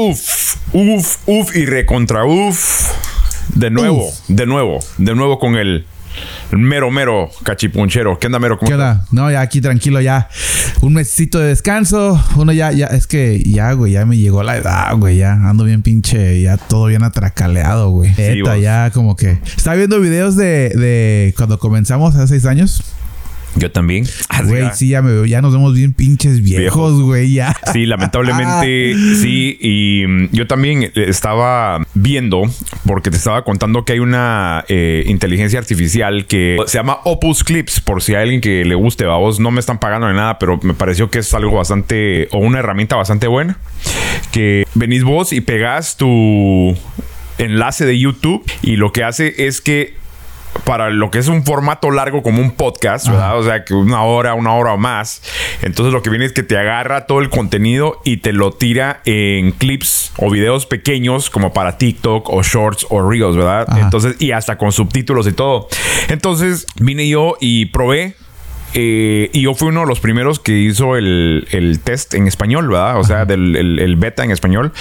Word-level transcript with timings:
Uf, 0.00 0.54
uf, 0.74 1.16
uf 1.26 1.56
y 1.56 1.66
recontra 1.66 2.24
uf. 2.24 2.88
De 3.56 3.68
nuevo, 3.68 4.08
de 4.28 4.46
nuevo, 4.46 4.78
de 4.96 5.16
nuevo 5.16 5.40
con 5.40 5.56
el 5.56 5.86
mero, 6.52 6.92
mero 6.92 7.28
cachipunchero. 7.42 8.16
¿Qué 8.16 8.28
onda, 8.28 8.38
mero? 8.38 8.60
¿Qué 8.60 8.74
onda? 8.74 9.04
No, 9.10 9.28
ya 9.28 9.40
aquí 9.40 9.60
tranquilo, 9.60 10.00
ya. 10.00 10.28
Un 10.82 10.94
mesito 10.94 11.40
de 11.40 11.48
descanso. 11.48 12.22
Uno 12.36 12.52
ya, 12.52 12.70
ya, 12.70 12.86
es 12.86 13.08
que 13.08 13.42
ya, 13.42 13.72
güey, 13.72 13.94
ya 13.94 14.06
me 14.06 14.16
llegó 14.16 14.44
la 14.44 14.58
edad, 14.58 14.96
güey. 14.96 15.16
Ya 15.16 15.32
ando 15.32 15.64
bien 15.64 15.82
pinche, 15.82 16.40
ya 16.42 16.58
todo 16.58 16.86
bien 16.86 17.02
atracaleado, 17.02 17.90
güey. 17.90 18.14
Sí, 18.14 18.40
ya 18.62 18.92
como 18.92 19.16
que. 19.16 19.40
Estaba 19.56 19.74
viendo 19.74 19.98
videos 19.98 20.36
de, 20.36 20.68
de 20.68 21.34
cuando 21.36 21.58
comenzamos 21.58 22.14
hace 22.14 22.28
seis 22.28 22.46
años. 22.46 22.84
Yo 23.58 23.70
también. 23.70 24.06
Güey, 24.44 24.68
sí, 24.74 24.88
ya 24.88 25.02
me 25.02 25.12
veo, 25.12 25.24
ya 25.24 25.42
nos 25.42 25.52
vemos 25.52 25.74
bien 25.74 25.92
pinches 25.92 26.42
viejos, 26.42 27.00
güey, 27.00 27.32
ya. 27.32 27.56
Sí, 27.72 27.86
lamentablemente 27.86 28.94
sí. 29.20 29.58
Y 29.60 30.06
mm, 30.06 30.28
yo 30.32 30.46
también 30.46 30.84
eh, 30.84 30.92
estaba 30.94 31.84
viendo, 31.94 32.42
porque 32.86 33.10
te 33.10 33.16
estaba 33.16 33.44
contando 33.44 33.84
que 33.84 33.94
hay 33.94 33.98
una 33.98 34.64
eh, 34.68 35.04
inteligencia 35.06 35.58
artificial 35.58 36.26
que 36.26 36.56
se 36.66 36.78
llama 36.78 36.98
Opus 37.04 37.42
Clips, 37.42 37.80
por 37.80 38.02
si 38.02 38.14
hay 38.14 38.22
alguien 38.22 38.40
que 38.40 38.64
le 38.64 38.74
guste, 38.74 39.04
a 39.04 39.16
vos 39.16 39.40
no 39.40 39.50
me 39.50 39.60
están 39.60 39.78
pagando 39.78 40.08
ni 40.08 40.14
nada, 40.14 40.38
pero 40.38 40.60
me 40.62 40.74
pareció 40.74 41.10
que 41.10 41.18
es 41.18 41.34
algo 41.34 41.56
bastante, 41.56 42.28
o 42.30 42.38
una 42.38 42.60
herramienta 42.60 42.96
bastante 42.96 43.26
buena, 43.26 43.58
que 44.32 44.64
venís 44.74 45.02
vos 45.02 45.32
y 45.32 45.40
pegás 45.40 45.96
tu 45.96 46.76
enlace 47.38 47.86
de 47.86 47.98
YouTube 47.98 48.44
y 48.62 48.76
lo 48.76 48.92
que 48.92 49.04
hace 49.04 49.46
es 49.46 49.60
que 49.60 49.97
para 50.64 50.90
lo 50.90 51.10
que 51.10 51.18
es 51.18 51.28
un 51.28 51.44
formato 51.44 51.90
largo 51.90 52.22
como 52.22 52.40
un 52.40 52.52
podcast, 52.52 53.08
¿verdad? 53.08 53.38
O 53.38 53.42
sea, 53.42 53.64
que 53.64 53.74
una 53.74 54.02
hora, 54.02 54.34
una 54.34 54.54
hora 54.54 54.74
o 54.74 54.78
más. 54.78 55.22
Entonces 55.62 55.92
lo 55.92 56.02
que 56.02 56.10
viene 56.10 56.24
es 56.24 56.32
que 56.32 56.42
te 56.42 56.56
agarra 56.56 57.06
todo 57.06 57.20
el 57.20 57.30
contenido 57.30 58.00
y 58.04 58.18
te 58.18 58.32
lo 58.32 58.52
tira 58.52 59.00
en 59.04 59.52
clips 59.52 60.12
o 60.18 60.30
videos 60.30 60.66
pequeños 60.66 61.30
como 61.30 61.52
para 61.52 61.78
TikTok 61.78 62.28
o 62.28 62.42
shorts 62.42 62.86
o 62.90 63.08
reels, 63.08 63.36
¿verdad? 63.36 63.66
Ajá. 63.68 63.80
Entonces, 63.80 64.16
y 64.18 64.32
hasta 64.32 64.58
con 64.58 64.72
subtítulos 64.72 65.26
y 65.26 65.32
todo. 65.32 65.68
Entonces 66.08 66.66
vine 66.76 67.08
yo 67.08 67.36
y 67.40 67.66
probé 67.66 68.14
eh, 68.74 69.30
y 69.32 69.42
yo 69.42 69.54
fui 69.54 69.68
uno 69.68 69.80
de 69.80 69.86
los 69.86 70.00
primeros 70.00 70.40
que 70.40 70.52
hizo 70.52 70.96
el, 70.96 71.46
el 71.50 71.80
test 71.80 72.14
en 72.14 72.26
español, 72.26 72.68
¿verdad? 72.68 72.98
O 72.98 73.04
sea, 73.04 73.24
del 73.24 73.56
el, 73.56 73.78
el 73.78 73.96
beta 73.96 74.24
en 74.24 74.30
español. 74.30 74.72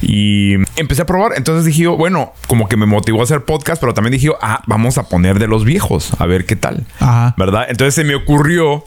Y 0.00 0.54
empecé 0.76 1.02
a 1.02 1.06
probar. 1.06 1.32
Entonces 1.36 1.64
dije 1.64 1.82
yo, 1.82 1.96
bueno, 1.96 2.32
como 2.46 2.68
que 2.68 2.76
me 2.76 2.86
motivó 2.86 3.20
a 3.20 3.24
hacer 3.24 3.44
podcast, 3.44 3.80
pero 3.80 3.94
también 3.94 4.12
dije 4.12 4.26
yo, 4.26 4.38
ah, 4.40 4.62
vamos 4.66 4.98
a 4.98 5.08
poner 5.08 5.38
de 5.38 5.48
los 5.48 5.64
viejos, 5.64 6.12
a 6.18 6.26
ver 6.26 6.44
qué 6.44 6.56
tal. 6.56 6.86
Ajá. 6.98 7.34
¿Verdad? 7.36 7.66
Entonces 7.68 7.94
se 7.94 8.04
me 8.04 8.14
ocurrió 8.14 8.84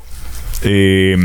eh, 0.64 1.18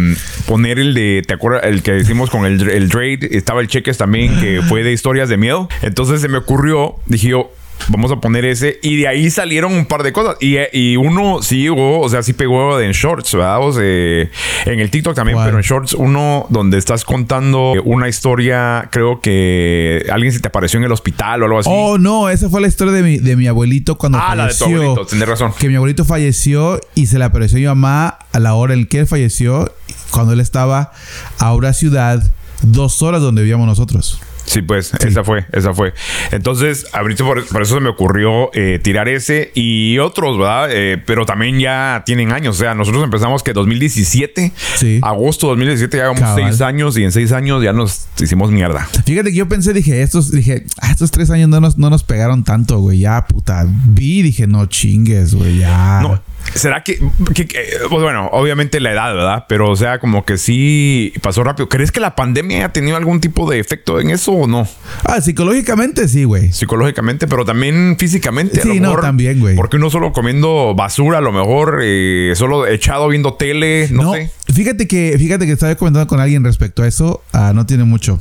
poner 0.47 0.79
el 0.79 0.95
de, 0.95 1.23
¿te 1.27 1.35
acuerdas? 1.35 1.65
El 1.65 1.83
que 1.83 1.97
hicimos 1.99 2.31
con 2.31 2.45
el, 2.45 2.69
el 2.69 2.89
Drade, 2.89 3.29
estaba 3.31 3.61
el 3.61 3.69
Cheques 3.69 3.97
también, 3.97 4.39
que 4.41 4.61
fue 4.63 4.83
de 4.83 4.93
historias 4.93 5.29
de 5.29 5.37
miedo. 5.37 5.69
Entonces 5.83 6.21
se 6.21 6.29
me 6.29 6.39
ocurrió, 6.39 6.97
dije 7.07 7.29
yo, 7.29 7.53
vamos 7.89 8.11
a 8.13 8.17
poner 8.17 8.45
ese. 8.45 8.79
Y 8.83 8.97
de 8.97 9.09
ahí 9.09 9.31
salieron 9.31 9.73
un 9.73 9.87
par 9.87 10.03
de 10.03 10.13
cosas. 10.13 10.37
Y, 10.41 10.57
y 10.73 10.97
uno 10.97 11.43
sí 11.43 11.63
llegó, 11.63 12.01
o 12.01 12.09
sea, 12.09 12.23
sí 12.23 12.33
pegó 12.33 12.81
en 12.81 12.93
shorts, 12.93 13.35
¿verdad? 13.35 13.61
O 13.61 13.73
sea, 13.73 13.83
en 13.83 14.81
el 14.81 14.91
TikTok 14.91 15.15
también, 15.15 15.39
pero 15.45 15.57
en 15.57 15.63
shorts, 15.63 15.95
uno 15.95 16.47
donde 16.51 16.79
estás 16.79 17.05
contando 17.05 17.73
una 17.85 18.09
historia, 18.09 18.89
creo 18.91 19.21
que 19.21 20.07
alguien 20.13 20.33
se 20.33 20.41
te 20.41 20.49
apareció 20.49 20.79
en 20.79 20.85
el 20.85 20.93
hospital 20.93 21.43
o 21.43 21.47
algo 21.47 21.59
así. 21.61 21.71
Oh, 21.73 21.99
no, 21.99 22.29
esa 22.29 22.49
fue 22.49 22.61
la 22.61 22.69
historia 22.69 22.93
de 22.93 23.03
mi, 23.03 23.19
de 23.19 23.37
mi 23.37 23.47
abuelito 23.47 23.97
cuando 23.97 24.19
ah, 24.21 24.35
la 24.35 24.47
de 24.47 24.53
tu 24.53 24.65
falleció. 24.65 24.83
abuelito, 24.83 25.07
tienes 25.07 25.29
razón. 25.29 25.53
que 25.59 25.69
mi 25.69 25.77
abuelito 25.77 26.05
falleció 26.05 26.81
y 26.95 27.07
se 27.07 27.19
le 27.19 27.25
apareció 27.25 27.59
a 27.59 27.61
mi 27.61 27.67
mamá 27.67 28.19
a 28.33 28.39
la 28.39 28.55
hora 28.55 28.75
en 28.75 28.87
que 28.87 29.01
él 29.01 29.07
falleció, 29.07 29.73
cuando 30.11 30.33
él 30.33 30.41
estaba 30.41 30.93
a 31.39 31.55
una 31.55 31.73
ciudad, 31.73 32.23
dos 32.63 33.03
horas 33.03 33.23
donde 33.23 33.43
vivíamos 33.43 33.67
nosotros. 33.67 34.21
Sí, 34.51 34.63
pues, 34.63 34.93
esa 35.07 35.23
fue, 35.23 35.45
esa 35.53 35.73
fue. 35.75 35.95
Entonces, 36.33 36.87
ahorita 36.93 37.23
por, 37.25 37.47
por 37.47 37.63
eso 37.63 37.77
se 37.77 37.81
me 37.81 37.89
ocurrió 37.89 38.51
eh, 38.53 38.81
tirar 38.83 39.09
ese 39.09 39.53
y 39.55 39.99
otros, 39.99 40.37
¿verdad? 40.39 40.69
Eh, 40.73 41.01
pero 41.07 41.25
también 41.25 41.61
ya 41.61 42.03
tienen 42.05 42.33
años. 42.33 42.57
O 42.57 42.59
sea, 42.59 42.75
nosotros 42.75 43.05
empezamos 43.05 43.45
que 43.45 43.53
2017, 43.53 44.53
Sí. 44.77 44.99
agosto 45.03 45.47
2017, 45.49 45.97
ya 45.97 46.03
llevamos 46.13 46.35
seis 46.35 46.61
años 46.63 46.99
y 46.99 47.05
en 47.05 47.13
seis 47.13 47.31
años 47.31 47.63
ya 47.63 47.73
nos 47.73 48.09
hicimos 48.21 48.51
mierda. 48.51 48.89
Fíjate 49.07 49.31
que 49.31 49.37
yo 49.37 49.49
pensé, 49.49 49.73
dije, 49.73 50.03
estos, 50.03 50.33
dije, 50.33 50.65
ah, 50.81 50.91
estos 50.91 51.13
tres 51.13 51.31
años 51.31 51.49
no 51.49 51.61
nos, 51.61 51.79
no 51.79 51.89
nos 51.89 52.03
pegaron 52.03 52.43
tanto, 52.43 52.81
güey. 52.81 52.99
Ya, 53.01 53.25
puta. 53.29 53.65
Vi, 53.69 54.23
dije, 54.23 54.49
no 54.49 54.67
chingues, 54.67 55.35
güey. 55.35 55.59
Ya. 55.59 56.01
No, 56.03 56.21
¿será 56.55 56.83
que, 56.83 56.99
que- 57.35 57.47
que- 57.47 57.65
pues 57.89 58.03
bueno, 58.03 58.29
obviamente 58.33 58.81
la 58.81 58.93
edad, 58.93 59.15
¿verdad? 59.15 59.45
Pero, 59.49 59.71
o 59.71 59.77
sea, 59.77 59.99
como 59.99 60.25
que 60.25 60.37
sí 60.39 61.13
pasó 61.23 61.45
rápido. 61.45 61.69
¿Crees 61.69 61.93
que 61.93 62.01
la 62.01 62.15
pandemia 62.17 62.67
ha 62.67 62.73
tenido 62.73 62.97
algún 62.97 63.21
tipo 63.21 63.49
de 63.51 63.59
efecto 63.61 64.01
en 64.01 64.11
eso 64.11 64.33
o 64.33 64.47
no? 64.47 64.67
Ah, 65.05 65.21
psicológicamente 65.21 66.09
sí, 66.09 66.25
güey. 66.25 66.53
Psicológicamente, 66.53 67.27
pero 67.29 67.45
también 67.45 67.97
físicamente. 67.99 68.61
a 68.61 68.65
lo 68.65 68.73
Sí, 68.73 68.81
no, 68.81 68.89
mejor, 68.89 69.01
también, 69.03 69.41
güey. 69.41 69.57
Porque 69.57 69.77
uno 69.77 69.91
solo 69.91 70.13
comiendo 70.13 70.75
basura, 70.75 71.19
a 71.19 71.21
lo 71.21 71.33
mejor, 71.33 71.81
eh, 71.83 72.33
solo 72.37 72.67
echado 72.67 73.09
viendo 73.09 73.35
tele, 73.35 73.89
no, 73.91 74.15
sé. 74.15 74.31
Fíjate 74.53 74.89
que, 74.89 75.15
fíjate 75.19 75.47
que 75.47 75.53
estaba 75.53 75.75
comentando 75.77 76.07
con 76.09 76.21
alguien 76.21 76.43
respecto 76.45 76.83
a 76.83 76.89
eso, 76.89 77.23
ah, 77.33 77.53
no 77.55 77.67
tiene 77.67 77.85
mucho. 77.85 78.21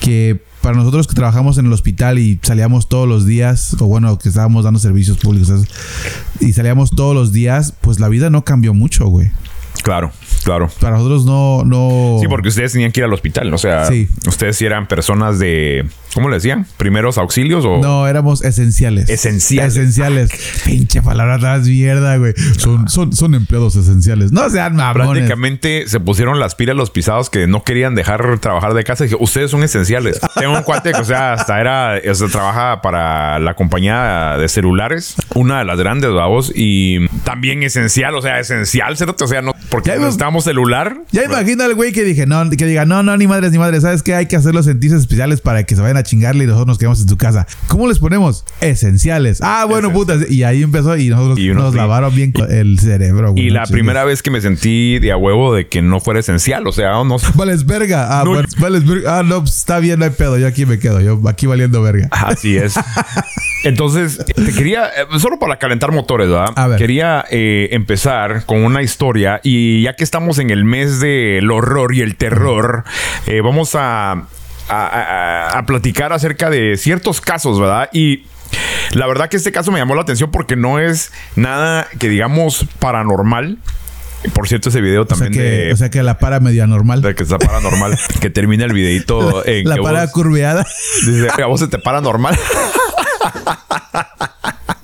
Que 0.00 0.38
para 0.62 0.76
nosotros 0.76 1.06
que 1.06 1.14
trabajamos 1.14 1.58
en 1.58 1.66
el 1.66 1.72
hospital 1.72 2.18
y 2.18 2.38
salíamos 2.42 2.88
todos 2.88 3.08
los 3.08 3.26
días, 3.26 3.76
o 3.80 3.86
bueno, 3.86 4.18
que 4.18 4.28
estábamos 4.28 4.64
dando 4.64 4.80
servicios 4.80 5.18
públicos, 5.18 5.64
y 6.40 6.52
salíamos 6.52 6.90
todos 6.90 7.14
los 7.14 7.32
días, 7.32 7.74
pues 7.80 8.00
la 8.00 8.08
vida 8.08 8.30
no 8.30 8.44
cambió 8.44 8.74
mucho, 8.74 9.06
güey. 9.06 9.30
Claro, 9.82 10.10
claro. 10.42 10.68
Para 10.80 10.96
nosotros 10.96 11.24
no, 11.24 11.62
no. 11.64 12.18
Sí, 12.20 12.26
porque 12.28 12.48
ustedes 12.48 12.72
tenían 12.72 12.90
que 12.90 13.00
ir 13.00 13.04
al 13.04 13.12
hospital, 13.12 13.52
o 13.54 13.58
sea, 13.58 13.86
Sí. 13.86 14.08
ustedes 14.26 14.56
sí 14.56 14.66
eran 14.66 14.88
personas 14.88 15.38
de, 15.38 15.86
¿cómo 16.14 16.28
le 16.28 16.36
decían? 16.36 16.66
¿Primeros 16.76 17.18
auxilios 17.18 17.64
o...? 17.64 17.78
No, 17.78 18.06
éramos 18.06 18.42
esenciales. 18.42 19.08
Esenciales. 19.08 19.76
Esenciales. 19.76 20.30
Pinche 20.64 21.02
palabra 21.02 21.38
tan 21.38 21.62
mierda, 21.62 22.16
güey. 22.16 22.34
Son, 22.56 22.88
son, 22.88 23.12
son 23.12 23.34
empleados 23.34 23.76
esenciales. 23.76 24.32
No 24.32 24.48
sean 24.50 24.76
mamones. 24.76 25.08
Prácticamente 25.08 25.84
se 25.86 26.00
pusieron 26.00 26.38
las 26.38 26.54
pilas 26.54 26.76
los 26.76 26.90
pisados 26.90 27.30
que 27.30 27.46
no 27.46 27.64
querían 27.64 27.94
dejar 27.94 28.38
trabajar 28.38 28.74
de 28.74 28.84
casa. 28.84 29.04
Y 29.04 29.08
dije, 29.08 29.18
ustedes 29.20 29.50
son 29.50 29.62
esenciales. 29.62 30.20
Tengo 30.34 30.56
un 30.56 30.62
cuate 30.62 30.92
que, 30.92 31.00
o 31.00 31.04
sea, 31.04 31.34
hasta 31.34 31.60
era, 31.60 32.00
o 32.08 32.14
sea, 32.14 32.28
trabaja 32.28 32.82
para 32.82 33.38
la 33.38 33.54
compañía 33.54 34.36
de 34.38 34.48
celulares, 34.48 35.16
una 35.34 35.58
de 35.58 35.64
las 35.64 35.78
grandes, 35.78 36.12
vamos, 36.12 36.52
y 36.54 37.06
también 37.24 37.62
esencial, 37.62 38.14
o 38.14 38.22
sea, 38.22 38.38
esencial, 38.40 38.96
cerote, 38.96 39.24
o 39.24 39.26
sea, 39.26 39.42
no, 39.42 39.54
porque 39.70 39.96
necesitamos 39.96 40.44
celular. 40.44 41.02
Ya 41.12 41.24
imagina 41.24 41.64
al 41.64 41.74
güey 41.74 41.92
que 41.92 42.04
dije, 42.04 42.26
no, 42.26 42.48
que 42.50 42.66
diga, 42.66 42.84
no, 42.84 43.02
no, 43.02 43.16
ni 43.16 43.26
madres, 43.26 43.52
ni 43.52 43.58
madres, 43.58 43.82
¿sabes 43.82 44.02
qué? 44.02 44.14
Hay 44.14 44.26
que 44.26 44.36
hacerlos 44.36 44.66
sentirse 44.66 44.96
especiales 44.96 45.40
para 45.40 45.64
que 45.64 45.74
se 45.74 45.82
vayan 45.82 45.97
a 45.98 46.02
chingarle 46.02 46.44
y 46.44 46.46
nosotros 46.46 46.66
nos 46.68 46.78
quedamos 46.78 47.00
en 47.00 47.06
tu 47.06 47.16
casa. 47.16 47.46
¿Cómo 47.68 47.88
les 47.88 47.98
ponemos? 47.98 48.44
Esenciales. 48.60 49.40
Ah, 49.42 49.64
bueno, 49.68 49.92
putas. 49.92 50.30
Y 50.30 50.42
ahí 50.44 50.62
empezó 50.62 50.96
y 50.96 51.08
nosotros 51.08 51.38
Y 51.38 51.48
nos 51.50 51.74
lavaron 51.74 52.14
bien 52.14 52.32
el 52.48 52.78
cerebro, 52.78 53.32
güey. 53.32 53.46
Y 53.46 53.50
la 53.50 53.64
primera 53.66 54.04
vez 54.04 54.22
que 54.22 54.30
me 54.30 54.40
sentí 54.40 54.98
de 54.98 55.12
a 55.12 55.16
huevo 55.16 55.54
de 55.54 55.68
que 55.68 55.82
no 55.82 56.00
fuera 56.00 56.20
esencial, 56.20 56.66
o 56.66 56.72
sea, 56.72 56.92
no 57.04 57.16
Vales 57.34 57.66
verga. 57.66 58.20
Ah, 58.20 58.24
No. 58.24 58.30
bueno, 58.30 58.48
vales 58.58 58.86
verga. 58.86 59.18
Ah, 59.18 59.22
no, 59.22 59.40
pues, 59.40 59.56
está 59.56 59.78
bien, 59.80 59.98
no 59.98 60.04
hay 60.04 60.10
pedo. 60.12 60.38
Yo 60.38 60.46
aquí 60.46 60.66
me 60.66 60.78
quedo. 60.78 61.00
Yo 61.00 61.20
aquí 61.28 61.46
valiendo 61.46 61.82
verga. 61.82 62.08
Así 62.10 62.56
es. 62.56 62.74
Entonces, 63.64 64.18
te 64.24 64.52
quería, 64.52 64.86
eh, 64.86 65.18
solo 65.18 65.38
para 65.38 65.58
calentar 65.58 65.92
motores, 65.92 66.28
¿verdad? 66.28 66.50
A 66.56 66.68
ver. 66.68 66.78
Quería 66.78 67.24
eh, 67.30 67.68
empezar 67.72 68.44
con 68.46 68.62
una 68.64 68.82
historia 68.82 69.40
y 69.42 69.82
ya 69.82 69.94
que 69.96 70.04
estamos 70.04 70.38
en 70.38 70.50
el 70.50 70.64
mes 70.64 71.00
del 71.00 71.50
horror 71.50 71.94
y 71.94 72.02
el 72.02 72.16
terror, 72.16 72.84
eh, 73.26 73.40
vamos 73.40 73.74
a, 73.74 74.24
a- 74.68 75.48
a- 75.54 75.58
a 75.58 75.66
platicar 75.66 76.12
acerca 76.12 76.50
de 76.50 76.76
ciertos 76.76 77.20
casos, 77.20 77.58
¿verdad? 77.60 77.88
Y 77.92 78.24
la 78.92 79.06
verdad 79.06 79.28
que 79.28 79.36
este 79.36 79.52
caso 79.52 79.70
me 79.72 79.78
llamó 79.78 79.94
la 79.94 80.02
atención 80.02 80.30
porque 80.30 80.56
no 80.56 80.78
es 80.78 81.12
nada 81.36 81.86
que 81.98 82.08
digamos 82.08 82.66
paranormal. 82.78 83.58
Por 84.34 84.48
cierto, 84.48 84.70
ese 84.70 84.80
video 84.80 85.02
O 85.02 85.06
sea, 85.06 85.16
también 85.16 85.32
que, 85.32 85.40
de, 85.48 85.72
o 85.72 85.76
sea 85.76 85.90
que 85.90 86.02
la 86.02 86.18
para 86.18 86.40
medio 86.40 86.64
anormal. 86.64 87.02
de 87.02 87.14
que 87.14 87.22
está 87.22 87.38
paranormal, 87.38 87.96
que 88.20 88.30
termina 88.30 88.64
el 88.64 88.72
videito 88.72 89.44
en 89.46 89.68
la 89.68 89.76
que 89.76 89.82
para 89.82 90.02
vos- 90.02 90.10
curveada. 90.12 90.66
Dice, 91.06 91.28
a 91.42 91.46
vos 91.46 91.60
se 91.60 91.68
te 91.68 91.78
para 91.78 92.00
normal. 92.00 92.36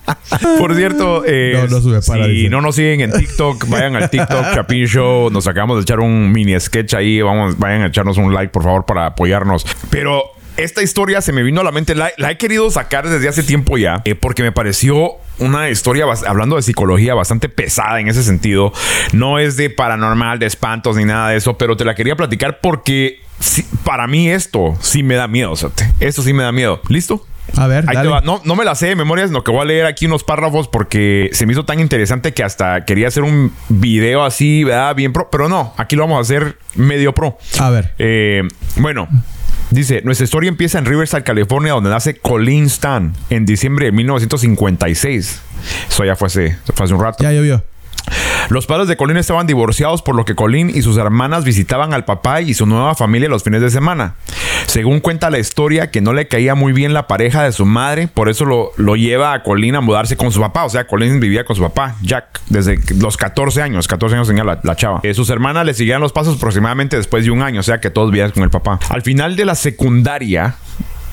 Por 0.58 0.74
cierto, 0.74 1.22
eh, 1.26 1.52
No, 1.68 1.76
no 1.76 1.80
sube 1.80 2.00
para, 2.02 2.24
si 2.26 2.30
dice. 2.30 2.48
no 2.50 2.60
nos 2.60 2.76
siguen 2.76 3.00
en 3.02 3.12
TikTok, 3.12 3.68
vayan 3.68 3.96
al 3.96 4.10
TikTok 4.10 4.54
Chapin 4.54 4.86
Show. 4.86 5.30
Nos 5.30 5.46
acabamos 5.46 5.76
de 5.76 5.82
echar 5.82 6.00
un 6.00 6.30
mini 6.32 6.58
sketch 6.60 6.94
ahí. 6.94 7.20
Vamos, 7.22 7.58
vayan 7.58 7.82
a 7.82 7.86
echarnos 7.86 8.16
un 8.18 8.32
like, 8.34 8.50
por 8.52 8.62
favor, 8.64 8.84
para 8.84 9.06
apoyarnos. 9.06 9.66
Pero 9.90 10.24
esta 10.56 10.82
historia 10.82 11.20
se 11.20 11.32
me 11.32 11.42
vino 11.42 11.60
a 11.60 11.64
la 11.64 11.72
mente. 11.72 11.94
La, 11.94 12.12
la 12.16 12.30
he 12.30 12.38
querido 12.38 12.70
sacar 12.70 13.08
desde 13.08 13.28
hace 13.28 13.42
tiempo 13.42 13.78
ya, 13.78 14.02
eh, 14.04 14.14
porque 14.14 14.42
me 14.42 14.52
pareció 14.52 15.12
una 15.38 15.68
historia, 15.70 16.04
hablando 16.26 16.56
de 16.56 16.62
psicología, 16.62 17.14
bastante 17.14 17.48
pesada 17.48 17.98
en 18.00 18.08
ese 18.08 18.22
sentido. 18.22 18.72
No 19.12 19.38
es 19.38 19.56
de 19.56 19.70
paranormal, 19.70 20.38
de 20.38 20.46
espantos 20.46 20.96
ni 20.96 21.04
nada 21.04 21.30
de 21.30 21.36
eso, 21.38 21.56
pero 21.58 21.76
te 21.76 21.84
la 21.84 21.94
quería 21.94 22.14
platicar 22.14 22.60
porque 22.60 23.20
para 23.84 24.06
mí 24.06 24.28
esto 24.28 24.76
sí 24.80 25.02
me 25.02 25.14
da 25.16 25.26
miedo. 25.26 25.50
o 25.52 25.56
sea, 25.56 25.70
te- 25.70 25.90
esto 26.00 26.22
sí 26.22 26.32
me 26.32 26.42
da 26.44 26.52
miedo. 26.52 26.80
¿Listo? 26.88 27.26
A 27.56 27.66
ver, 27.66 27.84
Ahí 27.88 27.92
te 27.92 27.94
dale. 27.94 28.08
va. 28.10 28.20
No, 28.20 28.40
no 28.44 28.56
me 28.56 28.64
la 28.64 28.74
sé 28.74 28.86
de 28.88 28.96
memoria, 28.96 29.26
sino 29.26 29.44
que 29.44 29.50
voy 29.50 29.60
a 29.62 29.64
leer 29.64 29.86
aquí 29.86 30.06
unos 30.06 30.24
párrafos 30.24 30.68
porque 30.68 31.30
se 31.32 31.46
me 31.46 31.52
hizo 31.52 31.64
tan 31.64 31.80
interesante 31.80 32.32
que 32.32 32.42
hasta 32.42 32.84
quería 32.84 33.08
hacer 33.08 33.22
un 33.22 33.52
video 33.68 34.24
así, 34.24 34.64
¿verdad? 34.64 34.94
Bien 34.94 35.12
pro. 35.12 35.28
Pero 35.30 35.48
no, 35.48 35.72
aquí 35.76 35.96
lo 35.96 36.02
vamos 36.02 36.18
a 36.18 36.20
hacer 36.22 36.58
medio 36.74 37.12
pro. 37.14 37.38
A 37.60 37.70
ver. 37.70 37.92
Eh, 37.98 38.42
bueno, 38.76 39.08
Dice, 39.70 40.02
nuestra 40.04 40.24
historia 40.24 40.48
empieza 40.48 40.78
en 40.78 40.84
Riverside, 40.84 41.24
California, 41.24 41.72
donde 41.72 41.90
nace 41.90 42.16
Colleen 42.18 42.66
Stan 42.66 43.12
en 43.30 43.44
diciembre 43.44 43.86
de 43.86 43.92
1956. 43.92 45.40
Eso 45.88 46.04
ya 46.04 46.14
fue 46.16 46.26
hace, 46.26 46.56
fue 46.74 46.84
hace 46.84 46.94
un 46.94 47.00
rato. 47.00 47.24
Ya 47.24 47.32
llovió. 47.32 47.64
Los 48.50 48.67
padres 48.67 48.88
de 48.88 48.96
Colin 48.96 49.17
estaban 49.17 49.46
divorciados, 49.46 50.02
por 50.02 50.14
lo 50.14 50.25
que 50.25 50.35
Colin 50.35 50.70
y 50.70 50.82
sus 50.82 50.96
hermanas 50.99 51.44
visitaban 51.44 51.94
al 51.94 52.05
papá 52.05 52.41
y 52.41 52.55
su 52.55 52.67
nueva 52.67 52.94
familia 52.94 53.29
los 53.29 53.43
fines 53.43 53.61
de 53.61 53.70
semana. 53.70 54.14
Según 54.67 55.00
cuenta 55.00 55.31
la 55.31 55.38
historia, 55.38 55.91
que 55.91 56.00
no 56.00 56.12
le 56.12 56.29
caía 56.29 56.55
muy 56.55 56.73
bien 56.73 56.93
la 56.93 57.06
pareja 57.06 57.43
de 57.43 57.52
su 57.52 57.64
madre, 57.64 58.08
por 58.08 58.29
eso 58.29 58.44
lo, 58.44 58.73
lo 58.76 58.96
lleva 58.96 59.32
a 59.32 59.43
Colin 59.43 59.76
a 59.76 59.81
mudarse 59.81 60.17
con 60.17 60.32
su 60.32 60.41
papá. 60.41 60.64
O 60.64 60.70
sea, 60.70 60.87
Colin 60.87 61.20
vivía 61.20 61.44
con 61.44 61.56
su 61.56 61.62
papá, 61.62 61.96
Jack, 62.02 62.41
desde 62.49 62.79
los 62.96 63.17
14 63.17 63.62
años. 63.62 63.88
14 63.88 64.17
años 64.17 64.29
tenía 64.29 64.44
la, 64.44 64.61
la 64.62 64.76
chava. 64.76 65.00
Eh, 65.02 65.14
sus 65.14 65.31
hermanas 65.31 65.64
le 65.64 65.75
siguieron 65.75 66.02
los 66.02 66.12
pasos 66.12 66.37
aproximadamente 66.37 66.97
después 66.97 67.25
de 67.25 67.31
un 67.31 67.43
año, 67.43 67.61
o 67.61 67.62
sea 67.62 67.81
que 67.81 67.90
todos 67.90 68.11
vivían 68.11 68.31
con 68.31 68.43
el 68.43 68.50
papá. 68.50 68.79
Al 68.90 69.02
final 69.02 69.37
de 69.37 69.44
la 69.44 69.55
secundaria, 69.55 70.56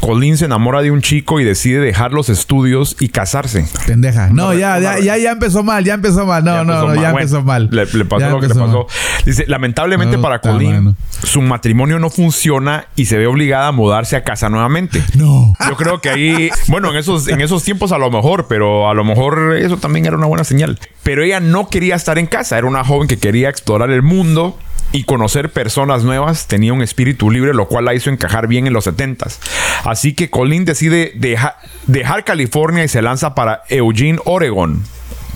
Colin 0.02 0.36
se 0.38 0.46
enamora 0.46 0.82
de 0.82 0.92
un 0.92 1.02
chico 1.02 1.40
y 1.40 1.44
decide 1.44 1.80
dejar 1.80 2.12
los 2.12 2.28
estudios 2.30 2.98
y 3.00 3.10
casarse. 3.10 3.66
Pendeja. 3.86 4.30
No, 4.32 4.54
ya, 4.54 4.80
ya, 4.80 5.00
ya, 5.00 5.16
ya 5.18 5.32
empezó 5.32 5.64
mal, 5.64 5.86
ya 5.86 5.94
empezó 5.94 6.26
mal. 6.26 6.44
No, 6.44 6.64
no, 6.64 6.82
no, 6.82 6.88
mal. 6.88 7.00
ya 7.00 7.10
empezó 7.12 7.44
mal. 7.44 7.70
Le, 7.72 7.86
le 7.86 8.06
pasó 8.06 8.20
Ya 8.22 8.30
lo 8.32 8.40
que 8.40 8.48
le 8.48 8.56
pasó. 8.56 8.68
mal. 8.68 8.86
Dice, 9.26 9.46
lamentablemente 9.48 10.18
para 10.18 10.40
Colin, 10.40 10.74
mano. 10.74 10.96
su 11.24 11.42
matrimonio 11.42 12.00
no 12.00 12.10
funciona 12.10 12.86
y 12.96 13.06
se 13.06 13.18
ve 13.18 13.28
obligada 13.28 13.68
a 13.68 13.72
mudarse 13.72 14.16
a 14.16 14.24
casa 14.24 14.50
nuevamente. 14.50 15.04
No. 15.16 15.54
Yo 15.70 15.78
creo 15.78 16.02
que 16.02 16.10
ahí, 16.10 16.50
bueno, 16.68 16.90
en 16.90 16.98
esos, 16.98 17.28
en 17.28 17.40
esos 17.40 17.64
tiempos 17.64 17.92
a 17.92 17.98
lo 18.00 18.10
mejor, 18.10 18.48
pero 18.50 18.90
a 18.90 18.94
lo 18.96 19.04
mejor 19.04 19.56
eso 19.56 19.78
también 19.78 20.06
era 20.08 20.18
una 20.18 20.26
buena 20.26 20.44
señal. 20.44 20.80
Pero 21.04 21.24
ella 21.24 21.40
no 21.40 21.70
quería 21.70 21.96
estar 21.96 22.18
en 22.18 22.26
casa, 22.26 22.58
era 22.58 22.66
una 22.68 22.84
joven 22.84 23.08
que 23.08 23.18
quería 23.18 23.50
explorar 23.50 23.92
el 23.92 24.02
mundo 24.02 24.58
y 24.94 25.04
conocer 25.06 25.52
personas 25.52 26.04
nuevas, 26.04 26.48
tenía 26.48 26.74
un 26.74 26.82
espíritu 26.82 27.32
libre, 27.32 27.54
lo 27.54 27.68
cual 27.68 27.86
la 27.86 27.94
hizo 27.94 28.10
encajar 28.10 28.48
bien 28.48 28.68
en 28.68 28.74
los 28.74 28.88
70s. 28.88 29.38
Así 29.86 30.14
que 30.14 30.30
Colin 30.30 30.66
decide 30.66 31.14
deja- 31.16 31.56
dejar 31.88 32.24
California 32.26 32.84
y 32.84 32.88
se 32.88 33.02
lanza 33.02 33.34
para 33.36 33.62
Eugene, 33.70 34.20
Oregon. 34.26 34.84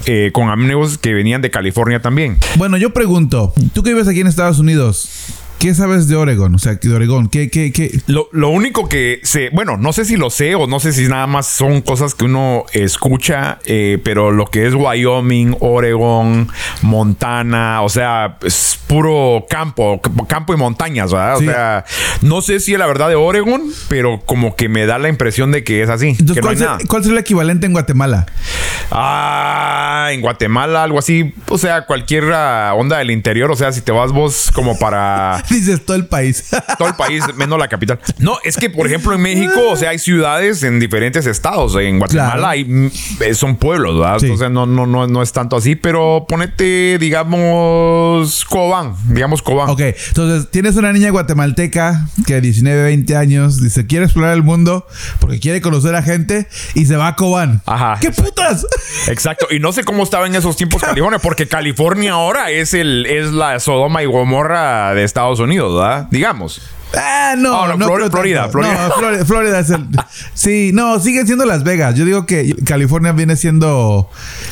eh, 0.08 0.30
con 0.34 0.50
amigos 0.50 1.00
que 1.00 1.14
venían 1.16 1.42
de 1.42 1.50
California 1.50 2.00
también. 2.00 2.38
Bueno, 2.58 2.78
yo 2.78 2.92
pregunto, 2.94 3.54
tú 3.74 3.82
que 3.82 3.92
vives 3.94 4.08
aquí 4.08 4.20
en 4.20 4.28
Estados 4.28 4.60
Unidos, 4.60 5.10
¿qué 5.58 5.74
sabes 5.74 6.08
de 6.08 6.16
Oregon? 6.16 6.54
O 6.54 6.60
sea, 6.60 6.76
de 6.76 6.94
Oregón, 6.94 7.28
¿qué, 7.28 7.50
qué, 7.50 7.72
qué? 7.72 8.00
Lo, 8.06 8.28
lo 8.32 8.50
único 8.50 8.88
que 8.88 9.20
sé, 9.24 9.50
bueno, 9.52 9.78
no 9.78 9.94
sé 9.94 10.06
si 10.06 10.16
lo 10.16 10.30
sé 10.30 10.54
o 10.54 10.68
no 10.68 10.80
sé 10.80 10.94
si 10.94 11.08
nada 11.08 11.26
más 11.26 11.48
son 11.48 11.82
cosas 11.82 12.14
que 12.14 12.26
uno 12.26 12.66
escucha, 12.74 13.58
eh, 13.66 13.98
pero 14.04 14.30
lo 14.32 14.46
que 14.46 14.68
es 14.68 14.76
Wyoming, 14.76 15.58
Oregon, 15.60 16.50
Montana, 16.84 17.82
o 17.82 17.90
sea, 17.90 18.38
es 18.44 18.80
puro 18.88 19.46
campo, 19.50 20.02
campo 20.28 20.54
y 20.54 20.58
montañas, 20.58 21.12
¿verdad? 21.12 21.38
Sí. 21.40 21.48
O 21.48 21.52
sea, 21.52 21.86
no 22.22 22.42
sé 22.42 22.60
si 22.60 22.74
es 22.74 22.80
la 22.80 22.88
verdad 22.88 23.10
de 23.10 23.16
Oregon, 23.16 23.64
pero 23.88 24.22
como 24.26 24.56
que 24.56 24.70
me 24.70 24.86
da 24.86 25.00
la 25.00 25.10
impresión 25.10 25.52
de 25.52 25.64
que 25.64 25.82
es 25.82 25.90
así, 25.90 26.10
Entonces, 26.10 26.36
que 26.36 26.42
no 26.42 26.48
¿cuál, 26.48 26.58
hay 26.58 27.04
sería 27.04 27.14
el 27.14 27.18
equivalente 27.18 27.66
en 27.66 27.74
Guatemala? 27.74 28.26
Ah, 28.92 30.10
en 30.12 30.22
Guatemala, 30.22 30.84
algo 30.84 31.00
así, 31.00 31.34
o 31.50 31.58
sea, 31.58 31.86
cualquier 31.86 32.32
ah, 32.34 32.74
onda 32.76 32.98
del 32.98 33.12
interior, 33.12 33.52
o 33.52 33.56
sea, 33.56 33.72
si 33.72 33.82
te 33.82 33.92
vas 33.92 34.12
vos 34.12 34.52
como 34.54 34.78
para... 34.78 35.44
Dices 35.50 35.86
todo 35.86 35.98
el 35.98 36.08
país. 36.08 36.50
todo 36.78 36.88
el 36.88 36.96
país, 36.96 37.24
menos 37.36 37.58
la 37.58 37.68
capital. 37.68 38.00
No, 38.20 38.38
es 38.44 38.58
que, 38.58 38.70
por 38.70 38.88
ejemplo, 38.88 39.14
en 39.14 39.22
México, 39.26 39.62
o 39.70 39.76
sea, 39.76 39.90
hay 39.90 40.00
ciudades 40.00 40.64
en 40.64 40.80
diferentes 40.80 41.26
estados. 41.26 41.76
En 41.76 42.00
Guatemala 42.00 42.34
Claro. 42.34 42.48
hay, 42.48 42.66
mm, 42.66 42.92
son 43.34 43.56
pueblos, 43.58 44.00
¿verdad? 44.00 44.20
Sí. 44.20 44.26
Entonces 44.26 44.52
no, 44.52 44.66
no, 44.66 44.86
no, 44.86 45.08
no 45.08 45.22
es 45.22 45.32
tanto 45.32 45.56
así, 45.56 45.76
pero 45.76 46.26
ponete, 46.28 46.98
digamos, 46.98 48.46
Cobán, 48.46 48.85
digamos 49.10 49.42
Cobán. 49.42 49.70
ok, 49.70 49.82
entonces 50.08 50.50
tienes 50.52 50.76
una 50.76 50.92
niña 50.92 51.10
guatemalteca 51.10 52.08
que 52.26 52.36
de 52.36 52.42
19, 52.42 52.84
20 52.84 53.16
años 53.16 53.62
dice, 53.62 53.86
quiere 53.86 54.06
explorar 54.06 54.34
el 54.34 54.44
mundo 54.44 54.88
porque 55.20 55.40
quiere 55.40 55.62
conocer 55.62 55.96
a 55.96 56.02
gente 56.02 56.48
y 56.74 56.86
se 56.86 56.96
va 56.96 57.08
a 57.08 57.16
Cobán. 57.16 57.62
Ajá. 57.66 57.98
¿Qué 58.00 58.12
putas? 58.12 58.66
Exacto. 59.08 59.48
Y 59.52 59.60
no 59.60 59.72
sé 59.72 59.84
cómo 59.84 60.04
estaba 60.04 60.28
en 60.28 60.36
esos 60.36 60.58
tiempos 60.58 60.82
California, 60.86 61.20
porque 61.20 61.48
California 61.48 62.14
ahora 62.14 62.52
es 62.52 62.74
el, 62.74 63.06
es 63.06 63.32
la 63.32 63.60
Sodoma 63.60 64.04
y 64.04 64.06
Gomorra 64.06 64.94
de 64.94 65.04
Estados 65.04 65.40
Unidos, 65.40 65.76
¿verdad? 65.76 66.08
Digamos. 66.12 66.62
Ah, 66.94 67.36
no, 67.38 67.64
Ah, 67.64 67.68
no, 67.70 67.78
no 67.78 67.86
Flor- 67.88 67.98
creo 68.00 68.12
Florida. 68.12 68.50
Florida. 68.50 68.88
No, 68.90 68.96
Flor- 68.96 69.26
Florida 69.26 69.60
es 69.60 69.70
el. 69.70 69.86
Sí, 70.34 70.72
no, 70.74 71.00
sigue 71.00 71.26
siendo 71.26 71.46
Las 71.46 71.64
Vegas. 71.64 71.96
Yo 71.96 72.06
digo 72.06 72.26
que 72.26 72.56
California 72.66 73.12
viene 73.12 73.36
siendo 73.36 74.10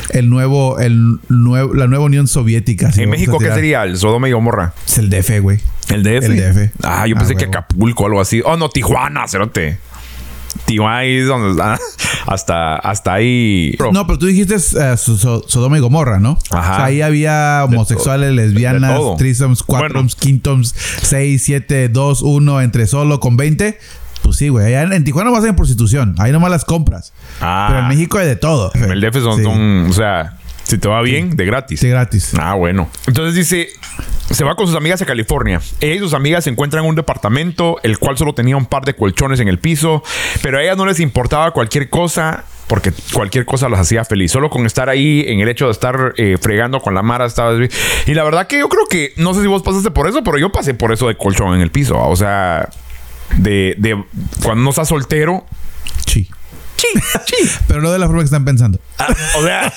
el 0.10 0.30
nuevo, 0.30 0.80
el 0.80 1.20
nuevo, 1.30 1.74
la 1.74 1.88
nueva 1.88 2.06
Unión 2.06 2.28
Soviética. 2.28 2.92
si 2.92 3.04
en 3.04 3.10
México, 3.10 3.38
¿qué 3.38 3.52
sería? 3.54 3.84
El 3.84 3.98
Sodoma 3.98 4.28
y 4.28 4.32
Gomorra. 4.32 4.74
Es 4.88 4.98
el 4.98 5.10
DF, 5.10 5.40
güey. 5.42 5.60
¿El 5.90 6.04
DF? 6.04 6.26
El 6.26 6.38
DF. 6.38 6.72
Ah, 6.84 7.06
yo 7.08 7.16
Ah, 7.16 7.20
pensé 7.20 7.36
que 7.36 7.46
huevo. 7.46 7.58
Acapulco 7.60 8.04
o 8.04 8.08
algo 8.08 8.22
así. 8.22 8.42
Oh, 8.44 8.58
no, 8.58 8.70
Tijuana, 8.70 9.28
cerote. 9.28 9.78
Tijuana 10.66 10.98
ahí 10.98 11.18
es 11.18 11.28
donde 11.28 11.52
está. 11.52 11.80
Hasta, 12.26 12.76
hasta 12.78 13.14
ahí. 13.16 13.76
No, 13.92 14.08
pero 14.08 14.18
tú 14.18 14.28
dijiste 14.28 14.58
so- 14.58 15.44
Sodoma 15.46 15.78
y 15.78 15.82
Gomorra, 15.82 16.20
¿no? 16.22 16.40
Ajá. 16.52 16.72
O 16.72 16.76
sea, 16.78 16.86
ahí 16.86 17.02
había 17.02 17.64
homosexuales, 17.66 18.30
de 18.30 18.34
lesbianas, 18.36 18.98
threesomes, 19.18 19.62
quatroms, 19.62 20.16
Bueno. 20.16 20.22
quintoms, 20.22 20.74
6, 21.02 21.44
7, 21.44 21.90
2, 21.90 22.22
1, 22.22 22.62
entre 22.62 22.88
solo 22.88 23.20
con 23.20 23.36
20. 23.36 23.78
Pues 24.22 24.38
sí, 24.38 24.48
güey. 24.48 24.74
En, 24.74 24.94
en 24.94 25.04
Tijuana 25.04 25.32
vas 25.32 25.44
a 25.44 25.50
en 25.50 25.58
prostitución. 25.58 26.16
Ahí 26.18 26.32
nomás 26.32 26.50
las 26.50 26.64
compras. 26.64 27.12
Ah. 27.42 27.66
Pero 27.68 27.82
en 27.82 27.88
México 27.90 28.18
hay 28.18 28.26
de 28.28 28.38
todo. 28.38 28.72
En 28.74 28.90
el 28.90 29.02
DF 29.02 29.16
son, 29.22 29.38
Sí. 29.38 29.44
son, 29.44 29.88
o 29.90 29.94
sea, 29.94 30.38
si 30.64 30.78
te 30.78 30.88
va 30.88 31.02
bien, 31.02 31.36
de 31.36 31.46
gratis. 31.46 31.80
Sí, 31.80 31.90
gratis. 31.90 32.34
Ah, 32.40 32.56
bueno. 32.56 32.90
Entonces 33.08 33.36
dice, 33.36 33.70
se 34.30 34.44
va 34.44 34.56
con 34.56 34.68
sus 34.68 34.76
amigas 34.76 35.02
a 35.02 35.06
California. 35.06 35.62
Ella 35.82 35.96
y 35.96 36.00
sus 36.00 36.14
amigas 36.14 36.46
se 36.46 36.50
encuentran 36.50 36.84
en 36.84 36.90
un 36.90 36.96
departamento, 36.96 37.80
el 37.84 38.00
cual 38.00 38.18
solo 38.18 38.34
tenía 38.34 38.58
un 38.58 38.66
par 38.66 38.86
de 38.86 38.96
colchones 38.96 39.40
en 39.40 39.48
el 39.48 39.60
piso, 39.60 40.04
pero 40.42 40.58
a 40.58 40.64
ellas 40.64 40.78
no 40.78 40.86
les 40.86 41.00
importaba 41.00 41.52
cualquier 41.52 41.90
cosa. 41.90 42.46
Porque 42.66 42.94
cualquier 43.14 43.46
cosa 43.46 43.68
las 43.68 43.82
hacía 43.82 44.06
feliz. 44.06 44.32
Solo 44.32 44.50
con 44.50 44.66
estar 44.66 44.88
ahí, 44.88 45.26
en 45.28 45.42
el 45.42 45.50
hecho 45.50 45.66
de 45.66 45.72
estar 45.74 46.14
eh, 46.16 46.38
fregando 46.42 46.80
con 46.80 46.96
la 46.96 47.04
Mara, 47.04 47.26
estaba. 47.26 47.54
Y 48.08 48.14
la 48.14 48.24
verdad 48.24 48.48
que 48.48 48.58
yo 48.58 48.70
creo 48.70 48.86
que, 48.90 49.14
no 49.18 49.34
sé 49.34 49.42
si 49.42 49.48
vos 49.48 49.62
pasaste 49.62 49.92
por 49.92 50.08
eso, 50.08 50.24
pero 50.24 50.38
yo 50.38 50.50
pasé 50.50 50.74
por 50.74 50.94
eso 50.94 51.10
de 51.10 51.16
colchón 51.16 51.54
en 51.54 51.62
el 51.62 51.72
piso. 51.72 52.00
O 52.00 52.16
sea, 52.16 52.70
de, 53.38 53.76
de 53.78 54.02
cuando 54.42 54.64
no 54.64 54.70
estás 54.70 54.88
soltero. 54.88 55.46
Pero 57.68 57.82
no 57.82 57.92
de 57.92 58.00
la 58.00 58.06
forma 58.08 58.22
que 58.22 58.26
están 58.26 58.46
pensando. 58.46 58.80
Ah, 58.98 59.08
o 59.38 59.44
sea, 59.44 59.74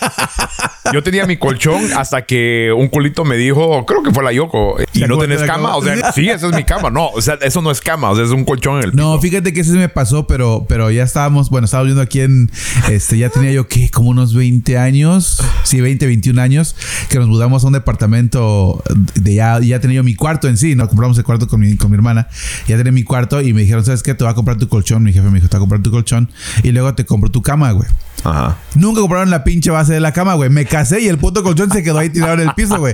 yo 0.93 1.03
tenía 1.03 1.27
mi 1.27 1.37
colchón 1.37 1.93
hasta 1.97 2.27
que 2.27 2.73
un 2.77 2.89
culito 2.89 3.25
me 3.25 3.37
dijo, 3.37 3.85
creo 3.87 4.03
que 4.03 4.13
fue 4.13 4.23
la 4.23 4.33
Yoko, 4.33 4.77
y 4.93 5.01
¿Se 5.01 5.09
no 5.09 5.19
tenés 5.19 5.41
cama. 5.41 5.53
cama? 5.55 5.77
O 5.77 5.83
sea, 5.83 6.13
sí, 6.13 6.29
esa 6.29 6.49
es 6.49 6.55
mi 6.55 6.65
cama. 6.65 6.91
No, 6.91 7.09
o 7.09 7.21
sea, 7.21 7.35
eso 7.43 7.63
no 7.63 7.71
es 7.71 7.81
cama, 7.81 8.11
o 8.11 8.17
sea, 8.17 8.25
es 8.25 8.31
un 8.31 8.45
colchón 8.45 8.79
en 8.79 8.91
el 8.91 8.97
No, 8.97 9.19
fíjate 9.21 9.53
que 9.53 9.61
ese 9.61 9.73
me 9.73 9.89
pasó, 9.89 10.27
pero, 10.27 10.67
pero 10.69 10.91
ya 10.91 11.03
estábamos, 11.03 11.51
bueno, 11.51 11.65
estábamos 11.65 11.89
viendo 11.89 12.03
aquí 12.03 12.21
en, 12.21 12.51
este, 12.91 13.19
ya 13.19 13.29
tenía 13.31 13.53
yo, 13.53 13.69
¿qué? 13.69 13.91
Como 13.91 14.11
unos 14.11 14.35
20 14.35 14.79
años, 14.79 15.43
sí, 15.65 15.81
20, 15.81 16.07
21 16.07 16.41
años, 16.41 16.77
que 17.09 17.19
nos 17.19 17.29
mudamos 17.29 17.65
a 17.65 17.67
un 17.69 17.73
departamento 17.73 18.83
de 19.15 19.35
ya, 19.35 19.59
ya 19.61 19.81
tenía 19.81 19.97
yo 19.97 20.05
mi 20.05 20.15
cuarto 20.15 20.49
en 20.49 20.57
sí, 20.57 20.75
¿no? 20.75 20.89
Compramos 20.89 21.19
el 21.19 21.25
cuarto 21.25 21.49
con 21.49 21.61
mi, 21.61 21.77
con 21.77 21.91
mi 21.91 21.97
hermana, 21.97 22.29
ya 22.67 22.77
tenía 22.77 22.93
mi 22.93 23.03
cuarto 23.03 23.41
y 23.41 23.53
me 23.53 23.63
dijeron, 23.63 23.85
¿sabes 23.85 24.03
qué? 24.03 24.15
Te 24.15 24.25
voy 24.25 24.31
a 24.31 24.35
comprar 24.35 24.57
tu 24.59 24.69
colchón, 24.69 25.03
mi 25.03 25.13
jefe 25.13 25.29
me 25.29 25.37
dijo, 25.37 25.49
te 25.49 25.57
voy 25.57 25.59
a 25.59 25.61
comprar 25.61 25.83
tu 25.83 25.91
colchón 25.91 26.31
y 26.63 26.73
luego 26.73 26.95
te 26.97 27.05
compro 27.07 27.31
tu 27.31 27.43
cama, 27.43 27.71
güey. 27.71 27.89
Ajá. 28.25 28.57
Nunca 28.75 29.01
compraron 29.03 29.31
la 29.31 29.45
pinche 29.45 29.71
base 29.71 29.93
de 29.93 30.01
la 30.01 30.13
cama, 30.13 30.35
güey. 30.35 30.51
Me 30.51 30.65
casé 30.67 31.01
y 31.01 31.07
el 31.09 31.19
puto 31.19 31.45
colchón 31.45 31.71
se 31.71 31.85
quedó 31.85 31.99
ahí 32.01 32.09
tirado 32.11 32.33
en 32.35 32.41
el 32.41 32.55
piso, 32.55 32.79
güey. 32.79 32.93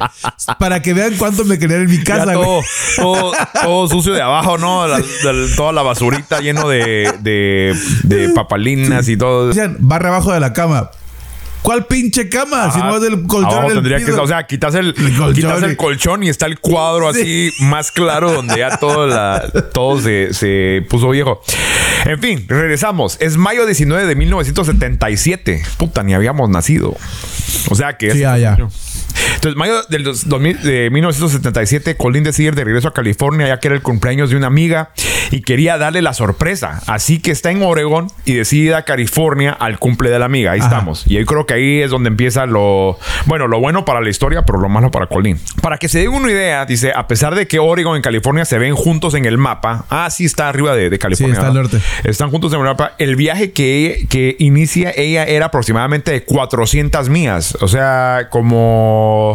Para 0.59 0.83
que 0.83 0.93
vean 0.93 1.15
cuánto 1.17 1.45
me 1.47 1.59
querían 1.59 1.83
en 1.83 1.91
mi 1.91 2.03
casa, 2.05 2.33
todo, 2.35 2.45
güey. 2.45 2.63
todo, 2.97 3.33
todo 3.63 3.89
sucio 3.89 4.13
de 4.13 4.21
abajo, 4.21 4.59
¿no? 4.59 4.87
La- 4.87 4.99
la- 4.99 5.57
toda 5.57 5.73
la 5.73 5.81
basurita 5.83 6.41
lleno 6.41 6.69
de, 6.69 7.15
de, 7.21 7.75
de 8.03 8.29
papalinas 8.31 9.09
y 9.09 9.17
todo. 9.17 9.49
Decían, 9.49 9.77
barra 9.81 10.09
abajo 10.11 10.33
de 10.33 10.41
la 10.41 10.53
cama. 10.53 10.91
¿Cuál 11.63 11.87
pinche 11.87 12.29
cama? 12.29 12.71
Si 12.73 12.79
Ajá. 12.81 12.89
no 12.89 12.97
es 12.97 13.03
del 13.03 13.23
colchón 13.27 13.67
del 13.67 13.75
tendría 13.75 13.99
piso. 13.99 14.15
que 14.15 14.21
o 14.21 14.27
sea, 14.27 14.47
quitas 14.47 14.75
el, 14.75 14.89
El 14.89 15.17
colchón 15.17 15.35
quitas 15.35 15.63
el 15.63 15.77
colchón 15.77 16.23
y 16.25 16.29
está 16.29 16.47
el 16.47 16.59
cuadro 16.59 17.09
así 17.09 17.51
más 17.61 17.93
claro 17.93 18.33
donde 18.33 18.59
ya 18.59 18.77
todo, 18.79 19.07
la, 19.07 19.49
todo 19.73 20.01
se, 20.01 20.35
se 20.35 20.85
puso 20.89 21.11
viejo. 21.11 21.41
En 22.05 22.19
fin, 22.21 22.45
regresamos. 22.49 23.17
Es 23.21 23.37
mayo 23.37 23.65
19 23.65 24.07
de 24.07 24.15
1977. 24.17 25.63
Puta, 25.77 26.03
ni 26.03 26.15
habíamos 26.15 26.51
nacido. 26.51 26.97
O 27.71 27.75
sea 27.75 27.97
que... 27.97 28.11
Sí, 28.11 28.19
ya, 28.21 28.37
ya. 28.39 28.57
Entonces, 29.43 29.57
mayo 29.59 29.83
del 29.89 30.05
dos- 30.05 30.29
2000 30.29 30.63
de 30.63 30.89
1977, 30.91 31.97
Colin 31.97 32.23
decide 32.23 32.49
ir 32.49 32.55
de 32.55 32.63
regreso 32.63 32.87
a 32.87 32.95
California 32.95 33.49
ya 33.49 33.59
que 33.59 33.67
era 33.67 33.75
el 33.75 33.83
cumpleaños 33.83 34.31
de 34.31 34.37
una 34.37 34.47
amiga 34.47 34.91
y 35.33 35.41
quería 35.41 35.79
darle 35.79 36.01
la 36.01 36.15
sorpresa. 36.15 36.81
Así 36.87 37.19
que 37.21 37.33
está 37.33 37.51
en 37.51 37.61
Oregon 37.63 38.07
y 38.25 38.35
decide 38.35 38.67
ir 38.67 38.75
a 38.77 38.85
California 38.85 39.51
al 39.51 39.81
cumple 39.81 40.11
de 40.11 40.21
la 40.21 40.27
amiga. 40.27 40.53
Ahí 40.53 40.61
Ajá. 40.61 40.69
estamos. 40.69 41.03
Y 41.09 41.15
yo 41.15 41.27
creo 41.27 41.45
que 41.45 41.55
ahí 41.55 41.81
es 41.83 41.91
donde 41.91 42.07
empieza 42.09 42.47
lo... 42.47 42.97
Bueno, 43.27 43.49
lo 43.49 43.59
bueno 43.59 43.85
para 43.85 44.01
la 44.01 44.09
historia, 44.11 44.45
pero 44.47 44.61
lo 44.61 44.69
malo 44.69 44.93
para 44.93 45.09
Colin. 45.09 45.41
Para 45.61 45.77
que 45.79 45.89
se 45.89 45.99
den 45.99 46.11
una 46.11 46.31
idea, 46.31 46.65
dice, 46.65 46.93
a 46.95 47.09
pesar 47.09 47.35
de 47.35 47.49
que 47.49 47.59
Oregon 47.59 47.99
y 47.99 48.03
California 48.03 48.45
se 48.45 48.59
ven 48.59 48.77
juntos 48.77 49.15
en 49.15 49.25
el 49.25 49.39
mapa. 49.39 49.87
Ah, 49.91 50.09
sí, 50.11 50.25
está 50.25 50.49
arriba 50.49 50.77
de, 50.77 50.89
de 50.89 50.99
California. 51.01 51.35
Sí, 51.35 51.41
está 51.41 51.49
al 51.49 51.55
norte. 51.55 51.79
Están 52.05 52.31
juntos 52.31 52.53
en 52.53 52.61
el 52.61 52.65
mapa. 52.67 52.93
El 52.99 53.17
viaje 53.17 53.51
que, 53.51 54.07
que 54.09 54.37
inicia 54.39 54.93
ella 54.97 55.25
era 55.25 55.47
aproximadamente 55.47 56.13
de 56.13 56.23
400 56.25 57.09
millas. 57.09 57.57
O 57.61 57.67
sea, 57.67 58.29
como... 58.31 59.32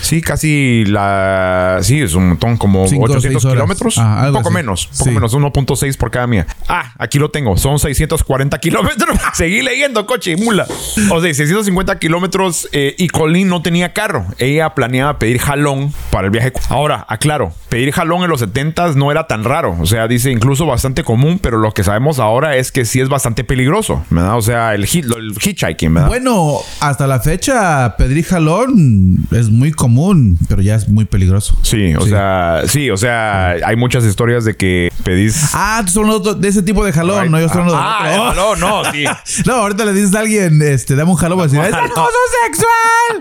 Sí, 0.00 0.20
casi 0.20 0.84
la... 0.86 1.78
Sí, 1.82 2.00
es 2.00 2.14
un 2.14 2.30
montón, 2.30 2.56
como 2.56 2.86
Cinco 2.88 3.02
o 3.02 3.06
800 3.06 3.22
seis 3.42 3.44
horas. 3.44 3.54
kilómetros. 3.54 3.94
Ah, 3.98 4.28
poco 4.32 4.48
así. 4.48 4.54
menos, 4.54 4.86
poco 4.86 5.04
Sí. 5.04 5.10
menos. 5.10 5.30
son 5.30 5.42
1.6 5.44 5.96
por 5.96 6.10
cada 6.10 6.26
mía. 6.26 6.46
Ah, 6.68 6.92
aquí 6.98 7.18
lo 7.18 7.30
tengo. 7.30 7.56
Son 7.56 7.78
640 7.78 8.58
kilómetros. 8.58 9.16
Seguí 9.34 9.62
leyendo, 9.62 10.04
coche 10.06 10.32
y 10.32 10.36
mula. 10.36 10.66
O 11.10 11.20
sea, 11.20 11.32
650 11.34 11.98
kilómetros 11.98 12.68
eh, 12.72 12.94
y 12.98 13.08
Colin 13.08 13.48
no 13.48 13.62
tenía 13.62 13.92
carro. 13.92 14.26
Ella 14.38 14.74
planeaba 14.74 15.18
pedir 15.18 15.38
jalón 15.38 15.92
para 16.10 16.26
el 16.26 16.30
viaje. 16.30 16.52
Ahora, 16.68 17.06
aclaro, 17.08 17.52
pedir 17.68 17.92
jalón 17.92 18.22
en 18.24 18.30
los 18.30 18.40
70 18.40 18.92
no 18.94 19.10
era 19.10 19.26
tan 19.26 19.44
raro. 19.44 19.76
O 19.80 19.86
sea, 19.86 20.08
dice 20.08 20.30
incluso 20.30 20.66
bastante 20.66 21.04
común, 21.04 21.38
pero 21.40 21.58
lo 21.58 21.72
que 21.72 21.84
sabemos 21.84 22.18
ahora 22.18 22.56
es 22.56 22.72
que 22.72 22.84
sí 22.84 23.00
es 23.00 23.08
bastante 23.08 23.44
peligroso, 23.44 24.04
¿verdad? 24.10 24.36
O 24.36 24.42
sea, 24.42 24.74
el, 24.74 24.84
hit, 24.86 25.04
el 25.16 25.32
hitchhiking, 25.40 25.94
¿verdad? 25.94 26.08
Bueno, 26.08 26.58
hasta 26.80 27.06
la 27.06 27.20
fecha, 27.20 27.94
pedir 27.96 28.24
jalón 28.24 29.26
es 29.34 29.50
muy 29.50 29.72
común, 29.72 30.38
pero 30.48 30.62
ya 30.62 30.74
es 30.74 30.88
muy 30.88 31.04
peligroso. 31.04 31.56
Sí, 31.62 31.94
o 31.94 32.06
sea, 32.06 32.62
sí, 32.66 32.90
o 32.90 32.96
sea, 32.96 33.50
hay 33.64 33.76
muchas 33.76 34.04
historias 34.04 34.44
de 34.44 34.56
que 34.56 34.90
pedís. 35.04 35.50
Ah, 35.54 35.84
tú 35.92 36.00
hablando 36.00 36.34
de 36.34 36.48
ese 36.48 36.62
tipo 36.62 36.84
de 36.84 36.92
jalón, 36.92 37.30
no 37.30 37.38
yo 37.38 37.46
estoy 37.46 37.62
hablando 37.62 37.80
ah, 37.82 38.00
de 38.08 38.14
ah, 38.14 38.28
jalón, 38.34 38.60
no, 38.60 38.92
sí. 38.92 39.04
No, 39.46 39.54
ahorita 39.54 39.84
le 39.84 39.92
dices 39.92 40.14
a 40.14 40.20
alguien, 40.20 40.60
este, 40.62 40.94
dame 40.94 41.10
un 41.10 41.16
jalón 41.16 41.38
para 41.38 41.50
decir, 41.50 41.64
¡es 41.64 41.74
acoso 41.74 42.10
sexual! 42.46 42.72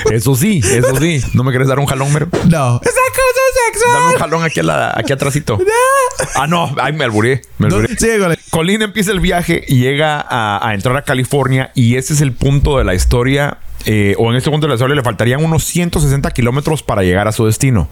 Eso 0.12 0.36
sí, 0.36 0.62
eso 0.64 0.96
sí. 0.98 1.22
¿No 1.34 1.44
me 1.44 1.52
quieres 1.52 1.68
dar 1.68 1.78
un 1.80 1.86
jalón, 1.86 2.12
mero? 2.14 2.28
No, 2.50 2.82
es 2.82 2.92
acoso 2.92 3.42
sexual. 3.68 3.94
Dame 3.94 4.14
un 4.14 4.20
jalón 4.20 4.44
aquí, 4.44 4.60
a 4.62 4.64
la, 4.64 4.94
aquí 4.96 5.14
atrásito. 5.14 5.60
Ah, 6.36 6.46
no, 6.48 6.74
ay, 6.80 6.94
me 6.94 7.04
alburé. 7.04 7.42
Me 7.58 7.68
No, 7.68 7.78
alburé. 7.78 7.96
sí, 7.98 8.08
güey. 8.18 8.38
Colin 8.52 8.82
empieza 8.84 9.12
el 9.12 9.20
viaje 9.20 9.64
y 9.68 9.80
llega 9.80 10.24
a, 10.28 10.66
a 10.66 10.74
entrar 10.76 10.96
a 10.96 11.02
California 11.02 11.72
y 11.74 11.96
ese 11.96 12.14
es 12.14 12.22
el 12.22 12.32
punto 12.32 12.78
de 12.78 12.84
la 12.84 12.94
historia. 12.94 13.58
Eh, 13.86 14.16
o 14.18 14.30
en 14.32 14.38
este 14.38 14.50
punto 14.50 14.68
de 14.68 14.70
la 14.70 14.76
historia 14.76 14.96
le 14.96 15.04
faltarían 15.04 15.44
unos 15.44 15.64
160 15.66 16.32
kilómetros 16.32 16.84
para 16.84 17.04
llegar 17.04 17.28
a 17.28 17.32
su 17.32 17.46
destino. 17.46 17.90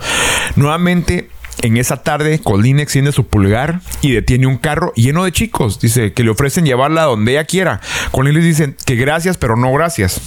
Nuevamente, 0.56 1.30
en 1.62 1.78
esa 1.78 1.98
tarde, 1.98 2.40
Colin 2.40 2.80
extiende 2.80 3.12
su 3.12 3.28
pulgar 3.28 3.82
y 4.02 4.12
detiene 4.12 4.48
un 4.48 4.58
carro 4.58 4.94
lleno 4.96 5.24
de 5.24 5.32
chicos. 5.32 5.80
Dice 5.80 6.14
que 6.14 6.24
le 6.24 6.30
ofrecen 6.30 6.66
llevarla 6.66 7.04
donde 7.04 7.34
ella 7.34 7.44
quiera. 7.44 7.82
Colin 8.12 8.34
les 8.34 8.44
dice 8.44 8.76
que 8.86 8.96
gracias, 8.96 9.38
pero 9.38 9.56
no 9.56 9.72
gracias. 9.74 10.22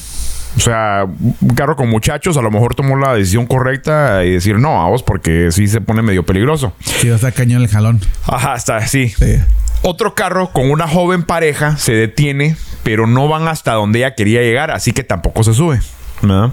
O 0.56 0.60
sea, 0.60 1.06
un 1.06 1.54
carro 1.54 1.76
con 1.76 1.88
muchachos 1.88 2.36
a 2.36 2.42
lo 2.42 2.50
mejor 2.50 2.74
tomó 2.74 2.96
la 2.96 3.14
decisión 3.14 3.46
correcta 3.46 4.22
y 4.24 4.32
decir 4.32 4.58
no 4.58 4.82
a 4.82 4.88
vos 4.88 5.02
porque 5.02 5.50
sí 5.50 5.66
se 5.66 5.80
pone 5.80 6.02
medio 6.02 6.24
peligroso. 6.24 6.74
Sí, 6.80 7.10
sea, 7.18 7.32
cañón 7.32 7.62
el 7.62 7.68
jalón. 7.68 8.00
Ajá, 8.26 8.54
está, 8.54 8.86
sí. 8.86 9.08
Sí. 9.08 9.36
Otro 9.82 10.14
carro 10.14 10.50
con 10.52 10.70
una 10.70 10.86
joven 10.86 11.24
pareja 11.24 11.76
se 11.76 11.92
detiene, 11.92 12.56
pero 12.84 13.06
no 13.06 13.28
van 13.28 13.48
hasta 13.48 13.72
donde 13.72 13.98
ella 13.98 14.14
quería 14.14 14.40
llegar, 14.40 14.70
así 14.70 14.92
que 14.92 15.02
tampoco 15.02 15.42
se 15.42 15.54
sube. 15.54 15.80
¿verdad? 16.22 16.52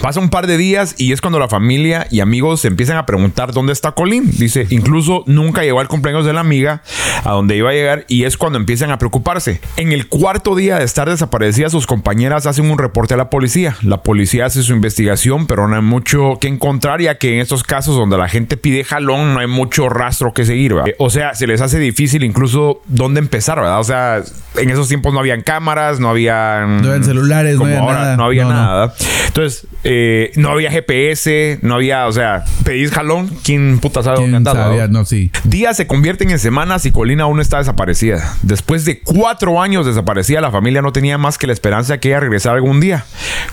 Pasa 0.00 0.20
un 0.20 0.28
par 0.28 0.46
de 0.46 0.58
días 0.58 0.94
y 0.98 1.12
es 1.12 1.20
cuando 1.20 1.38
la 1.38 1.48
familia 1.48 2.06
y 2.10 2.20
amigos 2.20 2.60
se 2.60 2.68
empiezan 2.68 2.96
a 2.96 3.06
preguntar 3.06 3.52
dónde 3.52 3.72
está 3.72 3.92
Colin. 3.92 4.30
Dice, 4.30 4.66
incluso 4.70 5.24
nunca 5.26 5.62
llegó 5.62 5.80
al 5.80 5.88
cumpleaños 5.88 6.26
de 6.26 6.32
la 6.32 6.40
amiga 6.40 6.82
a 7.24 7.32
donde 7.32 7.56
iba 7.56 7.70
a 7.70 7.72
llegar 7.72 8.04
y 8.08 8.24
es 8.24 8.36
cuando 8.36 8.58
empiezan 8.58 8.90
a 8.90 8.98
preocuparse. 8.98 9.60
En 9.76 9.92
el 9.92 10.08
cuarto 10.08 10.54
día 10.54 10.78
de 10.78 10.84
estar 10.84 11.08
desaparecida, 11.08 11.70
sus 11.70 11.86
compañeras 11.86 12.46
hacen 12.46 12.70
un 12.70 12.78
reporte 12.78 13.14
a 13.14 13.16
la 13.16 13.30
policía. 13.30 13.76
La 13.82 14.02
policía 14.02 14.46
hace 14.46 14.62
su 14.62 14.72
investigación, 14.74 15.46
pero 15.46 15.66
no 15.66 15.76
hay 15.76 15.82
mucho 15.82 16.38
que 16.40 16.48
encontrar, 16.48 17.00
ya 17.00 17.16
que 17.16 17.34
en 17.34 17.40
estos 17.40 17.62
casos 17.62 17.96
donde 17.96 18.18
la 18.18 18.28
gente 18.28 18.56
pide 18.56 18.84
jalón, 18.84 19.34
no 19.34 19.40
hay 19.40 19.46
mucho 19.46 19.88
rastro 19.88 20.32
que 20.32 20.44
seguir. 20.44 20.74
¿verdad? 20.74 20.90
O 20.98 21.10
sea, 21.10 21.34
se 21.34 21.46
les 21.46 21.60
hace 21.60 21.78
difícil 21.78 22.22
incluso 22.22 22.82
dónde 22.86 23.20
empezar, 23.20 23.58
¿verdad? 23.58 23.80
O 23.80 23.84
sea, 23.84 24.22
en 24.56 24.70
esos 24.70 24.88
tiempos 24.88 25.12
no 25.12 25.20
habían 25.20 25.42
cámaras, 25.42 26.00
no 26.00 26.10
habían... 26.10 26.82
No 26.82 26.88
habían 26.88 27.04
celulares, 27.04 27.56
no 27.56 27.64
había 27.64 27.78
ahora, 27.80 27.94
nada. 27.94 28.16
No 28.16 28.24
había 28.24 28.44
No, 28.44 28.50
no. 28.50 28.56
nada. 28.56 28.94
Entonces, 29.26 29.66
eh, 29.88 30.32
no 30.34 30.50
había 30.50 30.70
GPS, 30.70 31.60
no 31.62 31.76
había, 31.76 32.08
o 32.08 32.12
sea, 32.12 32.44
pedís 32.64 32.90
jalón, 32.90 33.30
¿quién 33.44 33.78
puta 33.78 34.02
sabe 34.02 34.16
dónde 34.16 34.30
¿Quién 34.30 34.48
andaba? 34.48 34.88
No, 34.88 35.04
sí. 35.04 35.30
Días 35.44 35.76
se 35.76 35.86
convierten 35.86 36.30
en 36.30 36.40
semanas 36.40 36.86
y 36.86 36.90
Colina 36.90 37.24
aún 37.24 37.40
está 37.40 37.58
desaparecida. 37.58 38.36
Después 38.42 38.84
de 38.84 39.00
cuatro 39.00 39.62
años 39.62 39.86
desaparecida, 39.86 40.40
la 40.40 40.50
familia 40.50 40.82
no 40.82 40.92
tenía 40.92 41.18
más 41.18 41.38
que 41.38 41.46
la 41.46 41.52
esperanza 41.52 41.94
de 41.94 42.00
que 42.00 42.08
ella 42.08 42.20
regresara 42.20 42.56
algún 42.56 42.80
día. 42.80 43.04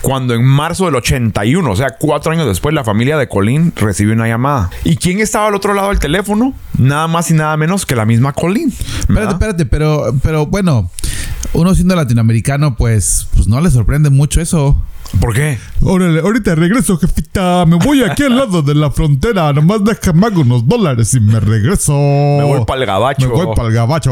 Cuando 0.01 0.33
en 0.33 0.43
marzo 0.43 0.85
del 0.85 0.95
81, 0.95 1.69
o 1.69 1.75
sea, 1.75 1.91
cuatro 1.99 2.31
años 2.31 2.47
después, 2.47 2.73
la 2.73 2.83
familia 2.83 3.17
de 3.17 3.27
Colin 3.27 3.71
recibió 3.75 4.13
una 4.13 4.27
llamada. 4.27 4.71
¿Y 4.83 4.97
quién 4.97 5.19
estaba 5.19 5.47
al 5.47 5.55
otro 5.55 5.75
lado 5.75 5.89
del 5.89 5.99
teléfono? 5.99 6.53
Nada 6.77 7.07
más 7.07 7.29
y 7.29 7.35
nada 7.35 7.55
menos 7.57 7.85
que 7.85 7.95
la 7.95 8.05
misma 8.05 8.33
Colin. 8.33 8.69
Espérate, 8.69 9.33
espérate, 9.33 9.65
pero, 9.67 10.15
pero 10.23 10.47
bueno, 10.47 10.89
uno 11.53 11.75
siendo 11.75 11.95
latinoamericano, 11.95 12.75
pues, 12.75 13.27
pues 13.35 13.47
no 13.47 13.61
le 13.61 13.69
sorprende 13.69 14.09
mucho 14.09 14.41
eso. 14.41 14.81
¿Por 15.19 15.33
qué? 15.33 15.57
Órale, 15.81 16.19
ahorita 16.19 16.55
regreso, 16.55 16.97
jefita. 16.97 17.65
Me 17.65 17.75
voy 17.77 18.03
aquí 18.03 18.23
al 18.23 18.35
lado 18.35 18.61
de 18.61 18.75
la 18.75 18.91
frontera. 18.91 19.53
Nomás 19.53 19.83
déjame 19.83 20.25
hago 20.27 20.41
unos 20.41 20.67
dólares 20.67 21.13
y 21.13 21.19
me 21.19 21.39
regreso. 21.39 21.93
Me 21.93 22.37
Me 22.39 22.43
voy 22.43 22.65
para 22.65 22.81
el 22.81 22.87
gabacho. 22.87 23.29
voy 23.29 23.47
para 23.55 23.69
el 23.69 23.73
gabacho. 23.73 24.11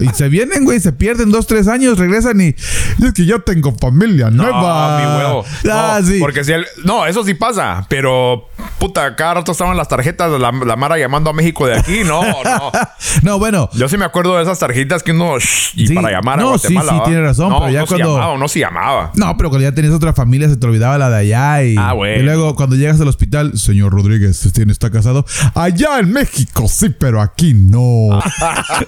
Y 0.00 0.08
se 0.08 0.28
vienen, 0.28 0.64
güey, 0.64 0.80
se 0.80 0.92
pierden 0.92 1.30
dos, 1.30 1.46
tres 1.46 1.68
años, 1.68 1.98
regresan 1.98 2.40
y. 2.40 2.48
Es 2.48 3.12
que 3.14 3.24
ya 3.26 3.38
tengo 3.40 3.72
familia 3.80 4.30
nueva. 4.30 4.98
mi 4.98 5.06
huevo. 5.06 5.44
Ah, 5.70 5.98
no, 6.00 6.06
sí. 6.06 6.18
Porque 6.18 6.42
si 6.44 6.52
el- 6.52 6.66
no, 6.84 7.06
eso 7.06 7.22
sí 7.24 7.34
pasa. 7.34 7.86
Pero, 7.88 8.48
puta, 8.78 9.14
cada 9.14 9.34
rato 9.34 9.52
estaban 9.52 9.76
las 9.76 9.88
tarjetas 9.88 10.30
de 10.32 10.38
la, 10.38 10.50
la 10.50 10.76
Mara 10.76 10.98
llamando 10.98 11.30
a 11.30 11.32
México 11.34 11.66
de 11.66 11.78
aquí. 11.78 12.00
No, 12.04 12.22
no. 12.22 12.72
No, 13.22 13.38
bueno. 13.38 13.68
Yo 13.74 13.88
sí 13.88 13.96
me 13.98 14.04
acuerdo 14.06 14.36
de 14.36 14.42
esas 14.42 14.58
tarjetas 14.58 15.02
que 15.02 15.12
uno. 15.12 15.38
shh, 15.38 15.72
y 15.74 15.86
Sí. 15.88 15.94
para 15.94 16.10
llamar 16.10 16.40
a 16.40 16.42
No, 16.42 16.58
sí, 16.58 16.74
Guatemala. 16.74 16.92
sí, 16.92 16.98
¿va? 16.98 17.04
tiene 17.04 17.20
razón, 17.22 17.50
No, 17.50 17.58
pero 17.60 17.70
ya 17.72 17.80
no 17.80 17.86
cuando- 17.86 18.06
se 18.06 18.12
llamaba, 18.12 18.38
no 18.38 18.48
se 18.48 18.58
llamaba. 18.58 19.10
No, 19.14 19.36
pero 19.36 19.50
cuando 19.50 19.68
ya 19.68 19.74
tenías 19.74 19.92
otra 19.94 20.12
familia 20.12 20.21
se 20.48 20.56
te 20.56 20.66
olvidaba 20.66 20.98
la 20.98 21.10
de 21.10 21.16
allá 21.16 21.62
y, 21.64 21.76
Ah, 21.78 21.92
bueno. 21.92 22.20
y 22.20 22.22
luego 22.24 22.54
cuando 22.54 22.76
llegas 22.76 23.00
al 23.00 23.08
hospital, 23.08 23.58
señor 23.58 23.92
Rodríguez, 23.92 24.44
¿usted 24.44 24.68
está 24.70 24.90
casado? 24.90 25.24
Allá 25.54 25.98
en 25.98 26.12
México 26.12 26.66
sí, 26.68 26.88
pero 26.90 27.20
aquí 27.20 27.54
no. 27.54 28.08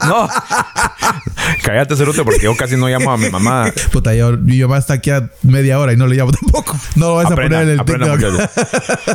no. 0.07 0.29
Cállate, 1.63 1.97
Cerote, 1.97 2.25
porque 2.25 2.45
yo 2.45 2.57
casi 2.57 2.77
no 2.77 2.89
llamo 2.89 3.13
a 3.13 3.17
mi 3.17 3.29
mamá. 3.31 3.73
Puta, 3.93 4.15
yo, 4.15 4.37
mi 4.37 4.61
mamá 4.61 4.79
está 4.79 4.95
aquí 4.95 5.11
a 5.11 5.31
media 5.43 5.79
hora 5.79 5.93
y 5.93 5.97
no 5.97 6.07
le 6.07 6.17
llamo 6.17 6.33
tampoco. 6.33 6.77
No 6.97 7.09
lo 7.09 7.15
vas 7.17 7.27
a 7.27 7.35
poner 7.35 7.53
en 7.53 7.69
el 7.71 7.81
Aprenda, 7.81 8.17
TikTok. 8.17 8.51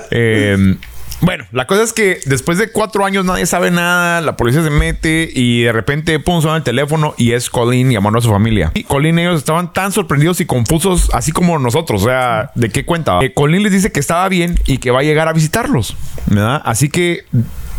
Eh, 0.11 0.75
bueno, 1.21 1.45
la 1.51 1.67
cosa 1.67 1.83
es 1.83 1.93
que 1.93 2.19
después 2.25 2.57
de 2.57 2.71
cuatro 2.71 3.05
años 3.05 3.25
nadie 3.25 3.45
sabe 3.45 3.71
nada, 3.71 4.21
la 4.21 4.37
policía 4.37 4.63
se 4.63 4.69
mete 4.69 5.29
y 5.33 5.63
de 5.63 5.71
repente 5.71 6.19
pum, 6.19 6.41
suena 6.41 6.57
el 6.57 6.63
teléfono 6.63 7.13
y 7.17 7.33
es 7.33 7.49
Colin 7.49 7.91
llamando 7.91 8.19
a 8.19 8.21
su 8.21 8.29
familia. 8.29 8.71
Y 8.73 8.83
Colin 8.83 9.19
y 9.19 9.23
ellos 9.23 9.37
estaban 9.37 9.73
tan 9.73 9.91
sorprendidos 9.91 10.39
y 10.41 10.45
confusos, 10.45 11.09
así 11.13 11.31
como 11.31 11.59
nosotros. 11.59 12.03
O 12.03 12.05
sea, 12.05 12.51
¿de 12.55 12.69
qué 12.69 12.85
cuenta? 12.85 13.19
Eh, 13.21 13.33
Colin 13.33 13.63
les 13.63 13.71
dice 13.71 13.91
que 13.91 13.99
estaba 13.99 14.27
bien 14.29 14.59
y 14.65 14.77
que 14.77 14.91
va 14.91 14.99
a 14.99 15.03
llegar 15.03 15.27
a 15.27 15.33
visitarlos. 15.33 15.95
¿verdad? 16.27 16.61
Así 16.65 16.89
que 16.89 17.25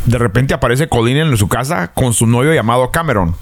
de 0.06 0.18
repente 0.18 0.54
aparece 0.54 0.88
Colin 0.88 1.18
en 1.18 1.36
su 1.36 1.48
casa 1.48 1.92
con 1.92 2.14
su 2.14 2.26
novio 2.26 2.54
llamado 2.54 2.90
Cameron. 2.90 3.36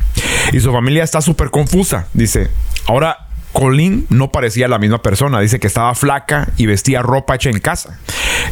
Y 0.52 0.60
su 0.60 0.72
familia 0.72 1.04
está 1.04 1.20
súper 1.20 1.50
confusa. 1.50 2.06
Dice, 2.14 2.48
ahora 2.86 3.28
Colin 3.52 4.06
no 4.10 4.30
parecía 4.30 4.68
la 4.68 4.78
misma 4.78 5.02
persona. 5.02 5.40
Dice 5.40 5.58
que 5.58 5.66
estaba 5.66 5.94
flaca 5.94 6.48
y 6.56 6.66
vestía 6.66 7.02
ropa 7.02 7.34
hecha 7.34 7.50
en 7.50 7.60
casa. 7.60 7.98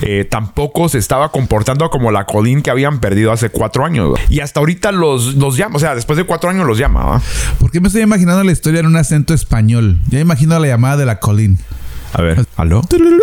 Eh, 0.02 0.26
tampoco 0.28 0.88
se 0.88 0.98
estaba 0.98 1.30
comportando 1.30 1.88
como 1.90 2.10
la 2.10 2.24
Colin 2.24 2.62
que 2.62 2.70
habían 2.70 3.00
perdido 3.00 3.32
hace 3.32 3.50
cuatro 3.50 3.84
años. 3.84 4.18
Y 4.28 4.40
hasta 4.40 4.60
ahorita 4.60 4.92
los, 4.92 5.34
los 5.34 5.56
llama. 5.56 5.76
O 5.76 5.78
sea, 5.78 5.94
después 5.94 6.16
de 6.16 6.24
cuatro 6.24 6.50
años 6.50 6.66
los 6.66 6.78
llama. 6.78 7.04
¿va? 7.04 7.22
¿Por 7.58 7.70
qué 7.70 7.80
me 7.80 7.88
estoy 7.88 8.02
imaginando 8.02 8.42
la 8.44 8.52
historia 8.52 8.80
en 8.80 8.86
un 8.86 8.96
acento 8.96 9.34
español? 9.34 9.98
Ya 10.08 10.20
imagino 10.20 10.58
la 10.58 10.66
llamada 10.66 10.96
de 10.96 11.06
la 11.06 11.18
Colin. 11.20 11.58
A 12.12 12.22
ver. 12.22 12.46
¿Aló? 12.56 12.80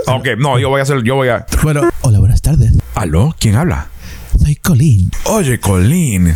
Ok, 0.07 0.27
no, 0.37 0.59
yo 0.59 0.69
voy 0.69 0.79
a 0.79 0.83
hacer... 0.83 1.01
Yo 1.03 1.15
voy 1.15 1.29
a... 1.29 1.45
Bueno, 1.63 1.81
hola, 2.01 2.19
buenas 2.19 2.41
tardes. 2.41 2.73
¿Aló? 2.95 3.35
¿Quién 3.39 3.55
habla? 3.55 3.87
Soy 4.39 4.55
Colin. 4.55 5.09
Oye, 5.25 5.59
Colin. 5.59 6.35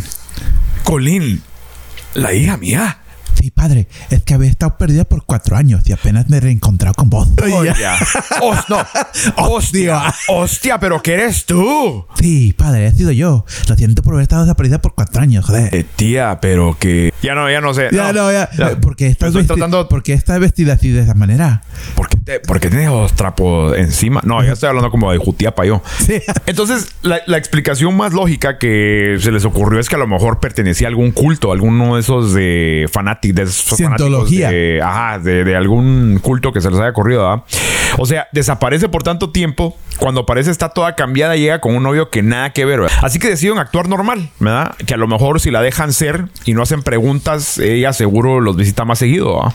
Colin. 0.84 1.42
La 2.14 2.32
hija 2.32 2.56
mía. 2.56 2.98
Sí, 3.40 3.50
padre, 3.52 3.86
es 4.10 4.22
que 4.24 4.34
había 4.34 4.50
estado 4.50 4.76
perdida 4.78 5.04
por 5.04 5.24
cuatro 5.24 5.56
años 5.56 5.82
y 5.86 5.92
apenas 5.92 6.28
me 6.28 6.38
he 6.38 6.40
reencontrado 6.40 6.94
con 6.94 7.08
vos. 7.08 7.28
Hostia. 7.40 7.94
Hos- 8.40 8.64
no. 8.68 8.78
Hostia. 9.36 10.12
Hostia, 10.28 10.78
pero 10.80 11.00
¿qué 11.02 11.14
eres 11.14 11.44
tú? 11.46 12.04
Sí, 12.18 12.52
padre, 12.52 12.86
he 12.88 12.92
sido 12.92 13.12
yo. 13.12 13.44
Lo 13.68 13.76
siento 13.76 14.02
por 14.02 14.14
haber 14.14 14.24
estado 14.24 14.42
desaparecida 14.42 14.80
por 14.80 14.94
cuatro 14.94 15.22
años, 15.22 15.44
joder. 15.44 15.72
Eh, 15.74 15.84
tía, 15.96 16.38
pero 16.40 16.76
que... 16.78 17.12
Ya 17.22 17.34
no, 17.34 17.48
ya 17.50 17.60
no 17.60 17.72
sé. 17.74 17.88
Ya, 17.92 18.12
no, 18.12 18.30
ya. 18.32 18.48
Eh, 18.58 18.76
¿Por 18.80 18.96
qué 18.96 19.06
estás, 19.06 19.28
Estoy 19.28 19.44
vesti- 19.44 19.46
tratando... 19.48 19.88
¿Por 19.88 20.02
qué 20.02 20.14
estás 20.14 20.40
vestida 20.40 20.72
así 20.74 20.90
de 20.90 21.02
esa 21.02 21.14
manera? 21.14 21.62
¿Por 21.94 22.08
qué, 22.08 22.16
te- 22.28 22.40
por 22.40 22.60
qué 22.60 22.68
tienes 22.68 22.88
los 22.90 23.14
trapos 23.14 23.76
encima? 23.76 24.20
No, 24.24 24.44
ya 24.44 24.52
estoy 24.52 24.68
hablando 24.68 24.90
como 24.90 25.10
de 25.10 25.18
jutiapa 25.18 25.64
yo. 25.64 25.82
Sí. 25.98 26.20
Entonces, 26.46 26.88
la, 27.02 27.20
la 27.26 27.38
explicación 27.38 27.96
más 27.96 28.12
lógica 28.12 28.58
que 28.58 29.16
se 29.20 29.32
les 29.32 29.44
ocurrió 29.46 29.80
es 29.80 29.88
que 29.88 29.94
a 29.94 29.98
lo 29.98 30.06
mejor 30.06 30.38
pertenecía 30.40 30.86
a 30.86 30.90
algún 30.90 31.10
culto, 31.12 31.52
alguno 31.52 31.94
de 31.94 32.00
esos 32.00 32.34
de 32.34 32.86
fanáticos, 32.92 33.36
de 33.36 33.42
esos 33.44 33.76
Cientología. 33.78 34.50
de, 34.50 34.80
ajá, 34.82 35.18
de, 35.18 35.44
de 35.44 35.56
algún 35.56 36.18
culto 36.22 36.52
que 36.52 36.60
se 36.60 36.70
les 36.70 36.78
haya 36.78 36.90
ocurrido, 36.90 37.22
¿verdad? 37.28 37.44
O 37.96 38.04
sea, 38.06 38.28
desaparece 38.32 38.88
por 38.88 39.02
tanto 39.02 39.30
tiempo, 39.30 39.76
cuando 39.98 40.20
aparece 40.20 40.50
está 40.50 40.68
toda 40.68 40.94
cambiada, 40.94 41.36
llega 41.36 41.60
con 41.60 41.74
un 41.74 41.82
novio 41.82 42.10
que 42.10 42.22
nada 42.22 42.50
que 42.52 42.64
ver, 42.66 42.80
¿verdad? 42.80 42.96
Así 43.02 43.18
que 43.18 43.28
deciden 43.28 43.58
actuar 43.58 43.88
normal, 43.88 44.28
¿verdad? 44.38 44.74
Que 44.86 44.94
a 44.94 44.96
lo 44.98 45.08
mejor 45.08 45.40
si 45.40 45.50
la 45.50 45.62
dejan 45.62 45.92
ser 45.94 46.26
y 46.44 46.52
no 46.52 46.62
hacen 46.62 46.82
preguntas, 46.82 47.58
ella 47.58 47.92
seguro 47.94 48.40
los 48.40 48.56
visita 48.56 48.84
más 48.84 48.98
seguido, 48.98 49.36
¿verdad? 49.36 49.54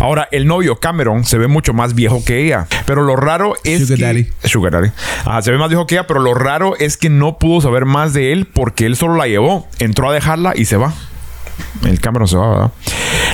Ahora, 0.00 0.28
el 0.32 0.46
novio 0.46 0.76
Cameron 0.76 1.24
se 1.24 1.38
ve 1.38 1.46
mucho 1.48 1.72
más 1.74 1.94
viejo 1.98 2.24
que 2.24 2.44
ella. 2.44 2.66
Pero 2.86 3.02
lo 3.02 3.16
raro 3.16 3.54
es 3.64 3.80
Sugar 3.80 3.98
que... 3.98 4.04
daddy. 4.04 4.28
Sugar 4.44 4.72
Daddy. 4.72 4.90
Ajá, 5.24 5.42
se 5.42 5.50
ve 5.50 5.58
más 5.58 5.68
viejo 5.68 5.86
que 5.86 5.96
ella, 5.96 6.06
pero 6.06 6.20
lo 6.20 6.32
raro 6.32 6.76
es 6.78 6.96
que 6.96 7.10
no 7.10 7.38
pudo 7.38 7.60
saber 7.60 7.84
más 7.84 8.12
de 8.12 8.32
él 8.32 8.46
porque 8.46 8.86
él 8.86 8.96
solo 8.96 9.16
la 9.16 9.26
llevó. 9.26 9.66
Entró 9.80 10.08
a 10.08 10.14
dejarla 10.14 10.52
y 10.56 10.64
se 10.64 10.76
va. 10.76 10.94
El 11.84 12.00
Cameron 12.00 12.28
se 12.28 12.36
va, 12.36 12.48
¿verdad? 12.48 12.70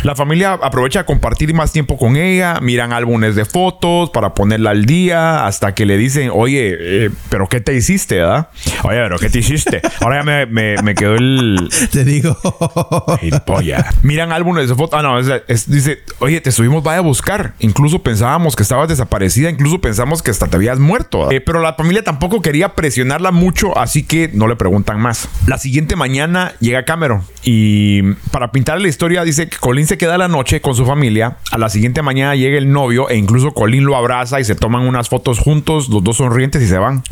La 0.05 0.15
familia 0.15 0.53
aprovecha 0.53 0.99
de 1.01 1.05
compartir 1.07 1.55
más 1.55 1.73
tiempo 1.73 1.97
con 1.97 2.17
ella, 2.17 2.59
miran 2.61 2.93
álbumes 2.93 3.35
de 3.37 3.47
fotos 3.47 4.11
para 4.11 4.35
ponerla 4.35 4.71
al 4.71 4.85
día, 4.85 5.47
hasta 5.47 5.75
que 5.75 5.87
le 5.87 5.97
dicen, 5.97 6.31
oye, 6.31 6.77
eh, 7.07 7.11
pero 7.31 7.49
¿qué 7.49 7.63
te 7.63 7.75
hiciste, 7.75 8.17
verdad? 8.19 8.49
Oye, 8.83 8.99
pero 9.03 9.19
¿qué 9.19 9.31
te 9.31 9.39
hiciste? 9.39 9.81
Ahora 10.03 10.19
ya 10.19 10.23
me, 10.25 10.45
me- 10.47 10.83
me 10.83 10.95
quedó 10.95 11.15
el... 11.15 11.71
Te 11.91 12.05
digo. 12.05 12.37
Gilipollas. 13.21 14.05
Miran 14.05 14.31
álbumes 14.33 14.69
de 14.69 14.75
fotos. 14.75 14.99
Ah, 14.99 15.03
no, 15.03 15.19
es- 15.19 15.43
es- 15.49 15.71
dice, 15.71 16.01
oye, 16.19 16.39
te 16.43 16.51
estuvimos, 16.51 16.83
vaya 16.85 16.99
a 16.99 17.03
buscar. 17.03 17.55
Incluso 17.61 18.03
pensábamos 18.03 18.57
que 18.57 18.63
estabas 18.63 18.89
desaparecida, 18.91 19.49
incluso 19.49 19.81
pensamos 19.81 20.23
que 20.23 20.31
hasta 20.31 20.49
te 20.49 20.57
habías 20.57 20.79
muerto. 20.79 21.21
¿verdad? 21.21 21.33
Eh, 21.33 21.41
pero 21.41 21.61
la 21.61 21.73
familia 21.75 22.05
tampoco 22.05 22.43
quería 22.43 22.75
presionarla 22.75 23.31
mucho, 23.31 23.77
así 23.79 24.03
que 24.03 24.31
no 24.35 24.49
le 24.49 24.57
preguntan 24.57 25.01
más. 25.01 25.31
La 25.47 25.57
siguiente 25.57 25.97
mañana 25.97 26.53
llega 26.61 26.85
Cameron 26.85 27.23
y 27.43 28.03
para 28.31 28.53
pintar 28.53 28.81
la 28.83 28.89
historia 28.89 29.25
dice 29.25 29.49
que 29.49 29.57
Colin 29.57 29.87
se 29.87 29.94
queda 29.99 30.19
la 30.19 30.29
noche 30.29 30.61
con 30.61 30.75
su 30.75 30.85
familia. 30.85 31.37
A 31.51 31.59
la 31.59 31.69
siguiente 31.69 32.03
mañana 32.03 32.35
llega 32.35 32.59
el 32.59 32.71
novio 32.71 33.09
e 33.09 33.17
incluso 33.17 33.53
Colin 33.53 33.85
lo 33.85 33.97
abraza 33.97 34.41
y 34.41 34.45
se 34.45 34.55
toman 34.55 34.83
unas 34.83 35.09
fotos 35.09 35.39
juntos, 35.39 35.89
los 35.89 36.03
dos 36.03 36.17
sonrientes 36.17 36.63
y 36.63 36.69
se 36.69 36.79
van. 36.79 37.03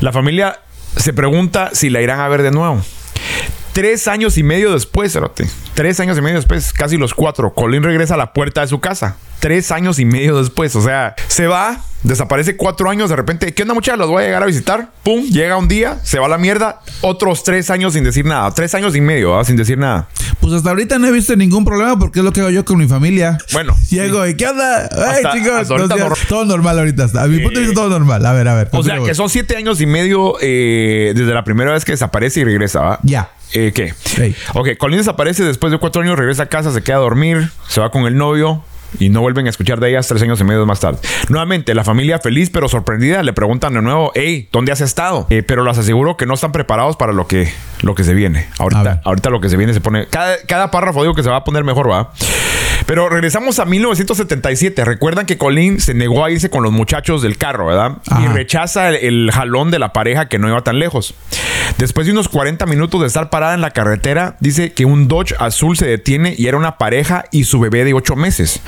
La 0.00 0.12
familia 0.12 0.60
se 0.96 1.12
pregunta 1.12 1.70
si 1.72 1.90
la 1.90 2.00
irán 2.00 2.20
a 2.20 2.28
ver 2.28 2.42
de 2.42 2.50
nuevo. 2.50 2.80
Tres 3.76 4.08
años 4.08 4.38
y 4.38 4.42
medio 4.42 4.72
después, 4.72 5.12
cerote. 5.12 5.46
Tres 5.74 6.00
años 6.00 6.16
y 6.16 6.22
medio 6.22 6.36
después, 6.36 6.72
casi 6.72 6.96
los 6.96 7.12
cuatro. 7.12 7.52
Colin 7.52 7.82
regresa 7.82 8.14
a 8.14 8.16
la 8.16 8.32
puerta 8.32 8.62
de 8.62 8.68
su 8.68 8.80
casa. 8.80 9.16
Tres 9.38 9.70
años 9.70 9.98
y 9.98 10.06
medio 10.06 10.38
después. 10.38 10.74
O 10.76 10.80
sea, 10.80 11.14
se 11.28 11.46
va, 11.46 11.82
desaparece 12.02 12.56
cuatro 12.56 12.88
años. 12.88 13.10
De 13.10 13.16
repente, 13.16 13.52
¿qué 13.52 13.60
onda, 13.64 13.74
muchachos? 13.74 13.98
Los 13.98 14.08
voy 14.08 14.22
a 14.22 14.26
llegar 14.28 14.42
a 14.42 14.46
visitar. 14.46 14.92
Pum, 15.02 15.24
llega 15.24 15.58
un 15.58 15.68
día, 15.68 16.00
se 16.04 16.18
va 16.18 16.24
a 16.24 16.28
la 16.30 16.38
mierda. 16.38 16.80
Otros 17.02 17.44
tres 17.44 17.68
años 17.68 17.92
sin 17.92 18.02
decir 18.02 18.24
nada. 18.24 18.50
Tres 18.54 18.74
años 18.74 18.96
y 18.96 19.02
medio, 19.02 19.32
¿verdad? 19.32 19.44
sin 19.46 19.56
decir 19.56 19.76
nada. 19.76 20.08
Pues 20.40 20.54
hasta 20.54 20.70
ahorita 20.70 20.98
no 20.98 21.08
he 21.08 21.12
visto 21.12 21.36
ningún 21.36 21.66
problema 21.66 21.98
porque 21.98 22.20
es 22.20 22.24
lo 22.24 22.32
que 22.32 22.40
hago 22.40 22.48
yo 22.48 22.64
con 22.64 22.78
mi 22.78 22.88
familia. 22.88 23.36
Bueno, 23.52 23.76
Llego 23.90 24.26
y 24.26 24.38
¿qué 24.38 24.46
onda? 24.48 24.88
Ay, 24.90 25.16
Hasta- 25.16 25.32
chicos. 25.34 25.52
hasta 25.70 25.76
no 25.76 26.14
todo 26.30 26.46
normal 26.46 26.78
ahorita. 26.78 27.04
hasta- 27.04 27.24
A 27.24 27.26
mi 27.26 27.40
punto 27.40 27.60
de 27.60 27.66
vista, 27.66 27.82
todo 27.82 27.90
normal. 27.90 28.24
A 28.24 28.32
ver, 28.32 28.48
a 28.48 28.54
ver. 28.54 28.70
O 28.72 28.82
sea, 28.82 29.00
que 29.04 29.14
son 29.14 29.28
siete 29.28 29.54
años 29.58 29.82
y 29.82 29.86
medio 29.86 30.36
eh, 30.40 31.12
desde 31.14 31.34
la 31.34 31.44
primera 31.44 31.72
vez 31.72 31.84
que 31.84 31.92
desaparece 31.92 32.40
y 32.40 32.44
regresa, 32.44 32.80
¿va? 32.80 33.00
Ya. 33.02 33.28
Eh, 33.52 33.72
¿Qué? 33.74 33.94
Ey. 34.20 34.34
Ok, 34.54 34.70
Colin 34.78 34.98
desaparece 34.98 35.44
después 35.44 35.72
de 35.72 35.78
cuatro 35.78 36.02
años, 36.02 36.18
regresa 36.18 36.44
a 36.44 36.46
casa, 36.46 36.72
se 36.72 36.82
queda 36.82 36.96
a 36.96 37.00
dormir, 37.00 37.50
se 37.68 37.80
va 37.80 37.90
con 37.90 38.06
el 38.06 38.16
novio 38.16 38.62
y 38.98 39.08
no 39.08 39.20
vuelven 39.20 39.46
a 39.46 39.50
escuchar 39.50 39.80
de 39.80 39.90
ellas 39.90 40.06
tres 40.08 40.22
años 40.22 40.40
y 40.40 40.44
medio 40.44 40.64
más 40.66 40.80
tarde. 40.80 40.98
Nuevamente, 41.28 41.74
la 41.74 41.84
familia 41.84 42.18
feliz 42.18 42.50
pero 42.50 42.68
sorprendida 42.68 43.22
le 43.22 43.32
preguntan 43.32 43.74
de 43.74 43.82
nuevo, 43.82 44.12
hey, 44.14 44.48
¿dónde 44.52 44.72
has 44.72 44.80
estado? 44.80 45.26
Eh, 45.30 45.42
pero 45.42 45.64
les 45.64 45.78
aseguro 45.78 46.16
que 46.16 46.26
no 46.26 46.34
están 46.34 46.52
preparados 46.52 46.96
para 46.96 47.12
lo 47.12 47.26
que, 47.26 47.52
lo 47.82 47.94
que 47.94 48.04
se 48.04 48.14
viene. 48.14 48.48
Ahorita, 48.58 49.00
ahorita 49.04 49.30
lo 49.30 49.40
que 49.40 49.48
se 49.48 49.56
viene 49.56 49.74
se 49.74 49.80
pone... 49.80 50.06
Cada, 50.06 50.36
cada 50.46 50.70
párrafo 50.70 51.02
digo 51.02 51.14
que 51.14 51.22
se 51.22 51.30
va 51.30 51.36
a 51.36 51.44
poner 51.44 51.64
mejor, 51.64 51.90
¿va? 51.90 52.12
Pero 52.86 53.08
regresamos 53.08 53.58
a 53.58 53.64
1977. 53.64 54.84
Recuerdan 54.84 55.26
que 55.26 55.36
Colin 55.36 55.80
se 55.80 55.92
negó 55.92 56.24
a 56.24 56.30
irse 56.30 56.50
con 56.50 56.62
los 56.62 56.72
muchachos 56.72 57.20
del 57.20 57.36
carro, 57.36 57.66
¿verdad? 57.66 57.98
Y 58.22 58.26
rechaza 58.28 58.88
el, 58.88 58.96
el 58.96 59.30
jalón 59.32 59.70
de 59.70 59.78
la 59.78 59.92
pareja 59.92 60.28
que 60.28 60.38
no 60.38 60.48
iba 60.48 60.60
tan 60.62 60.78
lejos. 60.78 61.14
Después 61.78 62.06
de 62.06 62.12
unos 62.12 62.28
40 62.28 62.64
minutos 62.66 63.00
de 63.00 63.06
estar 63.06 63.30
parada 63.30 63.54
en 63.54 63.60
la 63.60 63.70
carretera, 63.70 64.36
dice 64.40 64.72
que 64.72 64.84
un 64.84 65.08
Dodge 65.08 65.34
azul 65.38 65.76
se 65.76 65.86
detiene 65.86 66.34
y 66.36 66.46
era 66.46 66.56
una 66.56 66.78
pareja 66.78 67.24
y 67.30 67.44
su 67.44 67.60
bebé 67.60 67.84
de 67.84 67.94
8 67.94 68.16
meses. 68.16 68.60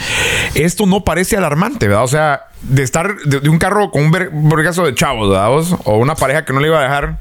Esto 0.54 0.86
no 0.86 1.04
parece 1.04 1.36
alarmante, 1.36 1.88
¿verdad? 1.88 2.04
O 2.04 2.08
sea, 2.08 2.47
de 2.62 2.82
estar 2.82 3.16
de, 3.24 3.40
de 3.40 3.48
un 3.48 3.58
carro 3.58 3.90
con 3.90 4.02
un 4.02 4.10
ver- 4.10 4.30
un 4.32 4.48
vergazo 4.48 4.84
de 4.84 4.94
chavos, 4.94 5.30
¿verdad? 5.30 5.50
O 5.84 5.96
una 5.98 6.14
pareja 6.16 6.44
que 6.44 6.52
no 6.52 6.60
le 6.60 6.68
iba 6.68 6.78
a 6.80 6.82
dejar, 6.82 7.18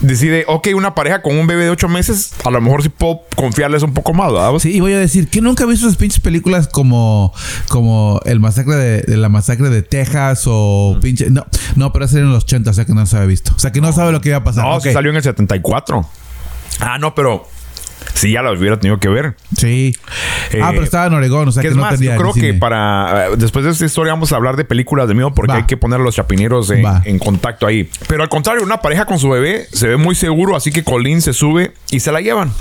decide, 0.00 0.44
ok, 0.48 0.68
una 0.74 0.94
pareja 0.94 1.20
con 1.22 1.38
un 1.38 1.46
bebé 1.46 1.64
de 1.64 1.70
8 1.70 1.88
meses, 1.88 2.32
a 2.44 2.50
lo 2.50 2.60
mejor 2.60 2.82
sí 2.82 2.88
puedo 2.88 3.20
confiarles 3.36 3.82
un 3.82 3.92
poco 3.94 4.14
más, 4.14 4.32
¿verdad? 4.32 4.52
Sí, 4.58 4.74
y 4.74 4.80
voy 4.80 4.94
a 4.94 4.98
decir 4.98 5.28
que 5.28 5.40
nunca 5.40 5.64
he 5.64 5.66
visto 5.66 5.86
esas 5.86 5.98
pinches 5.98 6.20
películas 6.20 6.66
como, 6.68 7.32
como 7.68 8.20
el 8.24 8.40
masacre 8.40 8.76
de, 8.76 9.02
de 9.02 9.16
la 9.16 9.28
masacre 9.28 9.68
de 9.68 9.82
Texas 9.82 10.44
o 10.46 10.96
pinche. 11.00 11.30
No, 11.30 11.46
no, 11.76 11.92
pero 11.92 12.06
era 12.06 12.18
en 12.20 12.32
los 12.32 12.44
80, 12.44 12.70
o 12.70 12.74
sea 12.74 12.84
que 12.86 12.94
no 12.94 13.04
se 13.06 13.16
había 13.16 13.28
visto. 13.28 13.52
O 13.54 13.58
sea 13.58 13.72
que 13.72 13.80
no 13.80 13.92
sabe 13.92 14.12
lo 14.12 14.20
que 14.20 14.30
iba 14.30 14.38
a 14.38 14.44
pasar. 14.44 14.64
No, 14.64 14.76
Ok. 14.76 14.82
sí 14.84 14.92
salió 14.92 15.10
en 15.10 15.16
el 15.16 15.22
74. 15.22 16.06
Ah, 16.80 16.96
no, 16.98 17.14
pero 17.14 17.46
sí 18.14 18.32
ya 18.32 18.42
lo 18.42 18.52
hubiera 18.52 18.78
tenido 18.78 18.98
que 18.98 19.08
ver. 19.08 19.36
Sí. 19.56 19.94
Eh, 20.52 20.60
ah, 20.62 20.70
pero 20.70 20.82
estaba 20.82 21.06
en 21.06 21.14
Oregón, 21.14 21.48
o 21.48 21.52
sea 21.52 21.62
que 21.62 21.68
es 21.68 21.76
no 21.76 21.82
más, 21.82 21.96
tenía 21.96 22.16
yo 22.16 22.20
creo 22.20 22.32
que 22.34 22.54
para 22.54 23.26
eh, 23.26 23.30
después 23.36 23.64
de 23.64 23.70
esta 23.70 23.84
historia 23.84 24.12
vamos 24.12 24.32
a 24.32 24.36
hablar 24.36 24.56
de 24.56 24.64
películas 24.64 25.08
de 25.08 25.14
miedo 25.14 25.32
porque 25.34 25.52
Va. 25.52 25.58
hay 25.58 25.64
que 25.64 25.76
poner 25.76 26.00
a 26.00 26.02
los 26.02 26.14
chapineros 26.14 26.70
en, 26.70 26.84
en 27.04 27.18
contacto 27.18 27.66
ahí. 27.66 27.88
Pero 28.06 28.22
al 28.22 28.28
contrario, 28.28 28.62
una 28.64 28.80
pareja 28.80 29.04
con 29.04 29.18
su 29.18 29.28
bebé 29.28 29.66
se 29.72 29.88
ve 29.88 29.96
muy 29.96 30.14
seguro, 30.14 30.56
así 30.56 30.70
que 30.72 30.84
Colin 30.84 31.22
se 31.22 31.32
sube 31.32 31.72
y 31.90 32.00
se 32.00 32.12
la 32.12 32.20
llevan. 32.20 32.52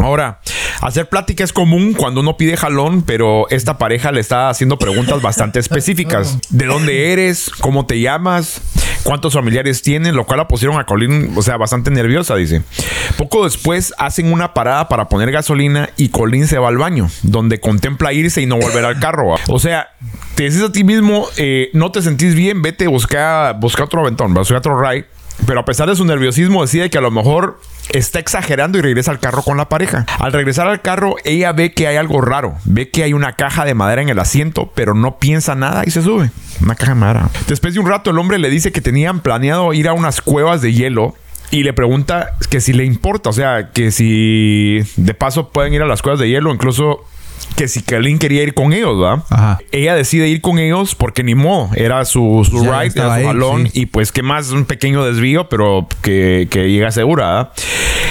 Ahora, 0.00 0.40
hacer 0.80 1.08
plática 1.08 1.42
es 1.42 1.52
común 1.52 1.92
cuando 1.92 2.20
uno 2.20 2.36
pide 2.36 2.56
jalón, 2.56 3.02
pero 3.02 3.48
esta 3.50 3.78
pareja 3.78 4.12
le 4.12 4.20
está 4.20 4.48
haciendo 4.48 4.78
preguntas 4.78 5.20
bastante 5.22 5.58
específicas. 5.58 6.38
¿De 6.50 6.66
dónde 6.66 7.12
eres? 7.12 7.50
¿Cómo 7.60 7.86
te 7.86 8.00
llamas? 8.00 8.60
¿Cuántos 9.08 9.32
familiares 9.32 9.80
tienen? 9.80 10.14
Lo 10.14 10.26
cual 10.26 10.36
la 10.36 10.48
pusieron 10.48 10.78
a 10.78 10.84
Colin, 10.84 11.32
o 11.34 11.40
sea, 11.40 11.56
bastante 11.56 11.90
nerviosa, 11.90 12.36
dice. 12.36 12.60
Poco 13.16 13.44
después 13.44 13.94
hacen 13.96 14.30
una 14.30 14.52
parada 14.52 14.86
para 14.90 15.08
poner 15.08 15.32
gasolina 15.32 15.88
y 15.96 16.10
Colin 16.10 16.46
se 16.46 16.58
va 16.58 16.68
al 16.68 16.76
baño, 16.76 17.08
donde 17.22 17.58
contempla 17.58 18.12
irse 18.12 18.42
y 18.42 18.46
no 18.46 18.58
volver 18.58 18.84
al 18.84 19.00
carro. 19.00 19.36
O 19.48 19.58
sea, 19.58 19.88
te 20.34 20.42
dices 20.42 20.60
a 20.60 20.72
ti 20.72 20.84
mismo, 20.84 21.26
eh, 21.38 21.70
no 21.72 21.90
te 21.90 22.02
sentís 22.02 22.34
bien, 22.34 22.60
vete, 22.60 22.86
busca, 22.86 23.52
busca 23.54 23.84
otro 23.84 24.02
aventón, 24.02 24.34
busca 24.34 24.58
otro 24.58 24.78
ride. 24.78 25.06
Pero 25.46 25.60
a 25.60 25.64
pesar 25.64 25.88
de 25.88 25.96
su 25.96 26.04
nerviosismo, 26.04 26.62
decide 26.62 26.90
que 26.90 26.98
a 26.98 27.00
lo 27.00 27.10
mejor 27.10 27.60
está 27.90 28.18
exagerando 28.18 28.78
y 28.78 28.82
regresa 28.82 29.10
al 29.10 29.20
carro 29.20 29.42
con 29.42 29.56
la 29.56 29.68
pareja. 29.68 30.06
Al 30.18 30.32
regresar 30.32 30.68
al 30.68 30.82
carro, 30.82 31.16
ella 31.24 31.52
ve 31.52 31.72
que 31.72 31.86
hay 31.86 31.96
algo 31.96 32.20
raro. 32.20 32.56
Ve 32.64 32.90
que 32.90 33.02
hay 33.02 33.12
una 33.12 33.32
caja 33.32 33.64
de 33.64 33.74
madera 33.74 34.02
en 34.02 34.08
el 34.08 34.18
asiento, 34.18 34.70
pero 34.74 34.94
no 34.94 35.18
piensa 35.18 35.54
nada 35.54 35.84
y 35.86 35.90
se 35.90 36.02
sube. 36.02 36.30
Una 36.62 36.74
caja 36.74 36.92
de 36.92 37.00
madera. 37.00 37.30
Después 37.46 37.74
de 37.74 37.80
un 37.80 37.86
rato, 37.86 38.10
el 38.10 38.18
hombre 38.18 38.38
le 38.38 38.50
dice 38.50 38.72
que 38.72 38.80
tenían 38.80 39.20
planeado 39.20 39.72
ir 39.72 39.88
a 39.88 39.92
unas 39.92 40.20
cuevas 40.20 40.60
de 40.60 40.72
hielo. 40.72 41.14
Y 41.50 41.62
le 41.62 41.72
pregunta 41.72 42.36
que 42.50 42.60
si 42.60 42.74
le 42.74 42.84
importa, 42.84 43.30
o 43.30 43.32
sea, 43.32 43.70
que 43.72 43.90
si 43.90 44.80
de 44.96 45.14
paso 45.14 45.48
pueden 45.48 45.72
ir 45.72 45.80
a 45.80 45.86
las 45.86 46.02
cuevas 46.02 46.20
de 46.20 46.28
hielo, 46.28 46.52
incluso 46.52 47.06
que 47.56 47.68
si 47.68 47.82
Colin 47.82 48.18
quería 48.18 48.42
ir 48.42 48.54
con 48.54 48.72
ellos, 48.72 48.98
¿verdad? 48.98 49.24
Ajá. 49.30 49.58
Ella 49.72 49.94
decide 49.94 50.28
ir 50.28 50.40
con 50.40 50.58
ellos 50.58 50.94
porque 50.94 51.22
ni 51.22 51.34
modo, 51.34 51.70
era 51.74 52.04
su, 52.04 52.46
su 52.48 52.64
Ya 52.64 52.80
ride, 52.82 52.92
era 53.00 53.16
su 53.16 53.58
sí. 53.64 53.70
y 53.74 53.86
pues 53.86 54.12
que 54.12 54.22
más 54.22 54.50
un 54.50 54.64
pequeño 54.64 55.04
desvío, 55.04 55.48
pero 55.48 55.86
que, 56.02 56.48
que 56.50 56.70
llega 56.70 56.90
segura. 56.90 57.26
¿verdad? 57.26 57.52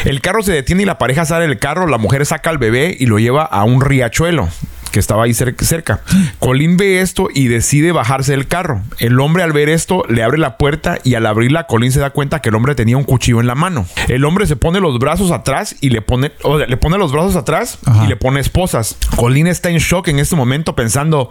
El 0.06 0.22
carro 0.22 0.42
se 0.44 0.52
detiene 0.52 0.84
y 0.84 0.86
la 0.86 0.98
pareja 0.98 1.26
sale 1.26 1.48
del 1.48 1.60
carro, 1.60 1.88
la 1.88 1.98
mujer 1.98 2.26
saca 2.26 2.50
al 2.50 2.58
bebé 2.58 2.96
y 3.00 3.06
lo 3.06 3.20
lleva 3.20 3.44
a 3.44 3.64
un 3.64 3.82
riachuelo 3.82 4.48
que 4.90 5.00
estaba 5.00 5.24
ahí 5.24 5.32
cer- 5.32 5.56
cerca. 5.62 6.02
Colin 6.40 6.78
ve 6.78 7.02
esto 7.02 7.28
y 7.34 7.48
decide 7.48 7.92
bajarse 7.92 8.32
del 8.32 8.48
carro. 8.48 8.82
El 9.00 9.20
hombre 9.20 9.44
al 9.44 9.52
ver 9.54 9.70
esto 9.70 10.04
le 10.10 10.24
abre 10.24 10.38
la 10.38 10.58
puerta 10.58 10.98
y 11.04 11.16
al 11.16 11.26
abrirla 11.26 11.66
Colin 11.68 11.92
se 11.92 12.00
da 12.00 12.10
cuenta 12.12 12.42
que 12.42 12.50
el 12.50 12.56
hombre 12.56 12.76
tenía 12.76 12.98
un 12.98 13.04
cuchillo 13.04 13.40
en 13.40 13.48
la 13.48 13.56
mano. 13.56 13.86
El 14.08 14.26
hombre 14.26 14.46
se 14.48 14.56
pone 14.56 14.80
los 14.80 15.00
brazos 15.00 15.32
atrás 15.32 15.76
y 15.82 15.90
le 15.90 16.02
pone, 16.02 16.32
o 16.44 16.58
sea, 16.58 16.68
le 16.68 16.78
pone 16.78 16.98
los 16.98 17.12
brazos 17.12 17.36
atrás 17.36 17.80
Ajá. 17.86 18.06
y 18.06 18.08
le 18.08 18.16
pone 18.16 18.40
esposas. 18.40 18.98
Colin 19.16 19.48
está 19.48 19.70
en 19.70 19.78
shock 19.78 20.08
en 20.10 20.20
este 20.20 20.36
momento 20.36 20.76
pensando, 20.76 21.30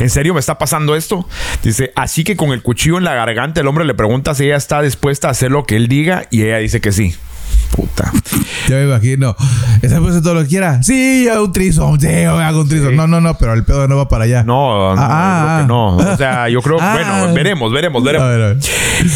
¿en 0.00 0.10
serio 0.10 0.34
me 0.34 0.40
está 0.40 0.58
pasando 0.58 0.94
esto? 0.96 1.28
Dice, 1.62 1.92
así 1.96 2.24
que 2.24 2.36
con 2.36 2.50
el 2.52 2.62
cuchillo 2.62 2.98
en 2.98 3.04
la 3.04 3.14
garganta 3.14 3.60
el 3.60 3.66
hombre 3.66 3.84
le 3.84 3.94
pregunta 3.94 4.34
si 4.34 4.44
ella 4.44 4.56
está 4.56 4.82
dispuesta 4.82 5.28
a 5.28 5.30
hacer 5.32 5.50
lo 5.50 5.64
que 5.64 5.76
él 5.76 5.88
diga 5.88 6.26
y 6.30 6.42
ella 6.42 6.58
dice 6.58 6.80
que 6.80 6.92
sí. 6.92 7.14
Puta. 7.70 8.10
Yo 8.68 8.76
me 8.76 8.84
imagino. 8.84 9.36
¿Esa 9.82 10.00
puede 10.00 10.22
todo 10.22 10.34
lo 10.34 10.42
que 10.42 10.48
quiera? 10.48 10.82
Sí, 10.82 11.24
yo 11.26 11.32
hago 11.34 11.44
un 11.46 11.52
trizo. 11.52 11.92
Sí, 12.00 12.08
yo 12.22 12.38
hago 12.38 12.60
un 12.62 12.68
trizo. 12.68 12.90
No, 12.92 13.06
no, 13.06 13.20
no, 13.20 13.36
pero 13.36 13.52
el 13.54 13.64
pedo 13.64 13.86
no 13.88 13.96
va 13.96 14.08
para 14.08 14.24
allá. 14.24 14.44
No, 14.44 14.94
no, 14.94 15.02
Ah, 15.02 15.38
yo 15.38 15.46
creo 15.46 15.58
que 15.58 15.66
no. 15.68 16.00
ah. 16.00 16.14
O 16.14 16.16
sea, 16.16 16.48
yo 16.48 16.62
creo, 16.62 16.78
Ah. 16.80 16.92
bueno, 16.94 17.34
veremos, 17.34 17.72
veremos, 17.72 18.02
veremos. 18.02 18.26
A 18.26 18.30
ver, 18.30 18.40
a 18.42 18.46
ver. 18.48 18.56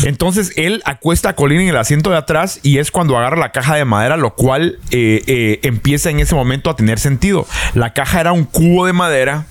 Entonces 0.05 0.53
él 0.57 0.83
acuesta 0.85 1.31
a 1.31 1.33
Colin 1.35 1.61
en 1.63 1.69
el 1.69 1.77
asiento 1.77 2.11
de 2.11 2.17
atrás 2.19 2.61
y 2.63 2.79
es 2.79 2.91
cuando 2.91 3.17
agarra 3.17 3.37
la 3.37 3.53
caja 3.53 3.77
de 3.77 3.85
madera, 3.85 4.17
lo 4.17 4.35
cual 4.35 4.79
eh, 4.91 5.23
eh, 5.27 5.61
empieza 5.63 6.11
en 6.11 6.21
ese 6.21 6.35
momento 6.35 6.69
a 6.71 6.77
tener 6.77 6.99
sentido. 6.99 7.47
La 7.75 7.95
caja 7.95 8.21
era 8.21 8.33
un 8.33 8.45
cubo 8.45 8.85
de 8.87 8.93
madera 8.93 9.47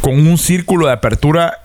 con 0.00 0.14
un 0.26 0.38
círculo 0.38 0.86
de 0.86 0.92
apertura 0.92 1.58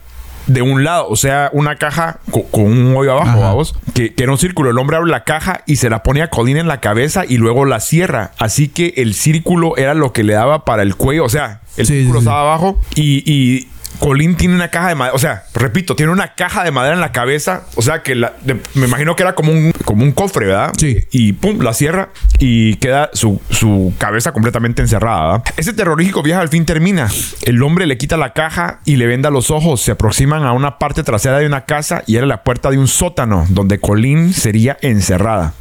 de 0.47 0.61
un 0.61 0.83
lado, 0.83 1.07
o 1.09 1.15
sea, 1.15 1.49
una 1.53 1.75
caja 1.75 2.19
co- 2.31 2.43
con, 2.51 2.63
un 2.65 2.95
hoyo 2.95 3.13
abajo, 3.13 3.39
vamos, 3.39 3.75
que, 3.93 4.13
que 4.13 4.23
era 4.23 4.31
un 4.31 4.37
círculo. 4.37 4.69
El 4.71 4.77
hombre 4.77 4.97
abre 4.97 5.09
la 5.11 5.23
caja 5.23 5.61
y 5.65 5.77
se 5.77 5.89
la 5.89 6.03
pone 6.03 6.21
a 6.21 6.29
Colin 6.29 6.57
en 6.57 6.67
la 6.67 6.79
cabeza 6.81 7.23
y 7.27 7.37
luego 7.37 7.65
la 7.65 7.79
cierra. 7.79 8.31
Así 8.39 8.67
que 8.67 8.93
el 8.97 9.13
círculo 9.13 9.77
era 9.77 9.93
lo 9.93 10.11
que 10.13 10.23
le 10.23 10.33
daba 10.33 10.65
para 10.65 10.81
el 10.83 10.95
cuello, 10.95 11.25
o 11.25 11.29
sea, 11.29 11.61
el 11.77 11.85
Sí, 11.87 11.93
círculo 11.93 12.19
sí, 12.19 12.23
sí. 12.25 12.29
estaba 12.29 12.41
abajo 12.41 12.79
y, 12.95 13.23
y 13.31 13.67
Colín 13.99 14.35
tiene 14.35 14.55
una 14.55 14.69
caja 14.69 14.89
de 14.89 14.95
madera, 14.95 15.15
o 15.15 15.19
sea, 15.19 15.43
repito, 15.53 15.95
tiene 15.95 16.11
una 16.11 16.33
caja 16.35 16.63
de 16.63 16.71
madera 16.71 16.93
en 16.95 17.01
la 17.01 17.11
cabeza, 17.11 17.63
o 17.75 17.81
sea 17.81 18.03
que 18.03 18.15
la- 18.15 18.33
de- 18.41 18.59
me 18.73 18.85
imagino 18.87 19.15
que 19.15 19.23
era 19.23 19.33
como 19.35 19.51
un, 19.51 19.71
como 19.85 20.03
un 20.03 20.11
cofre, 20.11 20.47
¿verdad? 20.47 20.71
Sí. 20.77 21.07
Y 21.11 21.33
pum, 21.33 21.59
la 21.61 21.73
cierra 21.73 22.09
y 22.39 22.75
queda 22.77 23.09
su, 23.13 23.41
su 23.49 23.93
cabeza 23.97 24.31
completamente 24.33 24.81
encerrada. 24.81 25.37
¿verdad? 25.37 25.53
Ese 25.57 25.73
terrorífico 25.73 26.21
viaje 26.23 26.41
al 26.41 26.49
fin 26.49 26.65
termina. 26.65 27.09
El 27.43 27.61
hombre 27.63 27.85
le 27.85 27.97
quita 27.97 28.17
la 28.17 28.33
caja 28.33 28.79
y 28.85 28.97
le 28.97 29.05
venda 29.07 29.29
los 29.29 29.51
ojos. 29.51 29.81
Se 29.81 29.91
aproximan 29.91 30.43
a 30.43 30.51
una 30.53 30.77
parte 30.79 31.03
trasera 31.03 31.39
de 31.39 31.45
una 31.45 31.65
casa 31.65 32.03
y 32.07 32.17
era 32.17 32.25
la 32.25 32.43
puerta 32.43 32.69
de 32.71 32.77
un 32.77 32.87
sótano 32.87 33.45
donde 33.49 33.79
Colín 33.79 34.33
sería 34.33 34.77
encerrada. 34.81 35.53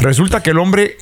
Resulta 0.00 0.42
que 0.42 0.50
el 0.50 0.58
hombre, 0.58 0.96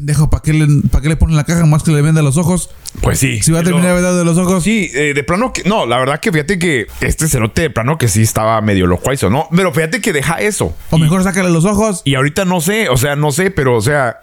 pendejo, 0.00 0.30
¿para 0.30 0.42
qué, 0.42 0.52
le, 0.52 0.66
¿para 0.90 1.02
qué 1.02 1.08
le 1.08 1.16
ponen 1.16 1.36
la 1.36 1.44
caja 1.44 1.66
más 1.66 1.82
que 1.82 1.92
le 1.92 2.02
venda 2.02 2.22
los 2.22 2.36
ojos? 2.36 2.70
pues 3.02 3.18
sí. 3.18 3.40
Si 3.42 3.52
va 3.52 3.60
a 3.60 3.62
terminar 3.62 3.94
vendado 3.94 4.18
de 4.18 4.24
los 4.24 4.36
ojos. 4.38 4.64
Sí, 4.64 4.90
eh, 4.94 5.12
de 5.14 5.22
plano 5.22 5.52
que. 5.52 5.62
No, 5.64 5.86
la 5.86 5.98
verdad 5.98 6.20
que 6.20 6.32
fíjate 6.32 6.58
que 6.58 6.86
este 7.00 7.28
cerote 7.28 7.62
de 7.62 7.70
plano 7.70 7.98
que 7.98 8.08
sí 8.08 8.22
estaba 8.22 8.60
medio 8.60 8.86
loco 8.86 9.12
eso, 9.12 9.30
¿no? 9.30 9.48
Pero 9.54 9.72
fíjate 9.72 10.00
que 10.00 10.12
deja 10.12 10.40
eso. 10.40 10.74
O 10.90 10.98
mejor 10.98 11.22
sácale 11.22 11.50
los 11.50 11.64
ojos. 11.64 12.02
Y 12.04 12.14
ahorita 12.14 12.44
no 12.44 12.60
sé, 12.60 12.88
o 12.88 12.96
sea, 12.96 13.14
no 13.14 13.30
sé, 13.30 13.50
pero 13.50 13.76
o 13.76 13.80
sea, 13.80 14.20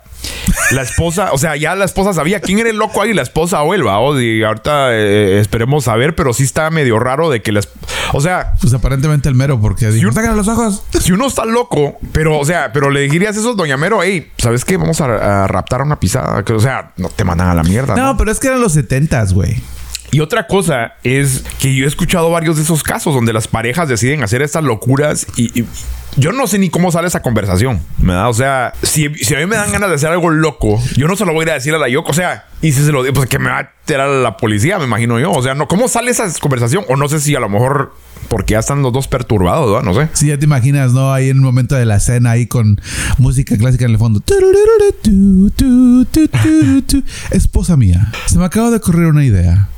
la 0.72 0.82
esposa, 0.82 1.32
o 1.32 1.38
sea, 1.38 1.56
ya 1.56 1.76
la 1.76 1.86
esposa 1.86 2.14
sabía 2.14 2.40
quién 2.40 2.60
era 2.60 2.70
el 2.70 2.78
loco 2.78 3.02
ahí, 3.02 3.14
la 3.14 3.22
esposa 3.22 3.62
o 3.64 3.74
él, 3.74 3.84
y 4.22 4.44
ahorita 4.44 4.90
eh, 4.94 5.40
esperemos 5.40 5.86
saber, 5.86 6.16
pero 6.16 6.34
sí 6.34 6.44
está 6.44 6.70
medio 6.70 7.00
raro 7.00 7.30
de 7.30 7.42
que 7.42 7.52
las. 7.52 7.70
O 8.14 8.22
sea, 8.22 8.54
Pues 8.62 8.74
aparentemente 8.74 9.30
el 9.30 9.36
mero, 9.36 9.60
porque 9.60 9.90
dijo, 9.92 10.08
un- 10.10 10.14
sácale 10.14 10.36
los 10.36 10.48
ojos. 10.48 10.84
si 11.00 11.12
uno 11.12 11.28
está 11.28 11.46
loco, 11.46 11.98
pero, 12.12 12.38
o 12.40 12.46
sea, 12.46 12.72
pero 12.74 12.90
le 12.90 13.02
dirías 13.10 13.36
eso, 13.38 13.54
doña 13.54 13.78
Mero, 13.78 14.00
hey, 14.04 14.32
¿sabes 14.38 14.64
qué? 14.66 14.78
Vamos 14.78 15.00
a, 15.02 15.44
a 15.44 15.48
raptar 15.48 15.82
a 15.82 15.84
una 15.84 16.00
pisada. 16.00 16.44
Que, 16.44 16.54
o 16.54 16.60
sea, 16.60 16.92
no 16.98 17.10
te 17.10 17.24
mandan 17.24 17.50
a 17.50 17.54
la 17.54 17.64
mierda. 17.64 17.96
No, 17.96 18.04
¿no? 18.14 18.18
pero 18.18 18.32
es 18.32 18.40
que 18.40 18.48
eran 18.48 18.62
los 18.62 18.74
setentas, 18.74 19.34
güey. 19.34 19.62
Y 20.12 20.22
otra 20.22 20.48
cosa 20.48 20.94
es 21.04 21.44
que 21.60 21.76
yo 21.76 21.84
he 21.84 21.88
escuchado 21.88 22.32
varios 22.32 22.56
de 22.56 22.64
esos 22.64 22.82
casos 22.82 23.14
donde 23.14 23.34
las 23.34 23.48
parejas 23.50 23.90
deciden 23.90 24.24
hacer 24.24 24.42
estas 24.42 24.64
locuras 24.64 25.28
y, 25.36 25.60
y 25.60 25.66
yo 26.16 26.32
no 26.32 26.48
sé 26.48 26.58
ni 26.58 26.70
cómo 26.70 26.92
sale 26.92 27.08
esa 27.08 27.22
conversación, 27.22 27.82
¿verdad? 27.98 28.30
O 28.30 28.34
sea, 28.34 28.74
si, 28.82 29.06
a 29.06 29.10
mí 29.10 29.46
me 29.46 29.56
dan 29.56 29.72
ganas 29.72 29.90
de 29.90 29.96
hacer 29.96 30.10
algo 30.10 30.30
loco, 30.30 30.82
yo 30.96 31.08
no 31.08 31.16
se 31.16 31.26
lo 31.26 31.34
voy 31.34 31.42
a 31.42 31.44
ir 31.44 31.52
a 31.52 31.54
decir 31.56 31.74
a 31.76 31.78
la 31.78 31.90
Yoko. 31.90 32.12
O 32.12 32.14
sea, 32.14 32.46
y 32.62 32.72
si 32.72 32.84
se 32.84 32.92
lo 32.92 33.04
digo, 33.04 33.14
pues 33.16 33.30
que 33.30 33.40
me 33.40 33.50
va 33.50 33.60
a 33.60 33.72
tirar 33.86 34.10
la 34.10 34.38
policía, 34.38 34.80
me 34.80 34.86
imagino 34.86 35.20
yo. 35.20 35.32
O 35.32 35.44
sea, 35.44 35.54
no, 35.54 35.68
¿cómo 35.68 35.88
sale 35.88 36.12
esa 36.12 36.32
conversación? 36.40 36.86
O 36.90 36.96
no 36.96 37.08
sé 37.08 37.20
si 37.20 37.36
a 37.36 37.40
lo 37.40 37.50
mejor 37.50 37.94
porque 38.30 38.54
ya 38.54 38.60
están 38.60 38.82
los 38.82 38.92
dos 38.92 39.08
perturbados, 39.08 39.72
¿verdad? 39.72 39.86
No 39.86 39.94
sé. 39.94 40.10
Si 40.14 40.28
ya 40.28 40.38
te 40.38 40.46
imaginas, 40.46 40.94
¿no? 40.94 41.14
Ahí 41.14 41.30
en 41.30 41.38
un 41.38 41.44
momento 41.44 41.76
de 41.76 41.86
la 41.86 42.00
cena, 42.00 42.32
ahí 42.32 42.48
con 42.48 42.82
música 43.18 43.58
clásica 43.58 43.86
en 43.86 43.92
el 43.92 43.98
fondo. 43.98 44.22
Esposa 47.32 47.78
mía, 47.78 48.12
se 48.26 48.38
me 48.38 48.46
acaba 48.46 48.70
de 48.70 48.78
ocurrir 48.78 49.08
una 49.08 49.24
idea. 49.24 49.70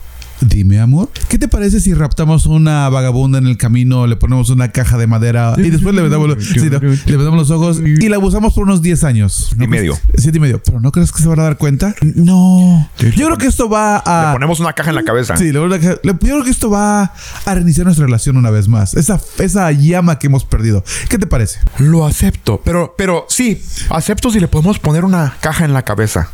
Dime, 0.41 0.79
amor, 0.79 1.09
¿qué 1.27 1.37
te 1.37 1.47
parece 1.47 1.79
si 1.79 1.93
raptamos 1.93 2.45
una 2.45 2.87
vagabunda 2.89 3.39
en 3.39 3.47
el 3.47 3.57
camino, 3.57 4.07
le 4.07 4.15
ponemos 4.15 4.49
una 4.49 4.69
caja 4.71 4.97
de 4.97 5.05
madera 5.07 5.53
y 5.57 5.69
después 5.69 5.93
le 5.93 6.01
vendamos, 6.01 6.29
los- 6.29 6.43
sí, 6.45 6.69
no, 6.69 6.79
le 6.79 7.17
vendamos 7.17 7.37
los 7.39 7.51
ojos 7.51 7.79
y 7.79 8.07
la 8.07 8.15
abusamos 8.15 8.53
por 8.53 8.63
unos 8.63 8.81
10 8.81 9.03
años? 9.03 9.51
¿No 9.57 9.65
Y 9.65 9.67
medio. 9.67 9.97
Siete 10.17 10.37
y 10.37 10.41
medio. 10.41 10.61
¿Pero 10.63 10.79
no 10.79 10.91
crees 10.91 11.11
que 11.11 11.21
se 11.21 11.27
van 11.27 11.39
a 11.39 11.43
dar 11.43 11.57
cuenta? 11.57 11.93
No. 12.01 12.89
Yo 12.99 13.25
creo 13.27 13.37
que 13.37 13.47
esto 13.47 13.69
va 13.69 13.97
a... 13.97 14.27
Le 14.27 14.33
ponemos 14.33 14.59
una 14.59 14.73
caja 14.73 14.89
en 14.91 14.95
la 14.95 15.03
cabeza. 15.03 15.35
Sí, 15.37 15.51
yo 15.51 15.67
creo 15.67 16.43
que 16.43 16.49
esto 16.49 16.69
va 16.69 17.13
a 17.45 17.53
reiniciar 17.53 17.85
nuestra 17.85 18.05
relación 18.05 18.37
una 18.37 18.49
vez 18.49 18.67
más. 18.67 18.93
Esa, 18.95 19.19
esa 19.39 19.71
llama 19.71 20.19
que 20.19 20.27
hemos 20.27 20.45
perdido. 20.45 20.83
¿Qué 21.09 21.17
te 21.17 21.27
parece? 21.27 21.59
Lo 21.79 22.05
acepto, 22.05 22.61
pero, 22.63 22.95
pero 22.97 23.25
sí, 23.29 23.61
acepto 23.89 24.31
si 24.31 24.39
le 24.39 24.47
podemos 24.47 24.79
poner 24.79 25.03
una 25.05 25.33
caja 25.41 25.65
en 25.65 25.73
la 25.73 25.83
cabeza. 25.83 26.29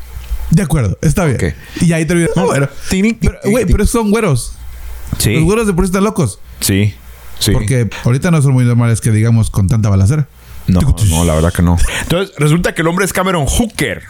De 0.49 0.61
acuerdo, 0.63 0.97
está 1.01 1.25
bien. 1.25 1.37
Ok. 1.37 1.81
Y 1.81 1.93
ahí 1.93 2.05
termina. 2.05 2.29
No, 2.35 2.45
bueno. 2.45 2.69
Pero, 2.89 3.39
güey, 3.45 3.65
pero 3.65 3.85
son 3.85 4.11
güeros. 4.11 4.53
Sí. 5.17 5.33
Los 5.33 5.43
güeros 5.43 5.67
de 5.67 5.73
por 5.73 5.85
sí 5.85 5.89
están 5.89 6.03
locos. 6.03 6.39
Sí. 6.59 6.93
Sí. 7.39 7.51
Porque 7.51 7.89
ahorita 8.03 8.31
no 8.31 8.41
son 8.41 8.53
muy 8.53 8.65
normales 8.65 9.01
que 9.01 9.11
digamos 9.11 9.49
con 9.49 9.67
tanta 9.67 9.89
balacera. 9.89 10.27
No, 10.67 10.81
no, 10.81 11.25
la 11.25 11.35
verdad 11.35 11.53
que 11.53 11.61
no. 11.61 11.77
Entonces, 12.01 12.35
resulta 12.37 12.73
que 12.73 12.81
el 12.81 12.87
hombre 12.87 13.05
es 13.05 13.13
Cameron 13.13 13.45
Hooker. 13.45 14.03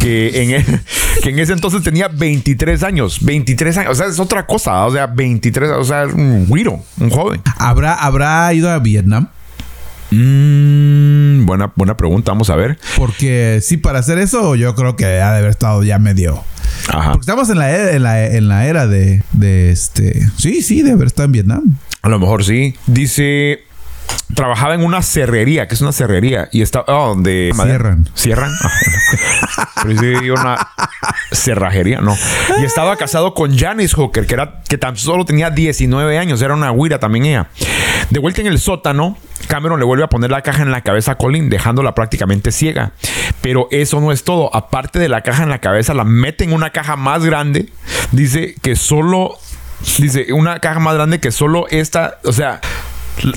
Que 0.00 0.42
en, 0.42 0.82
que 1.22 1.30
en 1.30 1.38
ese 1.38 1.52
entonces 1.52 1.82
tenía 1.82 2.08
23 2.08 2.82
años. 2.82 3.18
23 3.22 3.76
años. 3.78 3.92
O 3.92 3.94
sea, 3.94 4.06
es 4.06 4.18
otra 4.18 4.46
cosa. 4.46 4.86
O 4.86 4.92
sea, 4.92 5.06
23. 5.06 5.70
O 5.72 5.84
sea, 5.84 6.04
es 6.04 6.14
un 6.14 6.46
güiro, 6.46 6.82
un 6.98 7.10
joven. 7.10 7.42
¿Habrá, 7.58 7.94
¿Habrá 7.94 8.52
ido 8.54 8.70
a 8.70 8.78
Vietnam? 8.78 9.28
Mm, 11.42 11.46
buena, 11.46 11.72
buena 11.76 11.96
pregunta. 11.96 12.32
Vamos 12.32 12.50
a 12.50 12.56
ver. 12.56 12.78
Porque 12.96 13.60
sí, 13.62 13.76
para 13.76 13.98
hacer 14.00 14.18
eso, 14.18 14.54
yo 14.56 14.74
creo 14.74 14.96
que 14.96 15.04
ha 15.06 15.08
de 15.32 15.38
haber 15.38 15.50
estado 15.50 15.82
ya 15.82 15.98
medio. 15.98 16.42
Ajá. 16.88 17.12
Porque 17.12 17.22
estamos 17.22 17.50
en 17.50 17.58
la, 17.58 17.70
era- 17.70 17.92
en 17.92 18.02
la, 18.02 18.26
en 18.26 18.48
la 18.48 18.66
era 18.66 18.86
de, 18.86 19.22
de 19.32 19.70
este. 19.70 20.20
Sí, 20.36 20.62
sí, 20.62 20.82
de 20.82 20.92
haber 20.92 21.06
estado 21.08 21.26
en 21.26 21.32
Vietnam. 21.32 21.62
A 22.02 22.08
lo 22.08 22.18
mejor 22.18 22.44
sí. 22.44 22.74
Dice. 22.86 23.60
Trabajaba 24.34 24.74
en 24.74 24.84
una 24.84 25.02
cerrería, 25.02 25.66
que 25.66 25.74
es 25.74 25.80
una 25.80 25.92
cerrería, 25.92 26.48
y 26.52 26.62
está 26.62 26.84
ah, 26.86 27.06
donde 27.06 27.50
Cierran. 27.54 28.08
Cierran. 28.14 28.52
Ah, 28.62 28.70
bueno. 28.84 29.68
Pero 29.82 29.88
dice 29.88 30.32
una 30.32 30.68
cerrajería, 31.32 32.00
no. 32.00 32.16
Y 32.60 32.64
estaba 32.64 32.96
casado 32.96 33.34
con 33.34 33.56
Janice 33.56 33.94
Hooker, 33.96 34.26
que 34.26 34.34
era 34.34 34.62
que 34.68 34.78
tan 34.78 34.96
solo 34.96 35.24
tenía 35.24 35.50
19 35.50 36.18
años, 36.18 36.42
era 36.42 36.54
una 36.54 36.70
güira 36.70 36.98
también 36.98 37.26
ella. 37.26 37.48
De 38.10 38.20
vuelta 38.20 38.40
en 38.40 38.46
el 38.46 38.58
sótano, 38.58 39.16
Cameron 39.48 39.78
le 39.78 39.84
vuelve 39.84 40.04
a 40.04 40.08
poner 40.08 40.30
la 40.30 40.42
caja 40.42 40.62
en 40.62 40.70
la 40.70 40.82
cabeza 40.82 41.12
a 41.12 41.14
Colin, 41.16 41.48
dejándola 41.48 41.94
prácticamente 41.94 42.52
ciega. 42.52 42.92
Pero 43.40 43.68
eso 43.70 44.00
no 44.00 44.12
es 44.12 44.24
todo. 44.24 44.54
Aparte 44.54 44.98
de 44.98 45.08
la 45.08 45.22
caja 45.22 45.42
en 45.42 45.48
la 45.48 45.58
cabeza, 45.58 45.94
la 45.94 46.04
mete 46.04 46.44
en 46.44 46.52
una 46.52 46.70
caja 46.70 46.96
más 46.96 47.24
grande. 47.24 47.70
Dice 48.12 48.54
que 48.62 48.76
solo 48.76 49.38
Dice, 49.98 50.32
una 50.32 50.58
caja 50.58 50.80
más 50.80 50.94
grande 50.94 51.20
que 51.20 51.30
solo 51.30 51.66
esta, 51.70 52.18
o 52.24 52.32
sea, 52.32 52.60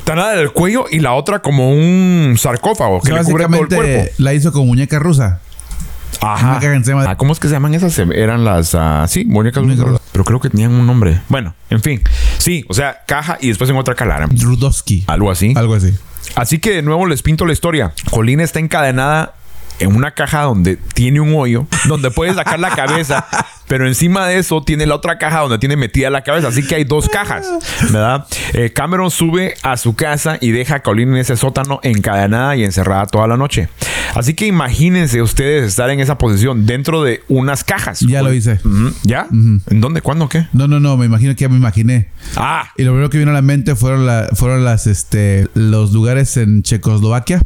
tan 0.04 0.18
nada 0.18 0.36
del 0.36 0.52
cuello 0.52 0.86
y 0.90 1.00
la 1.00 1.14
otra 1.14 1.42
como 1.42 1.72
un 1.72 2.36
sarcófago 2.38 3.02
que 3.02 3.12
le 3.12 3.24
cubre 3.24 3.46
todo 3.46 3.62
el 3.62 3.68
cuerpo. 3.68 4.12
la 4.18 4.34
hizo 4.34 4.52
con 4.52 4.68
muñeca 4.68 5.00
rusa. 5.00 5.40
Ajá. 6.20 6.60
Encima 6.74 7.04
de- 7.04 7.10
Ah, 7.10 7.16
¿Cómo 7.18 7.34
es 7.34 7.40
que 7.40 7.48
se 7.48 7.54
llaman 7.54 7.74
esas? 7.74 7.98
Eran 7.98 8.44
las, 8.44 8.76
ah, 8.76 9.06
sí, 9.08 9.26
muñecas 9.26 9.64
rusas. 9.64 10.00
Pero 10.12 10.24
creo 10.26 10.40
que 10.40 10.50
tenían 10.50 10.72
un 10.72 10.86
nombre. 10.86 11.22
Bueno, 11.30 11.56
en 11.70 11.82
fin. 11.82 12.02
Sí, 12.38 12.66
o 12.70 12.74
sea, 12.74 13.02
caja 13.08 13.38
y 13.42 13.48
después 13.48 13.70
en 13.70 13.76
otra 13.78 13.96
calara. 13.96 14.28
Rudowski. 14.30 15.04
Algo 15.08 15.32
así. 15.32 15.54
Algo 15.56 15.74
así. 15.74 15.94
Así 16.36 16.60
que 16.60 16.72
de 16.72 16.82
nuevo 16.84 17.08
les 17.08 17.24
pinto 17.24 17.46
la 17.46 17.54
historia. 17.54 17.94
Colin 18.12 18.40
está 18.42 18.60
encadenada 18.60 19.34
en 19.82 19.96
una 19.96 20.12
caja 20.12 20.44
donde 20.44 20.78
tiene 20.78 21.20
un 21.20 21.34
hoyo, 21.36 21.68
donde 21.88 22.12
puede 22.12 22.34
sacar 22.34 22.60
la 22.60 22.70
cabeza, 22.76 23.26
pero 23.68 23.88
encima 23.88 24.28
de 24.28 24.38
eso 24.38 24.62
tiene 24.64 24.86
la 24.86 24.96
otra 24.96 25.18
caja 25.18 25.40
donde 25.40 25.58
tiene 25.58 25.76
metida 25.76 26.10
la 26.10 26.22
cabeza. 26.24 26.50
Así 26.50 26.66
que 26.66 26.76
hay 26.76 26.84
dos 26.84 27.10
cajas, 27.10 27.48
¿verdad? 27.92 28.26
Eh, 28.54 28.72
Cameron 28.74 29.12
sube 29.12 29.56
a 29.64 29.78
su 29.78 29.96
casa 29.96 30.38
y 30.42 30.52
deja 30.52 30.76
a 30.76 30.80
Colin 30.82 31.10
en 31.10 31.18
ese 31.18 31.36
sótano 31.38 31.80
encadenada 31.84 32.56
y 32.56 32.64
encerrada 32.64 33.06
toda 33.08 33.28
la 33.28 33.38
noche. 33.38 33.70
Así 34.16 34.34
que 34.34 34.46
imagínense 34.46 35.22
ustedes 35.22 35.66
estar 35.66 35.90
en 35.90 36.00
esa 36.02 36.18
posición 36.18 36.66
dentro 36.66 37.02
de 37.04 37.24
unas 37.30 37.64
cajas. 37.64 38.02
Ya 38.02 38.22
lo 38.22 38.34
hice. 38.34 38.60
¿Ya? 39.04 39.28
¿En 39.32 39.80
dónde? 39.82 40.02
¿Cuándo? 40.02 40.28
¿Qué? 40.28 40.48
No, 40.54 40.68
no, 40.68 40.80
no, 40.82 40.98
me 40.98 41.06
imagino 41.06 41.34
que 41.36 41.42
ya 41.42 41.50
me 41.50 41.56
imaginé. 41.56 42.10
Ah, 42.36 42.70
Y 42.78 42.84
lo 42.84 42.92
primero 42.92 43.10
que 43.10 43.18
vino 43.18 43.32
a 43.32 43.34
la 43.34 43.42
mente 43.42 43.76
fueron, 43.76 44.06
la- 44.06 44.28
fueron 44.34 44.66
las, 44.66 44.86
este, 44.88 45.48
los 45.54 45.94
lugares 45.94 46.36
en 46.38 46.62
Checoslovaquia. 46.64 47.42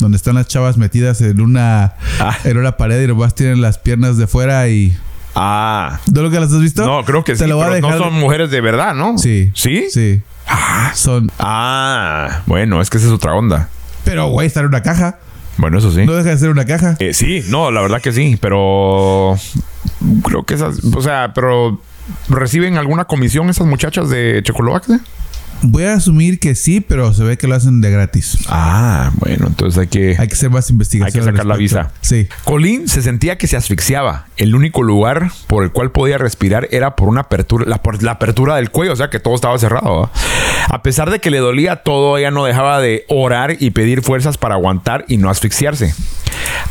Donde 0.00 0.16
están 0.16 0.34
las 0.34 0.46
chavas 0.48 0.76
metidas 0.76 1.20
en 1.20 1.40
una, 1.40 1.94
Ah. 2.20 2.36
en 2.44 2.56
una 2.58 2.76
pared 2.76 3.02
y 3.02 3.06
nomás 3.06 3.34
tienen 3.34 3.60
las 3.62 3.78
piernas 3.78 4.16
de 4.16 4.26
fuera 4.26 4.68
y... 4.68 4.96
ah. 5.34 6.00
¿No 6.12 6.22
lo 6.22 6.30
que 6.30 6.40
las 6.40 6.52
has 6.52 6.60
visto? 6.60 6.84
No, 6.84 7.04
creo 7.04 7.24
que 7.24 7.32
Te 7.34 7.44
sí, 7.44 7.46
lo 7.46 7.56
voy 7.56 7.66
a 7.66 7.68
pero 7.70 7.80
no 7.82 7.88
dejar- 7.94 8.02
son 8.10 8.14
mujeres 8.20 8.50
de 8.50 8.60
verdad, 8.60 8.94
¿no? 8.94 9.16
Sí. 9.18 9.50
¿Sí? 9.54 9.86
Sí. 9.90 10.20
Ah, 10.48 10.92
Son... 10.94 11.30
Ah, 11.38 12.42
bueno, 12.46 12.80
es 12.80 12.90
que 12.90 12.98
esa 12.98 13.06
es 13.06 13.12
otra 13.12 13.34
onda. 13.34 13.68
Pero, 14.04 14.28
güey, 14.28 14.46
está 14.46 14.60
en 14.60 14.66
una 14.66 14.82
caja. 14.82 15.18
Bueno, 15.56 15.78
eso 15.78 15.90
sí. 15.92 16.04
No 16.04 16.12
deja 16.14 16.30
de 16.30 16.38
ser 16.38 16.50
una 16.50 16.66
caja. 16.66 16.96
Eh, 16.98 17.14
sí, 17.14 17.42
no, 17.48 17.70
la 17.70 17.80
verdad 17.80 18.02
que 18.02 18.12
sí, 18.12 18.36
pero 18.40 19.36
creo 20.24 20.42
que 20.42 20.54
esas, 20.54 20.78
o 20.84 21.00
sea, 21.00 21.32
pero 21.34 21.80
reciben 22.28 22.76
alguna 22.76 23.04
comisión 23.06 23.48
esas 23.48 23.66
muchachas 23.66 24.10
de 24.10 24.40
Checoslovaquia. 24.44 25.00
Voy 25.66 25.84
a 25.84 25.94
asumir 25.94 26.38
que 26.38 26.54
sí, 26.54 26.80
pero 26.80 27.14
se 27.14 27.24
ve 27.24 27.38
que 27.38 27.48
lo 27.48 27.54
hacen 27.54 27.80
de 27.80 27.90
gratis. 27.90 28.38
Ah, 28.48 29.10
bueno, 29.16 29.46
entonces 29.46 29.80
hay 29.80 29.86
que 29.86 30.16
Hay 30.18 30.28
que 30.28 30.34
hacer 30.34 30.50
más 30.50 30.68
investigación. 30.68 31.22
Hay 31.22 31.30
que 31.30 31.32
sacar 31.32 31.46
la 31.46 31.56
visa. 31.56 31.90
Sí. 32.02 32.28
Colin 32.44 32.86
se 32.86 33.00
sentía 33.00 33.38
que 33.38 33.46
se 33.46 33.56
asfixiaba. 33.56 34.26
El 34.36 34.54
único 34.54 34.82
lugar 34.82 35.30
por 35.46 35.64
el 35.64 35.70
cual 35.70 35.90
podía 35.90 36.18
respirar 36.18 36.68
era 36.70 36.96
por 36.96 37.08
una 37.08 37.22
apertura, 37.22 37.64
la, 37.66 37.82
por 37.82 38.02
la 38.02 38.12
apertura 38.12 38.56
del 38.56 38.70
cuello, 38.70 38.92
o 38.92 38.96
sea 38.96 39.08
que 39.08 39.20
todo 39.20 39.34
estaba 39.34 39.58
cerrado. 39.58 40.10
A 40.68 40.82
pesar 40.82 41.10
de 41.10 41.18
que 41.18 41.30
le 41.30 41.38
dolía 41.38 41.76
todo, 41.76 42.18
ella 42.18 42.30
no 42.30 42.44
dejaba 42.44 42.80
de 42.80 43.04
orar 43.08 43.56
y 43.58 43.70
pedir 43.70 44.02
fuerzas 44.02 44.36
para 44.36 44.54
aguantar 44.56 45.04
y 45.08 45.16
no 45.16 45.30
asfixiarse. 45.30 45.94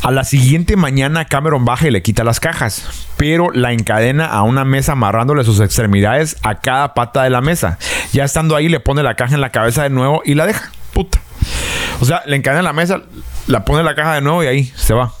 A 0.02 0.10
la 0.10 0.24
siguiente 0.24 0.76
mañana 0.76 1.24
Cameron 1.24 1.64
baja 1.64 1.88
y 1.88 1.90
le 1.90 2.02
quita 2.02 2.24
las 2.24 2.38
cajas, 2.38 2.84
pero 3.16 3.50
la 3.50 3.72
encadena 3.72 4.26
a 4.26 4.42
una 4.42 4.64
mesa 4.64 4.92
amarrándole 4.92 5.44
sus 5.44 5.60
extremidades 5.60 6.36
a 6.42 6.56
cada 6.60 6.94
pata 6.94 7.22
de 7.22 7.30
la 7.30 7.40
mesa. 7.40 7.78
Ya 8.12 8.24
estando 8.24 8.56
ahí 8.56 8.68
le 8.68 8.80
pone 8.80 9.02
la 9.02 9.14
caja 9.14 9.34
en 9.34 9.40
la 9.40 9.50
cabeza 9.50 9.82
de 9.82 9.90
nuevo 9.90 10.22
y 10.24 10.34
la 10.34 10.46
deja. 10.46 10.70
Puta. 10.92 11.20
O 12.00 12.04
sea, 12.04 12.22
le 12.26 12.36
encadena 12.36 12.60
en 12.60 12.64
la 12.66 12.72
mesa, 12.72 13.02
la 13.46 13.64
pone 13.64 13.80
en 13.80 13.86
la 13.86 13.94
caja 13.94 14.14
de 14.14 14.20
nuevo 14.20 14.42
y 14.42 14.46
ahí 14.46 14.72
se 14.76 14.94
va. 14.94 15.12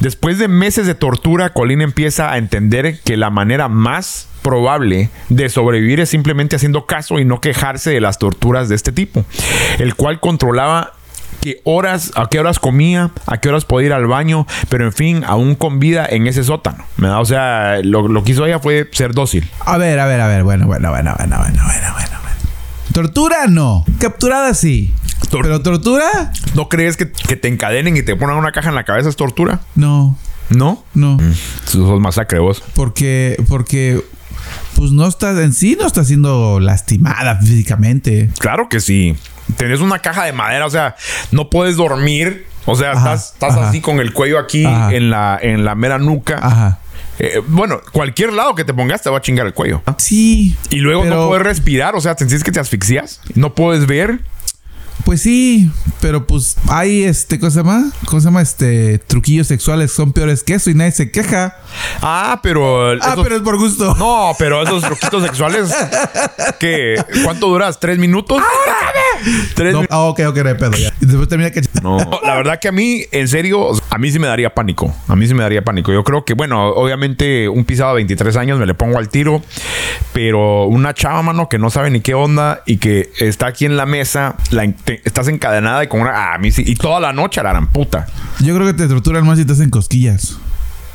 Después 0.00 0.38
de 0.38 0.48
meses 0.48 0.86
de 0.86 0.94
tortura, 0.94 1.50
Colin 1.50 1.80
empieza 1.80 2.30
a 2.30 2.38
entender 2.38 3.00
que 3.00 3.16
la 3.16 3.30
manera 3.30 3.68
más 3.68 4.28
probable 4.42 5.10
de 5.28 5.48
sobrevivir 5.48 6.00
es 6.00 6.10
simplemente 6.10 6.56
haciendo 6.56 6.86
caso 6.86 7.18
y 7.18 7.24
no 7.24 7.40
quejarse 7.40 7.90
de 7.90 8.00
las 8.00 8.18
torturas 8.18 8.68
de 8.68 8.76
este 8.76 8.92
tipo, 8.92 9.24
el 9.78 9.94
cual 9.94 10.20
controlaba 10.20 10.92
qué 11.40 11.60
horas, 11.64 12.12
a 12.16 12.26
qué 12.28 12.38
horas 12.40 12.58
comía, 12.58 13.10
a 13.26 13.38
qué 13.38 13.48
horas 13.48 13.64
podía 13.64 13.86
ir 13.88 13.92
al 13.92 14.06
baño, 14.06 14.46
pero 14.68 14.84
en 14.84 14.92
fin, 14.92 15.22
aún 15.26 15.54
con 15.54 15.78
vida 15.78 16.06
en 16.08 16.26
ese 16.26 16.42
sótano. 16.44 16.84
¿verdad? 16.96 17.20
O 17.20 17.24
sea, 17.24 17.78
lo, 17.82 18.08
lo 18.08 18.24
que 18.24 18.32
hizo 18.32 18.46
ella 18.46 18.58
fue 18.58 18.88
ser 18.92 19.12
dócil. 19.14 19.48
A 19.60 19.76
ver, 19.78 19.98
a 20.00 20.06
ver, 20.06 20.20
a 20.20 20.26
ver. 20.28 20.42
Bueno, 20.42 20.66
bueno, 20.66 20.90
bueno, 20.90 21.14
bueno, 21.18 21.36
bueno, 21.38 21.62
bueno, 21.64 21.92
bueno. 21.94 22.16
Tortura 22.92 23.46
no. 23.48 23.84
Capturada 23.98 24.54
sí. 24.54 24.92
Tor- 25.30 25.42
Pero 25.42 25.60
tortura 25.60 26.32
¿No 26.54 26.68
crees 26.68 26.96
que, 26.96 27.10
que 27.10 27.36
te 27.36 27.48
encadenen 27.48 27.96
y 27.96 28.02
te 28.02 28.14
pongan 28.16 28.36
una 28.36 28.52
caja 28.52 28.68
en 28.68 28.74
la 28.74 28.84
cabeza 28.84 29.08
es 29.08 29.16
tortura? 29.16 29.60
no. 29.74 30.16
¿No? 30.48 30.84
No. 30.94 31.18
Sos 31.64 32.00
masacre 32.00 32.38
vos. 32.38 32.62
Porque, 32.76 33.36
porque, 33.48 34.00
pues 34.76 34.92
no 34.92 35.08
estás 35.08 35.36
en 35.40 35.52
sí, 35.52 35.76
no 35.78 35.84
estás 35.88 36.06
siendo 36.06 36.60
lastimada 36.60 37.34
físicamente. 37.40 38.30
Claro 38.38 38.68
que 38.68 38.78
sí. 38.78 39.16
Tenés 39.56 39.80
una 39.80 40.00
caja 40.00 40.24
de 40.24 40.32
madera, 40.32 40.66
o 40.66 40.70
sea, 40.70 40.96
no 41.30 41.50
puedes 41.50 41.76
dormir. 41.76 42.46
O 42.64 42.74
sea, 42.74 42.92
Ajá, 42.92 43.14
estás, 43.14 43.32
estás 43.34 43.56
así 43.56 43.80
con 43.80 44.00
el 44.00 44.12
cuello 44.12 44.38
aquí 44.40 44.64
Ajá. 44.64 44.92
en 44.92 45.08
la, 45.10 45.38
en 45.40 45.64
la 45.64 45.74
mera 45.76 45.98
nuca. 45.98 46.38
Ajá. 46.42 46.78
Eh, 47.18 47.40
bueno, 47.46 47.80
cualquier 47.92 48.32
lado 48.32 48.54
que 48.54 48.64
te 48.64 48.74
pongas 48.74 49.02
te 49.02 49.08
va 49.08 49.18
a 49.18 49.20
chingar 49.20 49.46
el 49.46 49.54
cuello. 49.54 49.82
Sí. 49.98 50.56
Y 50.70 50.76
luego 50.76 51.04
no 51.04 51.28
puedes 51.28 51.44
respirar, 51.44 51.94
o 51.94 52.00
sea, 52.00 52.16
¿sentís 52.16 52.44
que 52.44 52.52
te 52.52 52.60
asfixias? 52.60 53.20
No 53.34 53.54
puedes 53.54 53.86
ver. 53.86 54.20
Pues 55.04 55.22
sí, 55.22 55.70
pero 56.00 56.26
pues 56.26 56.56
hay 56.68 57.04
este, 57.04 57.38
¿cómo 57.38 57.50
se 57.50 57.58
llama? 57.58 57.90
¿Cómo 58.06 58.20
se 58.20 58.24
llama? 58.24 58.42
Este, 58.42 58.98
truquillos 58.98 59.46
sexuales 59.46 59.92
son 59.92 60.12
peores 60.12 60.42
que 60.42 60.54
eso 60.54 60.68
y 60.70 60.74
nadie 60.74 60.90
se 60.92 61.10
queja. 61.10 61.56
Ah, 62.02 62.40
pero... 62.42 62.92
Ah, 63.02 63.14
pero 63.22 63.36
es 63.36 63.42
por 63.42 63.56
gusto. 63.56 63.94
No, 63.96 64.32
pero 64.38 64.62
esos 64.62 64.82
truquitos 64.82 65.22
sexuales... 65.22 65.72
¿Qué? 66.58 66.96
¿Cuánto 67.24 67.46
duras? 67.48 67.78
¿Tres 67.78 67.98
minutos? 67.98 68.42
¿Tres 69.54 69.72
No, 69.74 69.82
mi- 69.82 69.86
ah, 69.90 70.00
ok, 70.00 70.20
ok, 70.28 70.34
pedo 70.34 70.72
ya. 70.72 70.92
Y 71.00 71.06
después 71.06 71.28
termina 71.28 71.50
que... 71.50 71.62
No, 71.82 71.98
la 72.24 72.34
verdad 72.34 72.58
que 72.60 72.68
a 72.68 72.72
mí, 72.72 73.04
en 73.12 73.28
serio, 73.28 73.70
a 73.90 73.98
mí 73.98 74.10
sí 74.10 74.18
me 74.18 74.26
daría 74.26 74.54
pánico. 74.54 74.94
A 75.08 75.14
mí 75.16 75.26
sí 75.28 75.34
me 75.34 75.42
daría 75.42 75.62
pánico. 75.62 75.92
Yo 75.92 76.02
creo 76.04 76.24
que, 76.24 76.34
bueno, 76.34 76.68
obviamente 76.70 77.48
un 77.48 77.64
pisado 77.64 77.90
de 77.90 77.96
23 77.96 78.36
años 78.36 78.58
me 78.58 78.66
le 78.66 78.74
pongo 78.74 78.98
al 78.98 79.08
tiro, 79.08 79.42
pero 80.12 80.64
una 80.64 80.94
chava, 80.94 81.22
mano, 81.22 81.48
que 81.48 81.58
no 81.58 81.70
sabe 81.70 81.90
ni 81.90 82.00
qué 82.00 82.14
onda 82.14 82.62
y 82.66 82.78
que 82.78 83.10
está 83.20 83.46
aquí 83.46 83.66
en 83.66 83.76
la 83.76 83.86
mesa, 83.86 84.36
la 84.50 84.64
te- 84.86 85.02
estás 85.04 85.28
encadenada 85.28 85.84
y 85.84 85.88
con 85.88 86.00
una... 86.00 86.12
ah, 86.12 86.34
a 86.34 86.38
mí 86.38 86.50
sí. 86.50 86.62
Y 86.66 86.76
toda 86.76 86.98
la 87.00 87.12
noche 87.12 87.40
a 87.40 87.42
la 87.42 87.50
gran 87.50 87.66
puta. 87.70 88.06
Yo 88.40 88.54
creo 88.54 88.66
que 88.66 88.72
te 88.72 88.88
torturan 88.88 89.26
más 89.26 89.36
si 89.38 89.44
te 89.44 89.52
hacen 89.52 89.68
cosquillas. 89.68 90.38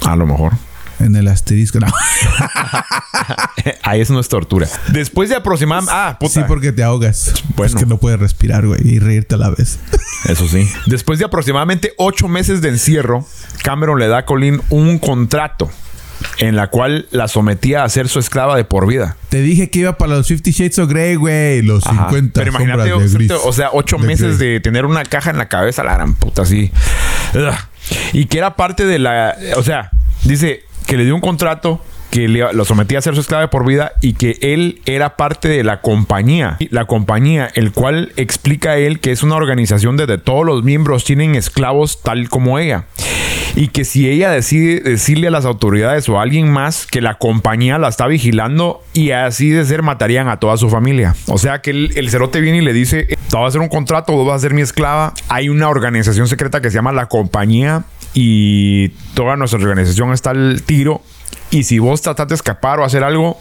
A 0.04 0.16
lo 0.16 0.26
mejor. 0.26 0.54
En 1.00 1.16
el 1.16 1.28
asterisco. 1.28 1.80
No. 1.80 1.88
Ahí 3.84 4.02
eso 4.02 4.14
no 4.14 4.20
es 4.20 4.30
tortura. 4.30 4.68
Después 4.92 5.30
de 5.30 5.36
aproximadamente... 5.36 5.92
Ah, 5.96 6.18
puta. 6.20 6.34
Sí, 6.34 6.42
porque 6.48 6.72
te 6.72 6.84
ahogas. 6.84 7.34
Bueno. 7.56 7.74
Es 7.76 7.76
que 7.80 7.86
no 7.88 7.98
puedes 7.98 8.20
respirar, 8.20 8.66
güey, 8.66 8.80
y 8.88 9.00
reírte 9.00 9.36
a 9.36 9.38
la 9.38 9.50
vez. 9.50 9.80
Eso 10.26 10.48
sí. 10.48 10.70
Después 10.88 11.20
de 11.20 11.26
aproximadamente 11.26 11.94
ocho 11.98 12.28
meses 12.28 12.62
de 12.62 12.70
encierro, 12.70 13.26
Cameron 13.64 14.00
le 14.00 14.08
da 14.08 14.20
a 14.20 14.26
Colleen 14.26 14.62
un 14.70 15.00
contrato 15.00 15.70
en 16.40 16.56
la 16.56 16.68
cual 16.68 17.08
la 17.12 17.28
sometía 17.28 17.84
a 17.84 17.90
ser 17.90 18.08
su 18.08 18.20
esclava 18.20 18.56
de 18.56 18.64
por 18.64 18.88
vida. 18.88 19.16
Te 19.30 19.42
dije 19.42 19.70
que 19.70 19.80
iba 19.80 19.98
para 19.98 20.16
los 20.18 20.28
50 20.28 20.52
Shades 20.52 20.80
of 20.80 20.90
Grey, 20.90 21.16
güey. 21.16 21.62
Los 21.62 21.86
Ajá. 21.86 22.08
50 22.10 22.40
Pero 22.40 22.52
imagínate, 22.52 22.90
sombras 22.90 23.12
de 23.14 23.18
gris. 23.18 23.32
o 23.44 23.54
sea, 23.54 23.70
ocho 23.74 23.98
De 23.98 24.08
meses 24.08 24.38
Grey. 24.38 24.54
de 24.54 24.60
tener 24.60 24.86
una 24.86 25.04
caja 25.04 25.30
en 25.32 25.38
la 25.38 25.48
cabeza, 25.50 25.84
la 25.84 25.94
gran 25.94 26.16
puta, 26.16 26.42
así. 26.44 26.72
Y 28.14 28.26
que 28.26 28.38
era 28.38 28.56
parte 28.56 28.86
de 28.86 29.00
la. 29.00 29.36
O 29.58 29.64
sea, 29.64 29.92
dice 30.24 30.64
que 30.86 30.98
le 30.98 31.06
dio 31.06 31.16
un 31.16 31.22
contrato 31.22 31.84
que 32.10 32.28
le- 32.28 32.52
lo 32.54 32.66
sometía 32.66 33.00
a 33.00 33.02
ser 33.02 33.16
su 33.16 33.22
esclava 33.22 33.42
de 33.44 33.48
por 33.48 33.66
vida 33.66 33.94
y 34.02 34.14
que 34.14 34.38
él 34.42 34.82
era 34.86 35.16
parte 35.16 35.48
de 35.48 35.64
la 35.64 35.80
compañía. 35.82 36.58
La 36.70 36.84
compañía, 36.86 37.50
el 37.56 37.72
cual 37.72 38.12
explica 38.18 38.72
a 38.72 38.78
él 38.78 39.00
que 39.00 39.12
es 39.12 39.24
una 39.24 39.36
organización 39.36 39.96
donde 39.96 40.18
todos 40.18 40.46
los 40.46 40.62
miembros 40.64 41.06
tienen 41.06 41.36
esclavos 41.36 42.02
tal 42.04 42.28
como 42.30 42.60
ella. 42.60 42.84
Y 43.56 43.68
que 43.68 43.84
si 43.84 44.10
ella 44.10 44.32
decide 44.32 44.80
decirle 44.80 45.28
a 45.28 45.32
las 45.32 45.46
autoridades 45.46 46.08
o 46.10 46.20
a 46.20 46.24
alguien 46.24 46.50
más 46.50 46.88
que 46.88 47.02
la 47.02 47.16
compañía 47.16 47.78
la 47.78 47.90
está 47.90 48.08
vigilando 48.08 48.82
y 48.94 49.12
así 49.12 49.50
de 49.50 49.66
ser 49.66 49.84
matarían 49.84 50.30
a 50.30 50.38
toda 50.38 50.58
su 50.58 50.70
familia. 50.70 51.16
O 51.28 51.38
sea 51.38 51.62
que 51.62 51.72
el, 51.72 52.10
cerote 52.10 52.40
viene 52.40 52.60
y 52.60 52.62
le 52.62 52.74
dice, 52.74 53.06
te 53.06 53.36
voy 53.36 53.46
a 53.46 53.48
hacer 53.48 53.62
un 53.62 53.68
contrato, 53.68 54.14
vos 54.14 54.26
vas 54.26 54.38
a 54.38 54.40
ser 54.40 54.54
mi 54.54 54.62
esclava. 54.62 55.14
Hay 55.28 55.50
una 55.50 55.70
organización 55.70 56.28
secreta 56.28 56.62
que 56.62 56.70
se 56.70 56.76
llama 56.76 56.94
la 56.94 57.08
compañía 57.08 57.84
y 58.14 58.90
toda 59.16 59.36
nuestra 59.36 59.60
organización 59.60 60.14
está 60.14 60.32
al 60.32 60.62
tiro. 60.64 61.02
Y 61.50 61.64
si 61.64 61.80
vos 61.80 62.02
tratás 62.02 62.30
de 62.30 62.36
escapar 62.36 62.80
o 62.80 62.86
hacer 62.86 63.04
algo, 63.04 63.38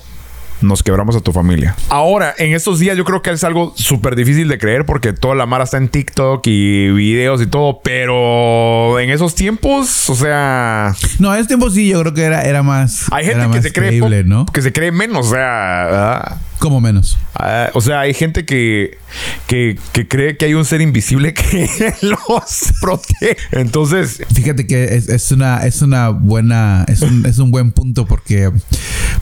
nos 0.62 0.82
quebramos 0.82 1.16
a 1.16 1.20
tu 1.20 1.32
familia. 1.32 1.74
Ahora, 1.88 2.34
en 2.38 2.54
estos 2.54 2.78
días 2.78 2.96
yo 2.96 3.04
creo 3.04 3.22
que 3.22 3.30
es 3.30 3.44
algo 3.44 3.72
súper 3.76 4.16
difícil 4.16 4.48
de 4.48 4.58
creer 4.58 4.84
porque 4.84 5.12
toda 5.12 5.34
la 5.34 5.46
mara 5.46 5.64
está 5.64 5.76
en 5.76 5.88
TikTok 5.88 6.46
y 6.46 6.90
videos 6.90 7.40
y 7.42 7.46
todo, 7.46 7.80
pero 7.82 8.98
en 9.00 9.10
esos 9.10 9.34
tiempos, 9.34 10.08
o 10.10 10.14
sea, 10.14 10.94
No, 11.18 11.32
en 11.34 11.40
ese 11.40 11.48
tiempo 11.48 11.70
sí, 11.70 11.88
yo 11.88 12.00
creo 12.00 12.14
que 12.14 12.22
era, 12.22 12.42
era 12.42 12.62
más. 12.62 13.06
hay 13.10 13.26
era 13.26 13.34
gente 13.42 13.48
que 13.48 13.56
más 13.58 13.62
se 13.64 13.72
cree 13.72 14.24
¿no? 14.24 14.46
que 14.46 14.62
se 14.62 14.72
cree 14.72 14.92
menos, 14.92 15.28
o 15.28 15.30
sea, 15.30 15.84
¿verdad? 15.86 16.36
Como 16.60 16.80
menos. 16.80 17.18
Ah, 17.34 17.70
o 17.74 17.80
sea, 17.80 18.00
hay 18.00 18.14
gente 18.14 18.44
que, 18.44 18.98
que, 19.48 19.76
que 19.92 20.06
cree 20.06 20.36
que 20.36 20.44
hay 20.44 20.54
un 20.54 20.64
ser 20.64 20.80
invisible 20.82 21.34
que 21.34 21.68
los 22.02 22.72
protege. 22.80 23.36
Entonces, 23.50 24.22
Fíjate 24.32 24.66
que 24.66 24.94
es, 24.96 25.08
es 25.08 25.32
una, 25.32 25.66
es 25.66 25.82
una 25.82 26.10
buena, 26.10 26.84
es 26.86 27.00
un, 27.02 27.24
es 27.26 27.38
un 27.38 27.50
buen 27.50 27.72
punto 27.72 28.06
porque, 28.06 28.52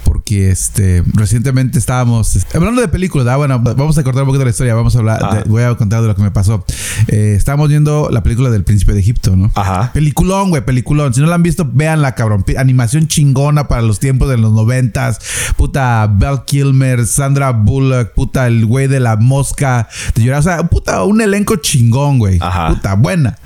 porque 0.05 0.51
este, 0.51 1.03
recientemente 1.15 1.79
estábamos, 1.79 2.35
este, 2.37 2.57
hablando 2.57 2.81
de 2.81 2.89
películas, 2.89 3.27
ah, 3.29 3.37
bueno, 3.37 3.59
vamos 3.61 3.97
a 3.99 4.03
cortar 4.03 4.25
un 4.25 4.29
poquito 4.29 4.45
la 4.45 4.51
historia, 4.51 4.75
vamos 4.75 4.95
a 4.97 4.99
hablar, 4.99 5.21
Ah. 5.23 5.35
de- 5.37 5.45
voy 5.49 5.63
a 5.63 5.75
contar 5.77 6.03
de 6.03 6.09
lo 6.09 6.17
que 6.17 6.23
me 6.23 6.31
pasó. 6.33 6.65
Eh, 7.07 7.35
estábamos 7.37 7.69
viendo 7.69 8.09
la 8.11 8.23
película 8.23 8.51
del 8.51 8.65
Príncipe 8.65 8.93
de 8.93 9.01
Egipto, 9.01 9.37
¿no? 9.37 9.51
Ajá. 9.55 9.93
Peliculón, 9.93 10.51
güey, 10.51 10.65
peliculón. 10.65 11.15
Si 11.15 11.21
no 11.21 11.27
la 11.29 11.37
han 11.37 11.43
visto, 11.45 11.69
véanla, 11.73 12.15
cabrón. 12.17 12.45
Animación 12.59 13.07
chingona 13.07 13.69
para 13.69 13.83
los 13.83 14.01
tiempos 14.01 14.29
de 14.29 14.39
los 14.39 14.53
noventas. 14.53 15.21
Puta, 15.57 16.07
Val 16.11 16.45
Kilmer, 16.45 17.07
Sandra 17.29 17.51
Bullock, 17.51 18.15
puta, 18.15 18.47
el 18.47 18.65
güey 18.65 18.89
de 18.89 19.01
la 19.01 19.17
mosca. 19.17 19.87
De 20.15 20.23
llorar. 20.23 20.41
O 20.41 20.43
sea, 20.43 20.63
puta, 20.63 21.05
un 21.05 21.21
elenco 21.21 21.57
chingón, 21.57 22.19
güey. 22.19 22.39
Ajá. 22.41 22.71
Puta, 22.71 22.95
buena. 22.95 23.39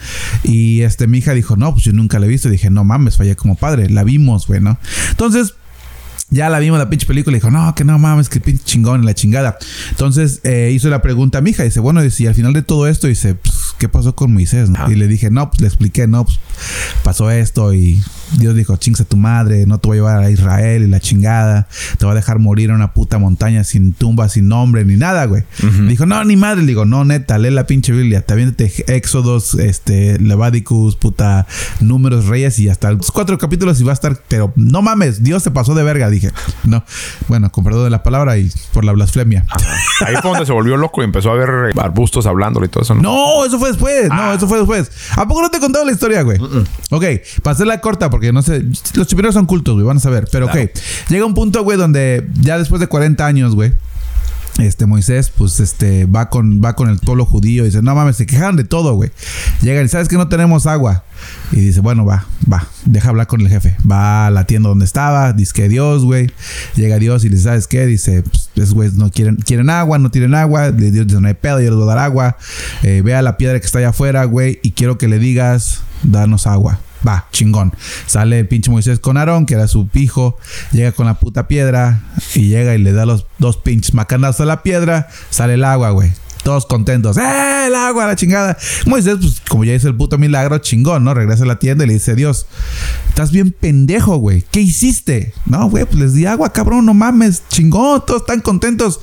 Y 0.44 0.82
este, 0.82 1.08
mi 1.08 1.18
hija 1.18 1.32
dijo, 1.32 1.56
no, 1.56 1.72
pues 1.72 1.84
yo 1.84 1.92
nunca 1.92 2.20
la 2.20 2.26
he 2.26 2.28
visto. 2.28 2.48
dije, 2.48 2.70
no 2.70 2.84
mames, 2.84 3.16
fallé 3.16 3.34
como 3.34 3.56
padre. 3.56 3.90
La 3.90 4.04
vimos, 4.04 4.46
güey, 4.46 4.60
¿no? 4.60 4.78
Entonces, 5.10 5.54
ya 6.30 6.48
la 6.48 6.60
vimos 6.60 6.78
la 6.78 6.88
pinche 6.88 7.08
película 7.08 7.36
y 7.36 7.40
dijo, 7.40 7.50
no, 7.50 7.74
que 7.74 7.82
no 7.82 7.98
mames, 7.98 8.28
que 8.28 8.38
pinche 8.38 8.62
chingón 8.64 9.02
y 9.02 9.06
la 9.06 9.14
chingada. 9.14 9.58
Entonces 9.90 10.40
eh, 10.44 10.70
hizo 10.72 10.88
la 10.88 11.02
pregunta 11.02 11.38
a 11.38 11.40
mi 11.40 11.50
hija. 11.50 11.64
Dice, 11.64 11.80
bueno, 11.80 12.02
y 12.04 12.26
al 12.26 12.34
final 12.36 12.52
de 12.52 12.62
todo 12.62 12.86
esto, 12.86 13.08
dice, 13.08 13.34
pues, 13.34 13.74
¿qué 13.78 13.88
pasó 13.88 14.14
con 14.14 14.32
Moisés? 14.32 14.70
no? 14.70 14.88
Y 14.88 14.94
le 14.94 15.08
dije, 15.08 15.28
no, 15.32 15.50
pues 15.50 15.60
le 15.60 15.66
expliqué, 15.66 16.06
no, 16.06 16.24
pues 16.24 16.38
pasó 17.02 17.32
esto 17.32 17.74
y 17.74 18.00
Dios 18.38 18.54
dijo, 18.54 18.76
chingas 18.76 19.02
a 19.02 19.04
tu 19.04 19.16
madre, 19.16 19.66
no 19.66 19.78
te 19.78 19.88
voy 19.88 19.96
a 19.98 20.00
llevar 20.00 20.22
a 20.24 20.30
Israel 20.30 20.82
y 20.82 20.86
la 20.88 21.00
chingada. 21.00 21.68
Te 21.98 22.04
voy 22.04 22.12
a 22.12 22.14
dejar 22.16 22.38
morir 22.38 22.70
en 22.70 22.76
una 22.76 22.92
puta 22.94 23.18
montaña 23.18 23.64
sin 23.64 23.92
tumba, 23.92 24.28
sin 24.28 24.48
nombre, 24.48 24.84
ni 24.84 24.96
nada, 24.96 25.24
güey. 25.26 25.44
Dijo, 25.88 26.06
no, 26.06 26.24
ni 26.24 26.36
madre. 26.36 26.60
Le 26.62 26.68
digo, 26.68 26.84
no, 26.84 27.04
neta, 27.04 27.38
lee 27.38 27.50
la 27.50 27.66
pinche 27.66 27.92
Biblia. 27.92 28.22
Te 28.24 28.32
aviéntate 28.32 28.72
Éxodos, 28.94 29.54
este, 29.54 30.18
Leviticus, 30.18 30.96
puta, 30.96 31.46
Números, 31.80 32.26
Reyes 32.26 32.58
y 32.58 32.68
hasta 32.68 32.92
los 32.92 33.10
cuatro 33.10 33.36
capítulos 33.38 33.80
y 33.80 33.84
va 33.84 33.92
a 33.92 33.94
estar, 33.94 34.20
pero 34.28 34.52
no 34.56 34.82
mames, 34.82 35.22
Dios 35.22 35.42
se 35.42 35.50
pasó 35.50 35.74
de 35.74 35.82
verga. 35.82 36.08
Dije, 36.10 36.30
no, 36.64 36.84
bueno, 37.28 37.50
con 37.52 37.64
perdón 37.64 37.84
de 37.84 37.90
la 37.90 38.02
palabra 38.02 38.38
y 38.38 38.50
por 38.72 38.84
la 38.84 38.92
blasfemia. 38.92 39.44
ahí 40.06 40.14
fue 40.22 40.30
donde 40.30 40.46
se 40.46 40.52
volvió 40.52 40.76
loco 40.76 41.02
y 41.02 41.04
empezó 41.04 41.30
a 41.30 41.34
ver 41.34 41.72
arbustos 41.78 42.26
hablándole 42.26 42.66
y 42.66 42.68
todo 42.68 42.82
eso. 42.82 42.94
¿no? 42.94 43.02
No, 43.02 43.44
eso 43.46 43.58
fue 43.58 43.68
después. 43.70 44.08
No, 44.08 44.14
Ah. 44.22 44.34
eso 44.36 44.46
fue 44.48 44.58
después. 44.58 44.90
¿A 45.16 45.26
poco 45.26 45.42
no 45.42 45.50
te 45.50 45.56
he 45.58 45.60
contado 45.60 45.84
la 45.84 45.92
historia, 45.92 46.22
güey? 46.22 46.38
Ok, 46.90 47.04
para 47.42 47.54
hacerla 47.54 47.80
corta, 47.80 48.08
porque 48.10 48.21
no 48.30 48.42
sé. 48.42 48.62
Los 48.94 49.06
chipineros 49.06 49.34
son 49.34 49.46
cultos, 49.46 49.74
güey, 49.74 49.86
van 49.86 49.96
a 49.96 50.00
saber. 50.00 50.28
Pero 50.30 50.46
ok, 50.46 50.70
llega 51.08 51.24
un 51.24 51.34
punto, 51.34 51.64
güey, 51.64 51.78
donde 51.78 52.28
ya 52.40 52.58
después 52.58 52.78
de 52.80 52.86
40 52.88 53.26
años, 53.26 53.54
güey. 53.54 53.72
Este 54.58 54.84
Moisés, 54.84 55.32
pues 55.34 55.60
este 55.60 56.04
va 56.04 56.28
con, 56.28 56.60
va 56.62 56.76
con 56.76 56.90
el 56.90 56.98
pueblo 56.98 57.24
judío 57.24 57.62
y 57.62 57.66
dice: 57.68 57.80
No 57.80 57.94
mames, 57.94 58.16
se 58.16 58.26
quejan 58.26 58.54
de 58.54 58.64
todo, 58.64 58.92
güey. 58.94 59.10
Llegan 59.62 59.86
y 59.86 59.88
sabes 59.88 60.08
que 60.08 60.16
no 60.16 60.28
tenemos 60.28 60.66
agua. 60.66 61.04
Y 61.52 61.56
dice: 61.60 61.80
Bueno, 61.80 62.04
va, 62.04 62.26
va, 62.52 62.68
deja 62.84 63.08
hablar 63.08 63.26
con 63.28 63.40
el 63.40 63.48
jefe. 63.48 63.74
Va 63.90 64.26
a 64.26 64.30
la 64.30 64.44
tienda 64.44 64.68
donde 64.68 64.84
estaba, 64.84 65.32
dice 65.32 65.54
que 65.54 65.70
Dios, 65.70 66.04
güey. 66.04 66.30
Llega 66.76 66.98
Dios 66.98 67.24
y 67.24 67.30
le 67.30 67.36
dice: 67.36 67.48
¿Sabes 67.48 67.66
qué? 67.66 67.86
Dice: 67.86 68.24
Pues, 68.24 68.50
esos 68.56 68.74
güeyes 68.74 68.92
no 68.94 69.10
quieren, 69.10 69.36
quieren 69.36 69.70
agua, 69.70 69.98
no 69.98 70.10
tienen 70.10 70.34
agua. 70.34 70.68
Le- 70.68 70.90
Dios 70.90 71.06
dice: 71.06 71.18
No 71.22 71.28
hay 71.28 71.34
pedo, 71.34 71.58
yo 71.58 71.70
les 71.70 71.74
voy 71.76 71.84
a 71.84 71.94
dar 71.94 71.98
agua. 72.04 72.36
Eh, 72.82 73.00
ve 73.02 73.14
a 73.14 73.22
la 73.22 73.38
piedra 73.38 73.58
que 73.58 73.64
está 73.64 73.78
allá 73.78 73.88
afuera, 73.88 74.22
güey, 74.26 74.60
y 74.62 74.72
quiero 74.72 74.98
que 74.98 75.08
le 75.08 75.18
digas: 75.18 75.80
Danos 76.02 76.46
agua. 76.46 76.78
Va, 77.06 77.26
chingón. 77.32 77.72
Sale 78.06 78.38
el 78.38 78.48
pinche 78.48 78.70
Moisés 78.70 79.00
con 79.00 79.16
Aarón, 79.16 79.46
que 79.46 79.54
era 79.54 79.66
su 79.68 79.88
hijo. 79.94 80.38
Llega 80.70 80.92
con 80.92 81.06
la 81.06 81.14
puta 81.14 81.48
piedra 81.48 82.02
y 82.34 82.48
llega 82.48 82.74
y 82.74 82.78
le 82.78 82.92
da 82.92 83.06
los 83.06 83.26
dos 83.38 83.56
pinches 83.56 83.94
macanazos 83.94 84.42
a 84.42 84.44
la 84.46 84.62
piedra. 84.62 85.08
Sale 85.30 85.54
el 85.54 85.64
agua, 85.64 85.90
güey. 85.90 86.12
Todos 86.42 86.66
contentos. 86.66 87.16
¡Eh, 87.16 87.66
el 87.66 87.74
agua, 87.74 88.06
la 88.06 88.16
chingada! 88.16 88.56
Moisés, 88.86 89.16
pues 89.20 89.40
como 89.48 89.64
ya 89.64 89.74
hizo 89.74 89.88
el 89.88 89.94
puto 89.94 90.18
milagro, 90.18 90.58
chingón, 90.58 91.04
¿no? 91.04 91.14
Regresa 91.14 91.44
a 91.44 91.46
la 91.46 91.58
tienda 91.58 91.84
y 91.84 91.86
le 91.86 91.94
dice, 91.94 92.14
Dios, 92.14 92.46
estás 93.08 93.30
bien 93.30 93.52
pendejo, 93.52 94.16
güey. 94.16 94.44
¿Qué 94.50 94.60
hiciste? 94.60 95.34
No, 95.46 95.70
güey, 95.70 95.84
pues 95.84 95.96
les 95.96 96.14
di 96.14 96.26
agua, 96.26 96.52
cabrón, 96.52 96.86
no 96.86 96.94
mames. 96.94 97.42
Chingón, 97.48 98.04
todos 98.06 98.22
están 98.22 98.40
contentos. 98.40 99.00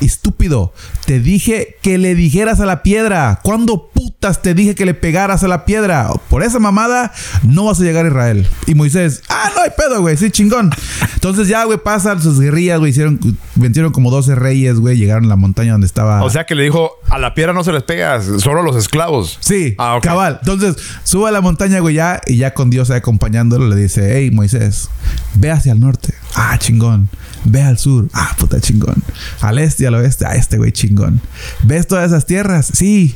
Estúpido, 0.00 0.72
te 1.06 1.18
dije 1.18 1.76
que 1.82 1.98
le 1.98 2.14
dijeras 2.14 2.60
a 2.60 2.66
la 2.66 2.82
piedra. 2.82 3.40
¿Cuándo 3.42 3.90
putas 3.92 4.42
te 4.42 4.54
dije 4.54 4.74
que 4.74 4.86
le 4.86 4.94
pegaras 4.94 5.42
a 5.42 5.48
la 5.48 5.64
piedra? 5.64 6.10
Por 6.28 6.42
esa 6.42 6.58
mamada 6.58 7.12
no 7.42 7.64
vas 7.64 7.80
a 7.80 7.84
llegar 7.84 8.04
a 8.04 8.08
Israel. 8.08 8.46
Y 8.66 8.74
Moisés, 8.74 9.22
ah, 9.28 9.50
no 9.54 9.62
hay 9.62 9.70
pedo, 9.76 10.00
güey, 10.00 10.16
sí, 10.16 10.30
chingón. 10.30 10.70
Entonces 11.14 11.48
ya, 11.48 11.64
güey, 11.64 11.78
pasan 11.78 12.22
sus 12.22 12.38
guerrillas, 12.40 12.78
güey, 12.78 12.90
hicieron, 12.90 13.18
vencieron 13.56 13.92
como 13.92 14.10
12 14.10 14.34
reyes, 14.34 14.78
güey, 14.78 14.96
llegaron 14.96 15.24
a 15.24 15.28
la 15.28 15.36
montaña 15.36 15.72
donde 15.72 15.86
estaba... 15.86 16.22
O 16.22 16.30
sea 16.30 16.44
que 16.44 16.54
le 16.54 16.64
dijo, 16.64 16.75
a 17.08 17.18
la 17.18 17.34
piedra 17.34 17.52
no 17.52 17.62
se 17.64 17.72
les 17.72 17.82
pegas, 17.82 18.24
solo 18.38 18.60
a 18.60 18.62
los 18.62 18.76
esclavos. 18.76 19.38
Sí, 19.40 19.74
Ah, 19.78 19.98
cabal. 20.02 20.38
Entonces, 20.42 20.76
sube 21.04 21.28
a 21.28 21.32
la 21.32 21.40
montaña, 21.40 21.80
güey, 21.80 21.94
ya, 21.94 22.20
y 22.26 22.36
ya 22.38 22.54
con 22.54 22.70
Dios 22.70 22.90
acompañándolo, 22.90 23.68
le 23.68 23.76
dice, 23.76 24.16
hey, 24.16 24.30
Moisés, 24.32 24.88
ve 25.34 25.50
hacia 25.50 25.72
el 25.72 25.80
norte. 25.80 26.14
Ah, 26.34 26.56
chingón. 26.58 27.08
Ve 27.48 27.62
al 27.62 27.78
sur. 27.78 28.08
Ah, 28.12 28.34
puta 28.38 28.60
chingón. 28.60 29.02
Al 29.40 29.58
este 29.58 29.84
y 29.84 29.86
al 29.86 29.94
oeste. 29.94 30.26
Ah, 30.26 30.34
este 30.34 30.58
güey 30.58 30.72
chingón. 30.72 31.20
¿Ves 31.62 31.86
todas 31.86 32.08
esas 32.08 32.26
tierras? 32.26 32.70
Sí. 32.72 33.14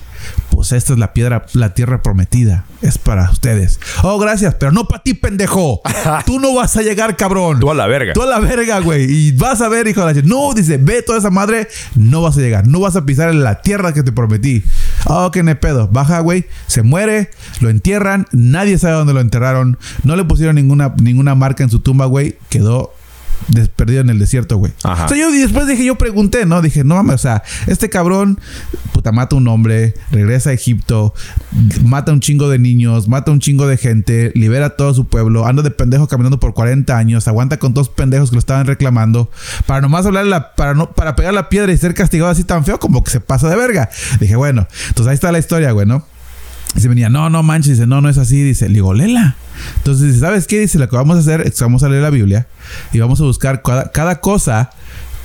Pues 0.50 0.72
esta 0.72 0.92
es 0.92 0.98
la 0.98 1.12
piedra, 1.12 1.46
la 1.54 1.74
tierra 1.74 2.02
prometida. 2.02 2.64
Es 2.82 2.98
para 2.98 3.30
ustedes. 3.30 3.80
Oh, 4.02 4.18
gracias, 4.18 4.54
pero 4.54 4.70
no 4.70 4.86
para 4.86 5.02
ti, 5.02 5.14
pendejo. 5.14 5.80
Tú 6.26 6.38
no 6.38 6.54
vas 6.54 6.76
a 6.76 6.82
llegar, 6.82 7.16
cabrón. 7.16 7.58
Tú 7.58 7.70
a 7.70 7.74
la 7.74 7.86
verga. 7.86 8.12
Tú 8.12 8.22
a 8.22 8.26
la 8.26 8.38
verga, 8.38 8.80
güey. 8.80 9.10
Y 9.10 9.32
vas 9.32 9.60
a 9.62 9.68
ver, 9.68 9.88
hijo 9.88 10.04
de 10.04 10.14
la 10.14 10.22
No, 10.22 10.52
dice, 10.54 10.76
ve 10.76 11.02
toda 11.02 11.18
esa 11.18 11.30
madre, 11.30 11.68
no 11.96 12.22
vas 12.22 12.36
a 12.36 12.40
llegar. 12.40 12.66
No 12.66 12.80
vas 12.80 12.96
a 12.96 13.04
pisar 13.04 13.30
en 13.30 13.42
la 13.42 13.62
tierra 13.62 13.92
que 13.92 14.02
te 14.02 14.12
prometí. 14.12 14.62
Oh, 15.06 15.30
qué 15.30 15.42
ne 15.42 15.56
pedo. 15.56 15.88
Baja, 15.88 16.20
güey. 16.20 16.46
Se 16.66 16.82
muere, 16.82 17.30
lo 17.60 17.70
entierran. 17.70 18.26
Nadie 18.32 18.78
sabe 18.78 18.94
dónde 18.94 19.14
lo 19.14 19.20
enterraron. 19.20 19.78
No 20.04 20.14
le 20.14 20.24
pusieron 20.24 20.56
ninguna, 20.56 20.94
ninguna 21.02 21.34
marca 21.34 21.64
en 21.64 21.70
su 21.70 21.80
tumba, 21.80 22.06
güey. 22.06 22.36
Quedó 22.50 22.92
perdido 23.76 24.00
en 24.00 24.10
el 24.10 24.18
desierto, 24.18 24.56
güey. 24.56 24.72
Ajá. 24.82 25.06
O 25.06 25.08
sea, 25.08 25.18
yo 25.18 25.34
y 25.34 25.38
después 25.38 25.66
dije, 25.66 25.84
yo 25.84 25.96
pregunté, 25.96 26.46
¿no? 26.46 26.62
Dije, 26.62 26.84
no 26.84 26.94
mames, 26.96 27.16
o 27.16 27.18
sea, 27.18 27.42
este 27.66 27.88
cabrón, 27.88 28.38
puta, 28.92 29.12
mata 29.12 29.36
a 29.36 29.38
un 29.38 29.48
hombre, 29.48 29.94
regresa 30.10 30.50
a 30.50 30.52
Egipto, 30.52 31.14
mata 31.84 32.12
un 32.12 32.20
chingo 32.20 32.48
de 32.48 32.58
niños, 32.58 33.08
mata 33.08 33.30
un 33.30 33.40
chingo 33.40 33.66
de 33.66 33.76
gente, 33.76 34.32
libera 34.34 34.66
a 34.66 34.70
todo 34.70 34.94
su 34.94 35.06
pueblo, 35.06 35.46
anda 35.46 35.62
de 35.62 35.70
pendejo 35.70 36.08
caminando 36.08 36.40
por 36.40 36.54
40 36.54 36.96
años, 36.96 37.28
aguanta 37.28 37.58
con 37.58 37.74
dos 37.74 37.88
pendejos 37.88 38.30
que 38.30 38.36
lo 38.36 38.40
estaban 38.40 38.66
reclamando, 38.66 39.30
para 39.66 39.80
nomás 39.80 40.06
hablar 40.06 40.26
la, 40.26 40.54
para 40.54 40.74
no, 40.74 40.90
para 40.92 41.16
pegar 41.16 41.34
la 41.34 41.48
piedra 41.48 41.72
y 41.72 41.76
ser 41.76 41.94
castigado 41.94 42.30
así 42.30 42.44
tan 42.44 42.64
feo 42.64 42.78
como 42.78 43.02
que 43.04 43.10
se 43.10 43.20
pasa 43.20 43.48
de 43.48 43.56
verga. 43.56 43.90
Dije, 44.20 44.36
bueno, 44.36 44.66
entonces 44.88 45.08
ahí 45.08 45.14
está 45.14 45.32
la 45.32 45.38
historia, 45.38 45.72
güey, 45.72 45.86
¿no? 45.86 46.04
Y 46.74 46.80
se 46.80 46.88
venía, 46.88 47.08
no, 47.08 47.30
no 47.30 47.42
manches, 47.42 47.72
dice, 47.72 47.86
no, 47.86 48.00
no 48.00 48.08
es 48.08 48.18
así, 48.18 48.42
dice, 48.42 48.68
le 48.68 48.74
digo, 48.74 48.94
léela. 48.94 49.36
Entonces 49.78 50.08
dice, 50.08 50.20
¿sabes 50.20 50.46
qué? 50.46 50.60
Dice, 50.60 50.78
lo 50.78 50.88
que 50.88 50.96
vamos 50.96 51.16
a 51.16 51.20
hacer 51.20 51.40
es 51.42 51.58
que 51.58 51.64
vamos 51.64 51.82
a 51.82 51.88
leer 51.88 52.02
la 52.02 52.10
Biblia 52.10 52.46
y 52.92 53.00
vamos 53.00 53.20
a 53.20 53.24
buscar 53.24 53.62
cada, 53.62 53.90
cada 53.90 54.20
cosa 54.20 54.70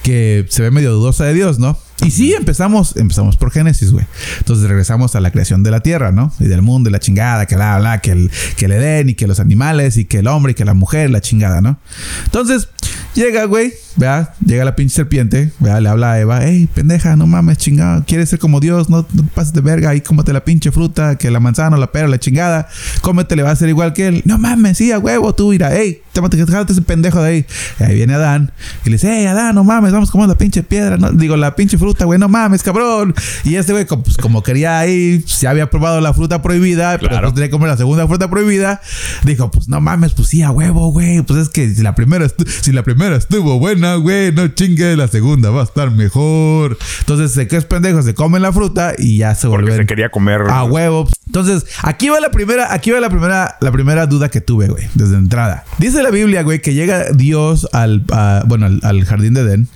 que 0.03 0.45
se 0.49 0.61
ve 0.61 0.71
medio 0.71 0.91
dudosa 0.91 1.25
de 1.25 1.33
Dios, 1.33 1.57
¿no? 1.57 1.77
Y 2.03 2.11
sí, 2.11 2.33
empezamos, 2.33 2.95
empezamos 2.97 3.37
por 3.37 3.51
Génesis, 3.51 3.91
güey. 3.91 4.05
Entonces 4.37 4.67
regresamos 4.67 5.15
a 5.15 5.19
la 5.19 5.31
creación 5.31 5.63
de 5.63 5.71
la 5.71 5.79
tierra, 5.79 6.11
¿no? 6.11 6.31
Y 6.39 6.45
del 6.45 6.61
mundo 6.61 6.89
y 6.89 6.93
la 6.93 6.99
chingada, 6.99 7.45
que 7.45 7.55
la, 7.55 7.79
la, 7.79 8.01
que 8.01 8.11
el, 8.11 8.31
que 8.57 9.03
y 9.07 9.15
que 9.15 9.27
los 9.27 9.39
animales 9.39 9.97
y 9.97 10.05
que 10.05 10.19
el 10.19 10.27
hombre 10.27 10.51
y 10.51 10.55
que 10.55 10.65
la 10.65 10.73
mujer, 10.73 11.09
la 11.09 11.21
chingada, 11.21 11.61
¿no? 11.61 11.79
Entonces 12.25 12.69
llega, 13.15 13.45
güey, 13.45 13.73
vea, 13.95 14.33
llega 14.45 14.65
la 14.65 14.75
pinche 14.75 14.95
serpiente, 14.95 15.51
vea, 15.59 15.79
le 15.81 15.89
habla 15.89 16.13
a 16.13 16.19
Eva, 16.19 16.39
hey, 16.43 16.67
pendeja, 16.73 17.15
no 17.15 17.27
mames, 17.27 17.57
chingada, 17.57 18.03
quieres 18.05 18.29
ser 18.29 18.39
como 18.39 18.59
Dios, 18.59 18.89
no, 18.89 19.05
no 19.13 19.23
pases 19.33 19.53
de 19.53 19.61
verga, 19.61 19.89
ahí 19.91 20.01
cómete 20.01 20.33
la 20.33 20.43
pinche 20.43 20.71
fruta, 20.71 21.17
que 21.17 21.31
la 21.31 21.39
manzana, 21.39 21.77
la 21.77 21.91
pera, 21.91 22.07
la 22.07 22.19
chingada, 22.19 22.67
cómete, 23.01 23.35
le 23.35 23.43
va 23.43 23.51
a 23.51 23.55
ser 23.55 23.69
igual 23.69 23.93
que 23.93 24.07
él. 24.07 24.21
No 24.25 24.37
mames, 24.37 24.77
sí, 24.77 24.91
a 24.91 24.99
huevo, 24.99 25.33
tú, 25.33 25.51
mira, 25.51 25.69
hey, 25.73 26.01
jálate 26.13 26.73
ese 26.73 26.81
pendejo 26.81 27.21
de 27.21 27.29
ahí. 27.29 27.45
Y 27.79 27.83
ahí 27.83 27.95
viene 27.95 28.13
Adán 28.13 28.51
y 28.85 28.89
le 28.89 28.95
dice, 28.95 29.09
hey, 29.11 29.25
Adán, 29.25 29.55
no 29.55 29.63
mames, 29.63 29.91
vamos 29.91 30.09
a 30.09 30.11
comer 30.11 30.27
la 30.29 30.37
pinche 30.37 30.63
piedra, 30.63 30.97
no, 30.97 31.11
digo, 31.11 31.35
la 31.37 31.55
pinche 31.55 31.77
fruta, 31.77 32.05
güey, 32.05 32.19
no 32.19 32.29
mames, 32.29 32.63
cabrón. 32.63 33.13
Y 33.43 33.55
este 33.55 33.73
güey, 33.73 33.85
como, 33.85 34.03
pues, 34.03 34.17
como 34.17 34.43
quería 34.43 34.79
ahí, 34.79 35.23
se 35.27 35.47
había 35.47 35.69
probado 35.69 36.01
la 36.01 36.13
fruta 36.13 36.41
prohibida, 36.41 36.97
pero 36.97 37.09
Claro. 37.09 37.27
pues 37.27 37.35
tenía 37.35 37.47
que 37.47 37.51
comer 37.51 37.69
la 37.69 37.77
segunda 37.77 38.07
fruta 38.07 38.29
prohibida, 38.29 38.81
dijo, 39.23 39.51
pues 39.51 39.67
no 39.67 39.79
mames, 39.81 40.13
pues 40.13 40.29
sí, 40.29 40.41
a 40.41 40.51
huevo, 40.51 40.91
güey, 40.91 41.21
pues 41.21 41.39
es 41.39 41.49
que 41.49 41.73
si 41.73 41.81
la 41.81 41.95
primera, 41.95 42.25
estu- 42.25 42.47
si 42.61 42.71
la 42.71 42.83
primera 42.83 43.15
estuvo 43.15 43.59
buena, 43.59 43.84
güey, 43.95 44.31
no 44.31 44.47
chingue, 44.47 44.95
la 44.97 45.07
segunda 45.07 45.51
va 45.51 45.61
a 45.61 45.63
estar 45.65 45.91
mejor. 45.91 46.77
Entonces, 47.01 47.31
se 47.31 47.47
que 47.47 47.55
es 47.57 47.65
pendejo, 47.65 48.01
se 48.01 48.15
comen 48.15 48.41
la 48.41 48.51
fruta 48.51 48.93
y 48.97 49.17
ya 49.19 49.35
se 49.35 49.47
Porque 49.47 49.65
vuelven 49.65 49.83
se 49.83 49.85
quería 49.87 50.09
comer. 50.09 50.41
a 50.49 50.63
huevo. 50.63 51.07
Entonces, 51.27 51.65
aquí 51.83 52.09
va 52.09 52.19
la 52.19 52.31
primera, 52.31 52.73
aquí 52.73 52.89
va 52.91 52.99
la 52.99 53.09
primera, 53.09 53.57
la 53.61 53.71
primera 53.71 54.07
duda 54.07 54.29
que 54.29 54.41
tuve, 54.41 54.67
güey, 54.67 54.87
desde 54.95 55.15
entrada. 55.15 55.63
Dice 55.77 56.01
la 56.01 56.09
Biblia, 56.09 56.41
güey, 56.41 56.59
que 56.61 56.73
llega 56.73 57.05
Dios 57.13 57.67
al, 57.71 58.03
a- 58.11 58.43
bueno, 58.47 58.65
al, 58.65 58.79
al 58.83 59.05
jardín 59.05 59.33
de 59.35 59.41
Edén 59.41 59.67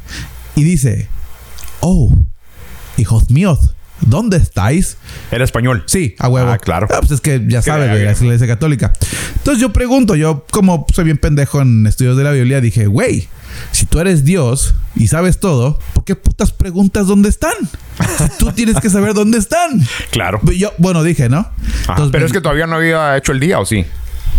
y 0.56 0.64
dice, 0.64 1.08
oh, 1.82 2.14
hijos 2.98 3.30
míos, 3.30 3.76
¿dónde 4.02 4.38
estáis? 4.38 4.98
Era 5.32 5.44
español. 5.44 5.84
Sí, 5.88 6.16
a 6.20 6.28
huevo. 6.30 6.50
Ah, 6.52 6.58
claro. 6.58 6.88
Ah, 6.92 6.98
pues 7.00 7.12
es 7.12 7.22
que 7.22 7.44
ya 7.48 7.62
sabes, 7.62 7.88
ya, 7.88 7.94
güey, 7.94 8.08
es 8.08 8.20
la 8.22 8.26
iglesia 8.28 8.48
católica. 8.48 8.94
Entonces 9.36 9.62
yo 9.62 9.72
pregunto, 9.74 10.16
yo 10.16 10.46
como 10.52 10.86
soy 10.94 11.06
bien 11.06 11.18
pendejo 11.18 11.62
en 11.62 11.86
estudios 11.88 12.18
de 12.18 12.24
la 12.24 12.32
Biblia, 12.32 12.62
dije, 12.62 12.88
güey, 12.88 13.28
si 13.72 13.86
tú 13.86 14.00
eres 14.00 14.24
Dios 14.24 14.76
y 14.96 15.08
sabes 15.08 15.40
todo, 15.40 15.80
¿por 15.94 16.04
qué 16.04 16.16
putas 16.16 16.52
preguntas 16.52 17.08
dónde 17.08 17.30
están? 17.30 17.54
Tú 18.40 18.52
tienes 18.52 18.80
que 18.80 18.90
saber 18.90 19.14
dónde 19.14 19.38
están. 19.38 19.82
Claro. 20.12 20.40
Yo, 20.58 20.72
bueno, 20.78 21.04
dije, 21.04 21.30
¿no? 21.30 21.50
Entonces, 21.82 22.10
Pero 22.12 22.26
es 22.26 22.32
que 22.32 22.42
todavía 22.42 22.68
no 22.68 22.76
había 22.78 23.18
hecho 23.18 23.32
el 23.32 23.40
día, 23.40 23.60
¿o 23.60 23.66
sí? 23.66 23.86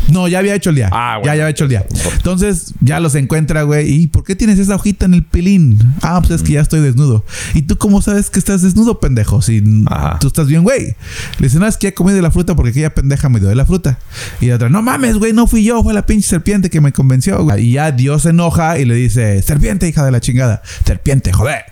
No, 0.08 0.26
ya 0.28 0.40
había 0.40 0.54
hecho 0.54 0.70
el 0.70 0.76
día. 0.76 0.88
Ah, 0.92 1.18
bueno. 1.18 1.26
Ya, 1.32 1.36
ya 1.36 1.42
había 1.44 1.50
hecho 1.50 1.64
el 1.64 1.70
día. 1.70 1.86
Entonces, 2.14 2.74
ya 2.80 3.00
los 3.00 3.14
encuentra, 3.14 3.62
güey. 3.62 3.88
¿Y 3.88 4.06
por 4.08 4.24
qué 4.24 4.34
tienes 4.34 4.58
esa 4.58 4.74
hojita 4.74 5.06
en 5.06 5.14
el 5.14 5.24
pelín? 5.24 5.78
Ah, 6.02 6.20
pues 6.20 6.32
es 6.32 6.42
que 6.42 6.54
ya 6.54 6.60
estoy 6.60 6.80
desnudo. 6.80 7.24
¿Y 7.54 7.62
tú 7.62 7.78
cómo 7.78 8.02
sabes 8.02 8.30
que 8.30 8.38
estás 8.38 8.62
desnudo, 8.62 8.98
pendejo? 9.00 9.40
Si 9.42 9.62
Ajá. 9.86 10.18
tú 10.18 10.26
estás 10.28 10.46
bien, 10.48 10.62
güey. 10.62 10.96
Le 11.38 11.46
dice, 11.46 11.58
no, 11.58 11.66
es 11.66 11.76
que 11.76 11.88
ya 11.88 11.94
comí 11.94 12.12
de 12.12 12.22
la 12.22 12.30
fruta 12.30 12.56
porque 12.56 12.70
aquella 12.70 12.94
pendeja 12.94 13.28
me 13.28 13.38
dio 13.40 13.48
de 13.48 13.54
la 13.54 13.66
fruta. 13.66 13.98
Y 14.40 14.46
la 14.46 14.56
otra, 14.56 14.68
no 14.68 14.82
mames, 14.82 15.16
güey, 15.16 15.32
no 15.32 15.46
fui 15.46 15.64
yo, 15.64 15.82
fue 15.82 15.94
la 15.94 16.06
pinche 16.06 16.28
serpiente 16.28 16.70
que 16.70 16.80
me 16.80 16.92
convenció, 16.92 17.42
güey. 17.44 17.68
Y 17.68 17.72
ya 17.72 17.92
Dios 17.92 18.22
se 18.22 18.30
enoja 18.30 18.78
y 18.78 18.84
le 18.84 18.94
dice, 18.94 19.40
serpiente, 19.42 19.88
hija 19.88 20.04
de 20.04 20.10
la 20.10 20.20
chingada. 20.20 20.62
Serpiente, 20.84 21.32
joder. 21.32 21.62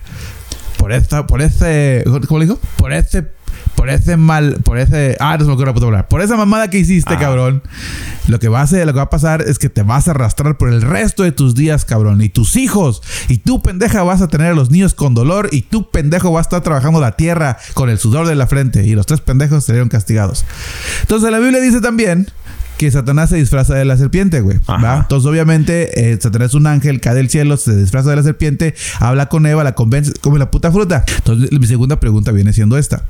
Por 0.77 0.93
esta, 0.93 1.27
por 1.27 1.43
ese, 1.43 2.05
¿cómo 2.29 2.39
le 2.39 2.47
dijo? 2.47 2.61
Por 2.77 2.93
ese, 2.93 3.27
por 3.75 3.91
ese 3.91 4.17
mal, 4.17 4.59
por 4.65 4.79
ese, 4.79 5.17
ah, 5.21 5.37
no 5.37 5.45
se 5.45 5.49
me 5.49 5.55
ocurre 5.55 5.67
la 5.67 5.75
puta 5.75 5.87
palabra. 5.87 6.09
Por 6.09 6.21
esa 6.21 6.37
mamada 6.37 6.69
que 6.69 6.79
hiciste, 6.79 7.15
Ajá. 7.15 7.21
cabrón. 7.21 7.63
Lo 8.27 8.39
que 8.39 8.49
va 8.49 8.61
a 8.61 8.63
hacer, 8.63 8.87
lo 8.87 8.93
que 8.93 8.99
va 8.99 9.05
a 9.05 9.11
pasar 9.11 9.43
es 9.43 9.59
que 9.59 9.69
te 9.69 9.83
vas 9.83 10.09
a 10.09 10.11
arrastrar 10.11 10.59
por 10.59 10.69
el 10.69 10.83
resto 10.83 11.23
de 11.23 11.33
tus 11.33 11.55
días, 11.55 11.85
cabrón. 11.85 12.21
Y 12.21 12.29
tus 12.29 12.57
hijos. 12.57 13.03
Y 13.29 13.39
tú, 13.39 13.63
pendeja, 13.63 14.03
vas 14.03 14.21
a 14.21 14.29
tener 14.29 14.53
a 14.53 14.55
los 14.55 14.71
niños 14.71 14.95
con 14.95 15.15
dolor. 15.15 15.49
Y 15.53 15.63
tú, 15.63 15.91
pendejo, 15.91 16.31
vas 16.33 16.41
a 16.41 16.49
estar 16.49 16.63
trabajando 16.63 17.01
la 17.01 17.13
tierra 17.13 17.57
con 17.75 17.89
el 17.89 17.99
sudor 17.99 18.27
de 18.27 18.35
la 18.35 18.47
frente. 18.47 18.85
Y 18.85 18.95
los 18.95 19.07
tres 19.07 19.21
pendejos 19.21 19.65
serían 19.65 19.89
castigados. 19.89 20.45
Entonces, 21.03 21.31
la 21.31 21.39
Biblia 21.39 21.61
dice 21.61 21.81
también 21.81 22.29
que 22.79 22.91
Satanás 22.91 23.31
se 23.31 23.37
disfraza 23.37 23.75
de 23.75 23.85
la 23.85 23.97
serpiente, 23.97 24.41
güey. 24.41 24.59
¿va? 24.69 24.99
Entonces, 24.99 25.29
obviamente, 25.29 26.13
eh, 26.13 26.19
Satanás 26.21 26.51
es 26.51 26.55
un 26.55 26.67
ángel, 26.67 27.01
cae 27.01 27.15
del 27.15 27.29
cielo, 27.29 27.57
se 27.57 27.75
disfraza 27.77 28.11
de 28.11 28.17
la 28.17 28.23
serpiente, 28.23 28.75
habla 29.01 29.29
con 29.29 29.47
Eva, 29.47 29.65
la 29.65 29.75
convence, 29.75 30.13
come 30.21 30.39
la 30.39 30.51
puta 30.51 30.71
fruta. 30.71 31.05
Entonces, 31.17 31.51
mi 31.59 31.67
segunda 31.67 31.99
pregunta 31.99 32.31
viene 32.31 32.53
siendo 32.53 32.79
esta. 32.79 33.05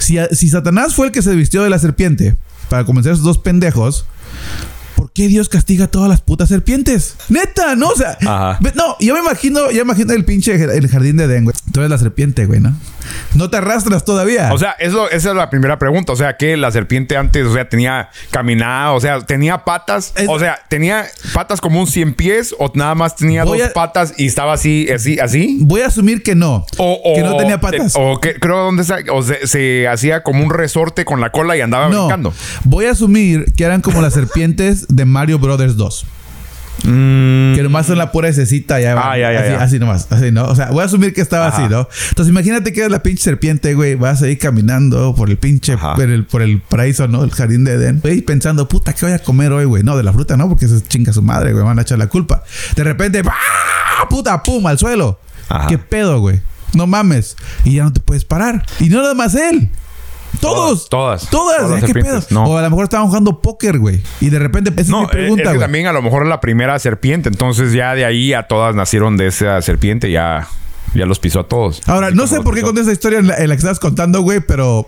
Si, 0.00 0.48
Satanás 0.48 0.94
fue 0.94 1.06
el 1.06 1.12
que 1.12 1.22
se 1.22 1.34
vistió 1.34 1.62
de 1.62 1.70
la 1.70 1.78
serpiente 1.78 2.36
para 2.68 2.84
convencer 2.84 3.10
a 3.10 3.14
esos 3.14 3.24
dos 3.24 3.38
pendejos, 3.38 4.06
¿por 5.00 5.12
qué 5.12 5.28
Dios 5.28 5.48
castiga 5.48 5.86
a 5.86 5.88
todas 5.88 6.10
las 6.10 6.20
putas 6.20 6.50
serpientes? 6.50 7.16
Neta, 7.30 7.74
¿no? 7.74 7.88
O 7.88 7.96
sea, 7.96 8.18
Ajá. 8.20 8.58
no, 8.74 8.96
yo 9.00 9.14
me 9.14 9.20
imagino, 9.20 9.70
yo 9.70 9.76
me 9.76 9.92
imagino 9.92 10.12
el 10.12 10.26
pinche 10.26 10.52
el 10.54 10.88
jardín 10.88 11.16
de 11.16 11.24
Edén, 11.24 11.44
güey. 11.44 11.56
Tú 11.72 11.80
eres 11.80 11.90
la 11.90 11.96
serpiente, 11.98 12.44
güey, 12.44 12.60
¿no? 12.60 12.74
No 13.34 13.48
te 13.48 13.56
arrastras 13.56 14.04
todavía. 14.04 14.52
O 14.52 14.58
sea, 14.58 14.72
eso, 14.78 15.08
esa 15.10 15.30
es 15.30 15.34
la 15.36 15.48
primera 15.48 15.78
pregunta. 15.78 16.12
O 16.12 16.16
sea, 16.16 16.36
que 16.36 16.56
la 16.58 16.70
serpiente 16.70 17.16
antes, 17.16 17.46
o 17.46 17.54
sea, 17.54 17.68
tenía 17.68 18.10
caminada, 18.30 18.92
o 18.92 19.00
sea, 19.00 19.20
tenía 19.22 19.64
patas. 19.64 20.12
Es- 20.16 20.28
O 20.28 20.38
sea, 20.38 20.60
tenía 20.68 21.06
patas 21.32 21.60
como 21.60 21.80
un 21.80 21.86
100 21.86 22.14
pies 22.14 22.54
o 22.58 22.70
nada 22.74 22.94
más 22.94 23.16
tenía 23.16 23.44
Voy 23.44 23.58
dos 23.58 23.70
a- 23.70 23.72
patas 23.72 24.12
y 24.18 24.26
estaba 24.26 24.52
así, 24.52 24.86
así, 24.94 25.18
así. 25.18 25.58
Voy 25.62 25.80
a 25.80 25.86
asumir 25.86 26.22
que 26.22 26.34
no. 26.34 26.66
O, 26.76 27.00
o- 27.04 27.14
que 27.14 27.22
no 27.22 27.36
tenía 27.36 27.58
patas. 27.60 27.94
O 27.96 28.20
que 28.20 28.34
creo 28.34 28.64
donde 28.64 28.84
se, 28.84 28.94
o 29.10 29.22
se, 29.22 29.46
se 29.46 29.88
hacía 29.88 30.22
como 30.22 30.44
un 30.44 30.50
resorte 30.50 31.04
con 31.04 31.20
la 31.20 31.30
cola 31.32 31.56
y 31.56 31.62
andaba 31.62 31.88
no. 31.88 32.02
brincando. 32.06 32.34
Voy 32.64 32.84
a 32.84 32.90
asumir 32.92 33.52
que 33.56 33.64
eran 33.64 33.80
como 33.80 34.02
las 34.02 34.12
serpientes 34.20 34.86
de 34.90 35.04
Mario 35.04 35.38
Brothers 35.38 35.76
2. 35.76 36.06
Que 36.82 37.60
nomás 37.62 37.86
son 37.86 37.98
la 37.98 38.10
pura 38.10 38.30
ya. 38.30 38.94
Mm. 38.94 38.98
Ah, 39.02 39.18
ya, 39.18 39.32
ya, 39.32 39.40
así, 39.40 39.50
ya. 39.50 39.62
así 39.62 39.78
nomás. 39.78 40.06
Así, 40.10 40.30
¿no? 40.30 40.46
O 40.46 40.54
sea, 40.54 40.70
voy 40.70 40.82
a 40.82 40.86
asumir 40.86 41.12
que 41.12 41.20
estaba 41.20 41.48
Ajá. 41.48 41.58
así, 41.58 41.68
¿no? 41.70 41.88
Entonces 42.08 42.30
imagínate 42.30 42.72
que 42.72 42.80
eres 42.80 42.92
la 42.92 43.02
pinche 43.02 43.22
serpiente, 43.22 43.74
güey. 43.74 43.94
Vas 43.96 44.22
a 44.22 44.28
ir 44.28 44.38
caminando 44.38 45.14
por 45.14 45.28
el 45.30 45.36
pinche, 45.36 45.76
por 45.76 46.00
el, 46.00 46.24
por 46.24 46.42
el 46.42 46.60
paraíso, 46.60 47.08
¿no? 47.08 47.24
El 47.24 47.30
jardín 47.30 47.64
de 47.64 47.74
Edén. 47.74 48.00
Güey, 48.00 48.22
pensando, 48.22 48.68
puta, 48.68 48.92
¿qué 48.94 49.06
voy 49.06 49.14
a 49.14 49.18
comer 49.18 49.52
hoy, 49.52 49.64
güey? 49.64 49.82
No, 49.82 49.96
de 49.96 50.02
la 50.02 50.12
fruta, 50.12 50.36
¿no? 50.36 50.48
Porque 50.48 50.64
es 50.66 50.88
chinga 50.88 51.12
su 51.12 51.22
madre, 51.22 51.52
güey. 51.52 51.64
Van 51.64 51.78
a 51.78 51.82
echar 51.82 51.98
la 51.98 52.08
culpa. 52.08 52.44
De 52.74 52.84
repente, 52.84 53.22
¡ah! 53.26 54.08
Puta, 54.08 54.42
pum, 54.42 54.66
al 54.66 54.78
suelo. 54.78 55.20
Ajá. 55.48 55.66
¿Qué 55.68 55.78
pedo, 55.78 56.20
güey? 56.20 56.40
No 56.74 56.86
mames. 56.86 57.36
Y 57.64 57.74
ya 57.74 57.84
no 57.84 57.92
te 57.92 58.00
puedes 58.00 58.24
parar. 58.24 58.64
Y 58.78 58.88
no 58.88 59.02
nada 59.02 59.14
más 59.14 59.34
él. 59.34 59.70
Todos. 60.40 60.88
Todas. 60.88 61.28
Todas. 61.28 61.28
Todas 61.30 61.82
¿eh? 61.82 61.86
¿Qué 61.86 61.92
pedo? 61.94 62.04
serpientes, 62.04 62.32
no. 62.32 62.44
O 62.44 62.56
a 62.56 62.62
lo 62.62 62.70
mejor 62.70 62.84
estaban 62.84 63.06
jugando 63.08 63.40
póker, 63.40 63.78
güey. 63.78 64.00
Y 64.20 64.30
de 64.30 64.38
repente, 64.38 64.70
No, 64.70 64.76
es 64.82 64.88
mi 64.88 65.04
eh, 65.04 65.08
pregunta, 65.10 65.42
es 65.42 65.48
que 65.48 65.54
güey. 65.56 65.60
también 65.60 65.86
a 65.86 65.92
lo 65.92 66.02
mejor 66.02 66.22
es 66.22 66.28
la 66.28 66.40
primera 66.40 66.78
serpiente. 66.78 67.28
Entonces 67.28 67.72
ya 67.72 67.94
de 67.94 68.04
ahí 68.04 68.32
a 68.32 68.44
todas 68.44 68.74
nacieron 68.74 69.16
de 69.16 69.26
esa 69.26 69.60
serpiente. 69.62 70.10
Ya, 70.10 70.46
ya 70.94 71.06
los 71.06 71.18
pisó 71.18 71.40
a 71.40 71.48
todos. 71.48 71.82
Ahora, 71.86 72.10
no 72.10 72.24
como 72.24 72.26
sé 72.26 72.40
por 72.40 72.54
qué 72.54 72.62
conté 72.62 72.80
esa 72.82 72.92
historia 72.92 73.18
en 73.18 73.28
la, 73.28 73.36
en 73.36 73.48
la 73.48 73.54
que 73.54 73.58
estabas 73.58 73.80
contando, 73.80 74.22
güey, 74.22 74.40
pero 74.40 74.86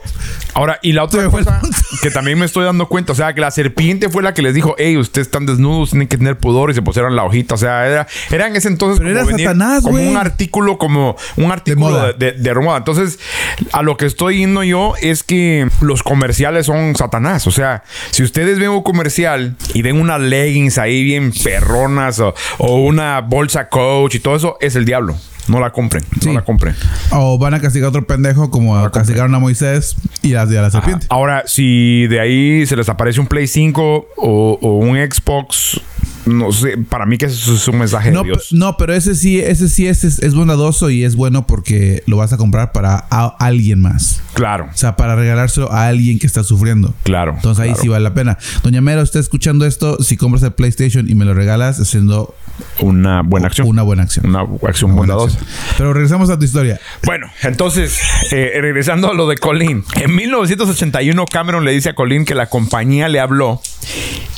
Ahora, 0.54 0.78
y 0.82 0.92
la 0.92 1.04
otra 1.04 1.28
cosa 1.30 1.60
que 2.02 2.10
también 2.10 2.38
me 2.38 2.44
estoy 2.44 2.64
dando 2.64 2.86
cuenta, 2.88 3.12
o 3.12 3.14
sea, 3.14 3.34
que 3.34 3.40
la 3.40 3.50
serpiente 3.50 4.08
fue 4.10 4.22
la 4.22 4.34
que 4.34 4.42
les 4.42 4.54
dijo, 4.54 4.74
hey, 4.78 4.96
ustedes 4.98 5.28
están 5.28 5.46
desnudos, 5.46 5.90
tienen 5.90 6.08
que 6.08 6.18
tener 6.18 6.36
pudor 6.36 6.70
y 6.70 6.74
se 6.74 6.82
pusieron 6.82 7.16
la 7.16 7.24
hojita. 7.24 7.54
O 7.54 7.58
sea, 7.58 7.86
era, 7.86 8.06
era 8.30 8.46
en 8.48 8.56
ese 8.56 8.68
entonces 8.68 8.98
Pero 8.98 9.10
era 9.10 9.24
Satanás, 9.24 9.82
como 9.82 9.98
un 9.98 10.16
artículo, 10.16 10.78
como 10.78 11.16
un 11.36 11.50
artículo 11.50 11.90
moda. 11.90 12.12
de, 12.12 12.32
de, 12.32 12.38
de 12.38 12.54
moda. 12.54 12.78
Entonces, 12.78 13.18
a 13.72 13.82
lo 13.82 13.96
que 13.96 14.06
estoy 14.06 14.38
yendo 14.38 14.62
yo 14.62 14.94
es 15.00 15.22
que 15.22 15.68
los 15.80 16.02
comerciales 16.02 16.66
son 16.66 16.94
Satanás. 16.96 17.46
O 17.46 17.50
sea, 17.50 17.82
si 18.10 18.22
ustedes 18.22 18.58
ven 18.58 18.70
un 18.70 18.82
comercial 18.82 19.56
y 19.72 19.82
ven 19.82 20.00
unas 20.00 20.20
leggings 20.20 20.78
ahí 20.78 21.02
bien 21.02 21.32
perronas 21.32 22.18
o, 22.20 22.34
o 22.58 22.76
una 22.76 23.20
bolsa 23.20 23.68
coach 23.68 24.16
y 24.16 24.20
todo 24.20 24.36
eso, 24.36 24.58
es 24.60 24.76
el 24.76 24.84
diablo. 24.84 25.16
No 25.48 25.58
la 25.60 25.70
compren, 25.72 26.04
Sí. 26.20 26.28
no 26.28 26.34
la 26.34 26.44
compren. 26.44 26.74
o 27.10 27.36
van 27.38 27.54
a 27.54 27.60
castigar 27.60 27.86
a 27.86 27.88
otro 27.90 28.06
pendejo 28.06 28.50
como 28.50 28.90
castigaron 28.90 29.34
a 29.34 29.38
Moisés 29.38 29.96
y 30.22 30.34
a, 30.34 30.44
y 30.44 30.56
a 30.56 30.62
la 30.62 30.70
serpiente. 30.70 31.06
Ahora, 31.10 31.42
si 31.46 32.06
de 32.06 32.20
ahí 32.20 32.66
se 32.66 32.76
les 32.76 32.88
aparece 32.88 33.20
un 33.20 33.26
Play 33.26 33.46
5 33.46 34.06
o, 34.16 34.58
o 34.62 34.76
un 34.76 34.96
Xbox, 34.96 35.80
no 36.26 36.52
sé, 36.52 36.78
para 36.78 37.04
mí 37.06 37.18
que 37.18 37.26
eso 37.26 37.54
es 37.54 37.66
un 37.68 37.78
mensaje 37.78 38.10
No, 38.12 38.20
de 38.22 38.26
Dios. 38.30 38.48
no, 38.52 38.76
pero 38.76 38.94
ese 38.94 39.14
sí, 39.14 39.40
ese 39.40 39.68
sí 39.68 39.86
es, 39.88 40.04
es, 40.04 40.20
es 40.20 40.34
bondadoso 40.34 40.88
y 40.90 41.04
es 41.04 41.16
bueno 41.16 41.46
porque 41.46 42.02
lo 42.06 42.16
vas 42.16 42.32
a 42.32 42.36
comprar 42.36 42.72
para 42.72 43.06
a- 43.10 43.34
alguien 43.40 43.80
más. 43.80 44.22
Claro, 44.34 44.68
O 44.72 44.76
sea, 44.76 44.96
para 44.96 45.16
regalárselo 45.16 45.70
a 45.72 45.86
alguien 45.88 46.18
que 46.18 46.26
está 46.26 46.42
sufriendo. 46.44 46.94
claro. 47.02 47.32
Entonces 47.36 47.60
ahí 47.62 47.68
claro. 47.70 47.82
sí 47.82 47.88
vale 47.88 48.04
la 48.04 48.14
pena. 48.14 48.38
Doña 48.62 48.80
Mera, 48.80 49.02
usted 49.02 49.20
escuchando 49.20 49.66
esto, 49.66 50.02
si 50.02 50.16
compras 50.16 50.42
el 50.44 50.52
PlayStation 50.52 51.10
y 51.10 51.14
me 51.14 51.24
lo 51.24 51.34
regalas, 51.34 51.80
haciendo 51.80 52.34
Una 52.80 53.22
buena 53.22 53.48
acción. 53.48 53.66
una 53.66 53.82
buena 53.82 54.04
acción. 54.04 54.26
Una 54.26 54.46
acción 54.68 54.94
bondadosa. 54.94 55.38
acción. 55.38 55.50
Pero 55.76 55.92
regresamos 55.92 56.30
a 56.30 56.38
tu 56.38 56.44
historia. 56.44 56.80
Bueno, 57.04 57.26
entonces, 57.42 57.98
eh, 58.30 58.52
regresando 58.60 59.10
a 59.10 59.14
lo 59.14 59.28
de 59.28 59.36
Colin. 59.38 59.84
En 59.96 60.14
1981, 60.14 61.24
Cameron 61.26 61.64
le 61.64 61.72
dice 61.72 61.90
a 61.90 61.94
Colin 61.94 62.24
que 62.24 62.34
la 62.34 62.46
compañía 62.48 63.08
le 63.08 63.18
habló 63.20 63.60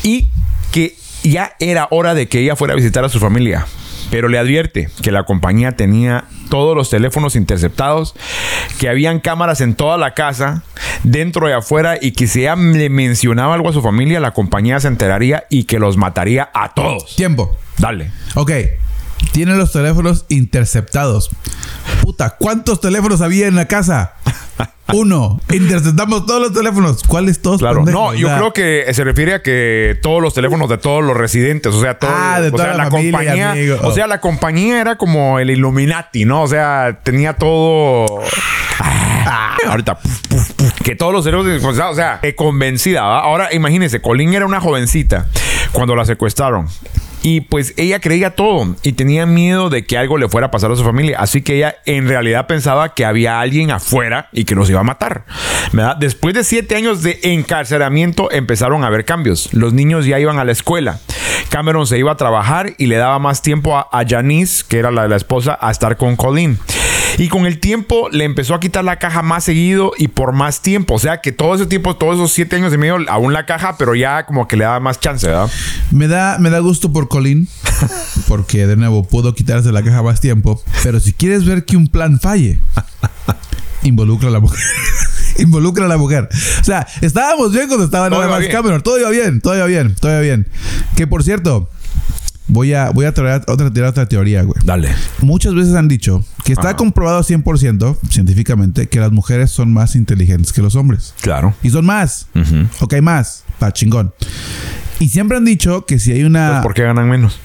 y 0.03 0.29
que 0.73 0.97
ya 1.33 1.57
era 1.61 1.89
hora 1.91 2.15
de 2.15 2.29
que 2.29 2.41
ella 2.41 2.57
fuera 2.57 2.75
a 2.75 2.77
visitar 2.77 3.05
a 3.05 3.09
su 3.09 3.19
familia. 3.19 3.67
Pero 4.11 4.29
le 4.29 4.39
advierte 4.39 4.91
que 5.03 5.11
la 5.11 5.25
compañía 5.25 5.73
tenía 5.73 6.25
todos 6.51 6.77
los 6.77 6.91
teléfonos 6.91 7.37
interceptados, 7.37 8.15
que 8.79 8.89
habían 8.89 9.19
cámaras 9.19 9.61
en 9.61 9.75
toda 9.75 9.97
la 9.97 10.15
casa, 10.15 10.63
dentro 11.03 11.49
y 11.49 11.53
afuera, 11.53 11.99
y 12.01 12.13
que 12.13 12.27
si 12.27 12.43
ella 12.43 12.55
le 12.55 12.91
mencionaba 12.91 13.55
algo 13.55 13.71
a 13.71 13.73
su 13.73 13.83
familia, 13.83 14.21
la 14.21 14.33
compañía 14.33 14.79
se 14.79 14.89
enteraría 14.89 15.45
y 15.51 15.65
que 15.65 15.79
los 15.79 15.97
mataría 15.97 16.51
a 16.55 16.75
todos. 16.75 17.17
Tiempo. 17.17 17.57
Dale. 17.79 18.13
Ok. 18.35 18.53
Tiene 19.35 19.57
los 19.57 19.73
teléfonos 19.73 20.27
interceptados. 20.29 21.29
Puta, 22.03 22.37
¿cuántos 22.39 22.81
teléfonos 22.81 23.21
había 23.21 23.49
en 23.49 23.57
la 23.57 23.67
casa? 23.67 24.13
Uno. 24.93 25.41
Interceptamos 25.53 26.25
todos 26.25 26.41
los 26.41 26.53
teléfonos. 26.53 27.03
¿Cuáles 27.03 27.43
todos? 27.43 27.59
Claro, 27.59 27.79
pendejos? 27.85 28.13
no, 28.13 28.15
yo 28.15 28.29
creo 28.29 28.53
que 28.53 28.87
se 28.95 29.03
refiere 29.03 29.35
a 29.35 29.43
que 29.43 29.99
todos 30.03 30.23
los 30.23 30.35
teléfonos 30.35 30.69
de 30.69 30.79
todos 30.79 31.03
los 31.03 31.17
residentes, 31.17 31.75
o 31.75 31.81
sea, 31.81 31.99
todo, 31.99 32.13
Ah, 32.15 32.41
de 32.41 32.47
o 32.47 32.53
toda 32.53 32.65
sea, 32.67 32.75
la 32.77 32.85
familia 32.93 33.09
y 33.09 33.13
compañía, 33.13 33.51
amigos. 33.51 33.81
o 33.83 33.93
sea, 33.93 34.07
la 34.07 34.21
compañía 34.21 34.81
era 34.81 34.97
como 34.97 35.41
el 35.41 35.51
Illuminati, 35.51 36.25
¿no? 36.27 36.43
O 36.43 36.47
sea, 36.47 37.01
tenía 37.03 37.33
todo 37.33 38.07
Ah, 38.79 39.57
ahorita 39.67 39.99
puf, 39.99 40.21
puf, 40.29 40.51
puf, 40.53 40.73
que 40.83 40.95
todos 40.95 41.13
los 41.13 41.25
teléfonos, 41.25 41.77
o 41.91 41.95
sea, 41.97 42.21
eh, 42.23 42.37
convencida, 42.37 43.03
¿va? 43.03 43.19
Ahora 43.19 43.53
imagínense, 43.53 44.01
Colin 44.01 44.33
era 44.33 44.47
una 44.47 44.61
jovencita 44.61 45.27
cuando 45.73 45.97
la 45.97 46.05
secuestraron. 46.05 46.69
Y 47.25 47.41
pues 47.41 47.73
ella 47.79 48.01
creía 48.01 48.35
todo 48.35 48.77
y 48.83 48.93
tenía 48.93 49.25
miedo 49.25 49.71
de 49.71 49.87
que 49.87 49.97
algo 49.97 50.19
le 50.19 50.29
fuera 50.29 50.49
a 50.49 50.51
pasar 50.51 50.71
a 50.71 50.77
su 50.77 50.85
familia. 50.85 51.17
Así 51.19 51.41
que 51.41 51.57
ella 51.57 51.77
en 51.87 52.07
realidad 52.07 52.47
pensaba 52.47 52.93
que 52.93 53.07
había 53.07 53.41
alguien 53.41 53.71
afuera 53.71 54.29
y 54.31 54.45
que 54.45 54.55
los 54.55 54.69
iba 54.69 54.81
a 54.81 54.85
matar. 54.85 55.25
Después 55.99 56.35
de 56.35 56.45
siete 56.45 56.77
años 56.77 57.03
de 57.03 57.19
encarcelamiento 57.23 58.31
empezaron 58.31 58.85
a 58.85 58.89
haber 58.89 59.07
cambios. 59.07 59.49
Los 59.55 59.73
niños 59.73 60.05
ya 60.05 60.21
iban 60.21 60.39
a 60.39 60.45
la 60.45 60.53
escuela. 60.53 61.01
Cameron 61.49 61.87
se 61.87 61.99
iba 61.99 62.13
a 62.13 62.17
trabajar 62.19 62.75
y 62.77 62.89
le 62.89 62.97
daba 62.97 63.19
más 63.19 63.41
tiempo 63.41 63.79
a, 63.79 63.89
a 63.91 64.05
Janice, 64.07 64.63
que 64.69 64.79
era 64.79 64.91
la, 64.91 65.09
la 65.09 65.17
esposa, 65.17 65.59
a 65.59 65.71
estar 65.71 65.97
con 65.97 66.17
Colin. 66.17 66.59
Y 67.19 67.29
con 67.29 67.47
el 67.47 67.61
tiempo 67.61 68.09
le 68.11 68.25
empezó 68.25 68.55
a 68.55 68.61
quitar 68.61 68.85
la 68.85 68.99
caja 68.99 69.23
más 69.23 69.45
seguido 69.45 69.93
y 69.97 70.09
por 70.09 70.33
más 70.33 70.63
tiempo. 70.63 70.95
O 70.95 70.99
sea 70.99 71.21
que 71.21 71.33
todo 71.33 71.55
ese 71.55 71.67
tiempo, 71.67 71.97
todos 71.97 72.17
esos 72.17 72.33
siete 72.33 72.57
años 72.57 72.73
y 72.75 72.79
medio, 72.79 72.99
aún 73.09 73.33
la 73.33 73.47
caja, 73.47 73.77
pero 73.79 73.95
ya 73.95 74.27
como 74.27 74.49
que 74.49 74.57
le 74.57 74.65
daba 74.65 74.81
más 74.81 75.01
chance, 75.01 75.27
¿verdad? 75.27 75.51
Me 75.91 76.09
da, 76.09 76.39
me 76.39 76.51
da 76.51 76.59
gusto 76.59 76.93
por 76.93 77.09
Colin. 77.09 77.49
Porque 78.29 78.67
de 78.67 78.77
nuevo 78.77 79.05
pudo 79.05 79.35
quitarse 79.35 79.71
la 79.73 79.83
caja 79.83 80.03
más 80.03 80.21
tiempo. 80.21 80.63
Pero 80.83 81.01
si 81.01 81.13
quieres 81.13 81.45
ver 81.45 81.65
que 81.65 81.77
un 81.77 81.89
plan 81.89 82.19
falle, 82.19 82.59
involucra 83.83 84.29
a 84.29 84.33
la 84.33 84.41
mujer. 84.41 84.61
involucra 85.39 85.85
a 85.85 85.89
la 85.89 85.97
mujer. 85.97 86.29
O 86.61 86.65
sea, 86.65 86.87
estábamos 87.01 87.53
bien 87.53 87.69
cuando 87.69 87.85
estaba 87.85 88.11
nada 88.11 88.29
más. 88.29 88.47
Cameron. 88.49 88.83
Todo 88.83 88.99
iba 88.99 89.11
bien, 89.11 89.41
todo 89.41 89.55
iba 89.57 89.67
bien, 89.67 89.95
todo 89.95 90.11
iba 90.11 90.21
bien. 90.21 90.49
Que 90.97 91.07
por 91.07 91.23
cierto, 91.23 91.71
voy 92.47 92.75
a, 92.75 92.91
voy 92.91 93.07
a 93.07 93.13
traer 93.13 93.43
otra, 93.47 93.73
tirar 93.73 93.91
otra 93.91 94.07
teoría, 94.07 94.43
güey. 94.43 94.59
Dale. 94.65 94.91
Muchas 95.21 95.55
veces 95.55 95.75
han 95.75 95.89
dicho 95.89 96.25
que 96.45 96.53
está 96.53 96.69
Ajá. 96.69 96.77
comprobado 96.77 97.21
100% 97.23 97.97
científicamente 98.11 98.89
que 98.89 99.01
las 99.01 99.13
mujeres 99.13 99.51
son 99.51 99.73
más 99.73 99.97
inteligentes 99.97 100.53
que 100.53 100.63
los 100.63 100.77
hombres. 100.77 101.15
Claro. 101.21 101.55
Y 101.63 101.71
son 101.71 101.87
más. 101.87 102.27
Ok, 102.81 102.95
más. 103.01 103.45
Pa 103.59 103.73
chingón. 103.73 104.13
Y 105.01 105.09
siempre 105.09 105.37
han 105.37 105.45
dicho 105.45 105.87
que 105.87 105.99
si 105.99 106.13
hay 106.13 106.25
una. 106.25 106.51
Pues, 106.51 106.63
¿Por 106.63 106.75
qué 106.75 106.83
ganan 106.85 107.09
menos? 107.09 107.39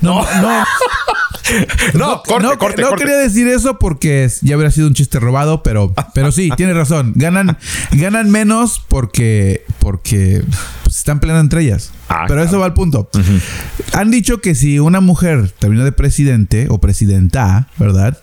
No, 0.00 0.22
no, 0.22 0.42
No, 0.42 0.64
corte, 1.92 1.98
no, 1.98 2.58
corte, 2.58 2.82
no 2.82 2.88
corte. 2.90 3.04
quería 3.04 3.18
decir 3.18 3.48
eso 3.48 3.78
porque 3.78 4.28
ya 4.42 4.56
hubiera 4.56 4.70
sido 4.70 4.86
un 4.88 4.94
chiste 4.94 5.18
robado, 5.20 5.62
pero, 5.62 5.92
pero 6.14 6.32
sí, 6.32 6.50
tienes 6.56 6.76
razón. 6.76 7.12
Ganan, 7.16 7.56
ganan 7.92 8.30
menos 8.30 8.82
porque, 8.88 9.64
porque 9.78 10.42
pues, 10.82 10.96
están 10.96 11.20
peleando 11.20 11.40
entre 11.40 11.62
ellas. 11.62 11.92
Ah, 12.08 12.24
pero 12.26 12.42
eso 12.42 12.58
va 12.58 12.66
al 12.66 12.74
punto. 12.74 13.08
Han 13.92 14.10
dicho 14.10 14.40
que 14.40 14.54
si 14.54 14.78
una 14.78 15.00
mujer 15.00 15.50
termina 15.58 15.84
de 15.84 15.92
presidente 15.92 16.66
o 16.70 16.78
presidenta, 16.80 17.68
¿verdad? 17.78 18.18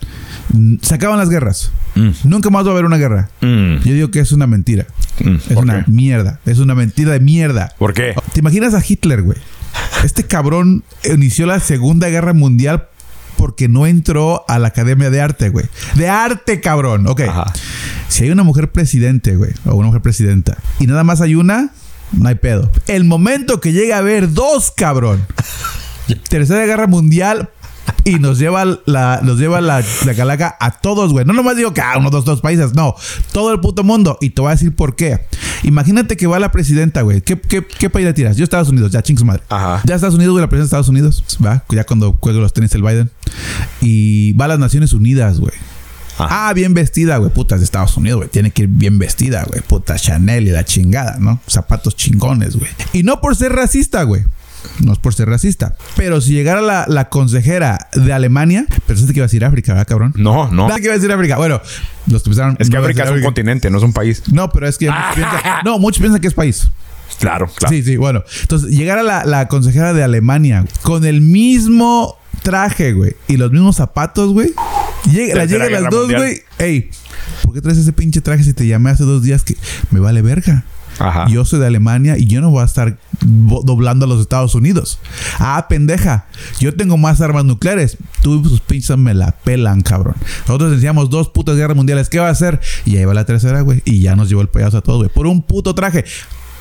Mm, 0.53 0.75
Se 0.81 0.95
acaban 0.95 1.17
las 1.19 1.29
guerras. 1.29 1.71
Mm. 1.95 2.09
Nunca 2.25 2.49
más 2.49 2.65
va 2.65 2.69
a 2.69 2.71
haber 2.73 2.85
una 2.85 2.97
guerra. 2.97 3.29
Mm. 3.41 3.77
Yo 3.83 3.93
digo 3.93 4.11
que 4.11 4.19
es 4.19 4.31
una 4.31 4.47
mentira. 4.47 4.85
Mm. 5.23 5.35
Es 5.35 5.41
¿Por 5.53 5.63
una 5.63 5.85
qué? 5.85 5.91
mierda. 5.91 6.39
Es 6.45 6.59
una 6.59 6.75
mentira 6.75 7.11
de 7.11 7.19
mierda. 7.19 7.73
¿Por 7.77 7.93
qué? 7.93 8.13
¿Te 8.33 8.39
imaginas 8.39 8.73
a 8.73 8.83
Hitler, 8.85 9.21
güey? 9.21 9.37
Este 10.03 10.23
cabrón 10.23 10.83
inició 11.03 11.45
la 11.45 11.59
Segunda 11.59 12.09
Guerra 12.09 12.33
Mundial 12.33 12.87
porque 13.37 13.67
no 13.67 13.85
entró 13.87 14.45
a 14.47 14.59
la 14.59 14.69
Academia 14.69 15.09
de 15.09 15.21
Arte, 15.21 15.49
güey. 15.49 15.65
De 15.95 16.09
arte, 16.09 16.61
cabrón. 16.61 17.07
Ok. 17.07 17.21
Ajá. 17.21 17.53
Si 18.07 18.23
hay 18.23 18.31
una 18.31 18.43
mujer 18.43 18.71
presidente, 18.71 19.35
güey, 19.35 19.51
o 19.65 19.75
una 19.75 19.87
mujer 19.87 20.01
presidenta, 20.01 20.57
y 20.79 20.87
nada 20.87 21.03
más 21.03 21.21
hay 21.21 21.35
una, 21.35 21.71
no 22.11 22.29
hay 22.29 22.35
pedo. 22.35 22.71
El 22.87 23.03
momento 23.03 23.59
que 23.59 23.73
llega 23.73 23.95
a 23.95 23.99
haber 23.99 24.33
dos, 24.33 24.71
cabrón. 24.71 25.25
Tercera 26.29 26.65
Guerra 26.65 26.87
Mundial 26.87 27.49
y 28.03 28.15
nos 28.19 28.37
lleva 28.39 28.65
la, 28.85 29.19
nos 29.23 29.39
lleva 29.39 29.61
la, 29.61 29.83
la 30.05 30.13
calaca 30.13 30.55
a 30.59 30.71
todos, 30.71 31.11
güey. 31.11 31.25
No 31.25 31.33
nomás 31.33 31.57
digo 31.57 31.73
que 31.73 31.81
a 31.81 31.97
uno, 31.97 32.09
dos, 32.09 32.25
dos 32.25 32.41
países, 32.41 32.73
no. 32.73 32.95
Todo 33.31 33.51
el 33.51 33.59
puto 33.59 33.83
mundo. 33.83 34.17
Y 34.21 34.31
te 34.31 34.41
voy 34.41 34.49
a 34.49 34.55
decir 34.55 34.75
por 34.75 34.95
qué. 34.95 35.25
Imagínate 35.65 36.15
que 36.15 36.27
va 36.27 36.39
la 36.39 36.51
presidenta, 36.51 37.01
güey. 37.01 37.21
¿Qué, 37.21 37.39
qué, 37.39 37.65
qué 37.65 37.89
país 37.89 38.05
le 38.05 38.13
tiras? 38.13 38.37
Yo 38.37 38.43
Estados 38.43 38.69
Unidos, 38.69 38.91
ya 38.91 39.01
ching 39.01 39.17
su 39.17 39.25
madre. 39.25 39.41
Ajá. 39.49 39.81
Ya 39.83 39.95
Estados 39.95 40.15
Unidos, 40.15 40.33
güey, 40.33 40.41
la 40.43 40.47
presidenta 40.49 40.63
de 40.63 40.81
Estados 40.81 40.89
Unidos, 40.89 41.23
va, 41.43 41.63
ya 41.69 41.83
cuando 41.85 42.15
juegue 42.21 42.39
los 42.39 42.53
tenis 42.53 42.73
el 42.75 42.83
Biden. 42.83 43.09
Y 43.81 44.33
va 44.33 44.45
a 44.45 44.49
las 44.49 44.59
Naciones 44.59 44.93
Unidas, 44.93 45.39
güey. 45.39 45.53
Ajá. 46.17 46.49
Ah, 46.49 46.53
bien 46.53 46.75
vestida, 46.75 47.17
güey. 47.17 47.31
Puta, 47.31 47.55
es 47.55 47.61
de 47.61 47.65
Estados 47.65 47.97
Unidos, 47.97 48.17
güey. 48.17 48.29
Tiene 48.29 48.51
que 48.51 48.63
ir 48.63 48.67
bien 48.69 48.99
vestida, 48.99 49.43
güey. 49.43 49.61
Puta, 49.61 49.95
Chanel 49.95 50.47
y 50.47 50.51
la 50.51 50.63
chingada, 50.63 51.17
¿no? 51.19 51.41
Zapatos 51.47 51.95
chingones, 51.95 52.55
güey. 52.55 52.69
Y 52.93 53.01
no 53.03 53.19
por 53.19 53.35
ser 53.35 53.51
racista, 53.51 54.03
güey. 54.03 54.23
No 54.83 54.93
es 54.93 54.99
por 54.99 55.13
ser 55.13 55.29
racista. 55.29 55.75
Pero 55.95 56.21
si 56.21 56.33
llegara 56.33 56.61
la, 56.61 56.85
la 56.87 57.09
consejera 57.09 57.87
de 57.93 58.13
Alemania, 58.13 58.65
pensaste 58.85 59.13
que 59.13 59.19
iba 59.19 59.25
a 59.25 59.27
decir 59.27 59.43
África, 59.45 59.73
¿verdad, 59.73 59.87
cabrón? 59.87 60.13
No, 60.17 60.51
no. 60.51 60.67
Nada 60.67 60.77
que 60.79 60.85
iba 60.85 60.93
a 60.93 60.97
decir 60.97 61.11
África. 61.11 61.37
Bueno, 61.37 61.61
los 62.07 62.23
que 62.23 62.29
pensaron. 62.29 62.55
Es 62.59 62.69
que 62.69 62.75
no 62.77 62.81
África 62.83 63.03
es 63.03 63.11
un 63.11 63.21
continente, 63.21 63.69
no 63.69 63.77
es 63.77 63.83
un 63.83 63.93
país. 63.93 64.23
No, 64.31 64.49
pero 64.51 64.67
es 64.67 64.77
que. 64.77 64.89
muchos 64.89 65.03
piensan- 65.15 65.41
no, 65.63 65.79
muchos 65.79 65.99
piensan 65.99 66.21
que 66.21 66.27
es 66.27 66.33
país. 66.33 66.69
Claro, 67.19 67.47
claro. 67.55 67.73
Sí, 67.73 67.81
sí, 67.83 67.95
bueno. 67.97 68.23
Entonces, 68.41 68.71
llegara 68.71 69.01
la, 69.03 69.23
la 69.25 69.47
consejera 69.47 69.93
de 69.93 70.03
Alemania 70.03 70.65
con 70.81 71.05
el 71.05 71.21
mismo 71.21 72.17
traje, 72.43 72.93
güey, 72.93 73.15
y 73.27 73.37
los 73.37 73.51
mismos 73.51 73.77
zapatos, 73.77 74.33
güey. 74.33 74.53
Llega, 75.11 75.35
la 75.35 75.45
llegan 75.45 75.71
las 75.71 75.89
dos, 75.89 76.11
güey. 76.11 76.41
Ey, 76.57 76.89
¿por 77.43 77.53
qué 77.53 77.61
traes 77.61 77.77
ese 77.77 77.93
pinche 77.93 78.21
traje 78.21 78.43
si 78.43 78.53
te 78.53 78.67
llamé 78.67 78.89
hace 78.89 79.03
dos 79.03 79.23
días 79.23 79.43
que 79.43 79.55
me 79.91 79.99
vale 79.99 80.21
verga? 80.21 80.65
Yo 81.27 81.45
soy 81.45 81.59
de 81.59 81.67
Alemania 81.67 82.17
y 82.17 82.25
yo 82.27 82.41
no 82.41 82.49
voy 82.49 82.61
a 82.61 82.65
estar 82.65 82.97
doblando 83.21 84.05
a 84.05 84.07
los 84.07 84.21
Estados 84.21 84.55
Unidos. 84.55 84.99
Ah, 85.39 85.65
pendeja. 85.67 86.25
Yo 86.59 86.75
tengo 86.75 86.97
más 86.97 87.21
armas 87.21 87.45
nucleares. 87.45 87.97
Tú 88.21 88.41
y 88.41 88.49
sus 88.49 88.61
pinzas 88.61 88.97
me 88.97 89.13
la 89.13 89.31
pelan, 89.31 89.81
cabrón. 89.81 90.15
Nosotros 90.47 90.71
decíamos 90.71 91.09
dos 91.09 91.29
putas 91.29 91.55
guerras 91.55 91.75
mundiales. 91.75 92.09
¿Qué 92.09 92.19
va 92.19 92.27
a 92.27 92.31
hacer? 92.31 92.59
Y 92.85 92.97
ahí 92.97 93.05
va 93.05 93.13
la 93.13 93.25
tercera, 93.25 93.61
güey. 93.61 93.81
Y 93.85 93.99
ya 93.99 94.15
nos 94.15 94.29
llevó 94.29 94.41
el 94.41 94.49
payaso 94.49 94.77
a 94.77 94.81
todos, 94.81 94.99
güey. 94.99 95.09
Por 95.09 95.27
un 95.27 95.41
puto 95.41 95.75
traje. 95.75 96.05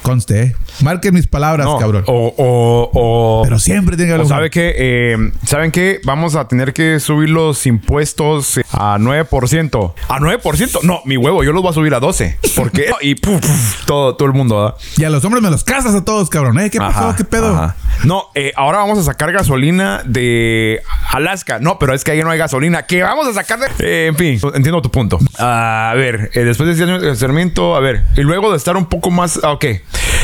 Conste, 0.04 0.42
¿eh? 0.42 0.56
Marquen 0.82 1.14
mis 1.14 1.26
palabras, 1.26 1.64
No, 1.66 1.78
cabrón. 1.78 2.04
O, 2.08 2.34
o, 2.36 2.90
o, 2.92 3.42
Pero 3.42 3.58
siempre 3.58 3.96
tiene 3.96 4.14
que 4.18 4.26
sabe 4.26 4.50
que, 4.50 4.74
eh, 4.76 5.16
¿saben 5.46 5.70
qué? 5.70 5.98
Vamos 6.04 6.36
a 6.36 6.46
tener 6.46 6.74
que 6.74 7.00
subir 7.00 7.30
los 7.30 7.64
impuestos 7.66 8.58
eh, 8.58 8.64
a 8.70 8.98
9%. 8.98 9.94
¿A 10.08 10.18
9%? 10.18 10.82
No, 10.82 11.00
mi 11.06 11.16
huevo, 11.16 11.42
yo 11.42 11.52
los 11.52 11.62
voy 11.62 11.70
a 11.70 11.72
subir 11.72 11.94
a 11.94 12.00
12. 12.00 12.38
Porque, 12.54 12.90
y 13.00 13.14
puf, 13.14 13.40
puf, 13.40 13.84
todo, 13.86 14.14
todo 14.16 14.28
el 14.28 14.34
mundo, 14.34 14.56
¿verdad? 14.62 14.74
Y 14.98 15.04
a 15.04 15.08
los 15.10 15.24
hombres 15.24 15.42
me 15.42 15.50
los 15.50 15.64
casas 15.64 15.94
a 15.94 16.04
todos, 16.04 16.28
cabrón. 16.28 16.58
¿Eh? 16.60 16.68
¿Qué 16.68 16.78
pasó? 16.78 16.98
Ajá, 17.08 17.16
¿Qué 17.16 17.24
pedo? 17.24 17.54
ajá. 17.54 17.76
No, 18.04 18.24
eh, 18.34 18.52
ahora 18.56 18.78
vamos 18.78 18.98
a 18.98 19.04
sacar 19.04 19.32
gasolina 19.32 20.02
de 20.04 20.82
Alaska. 21.12 21.60
No, 21.60 21.78
pero 21.78 21.94
es 21.94 22.04
que 22.04 22.10
ahí 22.10 22.20
no 22.22 22.28
hay 22.28 22.38
gasolina. 22.38 22.82
¿Qué 22.82 23.02
vamos 23.02 23.26
a 23.26 23.32
sacar 23.32 23.58
de.? 23.58 23.66
Eh, 23.78 24.06
en 24.08 24.16
fin, 24.16 24.38
entiendo 24.54 24.82
tu 24.82 24.90
punto. 24.90 25.18
A 25.38 25.94
ver, 25.96 26.30
después 26.34 26.68
de 26.68 26.74
10 26.74 26.88
años 26.88 27.00
de 27.00 27.06
encarcelamiento, 27.08 27.74
a 27.74 27.80
ver, 27.80 28.04
y 28.16 28.20
luego 28.20 28.50
de 28.50 28.58
estar 28.58 28.76
un 28.76 28.84
poco 28.86 29.10
más. 29.10 29.40
ah, 29.42 29.52
Ok. 29.52 29.64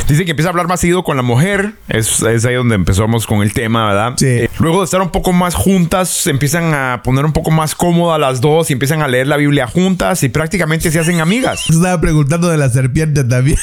Dice 0.08 0.24
que 0.24 0.32
empieza 0.32 0.48
a 0.48 0.50
hablar 0.50 0.66
más 0.66 0.80
seguido 0.80 1.04
con 1.04 1.16
la 1.16 1.22
mujer. 1.22 1.72
Es, 1.88 2.20
es 2.22 2.44
ahí 2.44 2.54
donde 2.54 2.74
empezamos 2.74 3.26
con 3.26 3.42
el 3.42 3.52
tema, 3.52 3.86
¿verdad? 3.86 4.14
Sí. 4.16 4.26
Eh, 4.26 4.50
luego 4.58 4.80
de 4.80 4.84
estar 4.86 5.00
un 5.00 5.10
poco 5.10 5.32
más 5.32 5.54
juntas, 5.54 6.08
se 6.08 6.30
empiezan 6.30 6.74
a 6.74 7.02
poner 7.04 7.24
un 7.24 7.32
poco 7.32 7.50
más 7.50 7.74
cómodas 7.74 8.18
las 8.20 8.40
dos 8.40 8.70
y 8.70 8.72
empiezan 8.72 9.02
a 9.02 9.08
leer 9.08 9.28
la 9.28 9.36
Biblia 9.36 9.66
juntas 9.68 10.22
y 10.24 10.28
prácticamente 10.28 10.90
se 10.90 10.98
hacen 10.98 11.20
amigas. 11.20 11.70
Estaba 11.70 12.00
preguntando 12.00 12.48
de 12.48 12.56
la 12.56 12.68
serpiente 12.70 13.22
también. 13.24 13.58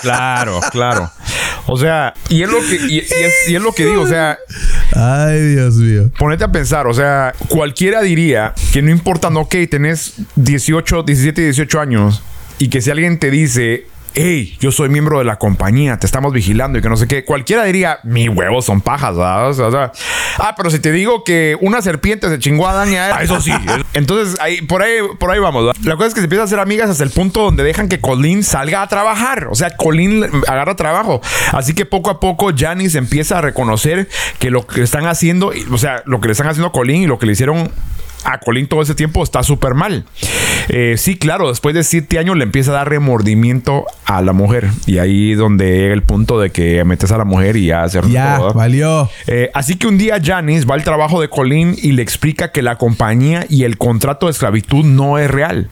Claro, 0.00 0.60
claro. 0.70 1.10
O 1.66 1.76
sea, 1.78 2.14
y 2.28 2.42
es 2.42 2.48
lo 2.50 2.58
que, 2.60 2.76
y, 2.88 2.94
y 2.96 2.98
es, 2.98 3.32
y 3.48 3.54
es 3.56 3.62
lo 3.62 3.72
que 3.72 3.86
digo, 3.86 4.02
o 4.02 4.06
sea, 4.06 4.38
Ay, 4.94 5.40
Dios 5.54 5.74
mío. 5.76 6.10
ponete 6.18 6.44
a 6.44 6.52
pensar, 6.52 6.86
o 6.86 6.94
sea, 6.94 7.34
cualquiera 7.48 8.02
diría 8.02 8.54
que 8.72 8.82
no 8.82 8.90
importa, 8.90 9.30
no, 9.30 9.40
ok, 9.40 9.54
tenés 9.70 10.14
18, 10.36 11.02
17, 11.04 11.42
18 11.42 11.80
años 11.80 12.22
y 12.58 12.68
que 12.68 12.80
si 12.80 12.90
alguien 12.90 13.18
te 13.18 13.30
dice, 13.30 13.86
hey, 14.14 14.56
yo 14.60 14.70
soy 14.70 14.88
miembro 14.88 15.18
de 15.18 15.24
la 15.24 15.36
compañía, 15.36 15.98
te 15.98 16.06
estamos 16.06 16.32
vigilando 16.32 16.78
y 16.78 16.82
que 16.82 16.88
no 16.88 16.96
sé 16.96 17.08
qué, 17.08 17.24
cualquiera 17.24 17.64
diría, 17.64 17.98
mis 18.04 18.28
huevos 18.28 18.64
son 18.64 18.80
pajas, 18.80 19.16
¿verdad? 19.16 19.50
O 19.50 19.54
sea, 19.54 19.66
o 19.66 19.70
sea, 19.70 19.92
ah, 20.38 20.54
pero 20.56 20.70
si 20.70 20.78
te 20.78 20.92
digo 20.92 21.24
que 21.24 21.56
una 21.60 21.82
serpiente 21.82 22.28
se 22.28 22.38
chingó 22.38 22.68
a 22.68 22.74
Dani, 22.74 22.96
ah, 22.96 23.22
eso 23.22 23.40
sí. 23.40 23.52
Entonces, 23.94 24.38
ahí, 24.40 24.62
por 24.62 24.82
ahí, 24.82 24.98
por 25.18 25.30
ahí 25.30 25.38
vamos. 25.38 25.66
¿verdad? 25.66 25.80
La 25.84 25.96
cosa 25.96 26.08
es 26.08 26.14
que 26.14 26.20
se 26.20 26.24
empiezan 26.24 26.42
a 26.42 26.46
hacer 26.46 26.60
amigas 26.60 26.90
hasta 26.90 27.04
el 27.04 27.10
punto 27.10 27.42
donde 27.42 27.64
dejan 27.64 27.88
que 27.88 28.00
Colin 28.00 28.42
salga 28.42 28.82
a 28.82 28.88
trabajar. 28.88 29.48
O 29.50 29.54
sea, 29.54 29.76
Colin 29.76 30.24
agarra 30.46 30.76
trabajo. 30.76 31.20
Así 31.52 31.74
que 31.74 31.84
poco 31.86 32.10
a 32.10 32.20
poco 32.20 32.50
Janice 32.56 32.98
empieza 32.98 33.38
a 33.38 33.40
reconocer 33.40 34.08
que 34.38 34.50
lo 34.50 34.66
que 34.66 34.82
están 34.82 35.06
haciendo, 35.06 35.52
o 35.70 35.78
sea, 35.78 36.02
lo 36.06 36.20
que 36.20 36.28
le 36.28 36.32
están 36.32 36.48
haciendo 36.48 36.68
a 36.68 36.72
Colin 36.72 37.02
y 37.02 37.06
lo 37.06 37.18
que 37.18 37.26
le 37.26 37.32
hicieron 37.32 37.70
a 38.24 38.38
Colin 38.38 38.66
todo 38.66 38.82
ese 38.82 38.94
tiempo 38.94 39.22
está 39.22 39.42
súper 39.42 39.74
mal. 39.74 40.04
Eh, 40.68 40.94
sí, 40.96 41.16
claro, 41.16 41.48
después 41.48 41.74
de 41.74 41.84
siete 41.84 42.18
años 42.18 42.36
le 42.36 42.44
empieza 42.44 42.70
a 42.70 42.74
dar 42.74 42.88
remordimiento 42.88 43.84
a 44.06 44.22
la 44.22 44.32
mujer. 44.32 44.70
Y 44.86 44.98
ahí 44.98 45.32
es 45.32 45.38
donde 45.38 45.70
llega 45.78 45.94
el 45.94 46.02
punto 46.02 46.40
de 46.40 46.50
que 46.50 46.82
metes 46.84 47.12
a 47.12 47.18
la 47.18 47.24
mujer 47.24 47.56
y 47.56 47.66
ya 47.66 47.82
hacer 47.82 48.06
Ya, 48.08 48.36
todo. 48.38 48.54
valió. 48.54 49.10
Eh, 49.26 49.50
así 49.54 49.76
que 49.76 49.86
un 49.86 49.98
día 49.98 50.18
Janice 50.22 50.66
va 50.66 50.74
al 50.74 50.84
trabajo 50.84 51.20
de 51.20 51.28
Colin 51.28 51.74
y 51.80 51.92
le 51.92 52.02
explica 52.02 52.50
que 52.50 52.62
la 52.62 52.76
compañía 52.76 53.46
y 53.48 53.64
el 53.64 53.76
contrato 53.78 54.26
de 54.26 54.32
esclavitud 54.32 54.84
no 54.84 55.18
es 55.18 55.30
real. 55.30 55.68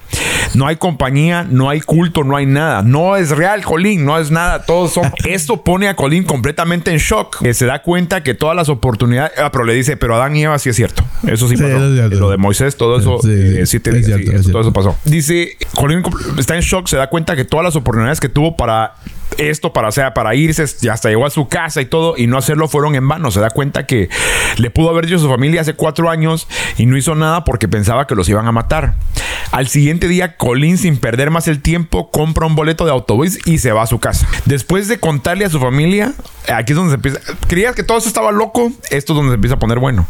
No 0.54 0.66
hay 0.66 0.76
compañía, 0.76 1.46
no 1.48 1.68
hay 1.70 1.80
culto, 1.80 2.24
no 2.24 2.36
hay 2.36 2.46
nada. 2.46 2.82
No 2.82 3.16
es 3.16 3.30
real, 3.30 3.62
Colin, 3.64 4.04
no 4.04 4.18
es 4.18 4.30
nada. 4.30 4.62
Todos 4.64 4.92
son. 4.92 5.10
Esto 5.26 5.62
pone 5.64 5.88
a 5.88 5.96
Colin 5.96 6.24
completamente 6.24 6.90
en 6.90 6.98
shock. 6.98 7.44
Se 7.52 7.66
da 7.66 7.82
cuenta 7.82 8.22
que 8.22 8.34
todas 8.34 8.54
las 8.56 8.68
oportunidades. 8.68 9.32
Ah, 9.38 9.50
pero 9.52 9.64
le 9.64 9.74
dice, 9.74 9.96
pero 9.96 10.14
Adán 10.16 10.36
y 10.36 10.42
Eva 10.44 10.58
sí 10.58 10.68
es 10.68 10.76
cierto. 10.76 11.02
Eso 11.26 11.48
sí, 11.48 11.56
Sí, 11.56 11.62
pasó. 11.62 11.76
es. 11.76 12.12
Lo 12.12 12.30
de 12.30 12.36
Moisés, 12.36 12.76
todo 12.76 12.98
eso. 12.98 13.18
Sí, 13.22 13.28
sí. 13.28 13.58
eh, 13.58 13.66
sí 13.66 13.80
te- 13.80 13.90
Es 13.90 13.96
sí, 13.98 14.04
cierto, 14.12 14.32
es 14.32 14.40
eso- 14.40 14.50
todo 14.50 14.60
eso 14.62 14.72
pasó. 14.72 14.96
Dice, 15.04 15.56
Colin 15.74 16.02
está 16.38 16.54
en 16.54 16.60
shock, 16.62 16.86
se 16.88 16.96
da 16.96 17.08
cuenta 17.08 17.36
que 17.36 17.44
todas 17.44 17.64
las 17.64 17.76
oportunidades 17.76 18.20
que 18.20 18.28
tuvo 18.28 18.56
para 18.56 18.94
esto, 19.38 19.72
para, 19.72 19.90
sea, 19.92 20.14
para 20.14 20.34
irse, 20.34 20.62
hasta 20.62 21.08
llegó 21.08 21.26
a 21.26 21.30
su 21.30 21.48
casa 21.48 21.80
y 21.80 21.86
todo, 21.86 22.14
y 22.16 22.26
no 22.26 22.38
hacerlo 22.38 22.68
fueron 22.68 22.94
en 22.94 23.06
vano. 23.06 23.30
Se 23.30 23.40
da 23.40 23.50
cuenta 23.50 23.86
que 23.86 24.08
le 24.56 24.70
pudo 24.70 24.90
haber 24.90 25.06
dicho 25.06 25.16
a 25.16 25.20
su 25.20 25.28
familia 25.28 25.60
hace 25.60 25.74
cuatro 25.74 26.10
años 26.10 26.48
y 26.76 26.86
no 26.86 26.96
hizo 26.96 27.14
nada 27.14 27.44
porque 27.44 27.68
pensaba 27.68 28.06
que 28.06 28.14
los 28.14 28.28
iban 28.28 28.46
a 28.46 28.52
matar. 28.52 28.96
Al 29.50 29.68
siguiente 29.68 30.08
día, 30.08 30.36
Colin, 30.36 30.78
sin 30.78 30.96
perder 30.96 31.30
más 31.30 31.46
el 31.48 31.60
tiempo, 31.60 32.10
compra 32.10 32.46
un 32.46 32.54
boleto 32.54 32.84
de 32.84 32.90
autobús 32.90 33.38
y 33.44 33.58
se 33.58 33.72
va 33.72 33.82
a 33.82 33.86
su 33.86 33.98
casa. 33.98 34.26
Después 34.46 34.88
de 34.88 34.98
contarle 34.98 35.44
a 35.44 35.50
su 35.50 35.60
familia, 35.60 36.14
aquí 36.48 36.72
es 36.72 36.76
donde 36.76 36.90
se 36.90 36.94
empieza. 36.96 37.20
Creías 37.48 37.74
que 37.74 37.82
todo 37.82 37.98
eso 37.98 38.08
estaba 38.08 38.32
loco, 38.32 38.72
esto 38.90 39.12
es 39.12 39.16
donde 39.16 39.30
se 39.30 39.34
empieza 39.34 39.56
a 39.56 39.58
poner 39.58 39.78
bueno. 39.78 40.06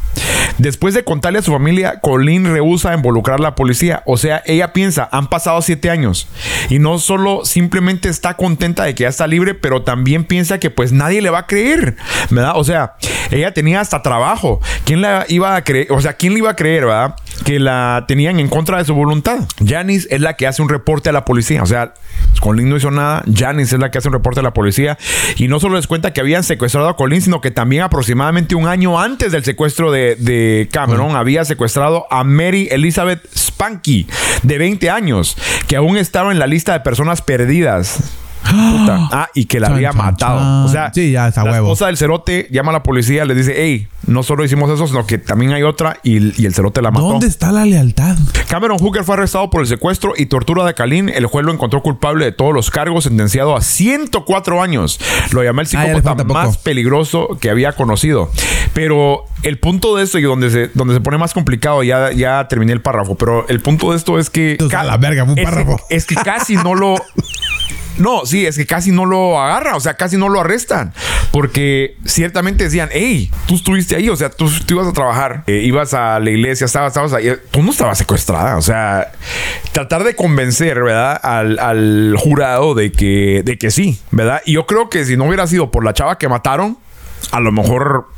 Después 0.58 0.94
de 0.94 1.04
contarle 1.04 1.40
a 1.40 1.42
su 1.42 1.50
familia, 1.50 2.00
Colin 2.00 2.44
rehúsa 2.44 2.94
involucrar 2.94 3.40
a 3.40 3.42
la 3.42 3.54
policía. 3.54 4.02
O 4.06 4.16
sea, 4.16 4.42
ella 4.46 4.72
piensa, 4.72 5.08
han 5.10 5.28
pasado 5.28 5.60
siete 5.62 5.90
años. 5.90 6.28
Y 6.68 6.78
no 6.78 6.98
solo 6.98 7.44
simplemente 7.44 8.08
está 8.08 8.36
contenta 8.36 8.84
de 8.84 8.94
que 8.94 9.02
ya 9.02 9.11
está 9.12 9.26
libre, 9.26 9.54
pero 9.54 9.82
también 9.82 10.24
piensa 10.24 10.58
que 10.58 10.70
pues 10.70 10.92
nadie 10.92 11.22
le 11.22 11.30
va 11.30 11.40
a 11.40 11.46
creer. 11.46 11.96
¿Verdad? 12.30 12.52
O 12.56 12.64
sea, 12.64 12.94
ella 13.30 13.54
tenía 13.54 13.80
hasta 13.80 14.02
trabajo. 14.02 14.60
¿Quién 14.84 15.00
la 15.00 15.24
iba 15.28 15.54
a 15.56 15.64
creer? 15.64 15.88
O 15.90 16.00
sea, 16.00 16.14
¿quién 16.14 16.32
le 16.32 16.40
iba 16.40 16.50
a 16.50 16.56
creer, 16.56 16.86
verdad? 16.86 17.14
Que 17.44 17.58
la 17.58 18.04
tenían 18.08 18.40
en 18.40 18.48
contra 18.48 18.78
de 18.78 18.84
su 18.84 18.94
voluntad. 18.94 19.40
Janice 19.64 20.08
es 20.10 20.20
la 20.20 20.34
que 20.34 20.46
hace 20.46 20.62
un 20.62 20.68
reporte 20.68 21.08
a 21.08 21.12
la 21.12 21.24
policía. 21.24 21.62
O 21.62 21.66
sea, 21.66 21.94
Colin 22.40 22.68
no 22.68 22.76
hizo 22.76 22.90
nada. 22.90 23.22
Janice 23.32 23.76
es 23.76 23.80
la 23.80 23.90
que 23.90 23.98
hace 23.98 24.08
un 24.08 24.14
reporte 24.14 24.40
a 24.40 24.42
la 24.42 24.52
policía. 24.52 24.98
Y 25.36 25.48
no 25.48 25.60
solo 25.60 25.76
les 25.76 25.86
cuenta 25.86 26.12
que 26.12 26.20
habían 26.20 26.44
secuestrado 26.44 26.88
a 26.88 26.96
Colin, 26.96 27.22
sino 27.22 27.40
que 27.40 27.50
también 27.50 27.82
aproximadamente 27.82 28.54
un 28.54 28.66
año 28.66 29.00
antes 29.00 29.32
del 29.32 29.44
secuestro 29.44 29.90
de, 29.90 30.16
de 30.16 30.68
Cameron 30.70 31.16
había 31.16 31.44
secuestrado 31.44 32.06
a 32.10 32.24
Mary 32.24 32.68
Elizabeth 32.70 33.22
Spanky, 33.36 34.06
de 34.42 34.58
20 34.58 34.90
años, 34.90 35.36
que 35.68 35.76
aún 35.76 35.96
estaba 35.96 36.32
en 36.32 36.38
la 36.38 36.46
lista 36.46 36.72
de 36.72 36.80
personas 36.80 37.22
perdidas. 37.22 38.00
Puta. 38.43 38.99
Ah, 39.14 39.28
y 39.34 39.45
que 39.47 39.61
la 39.61 39.68
Chan, 39.68 39.76
había 39.76 39.88
chan, 39.90 39.99
matado. 39.99 40.38
chan. 40.38 40.64
O 40.64 40.68
sea, 40.68 40.93
Sí, 40.95 41.12
ya, 41.12 41.28
está 41.28 41.45
la 41.45 41.53
huevo. 41.53 41.66
esposa 41.66 41.86
del 41.86 41.97
cerote 41.97 42.49
llama 42.51 42.70
a 42.70 42.74
la 42.74 42.82
policía, 42.82 43.24
le 43.24 43.34
dice, 43.34 43.55
hey, 43.57 43.88
no 44.07 44.22
solo 44.22 44.45
hicimos 44.45 44.70
eso, 44.70 44.86
sino 44.86 45.07
que 45.07 45.18
también 45.18 45.53
hay 45.53 45.62
otra 45.62 45.99
y, 46.03 46.40
y 46.40 46.47
el 46.47 46.55
cerote 46.55 46.80
la 46.82 46.90
mató. 46.90 47.07
¿Dónde 47.09 47.26
está 47.26 47.53
la 47.53 47.64
lealtad? 47.66 48.16
Cameron 48.49 48.78
Hooker 48.78 49.05
fue 49.05 49.14
arrestado 49.16 49.49
por 49.51 49.61
el 49.61 49.66
secuestro 49.66 50.14
y 50.16 50.26
tortura 50.26 50.64
de 50.64 50.74
Kalin. 50.74 51.09
El 51.09 51.26
juez 51.26 51.45
lo 51.45 51.53
encontró 51.53 51.82
culpable 51.82 52.24
de 52.24 52.32
todos 52.32 52.53
los 52.55 52.70
cargos, 52.70 53.05
sentenciado 53.05 53.55
a 53.57 53.61
104 53.61 54.62
años. 54.62 54.99
Lo 55.32 55.43
llamó 55.43 55.61
el 55.61 55.66
psicópata 55.66 56.24
más 56.24 56.59
peligroso 56.59 57.36
que 57.40 57.51
había 57.51 57.72
conocido. 57.72 58.30
Pero 58.74 59.24
el 59.43 59.59
punto 59.59 59.97
de 59.97 60.05
esto 60.05 60.18
y 60.18 60.22
donde 60.22 60.51
se, 60.51 60.68
donde 60.74 60.95
se 60.95 61.01
pone 61.01 61.18
más 61.18 61.34
complicado, 61.34 61.82
ya, 61.82 62.12
ya 62.12 62.49
terminé 62.49 62.72
el 62.72 62.80
párrafo, 62.80 63.14
pero 63.16 63.47
el 63.49 63.61
punto 63.61 63.90
de 63.90 63.97
esto 63.99 64.18
es 64.18 64.30
que... 64.30 64.53
Entonces, 64.53 64.78
a 64.78 64.84
la 64.84 64.97
verga, 64.97 65.24
un 65.24 65.38
es 65.38 65.45
párrafo. 65.45 65.78
es 65.90 66.07
que 66.07 66.14
casi 66.16 66.57
no 66.57 66.74
lo... 66.74 66.95
No, 67.99 68.24
sí, 68.26 68.47
es 68.47 68.57
que 68.57 68.66
casi 68.66 68.90
no 68.90 69.05
lo 69.05 69.40
agarra, 69.40 69.76
o 69.76 69.80
sea, 69.80 69.95
casi 69.95 70.16
no 70.16 70.28
lo 70.28 70.40
arrestan. 70.40 70.93
Porque 71.30 71.97
ciertamente 72.05 72.64
decían, 72.64 72.88
hey, 72.93 73.30
tú 73.47 73.55
estuviste 73.55 73.97
ahí, 73.97 74.09
o 74.09 74.16
sea, 74.16 74.30
tú, 74.30 74.51
tú 74.66 74.74
ibas 74.74 74.86
a 74.86 74.93
trabajar, 74.93 75.45
eh, 75.47 75.62
ibas 75.64 75.95
a 75.95 76.18
la 76.20 76.30
iglesia, 76.30 76.64
estabas, 76.64 76.88
estabas 76.88 77.12
ahí, 77.12 77.32
tú 77.51 77.62
no 77.62 77.70
estabas 77.70 77.99
secuestrada, 77.99 78.57
o 78.57 78.62
sea, 78.62 79.12
tratar 79.72 80.05
de 80.05 80.14
convencer, 80.14 80.82
¿verdad? 80.82 81.18
Al, 81.22 81.59
al 81.59 82.14
jurado 82.18 82.74
de 82.74 82.93
que, 82.93 83.43
de 83.45 83.59
que 83.59 83.70
sí, 83.70 83.99
¿verdad? 84.11 84.43
Y 84.45 84.55
yo 84.55 84.66
creo 84.66 84.88
que 84.88 85.05
si 85.05 85.16
no 85.16 85.24
hubiera 85.24 85.47
sido 85.47 85.70
por 85.70 85.84
la 85.84 85.95
chava 85.95 86.18
que 86.18 86.28
mataron, 86.28 86.78
a 87.30 87.40
lo 87.40 87.53
mejor 87.53 88.09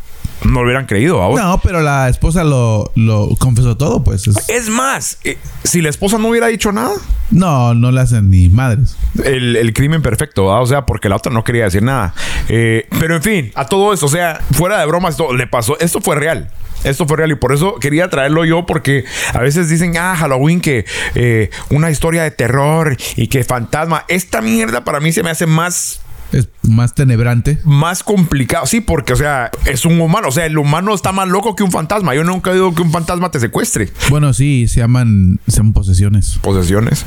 no 0.43 0.53
lo 0.61 0.63
hubieran 0.63 0.87
creído. 0.87 1.19
¿va? 1.19 1.41
No, 1.41 1.61
pero 1.63 1.81
la 1.81 2.09
esposa 2.09 2.45
lo, 2.45 2.91
lo 2.97 3.29
confesó 3.39 3.77
todo, 3.77 4.03
pues. 4.05 4.27
Es- 4.27 4.49
Es 4.49 4.69
más, 4.69 5.19
eh, 5.25 5.39
si 5.63 5.81
la 5.83 5.89
esposa 5.91 6.19
no 6.19 6.29
hubiera 6.29 6.49
dicho 6.49 6.73
nada, 6.73 6.93
no, 7.31 7.75
no 7.75 7.91
le 7.93 8.01
hacen 8.01 8.31
ni 8.31 8.49
madres. 8.49 8.97
el, 9.25 9.57
el 9.57 9.73
crimen 9.73 10.03
perfecto, 10.03 10.47
o 10.47 10.67
sea, 10.67 10.85
porque 10.87 11.09
la 11.09 11.17
otra 11.17 11.33
no 11.33 11.45
quería 11.45 11.65
decir 11.65 11.83
nada. 11.83 12.15
Eh, 12.49 12.87
pero 13.01 13.17
en 13.17 13.23
fin, 13.23 13.53
a 13.55 13.67
todo 13.67 13.93
eso, 13.95 14.07
o 14.07 14.09
sea, 14.11 14.41
fuera 14.53 14.79
de 14.81 14.87
bromas, 14.87 15.13
esto 15.13 15.33
le 15.35 15.47
pasó, 15.47 15.79
esto 15.81 16.01
fue 16.01 16.17
real. 16.17 16.51
Esto 16.83 17.07
fue 17.07 17.17
real 17.17 17.31
y 17.31 17.35
por 17.37 17.55
eso 17.55 17.77
quería 17.77 18.11
traerlo 18.11 18.45
yo 18.45 18.67
porque 18.67 19.07
a 19.33 19.39
veces 19.39 19.71
dicen, 19.71 19.97
ah, 19.97 20.15
Halloween, 20.19 20.61
que 20.61 20.85
eh, 21.15 21.49
una 21.71 21.91
historia 21.91 22.25
de 22.25 22.31
terror 22.31 22.95
y 23.17 23.29
que 23.29 23.43
fantasma. 23.43 24.05
Esta 24.09 24.43
mierda 24.43 24.85
para 24.85 25.01
mí 25.01 25.11
se 25.11 25.23
me 25.23 25.31
hace 25.31 25.47
más 25.47 26.03
Es 26.35 26.49
más 26.63 26.95
tenebrante. 26.95 27.59
más 27.65 28.03
complicado. 28.03 28.67
Sí, 28.67 28.81
porque, 28.81 29.13
o 29.13 29.17
sea, 29.17 29.51
es 29.67 29.85
un 29.85 30.01
humano. 30.01 30.29
O 30.29 30.33
sea, 30.33 30.47
el 30.47 30.59
humano 30.59 30.95
está 30.95 31.13
más 31.13 31.29
loco 31.29 31.55
que 31.55 31.63
un 31.63 31.71
fantasma. 31.71 32.15
Yo 32.15 32.25
nunca 32.25 32.53
digo 32.53 32.75
que 32.75 32.83
un 32.83 32.91
fantasma 32.91 33.31
te 33.31 33.39
secuestre. 33.39 33.91
Bueno, 34.11 34.33
sí, 34.33 34.67
se 34.69 34.81
llaman, 34.81 35.41
se 35.47 35.59
llaman 35.59 35.73
posesiones. 35.73 36.39
Posesiones. 36.43 37.05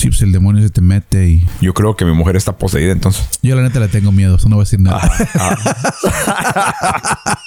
Sí, 0.00 0.08
pues 0.08 0.22
el 0.22 0.32
demonio 0.32 0.62
se 0.62 0.70
te 0.70 0.80
mete 0.80 1.26
y... 1.28 1.46
Yo 1.60 1.74
creo 1.74 1.96
que 1.96 2.04
mi 2.04 2.12
mujer 2.12 2.36
está 2.36 2.56
poseída 2.56 2.92
entonces. 2.92 3.28
Yo 3.42 3.54
la 3.56 3.62
neta 3.62 3.80
le 3.80 3.88
tengo 3.88 4.12
miedo, 4.12 4.36
eso 4.36 4.48
no 4.48 4.56
voy 4.56 4.62
a 4.62 4.64
decir 4.64 4.80
nada. 4.80 5.00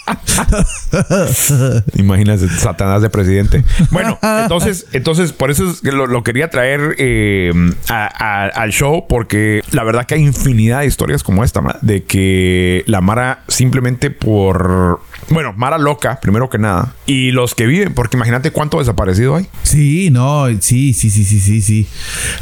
Imagínate, 1.96 2.48
Satanás 2.50 3.02
de 3.02 3.10
presidente. 3.10 3.64
Bueno, 3.92 4.18
entonces, 4.22 4.86
entonces 4.92 5.32
por 5.34 5.52
eso 5.52 5.70
es 5.72 5.82
que 5.82 5.92
lo, 5.92 6.08
lo 6.08 6.24
quería 6.24 6.50
traer 6.50 6.96
eh, 6.98 7.52
a- 7.90 8.08
a- 8.08 8.48
al 8.48 8.72
show, 8.72 9.06
porque 9.08 9.62
la 9.72 9.84
verdad 9.84 10.06
que 10.06 10.16
hay 10.16 10.22
infinidad 10.22 10.82
de 10.82 10.88
historias 10.88 11.24
como 11.24 11.44
esta, 11.44 11.62
ma, 11.62 11.78
de 11.82 12.04
que 12.04 12.84
la 12.88 13.02
Mara 13.02 13.44
simplemente 13.48 14.10
por. 14.12 15.02
Bueno, 15.30 15.54
Mara 15.56 15.78
loca, 15.78 16.20
primero 16.22 16.50
que 16.50 16.58
nada. 16.58 16.94
Y 17.06 17.32
los 17.32 17.56
que 17.56 17.66
viven, 17.66 17.94
porque 17.94 18.18
imagínate 18.18 18.52
cuánto 18.52 18.80
desaparecido 18.80 19.36
hay. 19.38 19.48
Sí, 19.64 20.10
no, 20.12 20.48
sí, 20.60 20.94
sí, 20.94 21.10
sí, 21.10 21.24
sí, 21.24 21.40
sí, 21.40 21.62
sí. 21.62 21.88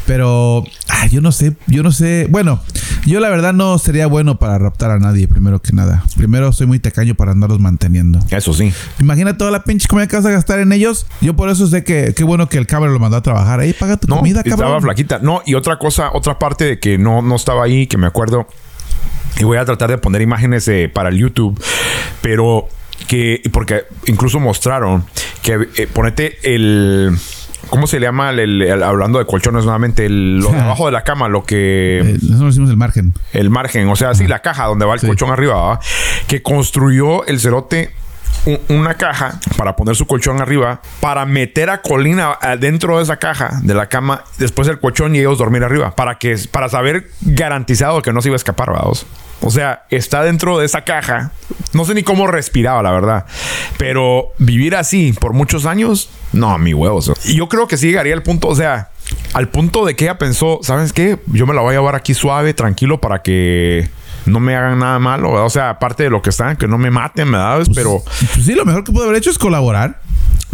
Pero 0.06 0.64
ah, 0.90 1.08
yo 1.08 1.22
no 1.22 1.32
sé, 1.32 1.54
yo 1.68 1.84
no 1.84 1.92
sé. 1.92 2.28
Bueno, 2.30 2.60
yo 3.06 3.20
la 3.20 3.30
verdad 3.30 3.54
no 3.54 3.78
sería 3.78 4.08
bueno 4.08 4.40
para 4.40 4.58
raptar 4.58 4.92
a 4.92 5.00
nadie, 5.00 5.28
primero 5.28 5.62
que 5.62 5.74
nada. 5.74 6.04
Primero 6.18 6.52
soy 6.54 6.68
muy 6.68 6.80
tacaño 6.80 7.16
para 7.16 7.32
andarlos 7.32 7.60
manteniendo. 7.60 8.20
Eso 8.30 8.54
sí. 8.54 8.74
Imagina 9.00 9.38
toda 9.38 9.52
la 9.52 9.64
pinche 9.64 9.88
comida 9.88 10.08
que 10.08 10.16
vas 10.16 10.26
a 10.26 10.32
gastar 10.32 10.60
en 10.60 10.74
ellos. 10.74 11.06
Yo 11.22 11.36
por 11.36 11.50
eso 11.50 11.68
sé 11.68 11.84
que 11.84 12.14
qué 12.16 12.24
bueno 12.24 12.50
que 12.50 12.58
el 12.58 12.68
cabrón 12.68 12.94
lo 12.94 13.00
mandó 13.00 13.18
a 13.18 13.22
trabajar. 13.24 13.60
Ahí 13.60 13.74
paga 13.74 13.98
tu 13.98 14.08
No, 14.08 14.18
comida, 14.18 14.42
estaba 14.44 14.64
cabrón. 14.64 14.82
flaquita. 14.82 15.20
No, 15.22 15.42
y 15.46 15.54
otra 15.54 15.78
cosa, 15.78 16.10
otra 16.14 16.40
parte 16.40 16.66
de 16.66 16.80
que 16.80 16.98
no, 16.98 17.22
no 17.22 17.36
estaba 17.36 17.64
ahí, 17.64 17.88
que 17.88 17.98
me 17.98 18.08
acuerdo. 18.08 18.48
Y 19.40 19.44
voy 19.44 19.58
a 19.58 19.66
tratar 19.66 19.90
de 19.90 19.98
poner 19.98 20.22
imágenes 20.22 20.68
eh, 20.68 20.90
para 20.94 21.10
el 21.10 21.18
YouTube. 21.18 21.62
Pero 22.22 22.68
que, 23.08 23.42
porque 23.52 23.84
incluso 24.08 24.40
mostraron 24.40 25.06
que 25.42 25.68
eh, 25.78 25.88
ponete 25.92 26.38
el. 26.44 27.18
¿Cómo 27.70 27.88
se 27.88 28.00
le 28.00 28.08
llama? 28.08 28.32
El, 28.32 28.62
el- 28.62 28.84
hablando 28.84 29.20
de 29.20 29.26
colchones 29.26 29.64
nuevamente, 29.64 30.06
el, 30.06 30.40
lo 30.40 30.52
de 30.52 30.60
abajo 30.62 30.88
de 30.88 30.92
la 30.92 31.04
cama, 31.04 31.30
lo 31.30 31.44
que. 31.44 32.00
Eh, 32.00 32.18
nosotros 32.24 32.52
hicimos 32.54 32.70
el 32.70 32.78
margen. 32.78 33.14
El 33.34 33.50
margen, 33.50 33.88
o 33.88 33.96
sea, 33.96 34.14
sí, 34.14 34.28
la 34.28 34.40
caja 34.40 34.66
donde 34.66 34.86
va 34.86 34.94
el 34.96 35.00
Sí. 35.00 35.08
colchón 35.08 35.30
arriba, 35.32 35.56
¿va? 35.56 35.80
que 36.28 36.42
construyó 36.42 37.26
el 37.26 37.40
cerote 37.40 37.92
una 38.70 38.96
caja 38.96 39.40
para 39.58 39.76
poner 39.76 39.96
su 39.96 40.06
colchón 40.08 40.42
arriba, 40.42 40.82
para 41.00 41.26
meter 41.26 41.70
a 41.70 41.82
Colina 41.82 42.38
adentro 42.42 42.98
de 42.98 43.04
esa 43.04 43.18
caja 43.18 43.60
de 43.62 43.74
la 43.74 43.88
cama, 43.88 44.24
después 44.38 44.68
del 44.68 44.80
colchón 44.80 45.16
y 45.16 45.20
ellos 45.20 45.38
dormir 45.38 45.64
arriba, 45.64 45.96
para 45.96 46.18
que 46.18 46.36
para 46.50 46.70
saber 46.70 47.10
garantizado 47.22 48.02
que 48.02 48.14
no 48.14 48.22
se 48.22 48.30
iba 48.30 48.36
a 48.36 48.38
escapar, 48.38 48.72
vamos. 48.72 49.06
O 49.44 49.50
sea, 49.50 49.86
está 49.90 50.24
dentro 50.24 50.60
de 50.60 50.66
esa 50.66 50.84
caja. 50.84 51.32
No 51.74 51.84
sé 51.86 51.96
ni 51.96 52.04
cómo 52.04 52.28
respiraba, 52.28 52.84
la 52.84 52.92
verdad. 52.92 53.26
Pero 53.78 54.34
vivir 54.38 54.76
así 54.76 55.14
por 55.14 55.34
muchos 55.34 55.66
años, 55.66 56.10
no, 56.32 56.58
mi 56.60 56.74
huevos. 56.74 57.12
Yo 57.26 57.50
creo 57.50 57.68
que 57.68 57.78
sí 57.78 57.88
llegaría 57.88 58.14
al 58.14 58.22
punto, 58.22 58.50
o 58.50 58.56
sea, 58.56 58.92
al 59.34 59.50
punto 59.50 59.86
de 59.86 59.96
que 59.96 60.06
ella 60.06 60.20
pensó, 60.20 60.60
¿sabes 60.62 60.94
qué? 60.94 61.18
Yo 61.28 61.48
me 61.48 61.56
la 61.56 61.62
voy 61.62 61.72
a 61.74 61.80
llevar 61.80 61.96
aquí 61.96 62.14
suave, 62.14 62.54
tranquilo, 62.54 63.02
para 63.02 63.24
que 63.24 63.90
no 64.26 64.40
me 64.40 64.56
hagan 64.56 64.80
nada 64.80 65.00
malo. 65.00 65.30
¿verdad? 65.32 65.46
O 65.46 65.50
sea, 65.50 65.70
aparte 65.72 66.04
de 66.04 66.10
lo 66.10 66.22
que 66.22 66.30
están, 66.32 66.58
que 66.58 66.68
no 66.68 66.78
me 66.78 66.92
maten, 66.92 67.32
¿verdad? 67.32 67.66
Pero, 67.74 68.04
Pues 68.34 68.46
sí, 68.46 68.54
lo 68.56 68.66
mejor 68.66 68.84
que 68.84 68.92
pudo 68.92 69.06
haber 69.06 69.18
hecho 69.18 69.30
es 69.30 69.38
colaborar. 69.38 70.00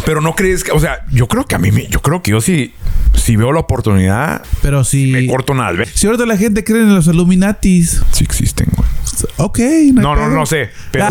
pero 0.06 0.20
no 0.20 0.34
crees 0.34 0.62
que, 0.64 0.70
o 0.72 0.78
sea, 0.80 1.04
yo 1.10 1.26
creo 1.28 1.44
que 1.44 1.54
a 1.54 1.58
mí, 1.58 1.70
me- 1.72 1.86
yo 1.88 2.00
creo 2.00 2.22
que 2.22 2.30
yo 2.30 2.40
sí, 2.40 2.72
si 3.14 3.36
veo 3.36 3.52
la 3.52 3.60
oportunidad, 3.60 4.42
Pero 4.62 4.84
si. 4.84 5.10
me 5.10 5.26
corto 5.26 5.54
vez. 5.76 5.90
Si 5.94 6.06
ahorita 6.06 6.24
la 6.24 6.36
gente 6.36 6.62
cree 6.64 6.82
en 6.82 6.94
los 6.94 7.06
Illuminatis. 7.08 8.00
Sí 8.12 8.24
existen, 8.24 8.68
güey. 8.76 8.88
Ok, 9.36 9.58
No, 9.94 10.14
no, 10.14 10.22
pedo. 10.22 10.28
no 10.30 10.46
sé. 10.46 10.70
Pero, 10.90 11.04
Ah, 11.06 11.10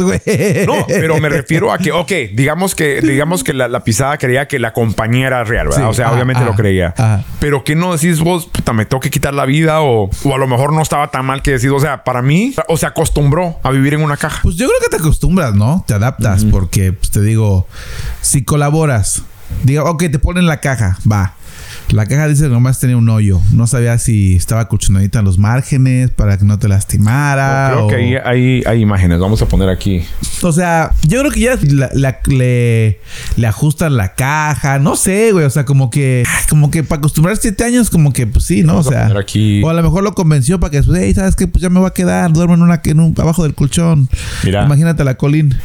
no, 0.67 0.85
pero 0.87 1.19
me 1.19 1.29
refiero 1.29 1.71
a 1.71 1.77
que, 1.77 1.91
ok, 1.91 2.11
digamos 2.33 2.75
que, 2.75 3.01
digamos 3.01 3.43
que 3.43 3.53
la, 3.53 3.67
la 3.67 3.83
pisada 3.83 4.17
creía 4.17 4.47
que 4.47 4.59
la 4.59 4.73
compañía 4.73 5.27
era 5.27 5.43
real, 5.43 5.67
¿verdad? 5.67 5.81
Sí, 5.83 5.87
o 5.89 5.93
sea, 5.93 6.11
obviamente 6.11 6.43
lo 6.43 6.55
creía. 6.55 6.93
Pero 7.39 7.63
¿qué 7.63 7.75
no 7.75 7.93
decís 7.93 8.19
vos? 8.19 8.45
Puta, 8.47 8.73
me 8.73 8.85
tengo 8.85 8.99
que 9.01 9.09
quitar 9.09 9.33
la 9.33 9.45
vida 9.45 9.81
o, 9.81 10.09
o 10.23 10.35
a 10.35 10.37
lo 10.37 10.47
mejor 10.47 10.73
no 10.73 10.81
estaba 10.81 11.09
tan 11.09 11.25
mal 11.25 11.41
que 11.41 11.51
decís. 11.51 11.71
O 11.71 11.79
sea, 11.79 12.03
para 12.03 12.21
mí, 12.21 12.53
o 12.67 12.77
se 12.77 12.85
acostumbró 12.85 13.59
a 13.63 13.71
vivir 13.71 13.93
en 13.93 14.01
una 14.01 14.17
caja. 14.17 14.39
Pues 14.43 14.55
yo 14.55 14.67
creo 14.67 14.79
que 14.83 14.89
te 14.89 14.97
acostumbras, 14.97 15.53
¿no? 15.55 15.83
Te 15.87 15.93
adaptas, 15.93 16.45
porque 16.45 16.93
pues, 16.93 17.11
te 17.11 17.21
digo, 17.21 17.67
si 18.21 18.43
colaboras, 18.43 19.23
diga, 19.63 19.83
ok, 19.83 20.03
te 20.11 20.19
ponen 20.19 20.45
la 20.45 20.59
caja, 20.59 20.97
va. 21.09 21.33
La 21.91 22.05
caja 22.05 22.27
dice 22.27 22.43
que 22.43 22.49
nomás 22.49 22.79
tenía 22.79 22.97
un 22.97 23.07
hoyo. 23.07 23.39
No 23.53 23.65
sabía 23.65 23.97
si 23.97 24.35
estaba 24.35 24.67
colchonadita 24.67 25.19
en 25.19 25.25
los 25.25 25.37
márgenes 25.37 26.11
para 26.11 26.37
que 26.37 26.43
no 26.43 26.59
te 26.59 26.67
lastimara. 26.67 27.69
Creo 27.71 27.85
o... 27.85 27.87
que 27.87 27.95
ahí 27.95 28.15
hay, 28.25 28.63
hay 28.65 28.81
imágenes. 28.81 29.19
Vamos 29.19 29.41
a 29.41 29.45
poner 29.47 29.69
aquí. 29.69 30.03
O 30.41 30.51
sea, 30.51 30.91
yo 31.07 31.19
creo 31.21 31.31
que 31.31 31.39
ya 31.39 31.57
la- 31.61 31.89
la- 31.93 32.19
le, 32.25 32.99
le 33.37 33.47
ajustan 33.47 33.95
la 33.95 34.15
caja. 34.15 34.79
No 34.79 34.97
sé, 34.97 35.31
güey. 35.31 35.45
O 35.45 35.49
sea, 35.49 35.63
como 35.63 35.89
que, 35.89 36.25
como 36.49 36.71
que 36.71 36.83
para 36.83 36.99
acostumbrar 36.99 37.37
siete 37.37 37.63
años, 37.63 37.89
como 37.89 38.11
que, 38.11 38.27
pues 38.27 38.43
sí, 38.43 38.63
¿no? 38.63 38.73
Vamos 38.73 38.87
o 38.87 38.89
a 38.89 38.93
sea, 38.93 39.01
poner 39.03 39.17
aquí. 39.21 39.63
o 39.63 39.69
a 39.69 39.73
lo 39.73 39.81
mejor 39.81 40.03
lo 40.03 40.13
convenció 40.13 40.59
para 40.59 40.71
que 40.71 40.77
después, 40.77 40.99
hey, 41.01 41.13
¿sabes 41.13 41.37
qué? 41.37 41.47
Pues 41.47 41.61
ya 41.61 41.69
me 41.69 41.79
va 41.79 41.87
a 41.87 41.93
quedar. 41.93 42.33
Duermo 42.33 42.55
en 42.55 42.63
una, 42.63 42.81
en 42.83 42.99
un, 42.99 43.15
abajo 43.17 43.43
del 43.43 43.55
colchón. 43.55 44.09
Mira. 44.43 44.65
Imagínate 44.65 45.05
la 45.05 45.15
colín. 45.15 45.57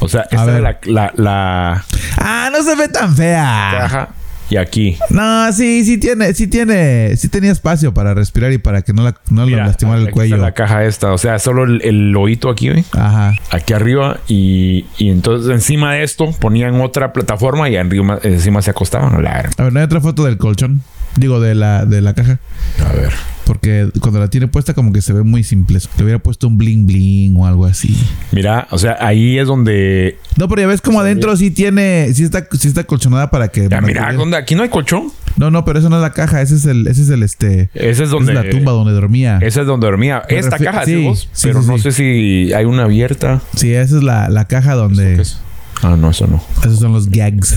O 0.00 0.08
sea, 0.08 0.22
esta 0.30 0.44
ver. 0.44 0.56
es 0.56 0.62
la, 0.62 0.78
la, 0.84 1.12
la 1.16 1.84
Ah, 2.18 2.50
no 2.52 2.62
se 2.62 2.76
ve 2.76 2.88
tan 2.88 3.16
fea. 3.16 3.68
caja 3.80 4.08
y 4.50 4.56
aquí. 4.56 4.96
No, 5.10 5.52
sí, 5.52 5.84
sí 5.84 5.96
tiene, 5.98 6.34
sí 6.34 6.46
tiene, 6.48 7.16
sí 7.16 7.28
tenía 7.28 7.52
espacio 7.52 7.94
para 7.94 8.12
respirar 8.14 8.52
y 8.52 8.58
para 8.58 8.82
que 8.82 8.92
no, 8.92 9.02
la, 9.04 9.14
no 9.30 9.46
Mira, 9.46 9.66
lastimara 9.66 9.98
el 9.98 10.02
aquí 10.02 10.08
está 10.10 10.14
cuello. 10.14 10.36
la 10.38 10.52
caja 10.52 10.84
esta. 10.84 11.12
O 11.12 11.18
sea, 11.18 11.38
solo 11.38 11.64
el, 11.64 11.80
el 11.82 12.10
lobito 12.10 12.50
aquí, 12.50 12.68
güey. 12.70 12.84
Ajá. 12.92 13.34
aquí 13.50 13.72
arriba 13.72 14.18
y, 14.28 14.84
y 14.98 15.10
entonces 15.10 15.50
encima 15.52 15.94
de 15.94 16.02
esto 16.02 16.32
ponían 16.40 16.80
otra 16.80 17.12
plataforma 17.12 17.68
y 17.70 17.76
arriba, 17.76 18.18
encima 18.22 18.60
se 18.62 18.70
acostaban. 18.70 19.14
A 19.14 19.20
la- 19.20 19.50
A 19.56 19.62
ver, 19.64 19.72
no 19.72 19.78
hay 19.78 19.84
otra 19.84 20.00
foto 20.00 20.24
del 20.24 20.36
colchón. 20.36 20.82
Digo, 21.16 21.40
de 21.40 21.54
la, 21.54 21.84
de 21.84 22.00
la 22.00 22.14
caja. 22.14 22.38
A 22.86 22.92
ver. 22.92 23.12
Porque 23.44 23.90
cuando 24.00 24.20
la 24.20 24.28
tiene 24.30 24.46
puesta 24.46 24.74
como 24.74 24.92
que 24.92 25.02
se 25.02 25.12
ve 25.12 25.24
muy 25.24 25.42
simple. 25.42 25.80
Le 25.96 26.04
hubiera 26.04 26.20
puesto 26.20 26.46
un 26.46 26.56
bling 26.56 26.86
bling 26.86 27.36
o 27.36 27.46
algo 27.46 27.66
así. 27.66 27.96
Mira, 28.30 28.68
o 28.70 28.78
sea, 28.78 28.96
ahí 29.00 29.38
es 29.38 29.48
donde... 29.48 30.18
No, 30.36 30.48
pero 30.48 30.62
ya 30.62 30.68
ves 30.68 30.80
como 30.80 31.00
adentro 31.00 31.36
sí 31.36 31.50
tiene, 31.50 32.12
sí 32.14 32.22
está, 32.22 32.46
sí 32.56 32.68
está 32.68 32.84
colchonada 32.84 33.28
para 33.28 33.48
que. 33.48 33.68
Ya, 33.68 33.80
mira, 33.80 34.12
¿dónde? 34.12 34.36
aquí 34.36 34.54
no 34.54 34.62
hay 34.62 34.68
colchón. 34.68 35.10
No, 35.36 35.50
no, 35.50 35.64
pero 35.64 35.80
eso 35.80 35.88
no 35.88 35.96
es 35.96 36.02
la 36.02 36.12
caja, 36.12 36.42
ese 36.42 36.54
es 36.54 36.64
el, 36.64 36.86
ese 36.86 37.02
es 37.02 37.08
el 37.10 37.24
este. 37.24 37.70
Ese 37.74 37.90
es 37.90 38.00
esa 38.00 38.10
donde... 38.10 38.32
es 38.34 38.44
la 38.44 38.50
tumba 38.50 38.70
donde 38.70 38.92
dormía. 38.92 39.38
Ese 39.42 39.62
es 39.62 39.66
donde 39.66 39.86
dormía. 39.86 40.22
Me 40.30 40.38
Esta 40.38 40.56
caja, 40.56 40.84
sí, 40.84 41.04
vos. 41.04 41.28
sí, 41.32 41.48
pero 41.48 41.62
sí, 41.62 41.68
no 41.68 41.76
sí. 41.78 41.82
sé 41.82 41.92
si 41.92 42.52
hay 42.52 42.66
una 42.66 42.84
abierta. 42.84 43.40
Sí, 43.56 43.72
esa 43.74 43.96
es 43.96 44.02
la, 44.04 44.28
la 44.28 44.44
caja 44.44 44.74
donde. 44.74 45.16
¿Qué 45.16 45.22
es? 45.22 45.40
Ah, 45.82 45.96
no, 45.98 46.10
eso 46.10 46.26
no. 46.26 46.40
Esos 46.60 46.78
son 46.78 46.92
los 46.92 47.08
gags. 47.08 47.56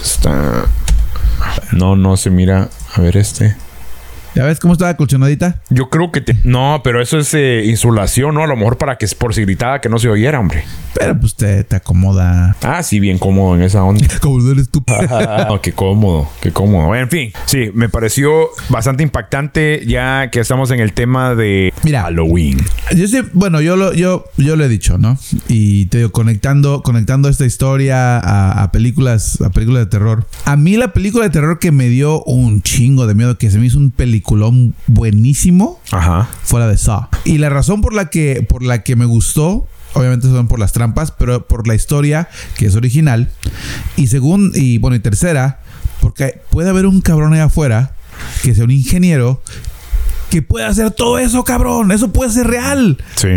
Está... 0.00 0.66
No, 1.72 1.96
no 1.96 2.16
se 2.16 2.30
mira. 2.30 2.68
A 2.94 3.00
ver 3.00 3.16
este. 3.16 3.56
¿Ya 4.34 4.44
ves 4.44 4.60
cómo 4.60 4.72
estaba 4.72 4.96
colchonadita? 4.96 5.60
Yo 5.68 5.90
creo 5.90 6.10
que 6.10 6.22
te... 6.22 6.36
No, 6.44 6.80
pero 6.82 7.02
eso 7.02 7.18
es 7.18 7.34
eh, 7.34 7.64
insulación, 7.66 8.34
¿no? 8.34 8.42
A 8.42 8.46
lo 8.46 8.56
mejor 8.56 8.78
para 8.78 8.96
que 8.96 9.06
por 9.18 9.34
si 9.34 9.42
gritaba 9.42 9.80
que 9.80 9.90
no 9.90 9.98
se 9.98 10.08
oyera, 10.08 10.40
hombre. 10.40 10.64
Pero 10.94 11.18
pues 11.18 11.34
te, 11.34 11.64
te 11.64 11.76
acomoda. 11.76 12.56
Ah, 12.62 12.82
sí, 12.82 12.98
bien 12.98 13.18
cómodo 13.18 13.56
en 13.56 13.62
esa 13.62 13.84
onda. 13.84 14.06
Como 14.20 14.50
eres 14.50 14.70
tú. 14.70 14.82
No, 15.48 15.60
qué 15.60 15.72
cómodo, 15.72 16.28
qué 16.40 16.50
cómodo. 16.50 16.94
En 16.94 17.08
fin, 17.08 17.32
sí, 17.46 17.70
me 17.74 17.88
pareció 17.88 18.48
bastante 18.68 19.02
impactante 19.02 19.84
ya 19.86 20.30
que 20.30 20.40
estamos 20.40 20.70
en 20.70 20.80
el 20.80 20.92
tema 20.92 21.34
de 21.34 21.72
Mira. 21.82 22.02
Halloween. 22.02 22.58
Yo 22.96 23.06
sé, 23.08 23.24
bueno, 23.32 23.60
yo 23.60 23.76
lo, 23.76 23.92
yo, 23.92 24.24
yo 24.36 24.56
lo 24.56 24.64
he 24.64 24.68
dicho, 24.68 24.98
¿no? 24.98 25.18
Y 25.48 25.86
te 25.86 25.98
digo, 25.98 26.12
conectando, 26.12 26.82
conectando 26.82 27.28
esta 27.28 27.44
historia 27.44 28.18
a, 28.18 28.62
a 28.62 28.72
películas, 28.72 29.40
a 29.42 29.50
películas 29.50 29.84
de 29.84 29.90
terror. 29.90 30.26
A 30.44 30.56
mí 30.56 30.76
la 30.76 30.92
película 30.92 31.24
de 31.24 31.30
terror 31.30 31.58
que 31.58 31.72
me 31.72 31.88
dio 31.88 32.22
un 32.24 32.62
chingo 32.62 33.06
de 33.06 33.14
miedo, 33.14 33.36
que 33.38 33.50
se 33.50 33.58
me 33.58 33.66
hizo 33.66 33.78
un 33.78 33.90
peliculón 34.22 34.74
buenísimo, 34.86 35.80
Ajá. 35.90 36.28
fue 36.44 36.60
la 36.60 36.68
de 36.68 36.78
Saw. 36.78 37.08
Y 37.24 37.38
la 37.38 37.50
razón 37.50 37.80
por 37.80 37.92
la 37.92 38.08
que, 38.08 38.46
por 38.48 38.62
la 38.62 38.82
que 38.82 38.94
me 38.94 39.04
gustó, 39.04 39.66
obviamente 39.94 40.28
son 40.28 40.46
por 40.48 40.58
las 40.60 40.72
trampas, 40.72 41.10
pero 41.10 41.46
por 41.46 41.66
la 41.66 41.74
historia, 41.74 42.28
que 42.56 42.66
es 42.66 42.76
original. 42.76 43.30
Y 43.96 44.06
según, 44.06 44.52
y 44.54 44.78
bueno, 44.78 44.96
y 44.96 45.00
tercera, 45.00 45.60
porque 46.00 46.40
puede 46.50 46.70
haber 46.70 46.86
un 46.86 47.00
cabrón 47.00 47.34
allá 47.34 47.44
afuera 47.44 47.94
que 48.42 48.54
sea 48.54 48.64
un 48.64 48.70
ingeniero 48.70 49.42
que 50.30 50.40
pueda 50.40 50.68
hacer 50.68 50.92
todo 50.92 51.18
eso, 51.18 51.42
cabrón. 51.44 51.90
Eso 51.90 52.12
puede 52.12 52.30
ser 52.30 52.46
real. 52.46 52.96
Sí. 53.16 53.28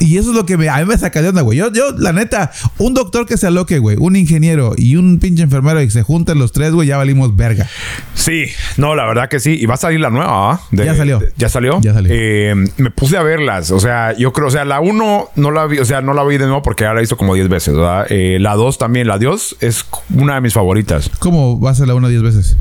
Y 0.00 0.16
eso 0.18 0.30
es 0.30 0.36
lo 0.36 0.46
que 0.46 0.56
me, 0.56 0.68
a 0.68 0.78
mí 0.78 0.84
me 0.84 0.96
saca 0.96 1.22
de 1.22 1.28
onda, 1.30 1.42
güey. 1.42 1.58
Yo, 1.58 1.72
yo, 1.72 1.92
la 1.98 2.12
neta, 2.12 2.52
un 2.78 2.94
doctor 2.94 3.26
que 3.26 3.36
se 3.36 3.46
aloque, 3.48 3.78
güey, 3.78 3.96
un 3.98 4.14
ingeniero 4.16 4.74
y 4.76 4.96
un 4.96 5.18
pinche 5.18 5.42
enfermero 5.42 5.80
y 5.82 5.90
se 5.90 6.02
junten 6.02 6.38
los 6.38 6.52
tres, 6.52 6.72
güey, 6.72 6.88
ya 6.88 6.96
valimos 6.98 7.34
verga. 7.36 7.66
Sí, 8.14 8.44
no, 8.76 8.94
la 8.94 9.06
verdad 9.06 9.28
que 9.28 9.40
sí. 9.40 9.56
Y 9.60 9.66
va 9.66 9.74
a 9.74 9.78
salir 9.78 9.98
la 10.00 10.10
nueva, 10.10 10.52
¿ah? 10.52 10.60
De- 10.70 10.84
Ya 10.84 10.94
salió. 10.94 11.18
de- 11.18 11.32
¿Ya 11.36 11.48
salió? 11.48 11.80
Ya 11.80 11.94
salió. 11.94 12.12
Eh, 12.14 12.54
me 12.76 12.90
puse 12.90 13.16
a 13.16 13.22
verlas. 13.22 13.70
O 13.70 13.80
sea, 13.80 14.16
yo 14.16 14.32
creo, 14.32 14.48
o 14.48 14.50
sea, 14.50 14.64
la 14.64 14.80
uno 14.80 15.28
no 15.36 15.50
la 15.50 15.66
vi, 15.66 15.78
o 15.78 15.84
sea, 15.84 16.00
no 16.00 16.14
la 16.14 16.22
vi 16.24 16.38
de 16.38 16.46
nuevo 16.46 16.62
porque 16.62 16.84
ya 16.84 16.94
la 16.94 17.00
visto 17.00 17.16
como 17.16 17.34
10 17.34 17.48
veces, 17.48 17.74
¿verdad? 17.74 18.06
Eh, 18.10 18.38
la 18.40 18.54
dos 18.54 18.78
también, 18.78 19.06
la 19.08 19.18
Dios, 19.18 19.56
es 19.60 19.84
una 20.14 20.34
de 20.34 20.40
mis 20.42 20.52
favoritas. 20.54 21.10
¿Cómo 21.18 21.60
va 21.60 21.70
a 21.70 21.74
ser 21.74 21.88
la 21.88 21.94
una 21.94 22.08
diez 22.08 22.22
veces? 22.22 22.56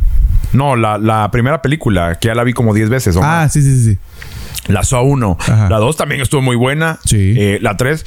No, 0.53 0.75
la, 0.75 0.97
la 0.97 1.29
primera 1.29 1.61
película, 1.61 2.17
que 2.19 2.29
ya 2.29 2.35
la 2.35 2.43
vi 2.43 2.53
como 2.53 2.73
10 2.73 2.89
veces. 2.89 3.17
Ah, 3.21 3.47
sí, 3.51 3.61
sí, 3.61 3.83
sí. 3.83 3.97
La 4.67 4.83
SOA 4.83 5.01
1. 5.01 5.37
Ajá. 5.39 5.69
La 5.69 5.77
2 5.77 5.95
también 5.97 6.21
estuvo 6.21 6.41
muy 6.41 6.55
buena. 6.55 6.99
Sí. 7.05 7.33
Eh, 7.37 7.59
la 7.61 7.77
3 7.77 8.05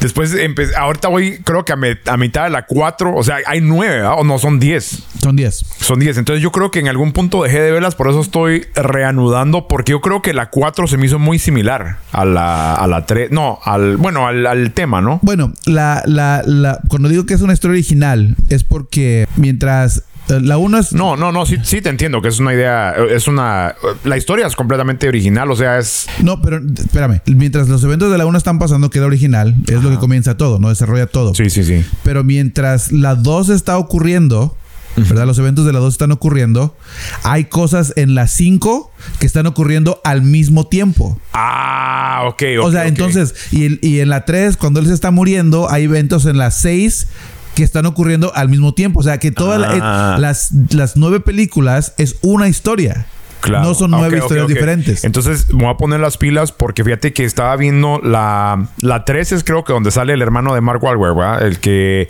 Después, 0.00 0.34
empe- 0.34 0.74
ahorita 0.76 1.06
voy, 1.06 1.38
creo 1.44 1.64
que 1.64 1.72
a, 1.72 1.76
me- 1.76 1.96
a 2.06 2.16
mitad 2.16 2.42
de 2.44 2.50
la 2.50 2.66
4. 2.66 3.14
O 3.14 3.22
sea, 3.22 3.36
hay 3.46 3.60
9, 3.60 3.96
¿verdad? 3.98 4.14
O 4.18 4.24
no, 4.24 4.36
son 4.40 4.58
10. 4.58 5.04
Son 5.22 5.36
10. 5.36 5.64
Son 5.78 6.00
10. 6.00 6.18
Entonces 6.18 6.42
yo 6.42 6.50
creo 6.50 6.72
que 6.72 6.80
en 6.80 6.88
algún 6.88 7.12
punto 7.12 7.44
dejé 7.44 7.60
de 7.60 7.70
verlas, 7.70 7.94
por 7.94 8.08
eso 8.08 8.20
estoy 8.20 8.66
reanudando, 8.74 9.68
porque 9.68 9.92
yo 9.92 10.00
creo 10.00 10.20
que 10.20 10.34
la 10.34 10.50
4 10.50 10.88
se 10.88 10.96
me 10.96 11.06
hizo 11.06 11.20
muy 11.20 11.38
similar 11.38 11.98
a 12.10 12.24
la, 12.24 12.74
a 12.74 12.86
la 12.88 13.06
3. 13.06 13.30
No, 13.30 13.60
al, 13.64 13.96
bueno, 13.96 14.26
al, 14.26 14.44
al 14.46 14.72
tema, 14.72 15.00
¿no? 15.00 15.20
Bueno, 15.22 15.52
la, 15.66 16.02
la, 16.06 16.42
la, 16.46 16.80
cuando 16.88 17.08
digo 17.08 17.24
que 17.24 17.34
es 17.34 17.40
una 17.42 17.52
historia 17.52 17.74
original, 17.74 18.34
es 18.48 18.64
porque 18.64 19.28
mientras 19.36 20.02
la 20.28 20.58
1 20.58 20.78
es. 20.78 20.92
No, 20.92 21.16
no, 21.16 21.32
no, 21.32 21.46
sí, 21.46 21.56
sí 21.62 21.80
te 21.80 21.88
entiendo 21.88 22.22
que 22.22 22.28
es 22.28 22.38
una 22.38 22.54
idea, 22.54 22.94
es 23.10 23.28
una... 23.28 23.74
La 24.04 24.16
historia 24.16 24.46
es 24.46 24.56
completamente 24.56 25.08
original, 25.08 25.50
o 25.50 25.56
sea, 25.56 25.78
es... 25.78 26.06
No, 26.20 26.40
pero 26.40 26.58
espérame. 26.58 27.20
Mientras 27.26 27.68
los 27.68 27.82
eventos 27.84 28.10
de 28.10 28.18
la 28.18 28.26
1 28.26 28.38
están 28.38 28.58
pasando, 28.58 28.90
queda 28.90 29.06
original. 29.06 29.54
Es 29.66 29.82
lo 29.82 29.90
que 29.90 29.96
comienza 29.96 30.36
todo, 30.36 30.58
¿no? 30.58 30.68
Desarrolla 30.68 31.06
todo. 31.06 31.34
Sí, 31.34 31.50
sí, 31.50 31.64
sí. 31.64 31.84
Pero 32.02 32.24
mientras 32.24 32.92
la 32.92 33.14
2 33.14 33.50
está 33.50 33.78
ocurriendo, 33.78 34.56
¿verdad? 34.96 35.26
Los 35.26 35.38
eventos 35.38 35.66
de 35.66 35.72
la 35.72 35.80
2 35.80 35.94
están 35.94 36.12
ocurriendo. 36.12 36.76
Hay 37.22 37.44
cosas 37.46 37.92
en 37.96 38.14
la 38.14 38.28
5 38.28 38.92
que 39.18 39.26
están 39.26 39.46
ocurriendo 39.46 40.00
al 40.04 40.22
mismo 40.22 40.66
tiempo. 40.66 41.18
Ah, 41.32 42.22
ok, 42.26 42.42
ok. 42.60 42.66
o 42.66 42.72
sea, 42.72 42.86
entonces, 42.86 43.34
y, 43.50 43.86
y 43.86 44.00
en 44.00 44.08
la 44.08 44.24
3, 44.24 44.56
cuando 44.56 44.80
él 44.80 44.86
se 44.86 44.94
está 44.94 45.10
muriendo, 45.10 45.70
hay 45.70 45.84
eventos 45.84 46.26
en 46.26 46.38
la 46.38 46.50
6 46.50 47.08
que 47.54 47.62
están 47.64 47.86
ocurriendo 47.86 48.32
al 48.34 48.48
mismo 48.48 48.74
tiempo. 48.74 49.00
O 49.00 49.02
sea, 49.02 49.18
que 49.18 49.30
todas 49.30 49.60
Ah. 49.82 50.16
las, 50.18 50.50
las 50.70 50.96
nueve 50.96 51.20
películas 51.20 51.94
es 51.98 52.16
una 52.22 52.48
historia. 52.48 53.06
Claro. 53.42 53.64
No 53.66 53.74
son 53.74 53.92
Ah, 53.92 53.98
nueve 53.98 54.16
ok, 54.16 54.22
ok, 54.22 54.24
historias 54.24 54.44
ok. 54.44 54.50
diferentes. 54.52 55.04
Entonces 55.04 55.52
me 55.52 55.64
voy 55.64 55.74
a 55.74 55.76
poner 55.76 56.00
las 56.00 56.16
pilas 56.16 56.52
porque 56.52 56.82
fíjate 56.84 57.12
que 57.12 57.24
estaba 57.24 57.54
viendo 57.56 58.00
la, 58.02 58.68
la 58.80 59.04
3 59.04 59.32
es 59.32 59.44
creo 59.44 59.64
que 59.64 59.72
donde 59.72 59.90
sale 59.90 60.12
el 60.14 60.22
hermano 60.22 60.54
de 60.54 60.60
Mark 60.60 60.82
Wahlberg, 60.82 61.14
¿verdad? 61.16 61.42
El 61.46 61.58
que 61.58 62.08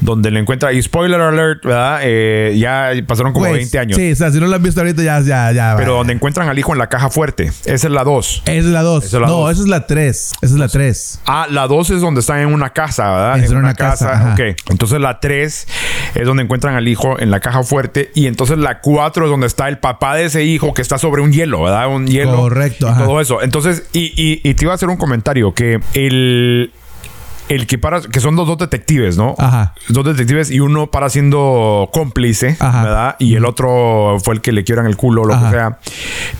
donde 0.00 0.30
le 0.30 0.40
encuentra 0.40 0.72
y 0.72 0.82
spoiler 0.82 1.20
alert, 1.20 1.64
¿verdad? 1.64 2.00
Eh, 2.02 2.54
ya 2.58 2.90
pasaron 3.06 3.32
como 3.32 3.46
Güey, 3.46 3.60
20 3.60 3.78
años. 3.78 3.96
Sí, 3.96 4.12
o 4.12 4.16
sea, 4.16 4.30
si 4.30 4.38
no 4.38 4.46
lo 4.46 4.54
han 4.56 4.62
visto 4.62 4.80
ahorita, 4.80 5.02
ya, 5.02 5.20
ya, 5.20 5.50
ya. 5.52 5.74
Pero 5.76 5.92
va. 5.92 5.98
donde 5.98 6.12
encuentran 6.12 6.48
al 6.48 6.58
hijo 6.58 6.72
en 6.72 6.78
la 6.78 6.88
caja 6.88 7.08
fuerte. 7.10 7.44
Esa 7.64 7.72
es 7.74 7.84
la 7.90 8.04
2. 8.04 8.42
Esa 8.44 8.52
es 8.52 8.64
la 8.66 8.82
2. 8.82 9.04
Esa 9.04 9.16
es 9.16 9.20
No, 9.22 9.28
dos. 9.28 9.52
esa 9.52 9.62
es 9.62 9.68
la 9.68 9.86
3. 9.86 10.32
Esa 10.42 10.52
es 10.52 10.52
la 10.52 10.68
3. 10.68 11.20
Ah, 11.26 11.46
la 11.50 11.66
2 11.66 11.90
es 11.90 12.00
donde 12.00 12.20
están 12.20 12.40
en 12.40 12.52
una 12.52 12.70
casa, 12.70 13.10
¿verdad? 13.10 13.38
Es 13.38 13.50
en 13.50 13.56
una 13.56 13.74
casa, 13.74 14.12
ajá. 14.12 14.32
Ok. 14.34 14.56
Entonces 14.70 15.00
la 15.00 15.18
3 15.20 15.66
es 16.14 16.26
donde 16.26 16.42
encuentran 16.42 16.74
al 16.74 16.86
hijo 16.88 17.18
en 17.18 17.30
la 17.30 17.40
caja 17.40 17.62
fuerte. 17.62 18.10
Y 18.14 18.26
entonces 18.26 18.58
la 18.58 18.80
4 18.80 19.24
es 19.26 19.30
donde 19.30 19.46
está 19.46 19.68
el 19.68 19.78
papá 19.78 20.14
de 20.16 20.24
ese 20.26 20.44
hijo 20.44 20.74
que 20.74 20.82
está 20.82 20.98
sobre 20.98 21.22
un 21.22 21.32
hielo, 21.32 21.62
¿verdad? 21.62 21.88
Un 21.88 22.06
hielo. 22.06 22.36
Correcto, 22.36 22.86
Y 22.86 22.90
ajá. 22.90 23.04
todo 23.04 23.20
eso. 23.20 23.42
Entonces, 23.42 23.88
y, 23.92 24.12
y- 24.16 24.40
y 24.48 24.54
te 24.54 24.64
iba 24.64 24.72
a 24.72 24.74
hacer 24.76 24.88
un 24.88 24.96
comentario 24.96 25.52
que 25.54 25.80
el. 25.94 26.70
El 27.48 27.66
que 27.66 27.76
para, 27.76 28.00
que 28.00 28.20
son 28.20 28.36
los 28.36 28.46
dos 28.46 28.56
detectives, 28.56 29.16
¿no? 29.18 29.34
Ajá. 29.38 29.74
Dos 29.88 30.04
detectives 30.06 30.50
y 30.50 30.60
uno 30.60 30.90
para 30.90 31.10
siendo 31.10 31.90
cómplice, 31.92 32.56
Ajá. 32.58 32.82
¿verdad? 32.82 33.16
Y 33.18 33.34
el 33.34 33.44
otro 33.44 34.16
fue 34.24 34.34
el 34.34 34.40
que 34.40 34.50
le 34.52 34.64
quieran 34.64 34.86
el 34.86 34.96
culo, 34.96 35.24
lo 35.26 35.34
Ajá. 35.34 35.50
que 35.50 35.56
sea. 35.56 35.78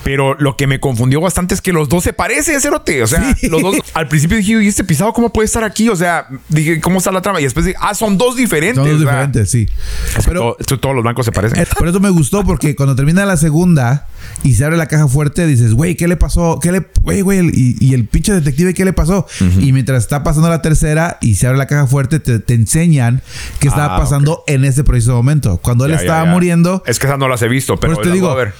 Pero 0.03 0.33
lo 0.39 0.57
que 0.57 0.65
me 0.65 0.79
confundió 0.79 1.21
bastante 1.21 1.53
es 1.53 1.61
que 1.61 1.73
los 1.73 1.89
dos 1.89 2.03
se 2.03 2.13
parecen, 2.13 2.59
cerote. 2.59 3.03
O 3.03 3.07
sea, 3.07 3.35
Sí. 3.35 3.47
los 3.49 3.61
dos. 3.61 3.75
Al 3.93 4.07
principio 4.07 4.37
dije, 4.37 4.63
¿y 4.63 4.67
este 4.67 4.83
pisado 4.83 5.13
cómo 5.13 5.31
puede 5.31 5.45
estar 5.45 5.63
aquí? 5.63 5.89
O 5.89 5.95
sea, 5.95 6.27
dije, 6.49 6.81
¿cómo 6.81 6.97
está 6.97 7.11
la 7.11 7.21
trama? 7.21 7.39
Y 7.39 7.43
después 7.43 7.65
dije, 7.67 7.77
ah, 7.81 7.93
son 7.93 8.17
dos 8.17 8.35
diferentes. 8.35 8.77
Son 8.83 8.89
dos 8.89 8.99
diferentes, 8.99 9.49
sí. 9.51 9.67
Pero 10.25 10.39
todo- 10.39 10.57
esto- 10.59 10.79
todos 10.79 10.95
los 10.95 11.03
blancos 11.03 11.25
se 11.25 11.31
parecen. 11.31 11.59
eh, 11.59 11.67
por 11.77 11.87
eso 11.87 11.99
me 11.99 12.09
gustó, 12.09 12.43
porque 12.43 12.75
cuando 12.75 12.95
termina 12.95 13.25
la 13.25 13.37
segunda 13.37 14.07
y 14.43 14.55
se 14.55 14.65
abre 14.65 14.75
la 14.77 14.87
caja 14.87 15.07
fuerte, 15.07 15.45
dices, 15.45 15.73
güey, 15.73 15.95
¿qué 15.95 16.07
le 16.07 16.17
pasó? 16.17 16.59
¿Qué 16.59 16.71
le. 16.71 16.85
Güey, 17.01 17.21
güey, 17.21 17.41
y, 17.53 17.77
y 17.79 17.93
el 17.93 18.05
pinche 18.07 18.33
detective, 18.33 18.73
¿qué 18.73 18.85
le 18.85 18.93
pasó? 18.93 19.27
Y 19.59 19.71
mientras 19.71 19.99
está 20.03 20.23
pasando 20.23 20.49
la 20.49 20.63
tercera 20.63 20.94
y 21.21 21.35
se 21.35 21.47
abre 21.47 21.57
la 21.57 21.67
caja 21.67 21.87
fuerte, 21.87 22.19
te, 22.19 22.39
te 22.39 22.53
enseñan 22.53 23.21
qué 23.59 23.67
estaba 23.67 23.95
Ah, 23.95 23.99
pasando 23.99 24.43
en 24.47 24.65
ese 24.65 24.83
preciso 24.83 25.13
momento. 25.15 25.57
Cuando 25.61 25.85
él 25.85 25.91
Ya, 25.91 25.97
estaba 25.97 26.25
ya. 26.25 26.31
muriendo. 26.31 26.83
Es 26.85 26.99
que 26.99 27.07
esas 27.07 27.19
no 27.19 27.27
las 27.27 27.41
he 27.41 27.47
visto, 27.47 27.77
pero 27.77 27.93
Por 27.95 28.03
te 28.03 28.11
digo, 28.11 28.29
a 28.29 28.35
ver. 28.35 28.53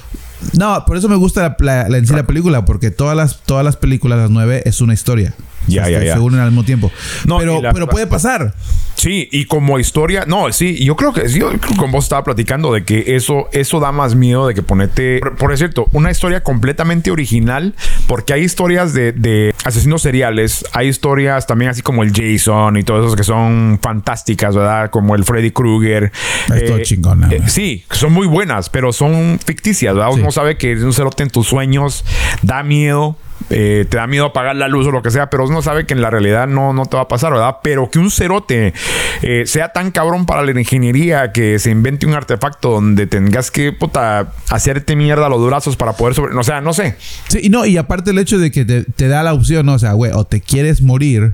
No, 0.58 0.84
por 0.86 0.98
eso 0.98 1.08
me 1.10 1.16
gusta 1.16 1.42
la, 1.42 1.56
la- 1.60 1.90
la- 1.90 1.98
en 1.98 2.06
sí 2.06 2.14
la 2.14 2.28
película, 2.28 2.66
porque 2.66 2.92
todas 2.92 3.16
las, 3.16 3.40
todas 3.44 3.64
las 3.66 3.78
películas, 3.78 4.20
las 4.20 4.30
nueve, 4.30 4.62
es 4.66 4.82
una 4.82 4.94
historia. 4.94 5.34
Ya, 5.68 5.90
ya, 5.90 6.04
ya. 6.04 6.14
Se 6.14 6.20
unen 6.20 6.40
al 6.40 6.48
mismo 6.52 6.64
tiempo. 6.64 6.92
No, 7.26 7.38
pero, 7.40 7.62
la- 7.62 7.74
pero 7.74 7.88
puede 7.88 8.08
pasar. 8.08 8.54
Sí, 8.96 9.28
y 9.32 9.46
como 9.46 9.78
historia, 9.78 10.24
no, 10.26 10.52
sí, 10.54 10.84
yo 10.84 10.96
creo 10.96 11.12
que 11.12 11.28
yo 11.28 11.50
creo 11.50 11.60
que 11.60 11.76
con 11.76 11.92
vos 11.92 12.06
estaba 12.06 12.24
platicando 12.24 12.72
de 12.74 12.86
que 12.86 13.16
eso, 13.16 13.50
eso 13.52 13.80
da 13.82 13.92
más 13.92 14.16
miedo 14.16 14.48
de 14.48 14.54
que 14.54 14.64
ponete, 14.64 15.20
por, 15.20 15.36
por 15.36 15.58
cierto, 15.58 15.88
una 15.92 16.12
historia 16.12 16.42
completamente 16.44 17.12
original, 17.12 17.76
porque 18.08 18.32
hay 18.34 18.44
historias 18.44 18.94
de, 18.94 19.12
de 19.12 19.54
asesinos 19.66 20.02
seriales, 20.02 20.66
hay 20.72 20.88
historias 20.88 21.46
también 21.46 21.72
así 21.72 21.82
como 21.82 22.04
el 22.04 22.14
Jason 22.14 22.78
y 22.78 22.84
todo 22.84 23.06
eso 23.06 23.16
que 23.18 23.24
son 23.26 23.80
fantásticas, 23.82 24.56
¿verdad? 24.56 24.90
Como 24.92 25.14
el 25.16 25.26
Freddy 25.26 25.52
Krueger. 25.52 26.12
Es 26.56 26.66
todo 26.66 26.80
chingona, 26.80 27.28
eh, 27.32 27.42
sí, 27.48 27.84
son 27.92 28.14
muy 28.14 28.28
buenas, 28.28 28.70
pero 28.70 28.94
son 28.94 29.40
ficticias, 29.46 29.94
¿verdad? 29.94 30.12
Sí. 30.14 30.22
Uno 30.22 30.32
sabe 30.32 30.58
que 30.58 30.74
un 30.76 30.94
cerote 30.94 31.22
en 31.24 31.30
tus 31.30 31.48
sueños 31.48 32.06
da 32.42 32.64
miedo. 32.64 33.18
Eh, 33.50 33.86
te 33.90 33.98
da 33.98 34.08
miedo 34.08 34.26
apagar 34.26 34.56
la 34.56 34.68
luz 34.68 34.88
o 34.88 34.92
lo 34.92 35.02
que 35.02 35.12
sea, 35.12 35.30
pero 35.30 35.46
uno 35.46 35.62
sabe 35.62 35.86
que 35.86 35.94
en 35.94 36.02
la 36.02 36.10
realidad 36.10 36.48
no, 36.48 36.74
no 36.74 36.86
te 36.86 36.98
va 36.98 37.04
a 37.04 37.08
pasar, 37.08 37.32
¿verdad? 37.32 37.58
Pero 37.62 37.90
que 37.90 38.00
un 38.00 38.10
cerote 38.10 38.74
eh, 39.22 39.44
sea 39.46 39.70
tan 39.70 39.92
cabrón 39.92 40.26
para 40.26 40.44
la 40.44 40.60
ingeniería 40.60 41.32
que 41.32 41.60
se 41.60 41.70
invente 41.70 42.06
un 42.06 42.14
artefacto 42.14 42.72
donde 42.72 43.08
tengas 43.08 43.52
que, 43.52 43.72
puta, 43.72 44.34
hacerte 44.50 44.96
mierda 44.96 45.30
los 45.30 45.46
brazos 45.46 45.76
para 45.76 45.94
poder 45.94 46.16
sobre... 46.16 46.36
O 46.36 46.44
sea, 46.44 46.62
no 46.62 46.74
sé. 46.74 46.96
Sí, 47.28 47.40
y 47.44 47.50
no, 47.50 47.66
y 47.66 47.78
aparte 47.78 48.12
el 48.12 48.20
hecho 48.20 48.40
de 48.40 48.52
que 48.52 48.66
te, 48.66 49.08
da 49.08 49.24
la 49.24 49.34
opción, 49.34 49.70
o 49.70 49.78
sea, 49.78 49.94
güey, 49.94 50.12
o 50.14 50.26
te 50.26 50.42
quieres 50.42 50.82
morir 50.82 51.34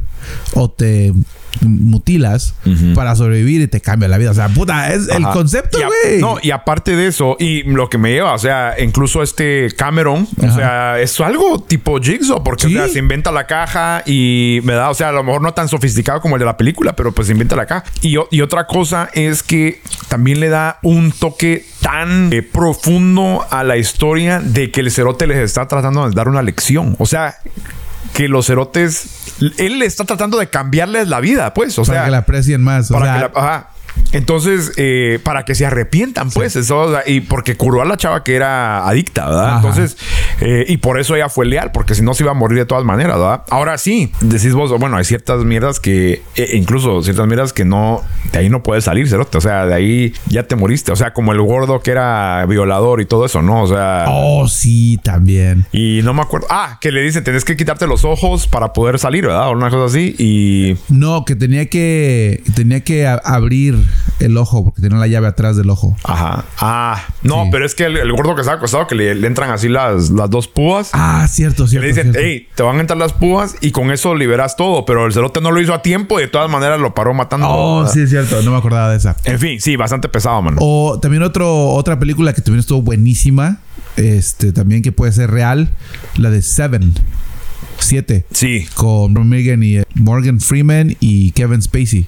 o 0.53 0.69
te 0.69 1.13
mutilas 1.61 2.53
para 2.95 3.15
sobrevivir 3.15 3.61
y 3.61 3.67
te 3.67 3.81
cambia 3.81 4.07
la 4.07 4.17
vida. 4.17 4.31
O 4.31 4.33
sea, 4.33 4.49
puta, 4.49 4.93
es 4.93 5.07
el 5.09 5.23
concepto, 5.23 5.77
güey. 5.79 6.19
No, 6.19 6.37
y 6.41 6.51
aparte 6.51 6.95
de 6.95 7.07
eso, 7.07 7.35
y 7.39 7.63
lo 7.63 7.89
que 7.89 7.97
me 7.97 8.11
lleva, 8.11 8.33
o 8.33 8.37
sea, 8.39 8.75
incluso 8.79 9.21
este 9.23 9.69
Cameron, 9.77 10.27
o 10.41 10.51
sea, 10.55 10.99
es 10.99 11.19
algo 11.19 11.59
tipo 11.61 11.99
Jigsaw, 11.99 12.43
porque 12.43 12.67
Sí. 12.67 12.75
o 12.75 12.79
sea, 12.79 12.87
se 12.87 12.99
inventa 12.99 13.31
la 13.31 13.47
caja 13.47 14.03
y 14.05 14.59
me 14.63 14.73
da, 14.73 14.89
o 14.89 14.93
sea, 14.93 15.09
a 15.09 15.11
lo 15.11 15.23
mejor 15.23 15.41
no 15.41 15.53
tan 15.53 15.67
sofisticado 15.67 16.21
como 16.21 16.35
el 16.35 16.39
de 16.39 16.45
la 16.45 16.57
película, 16.57 16.95
pero 16.95 17.11
pues 17.11 17.27
se 17.27 17.33
inventa 17.33 17.55
la 17.55 17.65
caja. 17.65 17.83
Y 18.01 18.41
otra 18.41 18.67
cosa 18.67 19.09
es 19.13 19.43
que 19.43 19.81
también 20.09 20.39
le 20.39 20.49
da 20.49 20.79
un 20.83 21.11
toque 21.11 21.65
tan 21.81 22.31
eh, 22.33 22.41
profundo 22.43 23.45
a 23.49 23.63
la 23.63 23.77
historia 23.77 24.39
de 24.39 24.71
que 24.71 24.81
el 24.81 24.91
cerote 24.91 25.27
les 25.27 25.37
está 25.37 25.67
tratando 25.67 26.07
de 26.07 26.15
dar 26.15 26.27
una 26.27 26.41
lección. 26.41 26.95
O 26.99 27.05
sea, 27.05 27.35
que 28.13 28.27
los 28.27 28.47
cerotes, 28.47 29.05
él 29.57 29.79
le 29.79 29.85
está 29.85 30.03
tratando 30.05 30.37
de 30.37 30.47
cambiarles 30.47 31.07
la 31.07 31.19
vida, 31.19 31.53
pues, 31.53 31.77
o 31.79 31.83
para 31.83 31.99
sea, 31.99 32.05
que 32.05 32.11
la 32.11 32.17
aprecien 32.19 32.61
más. 32.61 32.91
O 32.91 32.93
para 32.95 33.05
sea, 33.05 33.13
que 33.27 33.33
la- 33.33 33.41
ajá. 33.41 33.67
Entonces, 34.13 34.71
eh, 34.77 35.19
para 35.23 35.43
que 35.45 35.53
se 35.55 35.65
arrepientan, 35.65 36.31
pues, 36.31 36.55
eso, 36.55 36.77
o 36.79 36.91
sea, 36.91 37.03
y 37.05 37.21
porque 37.21 37.55
curó 37.55 37.81
a 37.81 37.85
la 37.85 37.97
chava 37.97 38.23
que 38.23 38.35
era 38.35 38.87
adicta, 38.87 39.25
¿verdad? 39.25 39.47
Ajá. 39.47 39.55
Entonces, 39.57 39.97
eh, 40.41 40.65
y 40.67 40.77
por 40.77 40.99
eso 40.99 41.15
ella 41.15 41.29
fue 41.29 41.45
leal, 41.45 41.71
porque 41.71 41.95
si 41.95 42.01
no 42.01 42.13
se 42.13 42.23
iba 42.23 42.31
a 42.31 42.35
morir 42.35 42.57
de 42.57 42.65
todas 42.65 42.83
maneras, 42.83 43.17
¿verdad? 43.17 43.43
Ahora 43.49 43.77
sí, 43.77 44.11
decís 44.21 44.53
vos, 44.53 44.71
bueno, 44.79 44.97
hay 44.97 45.03
ciertas 45.05 45.43
mierdas 45.45 45.79
que, 45.79 46.21
eh, 46.35 46.49
incluso 46.53 47.01
ciertas 47.03 47.27
mierdas 47.27 47.53
que 47.53 47.63
no, 47.65 48.01
de 48.33 48.39
ahí 48.39 48.49
no 48.49 48.63
puedes 48.63 48.83
salir, 48.83 49.07
cerote, 49.07 49.37
o 49.37 49.41
sea, 49.41 49.65
de 49.65 49.73
ahí 49.73 50.13
ya 50.27 50.43
te 50.43 50.55
moriste, 50.55 50.91
o 50.91 50.95
sea, 50.95 51.13
como 51.13 51.31
el 51.31 51.41
gordo 51.41 51.79
que 51.81 51.91
era 51.91 52.45
violador 52.47 53.01
y 53.01 53.05
todo 53.05 53.25
eso, 53.25 53.41
¿no? 53.41 53.63
O 53.63 53.67
sea, 53.67 54.05
Oh, 54.09 54.47
sí, 54.47 54.99
también. 55.03 55.65
y 55.71 56.01
no 56.03 56.13
me 56.13 56.21
acuerdo, 56.21 56.47
ah, 56.49 56.77
que 56.81 56.91
le 56.91 57.01
dicen, 57.01 57.23
tenés 57.23 57.45
que 57.45 57.55
quitarte 57.55 57.87
los 57.87 58.03
ojos 58.03 58.47
para 58.47 58.73
poder 58.73 58.99
salir, 58.99 59.25
¿verdad? 59.27 59.49
O 59.49 59.51
una 59.51 59.69
cosa 59.69 59.85
así, 59.85 60.15
y... 60.17 60.75
No, 60.89 61.23
que 61.25 61.35
tenía 61.35 61.65
que 61.67 62.41
tenía 62.55 62.81
que 62.83 63.07
abrir 63.07 63.75
el 64.19 64.37
ojo 64.37 64.63
porque 64.65 64.81
tenía 64.81 64.97
la 64.97 65.07
llave 65.07 65.27
atrás 65.27 65.55
del 65.57 65.69
ojo. 65.69 65.95
Ajá. 66.03 66.45
Ah, 66.59 67.03
no, 67.23 67.43
Sí. 67.43 67.49
pero 67.51 67.65
es 67.65 67.75
que 67.75 67.85
el, 67.85 67.97
el 67.97 68.11
gordo 68.11 68.35
que 68.35 68.41
estaba 68.41 68.57
acostado, 68.57 68.87
que 68.87 68.95
le, 68.95 69.15
le 69.15 69.27
entran 69.27 69.51
así 69.51 69.69
las, 69.69 70.09
las 70.09 70.29
dos 70.31 70.47
púas. 70.47 70.89
Ah, 70.93 71.27
cierto, 71.29 71.67
cierto. 71.67 71.83
le 71.83 71.93
dicen, 71.93 72.11
cierto. 72.11 72.19
hey, 72.23 72.47
te 72.55 72.63
van 72.63 72.77
a 72.77 72.81
entrar 72.81 72.97
las 72.97 73.13
púas 73.13 73.55
y 73.61 73.71
con 73.71 73.91
eso 73.91 74.15
liberas 74.15 74.55
todo. 74.55 74.85
Pero 74.85 75.05
el 75.05 75.13
cerote 75.13 75.41
no 75.41 75.51
lo 75.51 75.61
hizo 75.61 75.73
a 75.75 75.83
tiempo 75.83 76.19
y 76.19 76.23
de 76.23 76.27
todas 76.27 76.49
maneras 76.49 76.79
lo 76.79 76.95
paró 76.95 77.13
matando. 77.13 77.47
Oh, 77.49 77.87
sí, 77.87 78.01
es 78.01 78.09
cierto. 78.09 78.41
No 78.41 78.51
me 78.51 78.57
acordaba 78.57 78.89
de 78.89 78.97
esa. 78.97 79.15
En 79.25 79.37
fin, 79.37 79.61
sí, 79.61 79.75
bastante 79.75 80.09
pesado, 80.09 80.41
mano. 80.41 80.57
O 80.59 80.99
también 80.99 81.21
otro, 81.21 81.69
otra 81.69 81.99
película 81.99 82.33
que 82.33 82.41
también 82.41 82.61
estuvo 82.61 82.81
buenísima. 82.81 83.59
Este, 83.97 84.51
también 84.51 84.81
que 84.81 84.91
puede 84.91 85.11
ser 85.11 85.29
real. 85.29 85.69
La 86.15 86.31
de 86.31 86.41
Seven. 86.41 86.93
Siete. 87.83 88.25
Sí. 88.31 88.65
Con 88.75 89.13
Megan 89.27 89.63
y 89.63 89.77
eh, 89.77 89.83
Morgan 89.95 90.39
Freeman 90.39 90.95
y 90.99 91.31
Kevin 91.31 91.61
Spacey. 91.61 92.07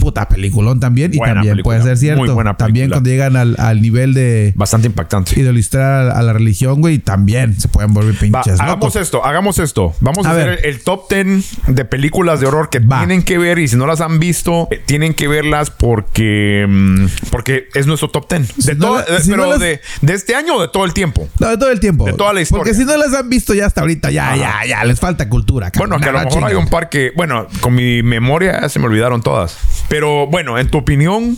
Puta 0.00 0.28
peliculón 0.28 0.80
también. 0.80 1.12
Y 1.14 1.18
también 1.18 1.54
película. 1.54 1.62
puede 1.62 1.82
ser 1.82 1.96
cierto. 1.98 2.22
Muy 2.24 2.30
buena 2.30 2.56
también 2.56 2.90
cuando 2.90 3.08
llegan 3.08 3.36
al, 3.36 3.54
al 3.58 3.80
nivel 3.82 4.14
de 4.14 4.52
Bastante 4.56 4.86
impactante. 4.88 5.38
idolistrar 5.38 6.08
a, 6.10 6.18
a 6.18 6.22
la 6.22 6.32
religión, 6.32 6.80
güey, 6.80 6.98
también 6.98 7.58
se 7.60 7.68
pueden 7.68 7.92
volver 7.94 8.14
Va, 8.14 8.18
pinches 8.42 8.60
hagamos 8.60 8.86
locos. 8.86 8.96
esto, 8.96 9.24
hagamos 9.24 9.58
esto. 9.58 9.94
Vamos 10.00 10.26
a, 10.26 10.30
A 10.30 10.32
hacer 10.32 10.46
ver. 10.48 10.60
el, 10.64 10.80
top 10.82 11.08
10 11.10 11.56
de 11.68 11.84
películas 11.84 12.40
de 12.40 12.46
horror 12.46 12.68
que 12.70 12.78
Va. 12.80 12.98
tienen 13.00 13.22
que 13.22 13.38
ver 13.38 13.58
y 13.58 13.68
si 13.68 13.76
no 13.76 13.86
las 13.86 14.00
han 14.00 14.18
visto, 14.18 14.68
eh, 14.70 14.80
tienen 14.84 15.14
que 15.14 15.28
verlas 15.28 15.70
porque 15.70 16.66
mm, 16.68 17.06
porque 17.30 17.68
es 17.74 17.86
nuestro 17.86 18.10
top 18.10 18.28
10. 18.30 18.56
De 18.56 18.62
Si 18.62 18.78
no 18.78 18.86
todo- 18.86 18.96
la- 18.96 19.04
no 19.18 19.24
pero 19.26 19.46
las- 19.50 19.60
de, 19.60 19.80
de 20.00 20.12
este 20.14 20.34
año 20.34 20.56
o 20.56 20.62
de 20.62 20.68
todo 20.68 20.84
el 20.84 20.92
tiempo. 20.94 21.28
No, 21.38 21.48
de 21.50 21.58
todo 21.58 21.70
el 21.70 21.80
tiempo. 21.80 22.06
De 22.06 22.12
toda 22.14 22.32
la 22.32 22.40
historia. 22.40 22.64
Porque 22.64 22.74
si 22.74 22.84
no 22.84 22.96
las 22.96 23.12
han 23.14 23.28
visto 23.28 23.54
ya 23.54 23.66
hasta 23.66 23.82
ahorita, 23.82 24.10
ya, 24.10 24.32
Ajá. 24.32 24.64
ya, 24.66 24.66
ya. 24.68 24.93
Les 24.94 25.00
falta 25.00 25.28
cultura. 25.28 25.70
cabrón. 25.72 25.90
Bueno, 25.90 26.02
que 26.04 26.08
a 26.08 26.12
lo 26.12 26.24
mejor 26.28 26.44
hay 26.44 26.54
un 26.54 26.68
par 26.68 26.88
que, 26.88 27.12
bueno, 27.16 27.46
con 27.60 27.74
mi 27.74 28.02
memoria 28.02 28.68
se 28.68 28.78
me 28.78 28.86
olvidaron 28.86 29.22
todas. 29.22 29.56
Pero 29.88 30.26
bueno, 30.28 30.56
en 30.58 30.68
tu 30.70 30.78
opinión, 30.78 31.36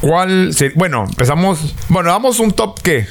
¿cuál? 0.00 0.54
se- 0.54 0.70
bueno, 0.70 1.04
empezamos. 1.08 1.74
Bueno, 1.88 2.10
damos 2.10 2.40
un 2.40 2.52
top 2.52 2.80
qué? 2.82 3.06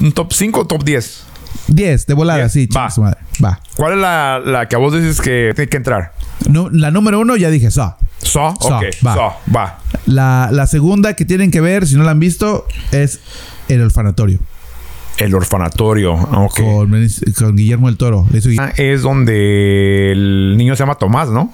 ¿Un 0.00 0.12
top 0.12 0.32
5 0.32 0.60
o 0.60 0.66
top 0.66 0.82
10? 0.84 1.24
10 1.68 2.06
de 2.06 2.14
volada, 2.14 2.48
sí, 2.48 2.68
Va. 2.76 2.88
madre. 2.98 3.18
Va. 3.42 3.60
¿Cuál 3.76 3.92
es 3.94 3.98
la, 3.98 4.40
la 4.44 4.68
que 4.68 4.76
a 4.76 4.78
vos 4.78 4.92
dices 4.92 5.20
que 5.20 5.52
tiene 5.54 5.68
que 5.68 5.76
entrar? 5.76 6.12
No, 6.48 6.68
la 6.70 6.90
número 6.90 7.20
uno 7.20 7.36
ya 7.36 7.48
dije, 7.50 7.70
Saw. 7.70 7.94
¿So? 8.18 8.54
Saw, 8.60 8.76
Ok, 8.78 8.84
va. 9.06 9.14
Saw, 9.14 9.32
va. 9.54 9.78
La, 10.06 10.48
la 10.52 10.66
segunda 10.66 11.14
que 11.14 11.24
tienen 11.24 11.50
que 11.50 11.60
ver, 11.60 11.86
si 11.86 11.94
no 11.96 12.02
la 12.04 12.10
han 12.10 12.18
visto, 12.20 12.66
es 12.92 13.20
El 13.68 13.82
Orfanatorio. 13.82 14.40
El 15.18 15.34
orfanatorio. 15.34 16.14
Ok. 16.14 16.60
Con, 17.38 17.56
Guillermo 17.56 17.88
el 17.88 17.96
Toro. 17.96 18.26
Gui- 18.30 18.58
Ah, 18.60 18.72
Es 18.76 19.02
donde 19.02 20.12
el 20.12 20.56
niño 20.56 20.74
se 20.76 20.80
llama 20.82 20.96
Tomás, 20.96 21.28
¿no? 21.28 21.52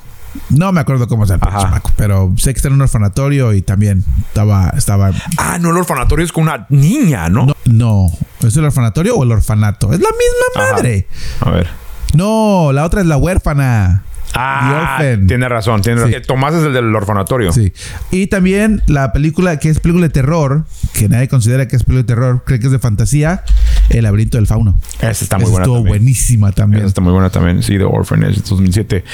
No 0.48 0.70
me 0.70 0.80
acuerdo 0.80 1.08
cómo 1.08 1.26
se 1.26 1.32
llama 1.36 1.82
pero 1.96 2.32
sé 2.36 2.52
que 2.52 2.58
está 2.58 2.68
en 2.68 2.74
un 2.74 2.82
orfanatorio 2.82 3.52
y 3.52 3.62
también 3.62 4.04
estaba... 4.28 4.70
estaba 4.76 5.11
Ah, 5.36 5.58
no, 5.61 5.70
el 5.70 5.76
orfanatorio 5.78 6.24
es 6.24 6.30
con 6.30 6.44
una 6.44 6.66
niña, 6.68 7.28
¿no? 7.28 7.46
no, 7.46 7.54
no, 7.66 8.06
¿es 8.46 8.56
el 8.56 8.64
orfanatorio 8.64 9.16
o 9.16 9.24
el 9.24 9.32
orfanato? 9.32 9.92
Es 9.92 9.98
la 10.00 10.08
misma 10.11 10.62
Ajá. 10.64 10.72
madre. 10.74 11.08
A 11.40 11.50
ver. 11.50 11.68
No, 12.14 12.70
la 12.72 12.84
otra 12.84 13.00
es 13.00 13.06
la 13.08 13.16
huérfana. 13.16 14.04
Ah, 14.35 14.97
The 15.01 15.07
Orphan. 15.12 15.26
tiene 15.26 15.49
razón. 15.49 15.83
Tiene 15.83 16.01
Sí. 16.01 16.07
razón. 16.07 16.22
Tomás 16.26 16.55
es 16.55 16.64
el 16.64 16.72
del 16.72 16.95
orfanatorio. 16.95 17.53
Sí. 17.53 17.72
Y 18.11 18.26
también 18.28 18.83
la 18.87 19.12
película 19.12 19.59
que 19.59 19.68
es 19.68 19.81
película 19.81 20.07
de 20.07 20.12
terror, 20.12 20.64
que 20.93 21.09
nadie 21.09 21.28
considera 21.28 21.66
que 21.68 21.76
es 21.76 21.83
película 21.85 22.03
de 22.03 22.07
terror, 22.07 22.43
cree 22.45 22.61
que 22.61 22.66
es 22.66 22.72
de 22.72 22.78
fantasía, 22.78 23.43
El 23.91 24.05
laberinto 24.05 24.36
del 24.38 24.47
fauno. 24.47 24.74
Esa 25.01 25.11
está 25.24 25.36
muy 25.36 25.45
Esa 25.45 25.51
buena. 25.53 25.64
estuvo 25.64 25.76
también. 25.76 25.99
buenísima 25.99 26.53
también. 26.53 26.80
Esa 26.80 26.88
está 26.88 27.01
muy 27.01 27.12
buena 27.12 27.30
también. 27.30 27.62
Sí, 27.62 27.76
The 27.78 27.84
Orphanage 27.84 28.41
2007. 28.49 29.05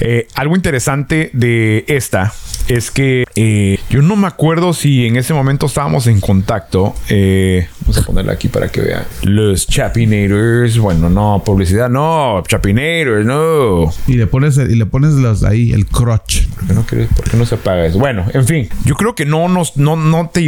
Eh, 0.00 0.26
algo 0.34 0.56
interesante 0.56 1.30
de 1.32 1.84
esta 1.88 2.32
es 2.68 2.90
que 2.90 3.24
eh, 3.34 3.78
yo 3.90 4.02
no 4.02 4.16
me 4.16 4.26
acuerdo 4.26 4.72
si 4.72 5.06
en 5.06 5.16
ese 5.16 5.34
momento 5.34 5.66
estábamos 5.66 6.06
en 6.06 6.20
contacto. 6.20 6.94
Eh, 7.08 7.68
vamos 7.82 7.98
a 7.98 8.02
ponerla 8.02 8.32
aquí 8.32 8.48
para 8.48 8.68
que 8.68 8.80
vean. 8.80 9.02
Los 9.22 9.66
Chapinators. 9.66 10.78
Bueno, 10.78 11.08
no, 11.10 11.42
publicidad. 11.44 11.88
No, 11.90 12.42
Chapinators, 12.46 13.24
no. 13.26 13.92
Y 14.06 14.14
le 14.14 14.26
pones 14.26 14.56
y 14.58 14.74
le 14.76 14.86
pones 14.86 15.12
los 15.14 15.42
ahí 15.44 15.72
el 15.72 15.86
crotch. 15.86 16.46
¿Por 16.48 16.66
qué 16.68 16.74
no, 16.74 16.86
quieres- 16.86 17.08
por 17.14 17.28
qué 17.30 17.36
no 17.36 17.46
se 17.46 17.54
apaga 17.56 17.86
eso? 17.86 17.98
Bueno, 17.98 18.24
en 18.32 18.46
fin. 18.46 18.68
Yo 18.84 18.94
creo 18.94 19.14
que 19.14 19.26
no 19.26 19.48
nos, 19.48 19.76
no, 19.76 19.96
no 19.96 20.28
te 20.32 20.40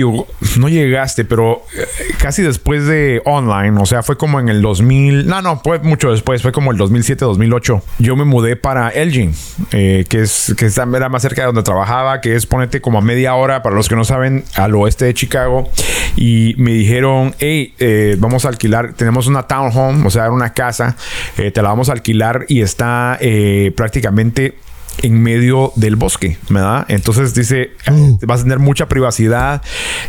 no 0.56 0.68
llegaste, 0.68 1.24
pero 1.24 1.62
eh, 1.76 1.84
casi 2.18 2.42
después 2.42 2.86
de 2.86 3.20
online, 3.24 3.71
o 3.78 3.86
sea, 3.86 4.02
fue 4.02 4.16
como 4.16 4.40
en 4.40 4.48
el 4.48 4.62
2000. 4.62 5.26
No, 5.26 5.42
no, 5.42 5.60
fue 5.62 5.78
mucho 5.80 6.10
después, 6.10 6.42
fue 6.42 6.52
como 6.52 6.70
el 6.72 6.76
2007, 6.76 7.24
2008. 7.24 7.82
Yo 7.98 8.16
me 8.16 8.24
mudé 8.24 8.56
para 8.56 8.88
Elgin, 8.90 9.34
eh, 9.72 10.04
que 10.08 10.22
es 10.22 10.54
que 10.56 10.66
era 10.66 11.08
más 11.08 11.22
cerca 11.22 11.42
de 11.42 11.46
donde 11.46 11.62
trabajaba, 11.62 12.20
que 12.20 12.34
es 12.34 12.46
ponete 12.46 12.80
como 12.80 12.98
a 12.98 13.00
media 13.00 13.34
hora, 13.34 13.62
para 13.62 13.76
los 13.76 13.88
que 13.88 13.96
no 13.96 14.04
saben, 14.04 14.44
al 14.54 14.74
oeste 14.74 15.06
de 15.06 15.14
Chicago. 15.14 15.70
Y 16.16 16.54
me 16.58 16.72
dijeron, 16.72 17.34
hey, 17.38 17.74
eh, 17.78 18.16
vamos 18.18 18.44
a 18.44 18.48
alquilar, 18.48 18.92
tenemos 18.94 19.26
una 19.26 19.44
townhome, 19.44 20.06
o 20.06 20.10
sea, 20.10 20.30
una 20.30 20.52
casa, 20.52 20.96
eh, 21.38 21.50
te 21.50 21.62
la 21.62 21.68
vamos 21.68 21.88
a 21.88 21.92
alquilar 21.92 22.44
y 22.48 22.60
está 22.60 23.18
prácticamente 23.76 24.56
en 25.02 25.22
medio 25.22 25.72
del 25.76 25.96
bosque, 25.96 26.38
¿verdad? 26.48 26.84
Entonces 26.88 27.34
dice, 27.34 27.72
Oh. 27.90 28.18
vas 28.26 28.40
a 28.40 28.42
tener 28.44 28.58
mucha 28.60 28.88
privacidad 28.88 29.62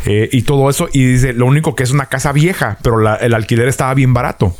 eh, 0.06 0.28
y 0.32 0.42
todo 0.42 0.70
eso. 0.70 0.88
Y 0.92 1.04
dice, 1.04 1.32
lo 1.32 1.46
único 1.46 1.74
que 1.74 1.82
es 1.82 1.90
una 1.90 2.06
casa 2.06 2.32
vieja, 2.32 2.78
pero 2.82 2.98
la- 2.98 3.16
el 3.16 3.34
alquiler 3.34 3.68
estaba 3.68 3.92
bien 3.94 4.14
barato. 4.14 4.54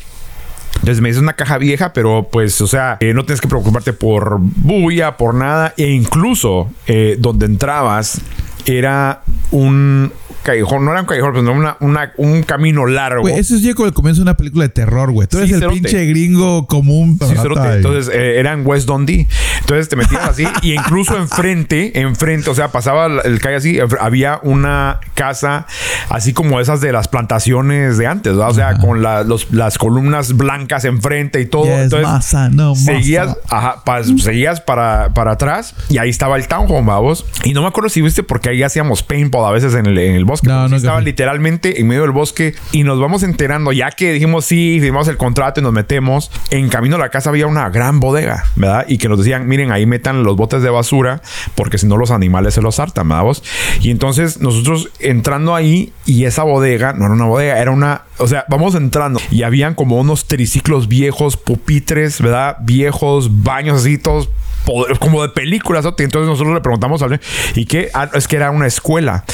Entonces 0.75 1.01
me 1.01 1.09
dice 1.09 1.21
una 1.21 1.35
caja 1.35 1.57
vieja, 1.57 1.93
pero 1.93 2.29
pues, 2.31 2.61
o 2.61 2.67
sea, 2.67 2.97
eh, 3.01 3.15
no 3.15 3.25
tienes 3.25 3.41
que 3.41 3.47
preocuparte 3.49 3.93
por 3.93 4.39
bulla, 4.41 5.17
por 5.17 5.35
nada. 5.35 5.73
E 5.77 5.89
incluso 5.91 6.69
eh, 6.87 7.17
donde 7.19 7.47
entrabas 7.47 8.21
era 8.67 9.23
un 9.53 10.13
callejón, 10.45 10.85
no 10.85 10.93
era 10.93 11.01
un 11.01 11.07
callejón, 11.07 11.33
pero 11.35 11.53
una, 11.53 11.77
una- 11.81 12.13
un 12.17 12.43
camino 12.45 12.87
largo. 12.87 13.23
Güey, 13.23 13.39
eso 13.39 13.57
es 13.57 13.75
como 13.75 13.87
el 13.89 13.93
comienzo 13.95 14.21
de 14.21 14.25
una 14.25 14.37
película 14.37 14.65
de 14.65 14.69
terror, 14.69 15.11
güey. 15.11 15.27
Tú 15.27 15.39
Sí, 15.39 15.43
eres 15.45 15.53
el 15.55 15.59
cerote. 15.61 15.81
pinche 15.81 16.07
gringo 16.07 16.67
común. 16.67 17.19
Sí. 17.21 17.35
Entonces 17.35 18.09
eh, 18.15 18.39
era 18.39 18.53
en 18.53 18.67
West 18.67 18.87
Dundee. 18.87 19.27
Entonces 19.61 19.89
te 19.89 19.97
metías 19.97 20.29
así 20.29 20.47
y 20.63 20.75
incluso 20.75 21.17
enfrente, 21.17 21.99
enfrente, 22.01 22.51
o 22.51 22.55
sea, 22.55 22.69
pasaba 22.69 23.07
el- 23.25 23.41
calle 23.41 23.57
así, 23.57 23.79
había 24.01 24.39
una 24.43 25.01
casa 25.15 25.67
así 26.11 26.33
como 26.33 26.61
esas 26.61 26.81
de 26.81 26.93
las 26.93 27.09
plantaciones 27.09 27.99
de 27.99 28.07
antes, 28.07 28.35
¿verdad? 28.35 28.51
O 28.51 28.55
sea, 28.55 28.75
con 28.79 29.03
la- 29.03 29.23
los- 29.25 29.51
las 29.53 29.79
columnas 29.79 30.37
blancas 30.37 30.85
enfrente 30.85 31.41
y 31.41 31.47
todo. 31.47 31.65
Yes, 31.65 31.85
Entonces 31.85 32.09
masa, 32.09 32.49
no, 32.51 32.71
masa. 32.75 32.85
seguías, 32.85 33.37
ajá, 33.49 33.83
pa- 33.85 34.03
seguías 34.05 34.61
para, 34.61 35.13
para 35.15 35.33
atrás 35.33 35.75
y 35.89 35.99
ahí 35.99 36.11
estaba 36.11 36.37
el 36.37 36.47
townhome, 36.47 36.87
vamos. 36.89 37.25
Y 37.45 37.55
no 37.55 37.63
me 37.63 37.69
acuerdo 37.69 37.89
si 37.89 38.03
viste 38.03 38.23
porque 38.23 38.51
ahí 38.51 38.63
hacíamos 38.63 39.03
paintball 39.03 39.47
a 39.49 39.53
veces 39.53 39.75
en 39.75 39.87
el, 39.87 39.99
en 39.99 40.15
el 40.15 40.25
bosque. 40.35 40.49
No, 40.49 40.65
nunca 40.65 40.77
estaba 40.77 41.01
literalmente 41.01 41.81
en 41.81 41.87
medio 41.87 42.03
del 42.03 42.11
bosque 42.11 42.55
y 42.73 42.83
nos 42.83 43.01
vamos 43.01 43.23
enterando, 43.23 43.73
ya 43.73 43.91
que 43.91 44.13
dijimos 44.13 44.45
sí, 44.45 44.79
firmamos 44.81 45.09
el 45.09 45.17
contrato 45.17 45.61
y 45.61 45.63
nos 45.63 45.73
metemos, 45.73 46.31
en 46.51 46.69
camino 46.69 46.97
a 46.97 46.99
la 46.99 47.09
casa 47.09 47.31
había 47.31 47.47
una 47.47 47.69
gran 47.71 48.01
bodega, 48.01 48.45
¿verdad? 48.57 48.87
Y 48.89 48.99
que 48.99 49.09
nos 49.09 49.19
decían, 49.19 49.47
miren, 49.47 49.71
ahí 49.73 49.87
metan 49.87 50.25
los 50.25 50.37
botes 50.37 50.63
de 50.63 50.71
basura 50.71 51.23
porque 51.55 51.79
si 51.79 51.87
no 51.87 51.97
los 51.97 52.11
animales 52.11 52.55
se 52.55 52.63
los 52.63 52.81
hartan, 52.81 53.09
¿verdad? 53.09 53.25
vos? 53.25 53.43
Y 53.81 53.91
entonces 53.91 54.41
nosotros 54.41 54.91
entrando 54.99 55.55
ahí 55.55 55.93
y 56.05 56.25
esa 56.25 56.43
bodega, 56.43 56.93
no 56.93 57.05
era 57.05 57.15
una 57.15 57.27
bodega, 57.27 57.61
era 57.61 57.71
una, 57.71 58.03
o 58.19 58.27
sea, 58.27 58.45
vamos 58.49 58.75
entrando 58.75 59.21
y 59.31 59.43
habían 59.43 59.75
como 59.75 59.99
unos 59.99 60.27
triciclos 60.27 60.89
viejos, 60.89 61.37
pupitres, 61.37 62.21
¿verdad? 62.21 62.57
Viejos, 62.61 63.43
baños 63.43 63.81
así, 63.81 63.99
todos 63.99 64.29
pod- 64.65 64.99
como 64.99 65.23
de 65.23 65.29
películas. 65.31 65.85
Entonces 65.85 66.29
nosotros 66.29 66.55
le 66.55 66.61
preguntamos 66.61 67.03
al 67.03 67.21
y 67.55 67.67
que 67.67 67.91
ah, 67.95 68.09
es 68.15 68.29
que 68.29 68.37
era 68.37 68.51
una 68.51 68.67
escuela 68.67 69.25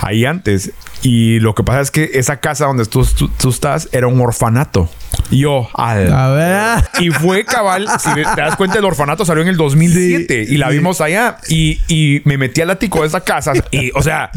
ahí 0.00 0.24
antes. 0.24 0.72
Y 1.02 1.38
lo 1.40 1.54
que 1.54 1.62
pasa 1.62 1.80
es 1.80 1.90
que 1.90 2.10
esa 2.14 2.40
casa 2.40 2.66
donde 2.66 2.84
tú, 2.86 3.04
tú- 3.04 3.28
tú 3.28 3.50
estás 3.50 3.88
era 3.92 4.06
un 4.08 4.20
orfanato. 4.20 4.88
Y 5.30 5.40
yo, 5.40 5.68
al- 5.74 6.12
A 6.12 6.28
ver. 6.30 6.84
y 7.00 7.10
fue 7.10 7.44
cabal, 7.44 7.86
si 7.98 8.12
te 8.14 8.22
das 8.22 8.56
cuenta, 8.56 8.78
el 8.78 8.84
orfanato 8.84 9.24
salió 9.24 9.42
en 9.42 9.48
el 9.48 9.56
2007 9.56 10.46
Sí, 10.46 10.54
y 10.54 10.56
la 10.58 10.68
sí. 10.68 10.74
vimos 10.74 11.00
allá. 11.00 11.38
Y, 11.48 11.80
y 11.88 12.22
me 12.24 12.38
metí 12.38 12.60
al 12.60 12.70
ático 12.70 13.02
de 13.02 13.08
esa 13.08 13.20
casa. 13.22 13.52
Y, 13.70 13.90
o 13.94 14.02
sea, 14.02 14.30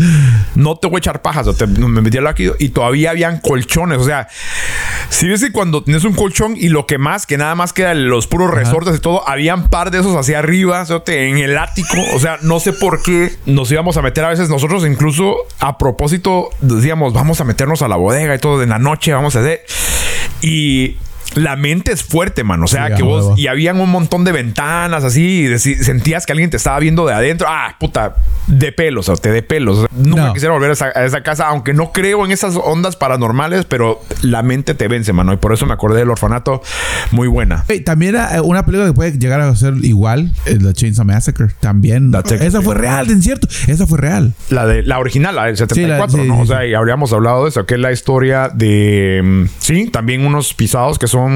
no 0.55 0.77
te 0.77 0.87
voy 0.87 0.97
a 0.97 0.99
echar 0.99 1.21
pajas. 1.21 1.47
o 1.47 1.53
te- 1.53 1.65
me 1.67 2.01
metí 2.01 2.17
al 2.17 2.27
ático 2.27 2.55
y 2.59 2.69
todavía 2.69 3.11
habían 3.11 3.39
colchones. 3.39 3.97
O 3.99 4.03
sea, 4.05 4.27
si 5.09 5.27
ves 5.27 5.41
que 5.41 5.51
cuando 5.51 5.83
tienes 5.83 6.03
un 6.03 6.13
colchón 6.13 6.55
y 6.55 6.69
lo 6.69 6.85
que 6.85 6.97
más, 6.97 7.25
que 7.25 7.37
nada 7.37 7.55
más 7.55 7.73
queda 7.73 7.93
los 7.93 8.27
puros 8.27 8.51
resortes 8.51 8.95
y 8.95 8.99
todo, 8.99 9.27
habían 9.27 9.69
par 9.69 9.91
de 9.91 9.99
esos 9.99 10.15
hacia 10.15 10.39
arriba, 10.39 10.85
cerote, 10.85 11.29
en 11.29 11.37
el 11.37 11.57
ático. 11.57 11.97
O 12.15 12.19
sea, 12.19 12.37
no 12.41 12.59
sé 12.59 12.73
por 12.73 13.01
qué 13.01 13.31
nos 13.45 13.71
íbamos 13.71 13.97
a 13.97 14.01
meter 14.01 14.23
a 14.25 14.29
veces 14.29 14.49
nosotros, 14.49 14.85
incluso 14.85 15.35
a 15.59 15.77
propósito, 15.77 16.48
decíamos, 16.61 17.13
vamos 17.13 17.41
a 17.41 17.43
meternos 17.43 17.81
a 17.81 17.87
la 17.87 17.95
bodega 17.95 18.35
y 18.35 18.39
todo, 18.39 18.61
en 18.63 18.69
la 18.69 18.79
noche 18.79 19.13
vamos 19.13 19.35
a 19.35 19.39
hacer. 19.39 19.65
Y 20.41 20.97
la 21.35 21.55
mente 21.55 21.91
es 21.91 22.03
fuerte, 22.03 22.43
man. 22.43 22.63
O 22.63 22.67
sea, 22.67 22.87
Sí, 22.87 22.93
que 22.95 23.03
vos. 23.03 23.23
huevo. 23.25 23.37
Y 23.37 23.47
habían 23.47 23.79
un 23.79 23.89
montón 23.89 24.23
de 24.23 24.31
ventanas 24.31 25.03
así. 25.03 25.45
Y 25.47 25.59
sentías 25.59 26.25
que 26.25 26.31
alguien 26.33 26.49
te 26.49 26.57
estaba 26.57 26.79
viendo 26.79 27.05
de 27.05 27.13
adentro. 27.13 27.47
Ah, 27.49 27.75
puta, 27.79 28.15
de 28.47 28.71
pelos, 28.71 29.09
o 29.09 29.17
te 29.17 29.31
de 29.31 29.43
pelos. 29.43 29.77
O 29.77 29.81
sea, 29.81 29.89
nunca 29.95 30.27
No. 30.27 30.33
quisiera 30.33 30.53
volver 30.53 30.69
a 30.71 30.73
esa, 30.73 30.85
a 30.87 31.05
esa 31.05 31.21
casa, 31.23 31.47
aunque 31.47 31.73
no 31.73 31.91
creo 31.91 32.25
en 32.25 32.31
esas 32.31 32.55
ondas 32.55 32.95
paranormales, 32.95 33.65
pero 33.65 34.01
la 34.21 34.41
mente 34.43 34.73
te 34.73 34.87
vence, 34.87 35.13
mano. 35.13 35.33
Y 35.33 35.37
por 35.37 35.53
eso 35.53 35.65
me 35.65 35.73
acordé 35.73 35.99
del 35.99 36.09
orfanato. 36.09 36.61
Muy 37.11 37.27
buena. 37.27 37.63
Güey, 37.67 37.81
También 37.81 38.15
era 38.15 38.35
eh, 38.37 38.41
una 38.41 38.65
película 38.65 38.87
que 38.87 38.93
puede 38.93 39.11
llegar 39.17 39.41
a 39.41 39.55
ser 39.55 39.73
igual, 39.83 40.31
es 40.45 40.61
la 40.63 40.73
Chainsaw 40.73 41.05
Massacre. 41.05 41.47
También. 41.59 42.11
Esa 42.41 42.61
fue 42.61 42.75
real, 42.75 43.09
en 43.11 43.21
cierto. 43.21 43.47
Esa 43.67 43.85
fue 43.87 43.97
real. 43.99 44.33
La 44.49 44.65
de 44.65 44.83
la 44.83 44.99
original, 44.99 45.35
la 45.35 45.45
del 45.45 45.57
74, 45.57 46.17
sí, 46.23 46.27
¿no? 46.27 46.35
sí, 46.35 46.41
o 46.41 46.45
sea, 46.45 46.65
y 46.65 46.73
habríamos 46.73 47.13
hablado 47.13 47.43
de 47.43 47.49
eso, 47.49 47.65
que 47.65 47.75
es 47.75 47.79
la 47.79 47.91
historia 47.91 48.49
de. 48.53 49.21
mm, 49.23 49.45
Sí, 49.59 49.89
también 49.91 50.25
unos 50.25 50.53
pisados 50.53 50.97
que 50.97 51.07
son 51.07 51.28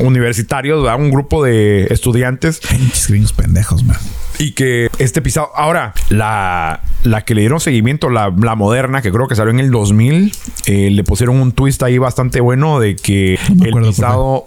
universitarios, 0.00 0.82
¿verdad? 0.82 0.98
Un 1.00 1.10
grupo 1.10 1.44
de 1.44 1.84
estudiantes 1.90 2.60
Pinches 2.60 3.08
gringos 3.08 3.32
pendejos, 3.32 3.84
man. 3.84 3.96
y 4.38 4.52
que 4.52 4.88
este 4.98 5.22
pisado. 5.22 5.50
Ahora, 5.54 5.92
la, 6.08 6.80
la 7.04 7.24
que 7.24 7.34
le 7.34 7.42
dieron 7.42 7.60
seguimiento, 7.60 8.10
la, 8.10 8.32
la 8.40 8.54
moderna, 8.54 9.02
que 9.02 9.10
creo 9.12 9.28
que 9.28 9.34
salió 9.34 9.50
en 9.50 9.60
el 9.60 9.70
2000, 9.70 10.32
eh, 10.66 10.90
le 10.90 11.04
pusieron 11.04 11.40
un 11.40 11.52
twist 11.52 11.82
ahí 11.82 11.98
bastante 11.98 12.40
bueno 12.40 12.80
de 12.80 12.96
que 12.96 13.38
No 13.54 13.64
el 13.64 13.88
pisado. 13.88 14.46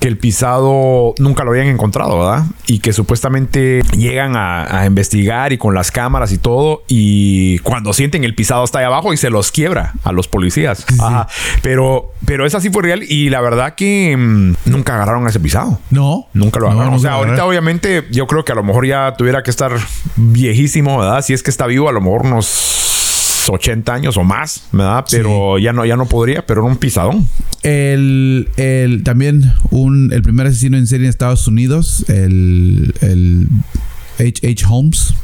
Que 0.00 0.08
el 0.08 0.16
pisado 0.18 1.14
nunca 1.18 1.44
lo 1.44 1.50
habían 1.50 1.66
encontrado, 1.66 2.18
¿verdad? 2.18 2.44
Y 2.66 2.78
que 2.78 2.92
supuestamente 2.92 3.82
llegan 3.96 4.36
a, 4.36 4.80
a 4.80 4.86
investigar 4.86 5.52
y 5.52 5.58
con 5.58 5.74
las 5.74 5.90
cámaras 5.90 6.32
y 6.32 6.38
todo. 6.38 6.82
Y 6.88 7.58
cuando 7.60 7.92
sienten 7.92 8.24
el 8.24 8.34
pisado 8.34 8.64
está 8.64 8.78
ahí 8.80 8.84
abajo 8.86 9.12
y 9.12 9.16
se 9.16 9.30
los 9.30 9.52
quiebra 9.52 9.92
a 10.02 10.12
los 10.12 10.26
policías. 10.28 10.86
Ajá. 11.00 11.28
Pero, 11.62 12.12
pero 12.24 12.46
esa 12.46 12.60
sí 12.60 12.70
fue 12.70 12.82
real. 12.82 13.02
Y 13.02 13.28
la 13.30 13.40
verdad 13.40 13.74
que 13.74 14.16
mm, 14.16 14.54
nunca 14.70 14.94
agarraron 14.94 15.26
a 15.26 15.30
ese 15.30 15.40
pisado. 15.40 15.78
No. 15.90 16.26
Nunca 16.32 16.60
lo 16.60 16.66
No, 16.66 16.72
agarraron. 16.72 16.94
o 16.94 16.98
sea, 16.98 17.12
ahorita 17.12 17.44
obviamente 17.44 18.06
yo 18.10 18.26
creo 18.26 18.44
que 18.44 18.52
a 18.52 18.54
lo 18.54 18.62
mejor 18.62 18.86
ya 18.86 19.14
tuviera 19.16 19.42
que 19.42 19.50
estar 19.50 19.72
viejísimo, 20.16 20.98
¿verdad? 20.98 21.22
Si 21.22 21.32
es 21.32 21.42
que 21.42 21.50
está 21.50 21.66
vivo, 21.66 21.88
a 21.88 21.92
lo 21.92 22.00
mejor 22.00 22.22
unos 22.22 22.46
80 23.48 23.92
años 23.92 24.16
o 24.16 24.24
más, 24.24 24.66
¿verdad? 24.72 25.04
Pero 25.10 25.58
ya 25.58 25.72
no 25.72 25.84
ya 25.84 25.96
no 25.96 26.06
podría, 26.06 26.46
pero 26.46 26.62
era 26.62 26.70
un 26.70 26.76
pisadón. 26.76 27.28
El, 27.62 28.48
el 28.56 29.02
también 29.02 29.52
un 29.70 30.12
el 30.12 30.22
primer 30.22 30.46
asesino 30.46 30.76
en 30.76 30.86
serie 30.86 31.06
en 31.06 31.10
Estados 31.10 31.46
Unidos, 31.46 32.04
el 32.08 32.94
el 33.00 33.48
H.H. 34.18 34.64
Holmes 34.68 35.14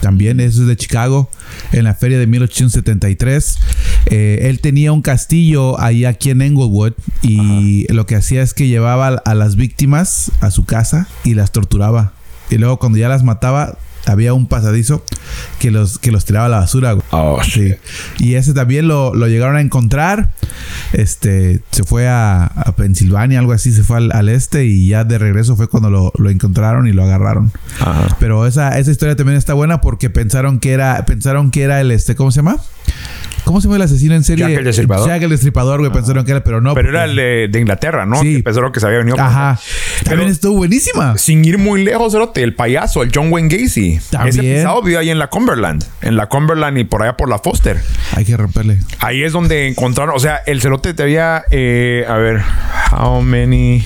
también, 0.00 0.40
eso 0.40 0.62
es 0.62 0.68
de 0.68 0.76
Chicago, 0.76 1.28
en 1.72 1.84
la 1.84 1.94
feria 1.94 2.18
de 2.18 2.26
1873. 2.26 3.58
Eh, 4.06 4.38
él 4.42 4.60
tenía 4.60 4.92
un 4.92 5.02
castillo 5.02 5.80
ahí 5.80 6.04
aquí 6.04 6.30
en 6.30 6.42
Englewood 6.42 6.92
y 7.22 7.92
lo 7.92 8.06
que 8.06 8.14
hacía 8.14 8.42
es 8.42 8.54
que 8.54 8.68
llevaba 8.68 9.08
a 9.08 9.34
las 9.34 9.56
víctimas 9.56 10.30
a 10.40 10.50
su 10.50 10.64
casa 10.64 11.08
y 11.24 11.34
las 11.34 11.52
torturaba. 11.52 12.12
Y 12.50 12.58
luego 12.58 12.78
cuando 12.78 12.98
ya 12.98 13.08
las 13.08 13.24
mataba, 13.24 13.76
había 14.06 14.34
un 14.34 14.46
pasadizo 14.46 15.04
que 15.58 15.70
los, 15.70 15.98
que 15.98 16.10
los 16.12 16.24
tiraba 16.24 16.46
a 16.46 16.48
la 16.48 16.58
basura. 16.60 16.96
Oh, 17.10 17.40
Sí. 17.42 17.74
Y 18.18 18.34
ese 18.34 18.54
también 18.54 18.88
lo, 18.88 19.14
lo 19.14 19.26
llegaron 19.28 19.56
a 19.56 19.60
encontrar. 19.60 20.32
Este 20.92 21.60
se 21.70 21.84
fue 21.84 22.08
a, 22.08 22.44
a 22.44 22.72
Pensilvania, 22.76 23.38
algo 23.38 23.52
así, 23.52 23.72
se 23.72 23.84
fue 23.84 23.98
al, 23.98 24.12
al 24.12 24.28
este 24.28 24.64
y 24.64 24.88
ya 24.88 25.04
de 25.04 25.18
regreso 25.18 25.56
fue 25.56 25.68
cuando 25.68 25.90
lo, 25.90 26.12
lo 26.16 26.30
encontraron 26.30 26.86
y 26.86 26.92
lo 26.92 27.04
agarraron. 27.04 27.52
Ajá. 27.80 28.16
Pero 28.18 28.46
esa, 28.46 28.78
esa 28.78 28.90
historia 28.90 29.16
también 29.16 29.36
está 29.38 29.54
buena 29.54 29.80
porque 29.80 30.10
pensaron 30.10 30.58
que 30.60 30.72
era, 30.72 31.04
pensaron 31.04 31.50
que 31.50 31.62
era 31.62 31.80
el 31.80 31.90
este, 31.90 32.14
¿cómo 32.14 32.30
se 32.30 32.36
llama? 32.36 32.56
¿Cómo 33.44 33.60
se 33.60 33.66
llama 33.66 33.76
el 33.76 33.82
asesino 33.82 34.14
en 34.14 34.24
serie? 34.24 34.46
Jack 34.48 34.58
el 34.58 34.64
Destripador. 34.64 35.08
Jack 35.08 35.22
el 35.22 35.30
Destripador, 35.30 35.80
güey, 35.80 35.90
pensaron 35.92 36.24
que 36.24 36.30
era, 36.32 36.44
pero 36.44 36.60
no. 36.60 36.74
Pero 36.74 36.90
era 36.90 37.04
el 37.04 37.16
de, 37.16 37.48
de 37.50 37.58
Inglaterra, 37.60 38.04
¿no? 38.06 38.20
Sí. 38.20 38.36
Que 38.36 38.42
pensaron 38.42 38.72
que 38.72 38.80
se 38.80 38.86
había 38.86 38.98
venido. 38.98 39.18
Ajá. 39.18 39.58
Pero- 40.00 40.10
También 40.10 40.30
estuvo 40.30 40.56
buenísima. 40.58 41.16
Sin 41.16 41.44
ir 41.44 41.56
muy 41.58 41.84
lejos, 41.84 42.12
Cerote, 42.12 42.42
el 42.42 42.54
payaso, 42.54 43.02
el 43.02 43.10
John 43.14 43.32
Wayne 43.32 43.48
Gacy. 43.48 44.00
También. 44.10 44.28
Ese 44.38 44.42
pisado 44.56 44.82
vive 44.82 44.98
ahí 44.98 45.10
en 45.10 45.18
la 45.18 45.28
Cumberland. 45.28 45.84
En 46.02 46.16
la 46.16 46.26
Cumberland 46.26 46.76
y 46.78 46.84
por 46.84 47.02
allá 47.02 47.16
por 47.16 47.28
la 47.28 47.38
Foster. 47.38 47.80
Hay 48.14 48.24
que 48.24 48.36
romperle. 48.36 48.78
Ahí 49.00 49.22
es 49.22 49.32
donde 49.32 49.68
encontraron, 49.68 50.14
o 50.14 50.18
sea, 50.18 50.36
el 50.46 50.60
cerote 50.60 50.92
te 50.94 51.02
había, 51.02 51.44
eh, 51.50 52.04
a 52.08 52.16
ver, 52.16 52.40
how 52.92 53.20
many 53.22 53.84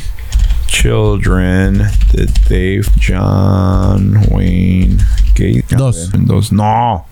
children 0.67 1.83
did 2.13 2.31
Dave 2.49 2.83
John 3.01 4.19
Wayne 4.31 4.97
Gacy? 5.35 5.65
Dos. 5.77 6.11
ver, 6.13 6.25
Dos. 6.25 6.53
No, 6.53 7.07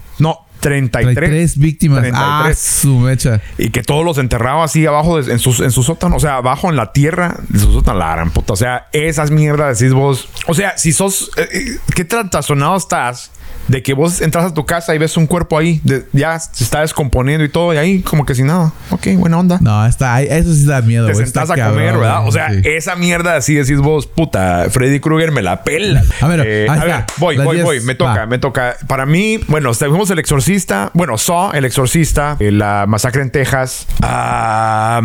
33. 0.61 1.15
33 1.15 1.59
víctimas. 1.59 2.01
33. 2.03 2.23
Ah, 2.23 2.51
su 2.55 2.99
mecha. 2.99 3.41
Y 3.59 3.71
que 3.71 3.83
todos 3.83 4.05
los 4.05 4.19
enterraba 4.19 4.65
así 4.65 4.85
abajo 4.87 5.21
de- 5.23 5.33
en, 5.33 5.39
sus, 5.39 5.61
en 5.61 5.71
su 5.71 5.83
sótano, 5.83 6.17
o 6.17 6.21
sea, 6.21 6.37
abajo 6.37 6.69
en 6.71 6.77
la 6.77 6.93
tierra 6.93 7.37
de 7.49 7.59
su 7.59 7.73
sótano, 7.73 7.99
la 7.99 8.13
gran 8.13 8.31
puta. 8.31 8.53
O 8.53 8.57
sea, 8.57 8.89
esas 8.93 9.31
mierdas 9.31 9.79
decís 9.79 9.93
vos. 9.95 10.29
O 10.47 10.55
sea, 10.55 10.77
si 10.79 10.93
sos. 10.93 11.31
eh, 11.37 11.49
eh, 11.53 11.79
¿Qué 11.95 12.05
trastornado 12.05 12.77
estás? 12.77 13.31
De 13.71 13.83
que 13.83 13.95
vos 13.95 14.21
entras 14.21 14.45
a 14.47 14.55
tu 14.55 14.67
casa 14.67 14.95
y 14.95 14.99
ves 14.99 15.17
un 15.17 15.27
cuerpo 15.27 15.57
ahí, 15.59 15.81
de- 15.85 16.05
ya 16.13 16.39
se 16.39 16.65
está 16.65 16.81
descomponiendo 16.81 17.45
y 17.45 17.49
todo, 17.49 17.73
y 17.73 17.77
ahí 17.77 18.01
como 18.01 18.27
que 18.27 18.35
sin 18.35 18.47
nada. 18.49 18.73
Ok, 18.91 19.09
buena 19.17 19.39
onda. 19.39 19.59
No, 19.61 19.87
está, 19.87 20.21
eso 20.23 20.53
sí 20.53 20.65
da 20.67 20.83
miedo, 20.83 21.07
Te 21.07 21.13
güey. 21.13 21.25
sentás 21.25 21.51
a 21.51 21.55
comer, 21.55 21.97
¿verdad? 21.97 22.27
O 22.27 22.33
sea, 22.33 22.51
sí. 22.51 22.61
esa 22.65 22.97
mierda 22.97 23.37
así 23.37 23.55
decís 23.55 23.79
vos, 23.79 24.07
puta, 24.07 24.67
Freddy 24.71 24.99
Krueger 25.01 25.31
me 25.33 25.43
la 25.43 25.63
pela. 25.65 26.03
A 26.21 26.27
ver, 26.29 26.43
Eh, 26.45 26.67
a 26.69 26.85
ver, 26.85 27.05
voy, 27.19 27.37
Las 27.37 27.45
voy, 27.47 27.57
diez, 27.57 27.65
voy. 27.65 27.81
Me 27.81 27.95
toca, 27.95 28.21
va. 28.21 28.27
me 28.27 28.39
toca. 28.39 28.77
Para 28.87 29.07
mí, 29.07 29.39
bueno, 29.49 29.73
fuimos 29.73 30.11
El 30.11 30.19
Exorcista. 30.19 30.91
Bueno, 30.95 31.17
Saw, 31.17 31.53
El 31.55 31.65
Exorcista. 31.65 32.37
eh, 32.41 32.51
la 32.51 32.87
masacre 32.89 33.23
en 33.23 33.31
Texas. 33.31 33.87
A 34.03 35.01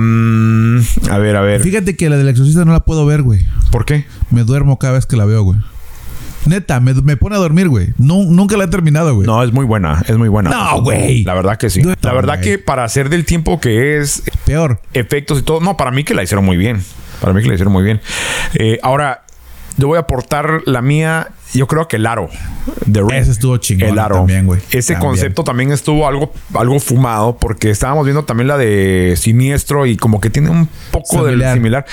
ver, 1.19 1.35
a 1.35 1.41
ver. 1.41 1.61
Fíjate 1.61 1.95
que 1.95 2.09
la 2.09 2.17
del 2.17 2.27
exorcista 2.29 2.65
no 2.65 2.71
la 2.73 2.81
puedo 2.81 3.05
ver, 3.05 3.21
güey. 3.21 3.45
¿Por 3.71 3.85
qué? 3.85 4.05
Me 4.31 4.43
duermo 4.43 4.79
cada 4.79 4.93
vez 4.93 5.05
que 5.05 5.15
la 5.17 5.25
veo, 5.25 5.43
güey. 5.43 5.59
Neta, 6.45 6.79
me, 6.79 6.93
me 6.93 7.17
pone 7.17 7.35
a 7.35 7.39
dormir, 7.39 7.67
güey. 7.69 7.87
No, 7.97 8.23
nunca 8.23 8.55
la 8.57 8.65
he 8.65 8.67
terminado, 8.67 9.13
güey. 9.15 9.25
No, 9.27 9.43
es 9.43 9.51
muy 9.51 9.65
buena, 9.65 10.03
es 10.07 10.15
muy 10.17 10.29
buena. 10.29 10.49
No, 10.51 10.81
güey. 10.81 11.23
La 11.23 11.33
verdad 11.33 11.57
que 11.57 11.69
sí. 11.69 11.81
No, 11.81 11.93
La 12.01 12.13
verdad 12.13 12.37
güey. 12.39 12.49
que 12.51 12.59
para 12.59 12.83
hacer 12.83 13.09
del 13.09 13.25
tiempo 13.25 13.59
que 13.59 13.97
es, 13.99 14.23
Peor. 14.45 14.79
efectos 14.93 15.39
y 15.39 15.41
todo, 15.41 15.59
no, 15.59 15.75
para 15.77 15.91
mí 15.91 16.03
que 16.03 16.13
la 16.13 16.23
hicieron 16.23 16.45
muy 16.45 16.57
bien. 16.57 16.83
Para 17.21 17.33
mí 17.33 17.41
que 17.41 17.47
la 17.47 17.53
hicieron 17.55 17.73
muy 17.73 17.83
bien. 17.83 18.01
Eh, 18.55 18.79
ahora, 18.83 19.23
yo 19.77 19.87
voy 19.87 19.97
a 19.97 20.01
aportar 20.01 20.61
la 20.65 20.81
mía. 20.81 21.29
Yo 21.53 21.67
creo 21.67 21.87
que 21.87 21.95
el 21.95 22.05
aro. 22.05 22.29
The 22.91 22.99
Ring. 23.01 23.13
Ese 23.13 23.31
estuvo 23.31 23.55
chingón 23.57 23.89
El 23.89 23.99
aro. 23.99 24.17
también, 24.17 24.45
güey. 24.45 24.59
Ese 24.71 24.93
También. 24.93 25.11
concepto 25.11 25.43
también 25.45 25.71
estuvo 25.71 26.05
algo, 26.07 26.33
algo 26.53 26.79
fumado 26.79 27.37
porque 27.37 27.69
estábamos 27.69 28.03
viendo 28.05 28.25
también 28.25 28.47
la 28.49 28.57
de 28.57 29.13
Siniestro 29.17 29.85
y 29.85 29.95
como 29.95 30.19
que 30.19 30.29
tiene 30.29 30.49
un 30.49 30.67
poco 30.91 31.25
Similar. 31.25 31.53
similar. 31.53 31.85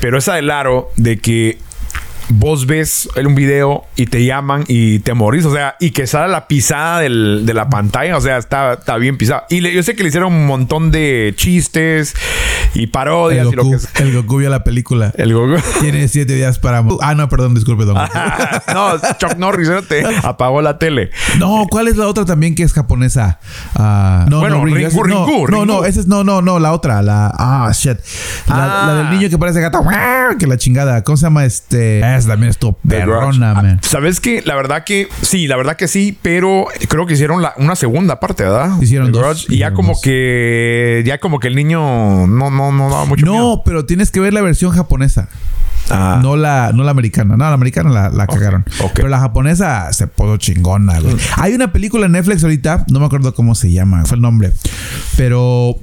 Pero 0.00 0.18
esa 0.18 0.34
del 0.34 0.50
aro 0.50 0.90
de 0.96 1.18
que 1.18 1.58
vos 2.30 2.66
ves 2.66 3.08
un 3.16 3.34
video 3.34 3.84
y 3.96 4.06
te 4.06 4.24
llaman 4.24 4.64
y 4.68 4.98
te 5.00 5.14
morís, 5.14 5.44
o 5.46 5.52
sea, 5.54 5.76
y 5.80 5.90
que 5.92 6.06
sale 6.06 6.28
la 6.30 6.46
pisada 6.46 7.00
del- 7.00 7.44
de 7.46 7.54
la 7.54 7.68
pantalla, 7.70 8.16
o 8.16 8.20
sea, 8.20 8.36
está, 8.38 8.74
está 8.74 8.96
bien 8.96 9.16
pisada. 9.16 9.46
Y 9.48 9.60
le- 9.60 9.72
yo 9.72 9.82
sé 9.82 9.96
que 9.96 10.02
le 10.02 10.10
hicieron 10.10 10.32
un 10.34 10.46
montón 10.46 10.90
de 10.90 11.32
chistes 11.36 12.14
y 12.74 12.82
El 12.84 12.90
parodias 12.90 13.46
y 13.50 13.56
lo 13.56 13.64
Goku, 13.64 13.78
que 13.94 14.02
el 14.02 14.14
Goku 14.14 14.36
vio 14.38 14.50
la 14.50 14.62
película. 14.64 15.12
El 15.16 15.32
Goku. 15.34 15.56
Tiene 15.80 16.06
siete 16.08 16.34
días 16.34 16.58
para... 16.58 16.84
Ah, 17.00 17.14
no, 17.14 17.28
perdón, 17.28 17.54
disculpe, 17.54 17.84
don. 17.84 17.96
no, 18.74 18.98
Chuck 19.18 19.36
Norris 19.38 19.70
te 19.88 20.04
apagó 20.22 20.60
la 20.62 20.78
tele. 20.78 21.10
No, 21.38 21.66
¿cuál 21.70 21.88
es 21.88 21.96
la 21.96 22.06
otra 22.08 22.24
también 22.24 22.54
que 22.54 22.62
es 22.62 22.72
japonesa? 22.72 23.38
Ah, 23.74 24.26
no, 24.28 24.40
Bueno, 24.40 24.58
no, 24.58 24.64
Ringu, 24.66 25.06
no, 25.06 25.26
Ringu, 25.26 25.48
no, 25.48 25.64
no, 25.66 25.84
esa 25.84 26.00
es 26.00 26.06
no, 26.06 26.24
no, 26.24 26.42
no, 26.42 26.58
la 26.58 26.72
otra, 26.72 27.00
la 27.02 27.32
ah 27.36 27.70
shit. 27.72 27.98
La, 28.48 28.54
Ah. 28.58 28.86
la 28.86 28.94
del 28.96 29.10
niño 29.10 29.30
que 29.30 29.38
parece 29.38 29.60
gato, 29.60 29.82
que 30.38 30.46
la 30.46 30.56
chingada. 30.58 31.02
¿Cómo 31.04 31.16
se 31.16 31.22
llama 31.24 31.44
este? 31.44 32.02
Esa 32.18 32.28
también 32.28 32.50
estuvo 32.50 32.78
perrona, 32.86 33.52
Ah, 33.52 33.62
man. 33.62 33.80
¿Sabes 33.82 34.20
qué? 34.20 34.42
La 34.44 34.54
verdad 34.56 34.84
que 34.84 35.08
sí, 35.22 35.46
la 35.46 35.56
verdad 35.56 35.76
que 35.76 35.88
sí, 35.88 36.16
pero 36.20 36.66
creo 36.88 37.06
que 37.06 37.14
hicieron 37.14 37.40
la- 37.42 37.54
una 37.56 37.76
segunda 37.76 38.20
parte, 38.20 38.42
¿verdad? 38.44 38.80
Hicieron 38.80 39.12
The 39.12 39.18
dos, 39.18 39.46
Y 39.48 39.58
ya 39.58 39.72
como 39.72 39.92
dos. 39.92 40.00
que 40.02 41.02
ya 41.06 41.18
como 41.18 41.38
que 41.40 41.48
el 41.48 41.54
niño 41.54 42.26
no 42.26 42.50
no 42.50 42.72
no 42.72 42.90
daba 42.90 43.04
mucho 43.04 43.24
miedo. 43.26 43.38
No, 43.56 43.62
pero 43.64 43.84
tienes 43.86 44.10
que 44.10 44.20
ver 44.20 44.34
la 44.34 44.40
versión 44.42 44.72
japonesa. 44.72 45.28
Ah. 45.90 46.20
No 46.22 46.36
la, 46.36 46.72
no 46.74 46.84
la 46.84 46.90
americana. 46.90 47.36
No, 47.38 47.44
la 47.44 47.54
americana 47.54 47.88
la, 47.88 48.10
la 48.10 48.26
cagaron. 48.26 48.62
Pero 48.94 49.08
la 49.08 49.20
japonesa 49.20 49.90
se 49.94 50.06
puso 50.06 50.36
chingona, 50.36 51.00
güey. 51.00 51.14
Mm. 51.14 51.18
Hay 51.36 51.54
una 51.54 51.72
película 51.72 52.04
en 52.06 52.12
Netflix 52.12 52.42
ahorita, 52.42 52.84
no 52.90 53.00
me 53.00 53.06
acuerdo 53.06 53.32
cómo 53.34 53.54
se 53.54 53.72
llama, 53.72 54.04
fue 54.04 54.16
el 54.16 54.20
nombre. 54.22 54.52
Pero 55.16 55.76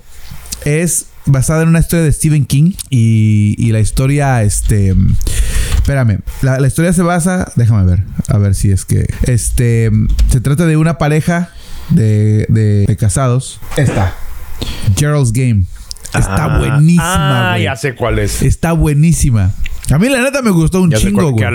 es 0.63 1.07
basada 1.25 1.63
en 1.63 1.69
una 1.69 1.79
historia 1.79 2.05
de 2.05 2.11
Stephen 2.11 2.45
King. 2.45 2.73
Y, 2.91 3.55
y 3.57 3.71
la 3.71 3.79
historia, 3.79 4.43
este. 4.43 4.95
Espérame. 5.85 6.17
La, 6.41 6.59
la 6.59 6.65
historia 6.67 6.93
se 6.93 7.03
basa. 7.03 7.51
Déjame 7.55 7.83
ver. 7.85 8.03
A 8.29 8.39
ver 8.39 8.55
si 8.55 8.71
es 8.71 8.85
que. 8.85 9.05
Este. 9.27 9.91
Se 10.31 10.41
trata 10.41 10.65
de 10.65 10.77
una 10.77 10.97
pareja 10.97 11.49
de, 11.89 12.47
de, 12.49 12.85
de 12.87 12.97
casados. 12.97 13.59
Esta. 13.77 14.11
Gerald's 14.97 15.31
Game. 15.31 15.65
Está 16.07 16.45
Ah, 16.45 16.57
buenísima, 16.57 17.53
Ah, 17.53 17.59
ya 17.59 17.75
sé 17.75 17.93
cuál 17.93 18.17
es. 18.17 18.41
Está 18.41 18.71
buenísima. 18.71 19.51
A 19.91 19.99
mí 19.99 20.09
la 20.09 20.21
neta 20.23 20.41
me 20.41 20.49
gustó 20.49 20.81
un 20.81 20.89
Ya 20.89 20.97
chingo, 20.97 21.29
güey. 21.29 21.45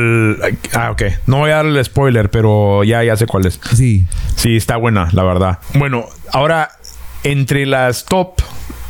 ah, 0.75 0.93
ok. 0.93 1.03
No 1.27 1.39
voy 1.39 1.51
a 1.51 1.57
dar 1.57 1.67
el 1.67 1.85
spoiler, 1.85 2.31
pero 2.31 2.85
ya, 2.85 3.03
ya 3.03 3.17
sé 3.17 3.27
cuál 3.27 3.47
es. 3.47 3.59
Sí. 3.75 4.05
Sí, 4.37 4.57
está 4.57 4.77
buena, 4.77 5.09
la 5.11 5.25
verdad. 5.25 5.59
Bueno, 5.75 6.05
ahora, 6.33 6.71
entre 7.25 7.67
las 7.67 8.05
top, 8.05 8.35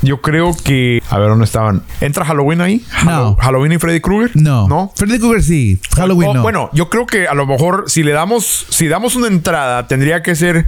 yo 0.02 0.20
creo 0.20 0.54
que. 0.64 1.02
A 1.10 1.18
ver, 1.18 1.28
¿dónde 1.28 1.44
estaban? 1.44 1.82
¿Entra 2.00 2.24
Halloween 2.24 2.60
ahí? 2.60 2.84
No. 3.04 3.10
Hallow- 3.10 3.36
¿Halloween 3.40 3.72
y 3.72 3.78
Freddy 3.78 4.00
Krueger? 4.00 4.30
No. 4.34 4.66
¿No? 4.68 4.92
Freddy 4.96 5.18
Krueger 5.18 5.42
sí. 5.42 5.80
Halloween 5.96 6.30
O- 6.30 6.34
no. 6.34 6.42
Bueno, 6.42 6.70
yo 6.72 6.88
creo 6.88 7.06
que 7.06 7.26
a 7.28 7.34
lo 7.34 7.46
mejor 7.46 7.84
si 7.88 8.02
le 8.02 8.12
damos, 8.12 8.66
si 8.70 8.88
damos 8.88 9.16
una 9.16 9.26
entrada, 9.28 9.86
tendría 9.88 10.22
que 10.22 10.34
ser 10.34 10.66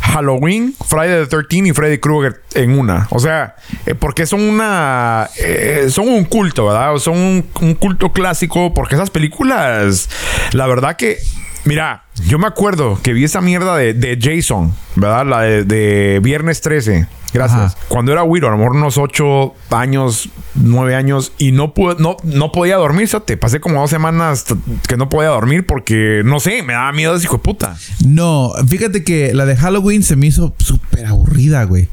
Halloween, 0.00 0.74
Friday 0.86 1.26
the 1.26 1.26
13 1.26 1.68
y 1.68 1.72
Freddy 1.72 1.98
Krueger 1.98 2.42
en 2.54 2.78
una. 2.78 3.06
O 3.10 3.18
sea, 3.18 3.56
eh, 3.86 3.94
porque 3.94 4.26
son 4.26 4.42
una, 4.42 5.28
eh, 5.38 5.86
son 5.90 6.08
un 6.08 6.24
culto, 6.24 6.66
¿verdad? 6.66 6.96
Son 6.98 7.16
un, 7.16 7.46
un 7.60 7.74
culto 7.74 8.12
clásico 8.12 8.74
porque 8.74 8.94
esas 8.94 9.10
películas, 9.10 10.08
la 10.52 10.66
verdad 10.66 10.96
que, 10.96 11.18
mira, 11.64 12.04
yo 12.26 12.38
me 12.38 12.46
acuerdo 12.46 12.98
que 13.02 13.12
vi 13.12 13.24
esa 13.24 13.40
mierda 13.40 13.76
de, 13.76 13.94
de 13.94 14.18
Jason, 14.20 14.74
¿verdad? 14.96 15.26
La 15.26 15.40
de, 15.42 15.64
de 15.64 16.20
Viernes 16.22 16.60
13. 16.60 17.06
Gracias. 17.32 17.74
Ajá. 17.74 17.84
Cuando 17.88 18.12
era 18.12 18.24
Wiro, 18.24 18.48
a 18.48 18.50
lo 18.50 18.58
mejor 18.58 18.76
unos 18.76 18.98
8 18.98 19.54
años, 19.70 20.28
9 20.54 20.94
años, 20.94 21.32
y 21.38 21.52
no, 21.52 21.74
pude, 21.74 21.96
no, 21.98 22.16
no 22.24 22.52
podía 22.52 22.76
dormir, 22.76 23.08
te 23.24 23.36
pasé 23.36 23.60
como 23.60 23.80
dos 23.80 23.90
semanas 23.90 24.46
que 24.88 24.96
no 24.96 25.08
podía 25.08 25.28
dormir 25.30 25.66
porque, 25.66 26.22
no 26.24 26.40
sé, 26.40 26.62
me 26.62 26.72
daba 26.72 26.92
miedo 26.92 27.14
ese 27.14 27.24
hijo 27.24 27.36
de 27.36 27.42
puta. 27.42 27.76
No, 28.04 28.52
fíjate 28.66 29.04
que 29.04 29.34
la 29.34 29.44
de 29.44 29.56
Halloween 29.56 30.02
se 30.02 30.16
me 30.16 30.26
hizo 30.26 30.54
súper 30.58 31.06
aburrida, 31.06 31.64
güey. 31.64 31.88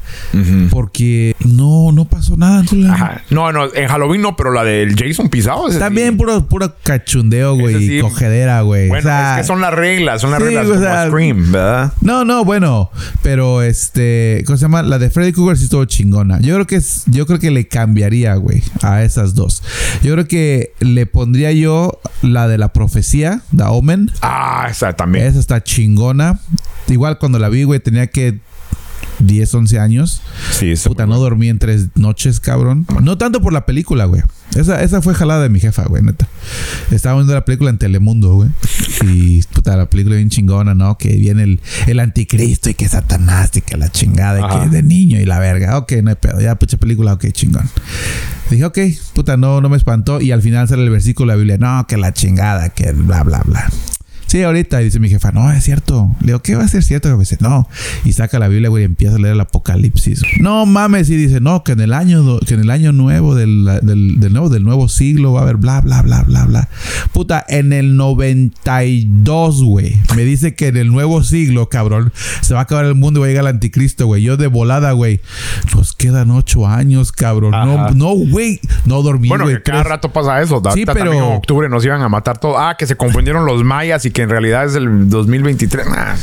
Porque 0.70 1.34
no, 1.40 1.92
no 1.92 2.04
pasó 2.06 2.36
nada. 2.36 2.64
Ajá. 2.90 3.22
No, 3.30 3.52
no, 3.52 3.72
en 3.74 3.88
Halloween 3.88 4.22
no, 4.22 4.36
pero 4.36 4.52
la 4.52 4.64
del 4.64 4.94
Jason 4.96 5.28
pisado. 5.28 5.68
ese 5.68 5.78
También 5.78 6.10
sí. 6.12 6.16
puro, 6.16 6.46
puro 6.46 6.74
cachundeo, 6.82 7.56
güey. 7.56 7.98
Y 7.98 8.00
cogedera, 8.00 8.62
güey. 8.62 8.88
Bueno, 8.88 9.00
O 9.00 9.10
sea, 9.10 9.34
es 9.36 9.40
que 9.42 9.46
son 9.46 9.60
las 9.60 9.74
reglas, 9.74 10.20
son 10.20 10.30
las 10.30 10.40
sí, 10.40 10.46
reglas 10.46 10.66
o 10.66 10.68
como 10.70 10.80
sea, 10.80 11.06
Scream, 11.08 11.52
¿verdad? 11.52 11.92
No, 12.00 12.24
no, 12.24 12.44
bueno, 12.44 12.90
pero 13.22 13.62
este, 13.62 14.42
¿cómo 14.46 14.56
se 14.56 14.62
llama? 14.62 14.82
La 14.82 14.98
de 14.98 15.10
Freddy 15.10 15.29
Krueger 15.32 15.56
sí 15.56 15.64
estuvo 15.64 15.84
chingona. 15.84 16.40
Yo 16.40 16.54
creo 16.54 16.66
que 16.66 16.80
yo 17.06 17.26
creo 17.26 17.38
que 17.38 17.50
le 17.50 17.68
cambiaría, 17.68 18.34
güey, 18.34 18.62
a 18.82 19.02
esas 19.02 19.34
dos. 19.34 19.62
Yo 20.02 20.12
creo 20.12 20.26
que 20.28 20.72
le 20.80 21.06
pondría 21.06 21.52
yo 21.52 22.00
la 22.22 22.48
de 22.48 22.58
la 22.58 22.72
profecía, 22.72 23.42
The 23.56 23.64
Omen. 23.64 24.10
Ah, 24.22 24.68
esa 24.70 24.92
también. 24.94 25.26
Esa 25.26 25.38
está 25.38 25.62
chingona. 25.62 26.40
Igual 26.88 27.18
cuando 27.18 27.38
la 27.38 27.48
vi, 27.48 27.64
güey, 27.64 27.80
tenía 27.80 28.08
que 28.08 28.40
10, 29.20 29.54
11 29.54 29.78
años. 29.78 30.22
Sí. 30.58 30.74
Puta, 30.84 31.06
no 31.06 31.18
dormí 31.18 31.48
en 31.48 31.58
tres 31.58 31.88
noches, 31.94 32.40
cabrón. 32.40 32.86
No 33.02 33.18
tanto 33.18 33.40
por 33.40 33.52
la 33.52 33.66
película, 33.66 34.04
güey. 34.06 34.22
Esa, 34.56 34.82
esa 34.82 35.00
fue 35.00 35.14
jalada 35.14 35.42
de 35.42 35.48
mi 35.48 35.60
jefa, 35.60 35.84
güey, 35.84 36.02
neta. 36.02 36.28
Estaba 36.90 37.16
viendo 37.16 37.32
la 37.34 37.44
película 37.44 37.70
en 37.70 37.78
Telemundo, 37.78 38.34
güey. 38.34 38.50
Y, 39.02 39.42
puta, 39.44 39.76
la 39.76 39.88
película 39.88 40.16
bien 40.16 40.28
chingona, 40.28 40.74
¿no? 40.74 40.98
Que 40.98 41.10
viene 41.16 41.44
el, 41.44 41.60
el 41.86 42.00
anticristo 42.00 42.68
y 42.70 42.74
que 42.74 42.88
Satanás 42.88 43.50
y 43.56 43.60
que 43.60 43.76
la 43.76 43.90
chingada 43.90 44.40
y 44.40 44.42
Ajá. 44.42 44.58
que 44.58 44.64
es 44.66 44.72
de 44.72 44.82
niño 44.82 45.20
y 45.20 45.24
la 45.24 45.38
verga. 45.38 45.78
Ok, 45.78 45.92
no 46.02 46.10
hay 46.10 46.16
pedo. 46.16 46.40
Ya, 46.40 46.56
pucha 46.56 46.76
película, 46.78 47.12
ok, 47.12 47.26
chingón. 47.32 47.68
Dije, 48.50 48.64
ok, 48.64 48.78
puta, 49.14 49.36
no, 49.36 49.60
no 49.60 49.68
me 49.68 49.76
espantó. 49.76 50.20
Y 50.20 50.32
al 50.32 50.42
final 50.42 50.66
sale 50.66 50.82
el 50.82 50.90
versículo 50.90 51.30
de 51.30 51.36
la 51.36 51.38
Biblia. 51.38 51.58
No, 51.58 51.86
que 51.86 51.96
la 51.96 52.12
chingada, 52.12 52.70
que 52.70 52.90
bla, 52.92 53.22
bla, 53.22 53.42
bla. 53.44 53.70
Sí, 54.30 54.44
ahorita. 54.44 54.80
Y 54.80 54.84
dice 54.84 55.00
mi 55.00 55.08
jefa, 55.08 55.32
no, 55.32 55.50
es 55.50 55.64
cierto. 55.64 56.08
Le 56.20 56.28
digo, 56.28 56.38
¿qué 56.40 56.54
va 56.54 56.62
a 56.62 56.68
ser 56.68 56.84
cierto? 56.84 57.08
Y 57.08 57.12
me 57.14 57.18
dice, 57.18 57.36
no. 57.40 57.68
Y 58.04 58.12
saca 58.12 58.38
la 58.38 58.46
Biblia, 58.46 58.68
güey, 58.70 58.84
y 58.84 58.86
empieza 58.86 59.16
a 59.16 59.18
leer 59.18 59.34
el 59.34 59.40
Apocalipsis. 59.40 60.22
No 60.40 60.66
mames. 60.66 61.10
Y 61.10 61.16
dice, 61.16 61.40
no, 61.40 61.64
que 61.64 61.72
en 61.72 61.80
el 61.80 61.92
año, 61.92 62.38
que 62.46 62.54
en 62.54 62.60
el 62.60 62.70
año 62.70 62.92
nuevo 62.92 63.34
del, 63.34 63.64
del, 63.82 64.20
del 64.20 64.32
nuevo, 64.32 64.48
del 64.48 64.62
nuevo 64.62 64.88
siglo 64.88 65.32
va 65.32 65.40
a 65.40 65.42
haber 65.42 65.56
bla, 65.56 65.80
bla, 65.80 66.02
bla, 66.02 66.22
bla, 66.22 66.44
bla. 66.44 66.68
Puta, 67.12 67.44
en 67.48 67.72
el 67.72 67.96
92, 67.96 69.64
güey. 69.64 69.96
Me 70.14 70.22
dice 70.22 70.54
que 70.54 70.68
en 70.68 70.76
el 70.76 70.88
nuevo 70.92 71.22
siglo, 71.24 71.68
cabrón, 71.68 72.12
se 72.40 72.54
va 72.54 72.60
a 72.60 72.62
acabar 72.62 72.84
el 72.84 72.94
mundo 72.94 73.18
y 73.18 73.22
va 73.22 73.26
a 73.26 73.28
llegar 73.30 73.44
el 73.44 73.48
anticristo, 73.54 74.06
güey. 74.06 74.22
Yo 74.22 74.36
de 74.36 74.46
volada, 74.46 74.92
güey. 74.92 75.20
Nos 75.74 75.92
quedan 75.92 76.30
ocho 76.30 76.66
años, 76.66 77.12
cabrón. 77.12 77.50
No, 77.52 77.84
Ajá. 77.84 77.90
no, 77.94 78.10
güey. 78.14 78.60
No 78.84 79.02
dormí, 79.02 79.28
Bueno, 79.28 79.44
güey. 79.44 79.56
que 79.56 79.62
cada 79.62 79.80
tres- 79.82 79.90
rato 79.90 80.12
pasa 80.12 80.40
eso. 80.40 80.62
Sí, 80.74 80.84
pero- 80.86 81.12
en 81.12 81.20
octubre 81.20 81.68
nos 81.68 81.84
iban 81.84 82.02
a 82.02 82.08
matar 82.08 82.38
todo. 82.38 82.58
Ah, 82.58 82.76
que 82.78 82.86
se 82.86 82.96
confundieron 82.96 83.44
los 83.44 83.64
mayas 83.64 84.04
y 84.04 84.10
que 84.10 84.19
en 84.22 84.30
realidad 84.30 84.64
es 84.64 84.74
el 84.74 85.08
2023. 85.08 85.86
Nah. 85.88 86.14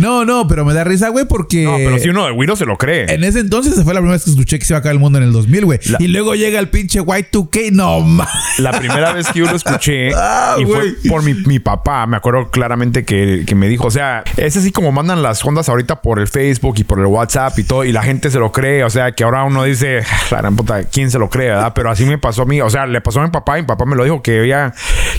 No, 0.00 0.24
no, 0.24 0.46
pero 0.48 0.64
me 0.64 0.74
da 0.74 0.84
risa, 0.84 1.08
güey, 1.08 1.24
porque... 1.26 1.64
no, 1.64 1.76
pero 1.76 1.98
si 1.98 2.08
uno 2.08 2.26
de 2.26 2.32
Wiro 2.32 2.56
se 2.56 2.66
lo 2.66 2.76
cree. 2.76 3.12
En 3.12 3.24
ese 3.24 3.40
entonces 3.40 3.74
fue 3.82 3.94
la 3.94 4.00
primera 4.00 4.14
vez 4.14 4.24
que 4.24 4.30
escuché 4.30 4.58
que 4.58 4.64
se 4.64 4.72
iba 4.72 4.78
a 4.78 4.80
acabar 4.80 4.94
el 4.94 5.00
mundo 5.00 5.18
en 5.18 5.24
el 5.24 5.32
2000, 5.32 5.64
güey. 5.64 5.78
La- 5.90 5.98
Y 6.00 6.08
luego 6.08 6.34
llega 6.34 6.58
el 6.58 6.68
pinche 6.68 7.00
Y2K. 7.00 7.70
No, 7.72 8.00
ma. 8.00 8.28
La 8.58 8.72
primera 8.72 9.12
vez 9.12 9.28
que 9.28 9.40
yo 9.40 9.46
lo 9.46 9.56
escuché 9.56 10.10
Ah, 10.16 10.56
y 10.58 10.64
fue 10.64 10.94
por 11.08 11.22
mi, 11.22 11.34
mi 11.34 11.58
papá, 11.58 12.06
me 12.06 12.16
acuerdo 12.16 12.50
claramente 12.50 13.04
que, 13.04 13.44
que 13.46 13.54
me 13.54 13.68
dijo, 13.68 13.86
o 13.86 13.90
sea, 13.90 14.24
es 14.36 14.56
así 14.56 14.70
como 14.72 14.92
mandan 14.92 15.22
las 15.22 15.44
ondas 15.44 15.68
ahorita 15.68 16.02
por 16.02 16.18
el 16.18 16.28
Facebook 16.28 16.74
y 16.78 16.84
por 16.84 16.98
el 16.98 17.06
WhatsApp 17.06 17.58
y 17.58 17.64
todo, 17.64 17.84
y 17.84 17.92
la 17.92 18.02
gente 18.02 18.30
se 18.30 18.38
lo 18.38 18.52
cree, 18.52 18.84
o 18.84 18.90
sea, 18.90 19.12
que 19.12 19.24
ahora 19.24 19.44
uno 19.44 19.64
dice, 19.64 20.00
la 20.30 20.38
gran 20.38 20.56
puta, 20.56 20.84
¿quién 20.84 21.10
se 21.10 21.18
lo 21.18 21.28
cree, 21.30 21.48
verdad? 21.50 21.72
Pero 21.74 21.90
así 21.90 22.04
me 22.04 22.18
pasó 22.18 22.42
a 22.42 22.46
mí, 22.46 22.60
o 22.60 22.70
sea, 22.70 22.86
le 22.86 23.00
pasó 23.00 23.20
a 23.20 23.24
mi 23.24 23.30
papá 23.30 23.58
y 23.58 23.62
mi 23.62 23.66
papá 23.68 23.84
me 23.84 23.96
lo 23.96 24.04
dijo, 24.04 24.22
que, 24.22 24.38
había, 24.40 24.72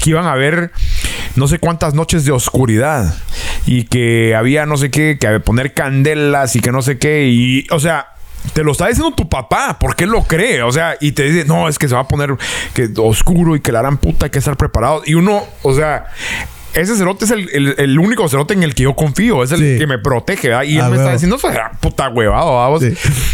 que 0.04 0.10
iban 0.10 0.26
a 0.26 0.32
haber 0.34 0.72
no 1.36 1.48
sé 1.48 1.60
cuántas 1.60 1.94
noches 1.94 2.26
de 2.26 2.32
oscuridad 2.32 3.16
y 3.66 3.84
que 3.86 4.36
había 4.36 4.66
no 4.66 4.78
sé 4.78 4.92
qué, 4.92 5.18
que 5.20 5.40
poner 5.40 5.74
candelas 5.74 6.56
y 6.56 6.60
que 6.60 6.72
no 6.72 6.82
sé 6.82 6.98
qué, 6.98 7.28
y, 7.28 7.68
o 7.72 7.80
sea... 7.80 8.08
Te 8.54 8.64
lo 8.64 8.74
está 8.74 8.86
diciendo 8.86 9.12
tu 9.16 9.28
papá, 9.28 9.80
¿por 9.80 9.96
qué 9.96 10.06
lo 10.06 10.22
cree? 10.22 10.62
O 10.62 10.72
sea, 10.72 10.98
y 11.02 11.14
te 11.14 11.24
dice, 11.24 11.46
no, 11.46 11.68
es 11.68 11.80
que 11.80 11.88
se 11.88 11.96
va 11.96 12.02
a 12.02 12.08
poner 12.08 12.38
que 12.76 12.94
oscuro 12.98 13.56
y 13.56 13.60
que 13.60 13.72
la 13.72 13.80
harán 13.80 13.98
puta, 13.98 14.28
hay 14.28 14.30
que 14.30 14.38
estar 14.38 14.56
preparado. 14.56 15.02
Y 15.04 15.16
uno, 15.16 15.44
o 15.64 15.74
sea, 15.74 16.06
ese 16.76 16.96
cerote 16.96 17.26
es 17.26 17.32
el, 17.32 17.50
el- 17.54 17.76
el 17.78 18.00
único 18.00 18.28
cerote 18.30 18.54
en 18.54 18.64
el 18.64 18.76
que 18.76 18.84
yo 18.84 18.96
confío, 18.96 19.44
es 19.44 19.52
el 19.52 19.60
Sí. 19.60 19.78
que 19.80 19.88
me 19.88 19.98
protege, 19.98 20.50
¿verdad? 20.50 20.64
Y 20.64 20.78
Ah, 20.78 20.86
él 20.86 20.92
me 20.92 20.98
está 20.98 21.12
diciendo, 21.14 21.36
eso 21.38 21.50
era 21.50 21.72
puta 21.80 22.10
huevado, 22.10 22.56
vamos. 22.56 22.82
Sí. 22.82 22.94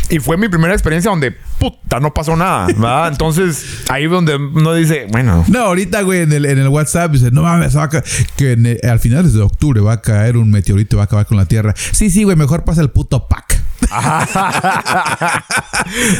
Y 0.09 0.19
fue 0.19 0.37
mi 0.37 0.47
primera 0.49 0.73
experiencia 0.73 1.09
donde, 1.11 1.31
puta, 1.59 1.99
no 1.99 2.13
pasó 2.13 2.35
nada, 2.35 2.67
¿verdad? 2.67 3.07
Entonces, 3.09 3.83
ahí 3.89 4.05
donde 4.07 4.35
uno 4.35 4.73
dice, 4.73 5.07
bueno, 5.09 5.43
No, 5.47 5.59
ahorita, 5.59 6.01
güey, 6.03 6.21
en 6.21 6.31
el, 6.33 6.45
en 6.45 6.59
el 6.59 6.67
WhatsApp 6.67 7.11
dice, 7.11 7.31
no 7.31 7.41
mames, 7.43 7.75
va 7.77 7.83
a 7.83 7.89
ca- 7.89 8.03
que 8.37 8.53
el- 8.53 8.79
al 8.83 8.99
final 8.99 9.31
de 9.31 9.41
octubre 9.41 9.81
va 9.81 9.93
a 9.93 10.01
caer 10.01 10.37
un 10.37 10.49
meteorito 10.51 10.95
y 10.95 10.97
va 10.97 11.03
a 11.03 11.05
acabar 11.05 11.25
con 11.25 11.37
la 11.37 11.45
Tierra. 11.45 11.73
Sí, 11.91 12.09
sí, 12.09 12.23
güey, 12.23 12.35
mejor 12.35 12.63
pasa 12.63 12.81
el 12.81 12.89
puto 12.89 13.27
pack. 13.27 13.60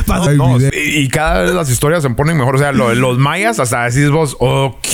No, 0.08 0.60
y, 0.60 0.70
y 0.74 1.10
cada 1.10 1.44
vez 1.44 1.54
las 1.54 1.70
historias 1.70 2.04
se 2.04 2.10
ponen 2.10 2.38
mejor. 2.38 2.56
O 2.56 2.60
sea, 2.60 2.72
lo 2.72 2.94
los 2.94 3.18
mayas, 3.18 3.60
hasta 3.60 3.90
decís 3.90 4.10
vos, 4.10 4.36
ok, 4.40 4.88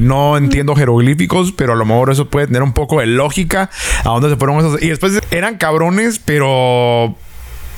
no 0.00 0.36
entiendo 0.36 0.74
jeroglíficos, 0.74 1.52
pero 1.52 1.72
a 1.72 1.76
lo 1.76 1.84
mejor 1.84 2.10
eso 2.10 2.28
puede 2.28 2.46
tener 2.46 2.62
un 2.62 2.72
poco 2.72 3.00
de 3.00 3.06
lógica 3.06 3.70
a 4.00 4.08
dónde 4.08 4.30
se 4.30 4.36
fueron 4.36 4.58
esos. 4.58 4.82
Y 4.82 4.88
después 4.88 5.20
eran 5.30 5.56
cabrones, 5.56 6.18
pero 6.18 7.16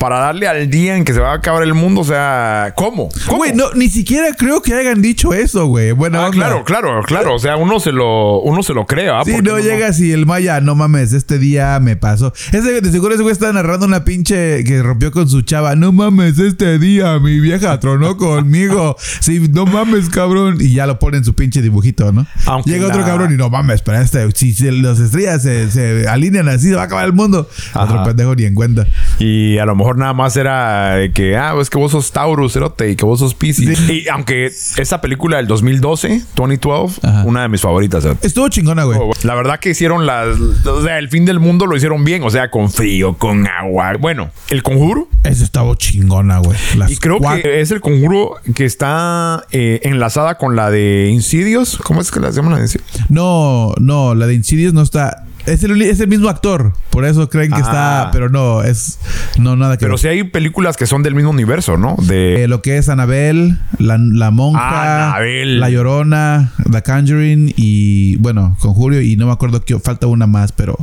para 0.04 0.18
darle 0.18 0.46
al 0.46 0.68
día 0.68 0.98
en 0.98 1.04
que 1.06 1.14
se 1.14 1.20
va 1.20 1.30
a 1.30 1.36
acabar 1.36 1.62
el 1.62 1.72
mundo, 1.72 2.02
o 2.02 2.04
sea, 2.04 2.74
¿cómo? 2.76 3.08
¿Cómo? 3.24 3.38
Güey, 3.38 3.54
no, 3.54 3.72
ni 3.74 3.88
siquiera 3.88 4.34
creo 4.36 4.60
que 4.60 4.74
hayan 4.74 5.00
dicho 5.00 5.32
eso, 5.32 5.64
güey. 5.64 5.92
Bueno, 5.92 6.20
Ah, 6.22 6.28
claro, 6.30 6.62
claro, 6.62 7.00
claro. 7.04 7.34
O 7.34 7.38
sea, 7.38 7.56
uno 7.56 7.80
se 7.80 7.90
lo, 7.90 8.40
uno 8.42 8.62
se 8.62 8.74
lo 8.74 8.84
cree, 8.84 9.08
¿ah? 9.08 9.22
Sí, 9.24 9.32
Porque 9.32 9.48
no 9.48 9.58
llegas 9.60 9.98
y 10.00 10.12
el 10.12 10.26
Maya, 10.26 10.60
no 10.60 10.74
mames, 10.74 11.14
este 11.14 11.38
día 11.38 11.80
me 11.80 11.96
pasó. 11.96 12.34
Ese, 12.52 12.82
de 12.82 12.92
seguro 12.92 13.14
ese 13.14 13.22
güey 13.22 13.32
está 13.32 13.50
narrando 13.54 13.86
una 13.86 14.04
pinche 14.04 14.62
que 14.64 14.82
rompió 14.82 15.10
con 15.10 15.26
su 15.26 15.40
chava. 15.40 15.74
No 15.74 15.90
mames, 15.90 16.38
este 16.38 16.78
día 16.78 17.18
mi 17.18 17.40
vieja 17.40 17.80
tronó 17.80 18.18
conmigo. 18.18 18.96
Sí, 19.20 19.48
no 19.50 19.64
mames, 19.64 20.10
cabrón. 20.10 20.58
Y 20.60 20.74
ya 20.74 20.86
lo 20.86 20.98
pone 20.98 21.16
en 21.16 21.24
su 21.24 21.34
pinche 21.34 21.62
dibujito, 21.62 22.12
¿no? 22.12 22.26
Aunque 22.44 22.72
Llega 22.72 22.88
otro 22.88 23.02
cabrón 23.06 23.32
y 23.32 23.38
no 23.38 23.48
mames, 23.48 23.80
pero 23.80 24.02
este, 24.02 24.30
si, 24.32 24.52
si 24.52 24.70
las 24.70 25.00
estrellas 25.00 25.40
se, 25.42 25.70
se 25.70 26.06
alinean 26.06 26.50
así, 26.50 26.68
se 26.68 26.74
va 26.74 26.82
a 26.82 26.84
acabar 26.84 27.06
el 27.06 27.14
mundo. 27.14 27.48
Ajá. 27.72 27.84
Otro 27.84 28.04
pendejo 28.04 28.34
ni 28.34 28.44
en 28.44 28.54
cuenta. 28.54 28.86
Y 29.18 29.56
a 29.56 29.64
lo 29.64 29.74
mejor 29.74 29.93
nada 29.96 30.12
más 30.12 30.36
era 30.36 30.96
que, 31.14 31.36
ah, 31.36 31.54
es 31.60 31.70
que 31.70 31.78
vos 31.78 31.92
sos 31.92 32.10
Taurus, 32.12 32.52
cerote, 32.52 32.90
y 32.90 32.96
que 32.96 33.04
vos 33.04 33.18
sos 33.18 33.34
Pisces. 33.34 33.78
Y 33.90 34.08
aunque 34.08 34.46
esa 34.46 35.00
película 35.00 35.36
del 35.38 35.46
2012, 35.46 36.22
2012, 36.36 37.00
Ajá. 37.06 37.22
una 37.24 37.42
de 37.42 37.48
mis 37.48 37.60
favoritas. 37.60 38.04
Estuvo 38.22 38.48
chingona, 38.48 38.84
güey. 38.84 38.98
La 39.22 39.34
verdad 39.34 39.58
que 39.60 39.70
hicieron 39.70 40.06
las... 40.06 40.38
O 40.38 40.82
sea, 40.82 40.98
el 40.98 41.08
fin 41.08 41.24
del 41.24 41.40
mundo 41.40 41.66
lo 41.66 41.76
hicieron 41.76 42.04
bien. 42.04 42.22
O 42.22 42.30
sea, 42.30 42.50
con 42.50 42.70
frío, 42.70 43.14
con 43.14 43.46
agua. 43.46 43.94
Bueno, 43.98 44.30
El 44.50 44.62
Conjuro. 44.62 45.08
Eso 45.24 45.44
estaba 45.44 45.74
chingona, 45.76 46.38
güey. 46.38 46.58
Y 46.88 46.96
creo 46.96 47.18
cuatro- 47.18 47.42
que 47.42 47.60
es 47.60 47.70
El 47.70 47.80
Conjuro 47.80 48.34
que 48.54 48.64
está 48.64 49.44
eh, 49.52 49.80
enlazada 49.84 50.36
con 50.38 50.56
la 50.56 50.70
de 50.70 51.08
Insidios. 51.10 51.78
¿Cómo 51.82 52.00
es 52.00 52.10
que 52.10 52.20
la 52.20 52.30
llaman 52.30 52.52
la 52.52 52.56
de 52.58 52.64
Insidios? 52.64 52.90
No, 53.08 53.72
no, 53.78 54.14
la 54.14 54.26
de 54.26 54.34
Insidious 54.34 54.72
no 54.74 54.82
está. 54.82 55.23
Es 55.46 55.62
el, 55.62 55.80
es 55.82 56.00
el 56.00 56.08
mismo 56.08 56.28
actor. 56.28 56.72
Por 56.90 57.04
eso 57.04 57.28
creen 57.28 57.50
que 57.50 57.56
Ah. 57.60 57.60
está. 57.60 58.08
Pero 58.12 58.28
no, 58.30 58.62
es. 58.62 58.98
No, 59.38 59.56
nada 59.56 59.76
que 59.76 59.80
Pero 59.80 59.92
ver. 59.94 59.98
sí 59.98 60.08
hay 60.08 60.24
películas 60.24 60.76
que 60.76 60.86
son 60.86 61.02
del 61.02 61.14
mismo 61.14 61.30
universo, 61.30 61.76
¿no? 61.76 61.96
De... 62.02 62.44
Eh, 62.44 62.48
lo 62.48 62.62
que 62.62 62.78
es 62.78 62.88
Anabel, 62.88 63.58
la, 63.78 63.98
la 63.98 64.30
monja, 64.30 65.06
Annabelle. 65.10 65.58
la 65.58 65.68
llorona, 65.70 66.52
The 66.70 66.82
Conjuring 66.82 67.52
y 67.56 68.16
bueno, 68.16 68.56
Conjurio 68.60 69.02
y 69.02 69.16
no 69.16 69.26
me 69.26 69.32
acuerdo 69.32 69.62
que 69.64 69.78
falta 69.78 70.06
una 70.06 70.26
más, 70.26 70.52
pero 70.52 70.78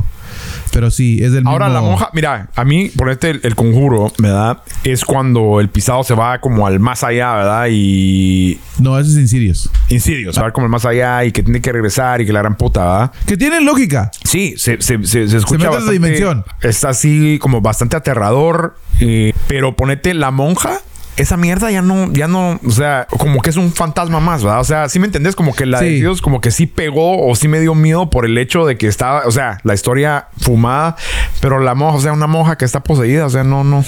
pero 0.72 0.90
sí, 0.90 1.22
es 1.22 1.32
del 1.32 1.46
Ahora 1.46 1.66
mismo- 1.68 1.80
la 1.82 1.86
monja, 1.86 2.10
mira, 2.12 2.48
a 2.54 2.64
mí, 2.64 2.88
ponerte 2.96 3.30
el, 3.30 3.40
el 3.44 3.54
conjuro, 3.54 4.12
¿verdad? 4.18 4.58
Es 4.84 5.04
cuando 5.04 5.60
el 5.60 5.68
pisado 5.68 6.02
se 6.04 6.14
va 6.14 6.40
como 6.40 6.66
al 6.66 6.80
más 6.80 7.04
allá, 7.04 7.34
¿verdad? 7.34 7.66
Y 7.70 8.58
No, 8.78 8.98
ese 8.98 9.10
es 9.10 9.16
Insidious. 9.18 9.70
Insidious, 9.90 10.38
va 10.40 10.50
como 10.50 10.64
al 10.66 10.70
más 10.70 10.84
allá 10.84 11.24
y 11.24 11.32
que 11.32 11.42
tiene 11.42 11.60
que 11.60 11.70
regresar 11.72 12.20
y 12.20 12.26
que 12.26 12.32
la 12.32 12.40
gran 12.40 12.56
puta, 12.56 12.80
¿verdad? 12.80 13.12
Que 13.26 13.36
tiene 13.36 13.60
lógica. 13.60 14.10
Sí, 14.24 14.54
se, 14.56 14.80
se, 14.82 15.04
se, 15.04 15.28
se 15.28 15.36
escucha 15.36 15.58
mete 15.58 15.64
en 15.66 15.70
la 15.70 15.70
bastante- 15.70 15.92
dimensión. 15.92 16.44
Está 16.62 16.88
así 16.90 17.38
como 17.40 17.60
bastante 17.60 17.96
aterrador. 17.96 18.76
eh, 19.00 19.32
pero 19.48 19.74
ponete 19.74 20.14
la 20.14 20.30
monja. 20.30 20.78
Esa 21.16 21.36
mierda 21.36 21.70
ya 21.70 21.82
no, 21.82 22.10
ya 22.12 22.26
no, 22.26 22.58
o 22.66 22.70
sea, 22.70 23.06
como 23.10 23.42
que 23.42 23.50
es 23.50 23.56
un 23.56 23.72
fantasma 23.72 24.18
más, 24.18 24.42
¿verdad? 24.42 24.60
O 24.60 24.64
sea, 24.64 24.88
sí 24.88 24.98
me 24.98 25.06
entendés, 25.06 25.36
como 25.36 25.54
que 25.54 25.66
la 25.66 25.80
de. 25.80 25.90
Dios 25.90 26.22
como 26.22 26.40
que 26.40 26.50
sí 26.50 26.66
pegó 26.66 27.28
o 27.28 27.34
sí 27.34 27.48
me 27.48 27.60
dio 27.60 27.74
miedo 27.74 28.08
por 28.08 28.24
el 28.24 28.38
hecho 28.38 28.64
de 28.64 28.78
que 28.78 28.86
estaba, 28.88 29.22
o 29.26 29.30
sea, 29.30 29.58
la 29.62 29.74
historia 29.74 30.28
fumada, 30.38 30.96
pero 31.40 31.58
la 31.60 31.74
monja, 31.74 31.96
o 31.96 32.00
sea, 32.00 32.12
una 32.12 32.26
monja 32.26 32.56
que 32.56 32.64
está 32.64 32.82
poseída, 32.82 33.26
o 33.26 33.30
sea, 33.30 33.44
no, 33.44 33.62
no. 33.62 33.84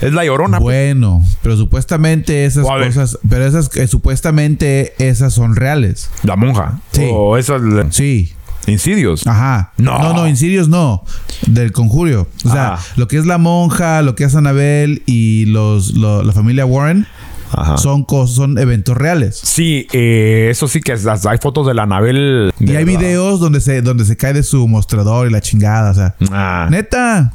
Es 0.00 0.12
la 0.12 0.24
llorona. 0.24 0.58
pues. 0.58 0.74
Bueno, 0.94 1.22
pero 1.42 1.56
supuestamente 1.56 2.44
esas 2.44 2.64
O 2.64 2.68
cosas, 2.68 3.18
pero 3.28 3.46
esas 3.46 3.74
eh, 3.76 3.86
supuestamente 3.86 4.94
esas 4.98 5.32
son 5.32 5.56
reales. 5.56 6.10
La 6.22 6.36
monja. 6.36 6.80
Sí. 6.92 7.08
O 7.10 7.36
esas 7.36 7.62
Sí. 7.90 8.34
Insidios. 8.66 9.26
Ajá. 9.26 9.72
No. 9.78 9.98
No, 9.98 10.12
no, 10.12 10.28
Insidious 10.28 10.68
no. 10.68 11.04
Del 11.46 11.72
conjurio. 11.72 12.28
O 12.44 12.50
sea, 12.50 12.74
Ah. 12.74 12.78
lo 12.96 13.08
que 13.08 13.16
es 13.18 13.26
la 13.26 13.38
monja, 13.38 14.02
lo 14.02 14.14
que 14.14 14.24
es 14.24 14.34
Anabel 14.34 15.02
y 15.06 15.46
los, 15.46 15.94
lo- 15.94 16.22
la 16.22 16.32
familia 16.32 16.66
Warren 16.66 17.06
Ajá. 17.52 17.78
son 17.78 18.04
cosas, 18.04 18.36
son 18.36 18.58
eventos 18.58 18.96
reales. 18.96 19.40
Sí, 19.42 19.86
eh, 19.92 20.48
eso 20.50 20.68
sí 20.68 20.80
que 20.80 20.92
es- 20.92 21.06
hay 21.06 21.38
fotos 21.38 21.66
de 21.66 21.74
la 21.74 21.82
Anabel. 21.84 22.52
Y 22.60 22.76
hay 22.76 22.84
videos 22.84 23.40
donde 23.40 23.60
se, 23.60 23.82
donde 23.82 24.04
se 24.04 24.16
cae 24.16 24.32
de 24.34 24.42
su 24.42 24.68
mostrador 24.68 25.26
y 25.26 25.30
la 25.30 25.40
chingada. 25.40 25.90
O 25.90 25.94
sea, 25.94 26.14
Ah. 26.30 26.68
neta. 26.70 27.32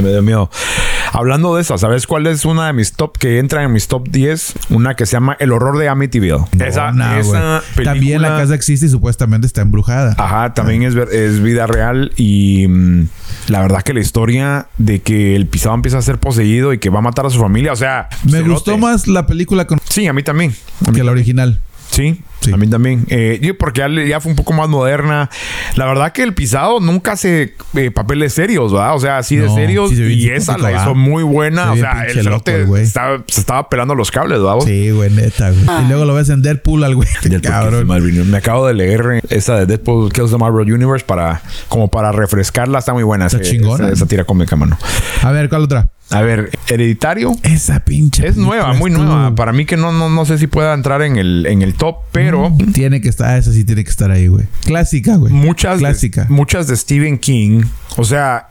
Me 0.00 0.10
dio 0.10 0.22
miedo. 0.22 0.50
Hablando 1.12 1.54
de 1.54 1.62
eso, 1.62 1.78
¿sabes 1.78 2.06
cuál 2.06 2.26
es 2.26 2.44
una 2.44 2.66
de 2.66 2.72
mis 2.72 2.92
top 2.92 3.16
que 3.18 3.38
entra 3.38 3.62
en 3.62 3.72
mis 3.72 3.88
top 3.88 4.08
10? 4.08 4.54
Una 4.70 4.94
que 4.94 5.06
se 5.06 5.12
llama 5.12 5.36
El 5.40 5.52
horror 5.52 5.78
de 5.78 5.88
Amityville. 5.88 6.44
esa 6.64 6.92
No, 6.92 7.16
esa 7.16 7.62
película. 7.74 7.92
También 7.92 8.22
la 8.22 8.28
casa 8.36 8.54
existe 8.54 8.86
y 8.86 8.88
supuestamente 8.88 9.46
está 9.46 9.62
embrujada. 9.62 10.14
Ajá, 10.18 10.54
también 10.54 10.82
es, 10.82 10.94
ver- 10.94 11.08
es 11.12 11.42
vida 11.42 11.66
real 11.66 12.12
y 12.16 12.66
mm, 12.68 13.08
la 13.48 13.60
verdad 13.62 13.82
que 13.82 13.94
la 13.94 14.00
historia 14.00 14.66
de 14.78 15.00
que 15.00 15.36
el 15.36 15.46
pisado 15.46 15.74
empieza 15.74 15.98
a 15.98 16.02
ser 16.02 16.18
poseído 16.18 16.72
y 16.72 16.78
que 16.78 16.90
va 16.90 16.98
a 16.98 17.02
matar 17.02 17.26
a 17.26 17.30
su 17.30 17.38
familia, 17.40 17.72
o 17.72 17.76
sea... 17.76 18.08
Me 18.24 18.42
gustó 18.42 18.76
más 18.78 19.06
la 19.06 19.26
película 19.26 19.66
con- 19.66 19.78
Sí, 19.88 20.06
a 20.06 20.12
mí 20.12 20.22
también. 20.22 20.54
A 20.86 20.90
mí 20.90 20.96
que 20.96 21.04
la 21.04 21.12
original. 21.12 21.60
Sí, 21.90 22.20
Sí. 22.40 22.52
a 22.52 22.56
mí 22.56 22.68
también. 22.68 23.06
Eh, 23.08 23.38
yo- 23.42 23.56
porque 23.58 23.80
ya, 23.80 23.88
le- 23.88 24.06
ya 24.08 24.20
fue 24.20 24.30
un 24.30 24.36
poco 24.36 24.52
más 24.52 24.68
moderna. 24.68 25.30
La 25.76 25.86
verdad 25.86 26.12
que 26.12 26.22
el 26.22 26.34
pisado 26.34 26.78
nunca 26.80 27.12
hace 27.12 27.54
eh, 27.74 27.90
papeles 27.90 28.34
serios, 28.34 28.72
¿verdad? 28.72 28.94
O 28.94 29.00
sea, 29.00 29.18
así 29.18 29.36
de 29.36 29.46
No, 29.46 29.54
serios. 29.54 29.90
sí 29.90 29.96
y 30.02 30.28
esa 30.30 30.56
la 30.58 30.72
hizo 30.72 30.94
muy 30.94 31.22
buena. 31.22 31.64
Se 31.66 31.70
O 31.70 31.76
sea, 31.76 32.02
el 32.04 32.16
loco 32.16 32.22
cerote 32.24 32.54
el 32.56 32.66
güey. 32.66 32.82
estaba- 32.84 33.22
se 33.26 33.40
estaba 33.40 33.68
pelando 33.68 33.94
los 33.94 34.10
cables, 34.10 34.38
¿verdad? 34.40 34.60
Sí, 34.64 34.90
güey, 34.90 35.10
neta, 35.10 35.50
güey. 35.50 35.64
Y 35.84 35.88
luego 35.88 36.04
lo 36.04 36.14
ves 36.14 36.28
en 36.28 36.42
Deadpool 36.42 36.84
al 36.84 36.94
güey. 36.94 37.08
Cabrón. 37.42 37.86
Me 38.30 38.36
acabo 38.36 38.66
de 38.66 38.74
leer 38.74 39.22
esa 39.30 39.56
de 39.56 39.66
Deadpool 39.66 40.12
Kills 40.12 40.30
the 40.30 40.38
Marvel 40.38 40.70
Universe 40.72 41.04
para 41.06 41.42
como 41.68 41.88
para 41.88 42.12
refrescarla. 42.12 42.78
Está 42.78 42.92
muy 42.92 43.02
buena. 43.04 43.26
Está 43.26 43.38
ese- 43.40 43.50
chingona. 43.52 43.84
Esa, 43.86 43.92
esa 43.94 44.06
tira 44.06 44.24
cómica, 44.24 44.54
mano. 44.56 44.78
A 45.22 45.30
ver, 45.32 45.48
¿cuál 45.48 45.62
otra? 45.62 45.88
A 46.10 46.22
ver, 46.22 46.50
Hereditario. 46.68 47.32
Esa 47.42 47.80
pinche. 47.80 48.26
Es 48.26 48.36
nueva, 48.36 48.72
muy 48.74 48.90
nueva. 48.90 49.34
Para 49.34 49.52
mí 49.52 49.64
que 49.66 49.76
no, 49.76 49.92
no, 49.92 50.08
no 50.08 50.24
sé 50.24 50.38
si 50.38 50.46
pueda 50.46 50.72
entrar 50.72 51.02
en 51.02 51.16
el, 51.16 51.46
en 51.46 51.62
el 51.62 51.74
top, 51.74 51.96
pero 52.12 52.52
Tiene 52.72 53.00
que 53.00 53.08
estar, 53.08 53.36
esa 53.36 53.52
sí 53.52 53.64
tiene 53.64 53.82
que 53.82 53.90
estar 53.90 54.10
ahí, 54.10 54.28
güey. 54.28 54.46
Clásica, 54.64 55.16
güey. 55.16 55.32
muchas 55.32 55.78
Clásica. 55.78 56.24
De, 56.24 56.30
muchas 56.30 56.68
de 56.68 56.76
Stephen 56.76 57.18
King. 57.18 57.64
O 57.96 58.04
sea, 58.04 58.50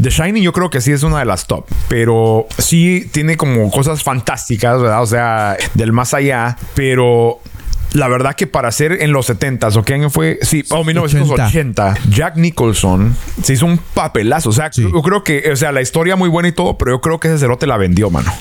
The 0.00 0.10
Shining 0.10 0.42
yo 0.42 0.52
creo 0.52 0.70
que 0.70 0.80
sí 0.80 0.92
es 0.92 1.02
una 1.02 1.18
de 1.18 1.24
las 1.26 1.46
top, 1.46 1.66
pero 1.88 2.46
sí 2.58 3.08
tiene 3.12 3.36
como 3.36 3.70
cosas 3.70 4.02
fantásticas, 4.02 4.80
¿verdad? 4.80 5.02
O 5.02 5.06
sea, 5.06 5.56
del 5.74 5.92
más 5.92 6.14
allá, 6.14 6.56
pero 6.74 7.40
la 7.92 8.08
verdad 8.08 8.34
que 8.34 8.46
para 8.46 8.70
ser 8.72 9.02
en 9.02 9.12
los 9.12 9.28
70s, 9.28 9.76
¿o 9.76 9.82
qué 9.82 9.94
año 9.94 10.10
fue? 10.10 10.38
Sí, 10.42 10.64
oh, 10.70 10.84
1980. 10.84 11.94
Jack 12.08 12.36
Nicholson 12.36 13.16
se 13.42 13.54
hizo 13.54 13.66
un 13.66 13.78
papelazo. 13.78 14.50
O 14.50 14.52
sea, 14.52 14.72
Sí. 14.72 14.82
yo 14.82 15.02
creo 15.02 15.24
que, 15.24 15.50
o 15.52 15.56
sea, 15.56 15.72
la 15.72 15.80
historia 15.82 16.16
muy 16.16 16.28
buena 16.28 16.48
y 16.48 16.52
todo, 16.52 16.78
pero 16.78 16.92
yo 16.92 17.00
creo 17.00 17.18
que 17.20 17.28
ese 17.28 17.38
cerote 17.38 17.66
la 17.66 17.76
vendió, 17.76 18.10
mano. 18.10 18.32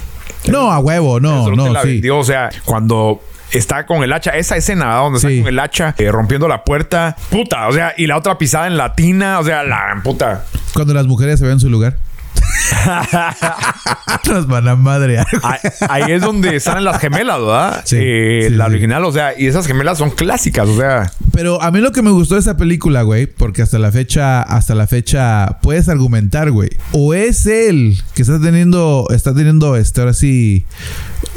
No, 0.48 0.72
a 0.72 0.80
huevo, 0.80 1.20
no, 1.20 1.50
no, 1.52 1.70
la 1.70 1.82
sí. 1.82 1.90
vendió. 1.94 2.18
O 2.20 2.24
sea, 2.24 2.50
cuando 2.66 3.22
está 3.52 3.86
con 3.86 4.04
el 4.04 4.14
hacha, 4.14 4.32
esa 4.32 4.56
escena 4.56 4.94
donde 4.96 5.20
Sí. 5.20 5.28
está 5.28 5.42
con 5.44 5.48
el 5.50 5.60
hacha 5.60 5.96
eh, 5.98 6.12
rompiendo 6.12 6.48
la 6.48 6.64
puerta, 6.64 7.16
puta, 7.30 7.68
o 7.68 7.74
sea, 7.74 7.94
y 7.98 8.06
la 8.08 8.18
otra 8.18 8.38
pisada 8.38 8.68
en 8.68 8.78
la 8.78 8.94
tina, 8.96 9.40
o 9.40 9.44
sea, 9.44 9.64
la 9.64 10.00
puta. 10.04 10.46
Cuando 10.74 10.94
las 10.94 11.08
mujeres 11.08 11.40
se 11.40 11.46
ven 11.46 11.54
en 11.54 11.60
su 11.60 11.70
lugar. 11.70 11.98
Nos 14.28 14.48
van 14.48 14.68
a 14.68 14.76
madrear. 14.76 15.26
Ahí, 15.44 15.60
ahí 15.90 16.12
es 16.14 16.22
donde 16.22 16.60
salen 16.60 16.84
las 16.84 17.00
gemelas, 17.00 17.40
¿verdad? 17.40 17.82
Sí, 17.86 17.98
Eh, 18.00 18.46
sí, 18.50 18.56
la 18.56 18.66
sí. 18.66 18.72
original, 18.72 19.06
o 19.06 19.12
sea, 19.12 19.34
y 19.38 19.48
esas 19.48 19.66
gemelas 19.68 19.98
son 19.98 20.12
clásicas, 20.12 20.68
o 20.68 20.78
sea, 20.78 21.12
Pero 21.34 21.62
a 21.62 21.72
mí 21.72 21.80
lo 21.80 21.92
que 21.92 22.02
me 22.02 22.12
gustó 22.12 22.36
de 22.36 22.42
esa 22.42 22.58
película, 22.58 23.02
güey, 23.04 23.28
porque 23.28 23.62
hasta 23.62 23.80
la 23.80 23.92
fecha, 23.92 24.42
hasta 24.42 24.76
la 24.76 24.88
fecha 24.88 25.60
puedes 25.62 25.90
argumentar, 25.90 26.52
güey. 26.52 26.70
O 26.92 27.14
es 27.14 27.46
él 27.46 28.02
que 28.14 28.22
está 28.22 28.40
teniendo, 28.40 29.08
está 29.12 29.34
teniendo, 29.34 29.76
este, 29.76 30.02
ahora 30.02 30.14
sí, 30.14 30.66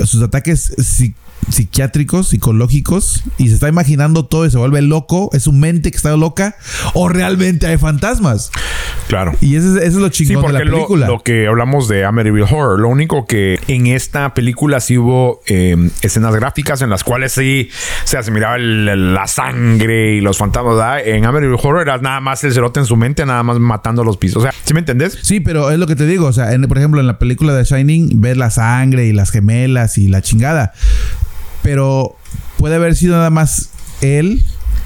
sus 0.04 0.22
ataques 0.22 0.72
psi- 0.78 1.14
psiquiátricos, 1.50 2.28
psicológicos, 2.28 3.24
y 3.38 3.48
se 3.48 3.54
está 3.54 3.68
imaginando 3.68 4.24
todo 4.26 4.46
y 4.46 4.50
se 4.50 4.58
vuelve 4.58 4.82
loco, 4.82 5.30
es 5.32 5.42
su 5.44 5.52
mente 5.52 5.90
que 5.90 5.96
está 5.96 6.16
loca, 6.16 6.56
o 6.94 7.08
realmente 7.08 7.66
hay 7.66 7.78
fantasmas. 7.78 8.50
claro. 9.08 9.32
Y 9.40 9.56
eso 9.56 9.76
es, 9.76 9.82
eso 9.84 9.96
es 9.98 10.02
lo 10.02 10.12
Sí, 10.12 10.26
chingón 10.26 10.46
de 10.46 10.52
la 10.52 10.60
lo, 10.64 10.72
película. 10.76 11.06
lo 11.06 11.20
que 11.22 11.46
hablamos 11.46 11.88
de 11.88 12.04
Amityville 12.04 12.44
Horror, 12.44 12.78
lo 12.80 12.88
único 12.88 13.26
que 13.26 13.58
en 13.68 13.86
esta 13.86 14.34
película 14.34 14.80
sí 14.80 14.98
hubo 14.98 15.40
eh, 15.46 15.90
escenas 16.02 16.34
gráficas 16.34 16.82
en 16.82 16.90
las 16.90 17.02
cuales 17.04 17.32
sí, 17.32 17.68
o 18.04 18.06
sea, 18.06 18.22
se 18.22 18.30
miraba 18.30 18.56
el- 18.56 19.12
la 19.14 19.26
sangre 19.26 20.16
y 20.16 20.20
los 20.20 20.38
fantasmas, 20.38 20.76
¿verdad? 20.76 21.06
En 21.06 21.24
Amityville 21.24 21.58
Horror 21.62 21.82
era 21.82 21.98
nada 21.98 22.20
más 22.20 22.42
el 22.44 22.52
cerote 22.52 22.80
en 22.80 22.86
su 22.86 22.96
mente, 22.96 23.24
nada 23.26 23.42
más 23.42 23.58
matando 23.58 24.04
los 24.04 24.16
pisos. 24.16 24.38
O 24.38 24.42
sea, 24.42 24.52
¿sí 24.64 24.74
me 24.74 24.80
entendés? 24.80 25.18
Sí, 25.22 25.40
pero 25.40 25.70
es 25.70 25.78
lo 25.78 25.86
que 25.86 25.96
te 25.96 26.06
digo. 26.06 26.26
O 26.26 26.32
sea, 26.32 26.52
en- 26.52 26.62
por 26.68 26.78
ejemplo, 26.78 27.00
en 27.00 27.06
la 27.06 27.18
película 27.18 27.54
de 27.54 27.64
Shining, 27.64 28.20
ves 28.20 28.36
la 28.36 28.50
sangre 28.50 29.06
y 29.06 29.12
las 29.12 29.30
gemelas 29.30 29.98
y 29.98 30.08
la 30.08 30.22
chingada. 30.22 30.72
Pero 31.62 32.16
puede 32.58 32.76
haber 32.76 32.94
sido 32.96 33.16
nada 33.16 33.30
más 33.30 33.70
él 34.00 34.42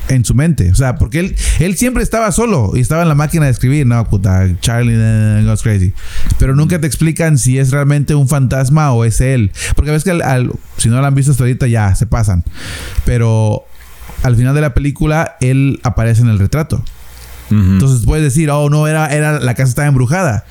en 0.08 0.24
su 0.24 0.34
mente. 0.34 0.70
O 0.70 0.74
sea, 0.74 0.96
porque 0.96 1.18
él, 1.20 1.36
él 1.58 1.76
siempre 1.76 2.02
estaba 2.02 2.30
solo 2.32 2.72
y 2.74 2.80
estaba 2.80 3.02
en 3.02 3.08
la 3.08 3.14
máquina 3.14 3.46
de 3.46 3.50
escribir. 3.50 3.86
No, 3.86 4.08
puta, 4.08 4.46
Charlie 4.60 4.94
eh, 4.96 5.42
goes 5.44 5.62
crazy. 5.62 5.92
Pero 6.38 6.54
nunca 6.54 6.80
te 6.80 6.86
explican 6.86 7.38
si 7.38 7.58
es 7.58 7.70
realmente 7.70 8.14
un 8.14 8.28
fantasma 8.28 8.92
o 8.92 9.04
es 9.04 9.20
él. 9.20 9.52
Porque 9.74 9.90
ves 9.90 10.04
que 10.04 10.10
al- 10.12 10.22
al- 10.22 10.52
si 10.76 10.88
no 10.88 11.00
lo 11.00 11.06
han 11.06 11.14
visto 11.14 11.32
hasta 11.32 11.44
ahorita 11.44 11.66
ya 11.66 11.94
se 11.94 12.06
pasan. 12.06 12.44
Pero 13.04 13.64
al 14.22 14.36
final 14.36 14.54
de 14.54 14.60
la 14.60 14.74
película, 14.74 15.36
él 15.40 15.80
aparece 15.82 16.22
en 16.22 16.28
el 16.28 16.38
retrato. 16.38 16.82
Entonces 17.50 18.04
puedes 18.04 18.24
decir, 18.24 18.50
oh, 18.50 18.68
no, 18.70 18.88
era, 18.88 19.06
era 19.14 19.38
la 19.38 19.54
casa 19.54 19.68
estaba 19.68 19.86
embrujada. 19.88 20.44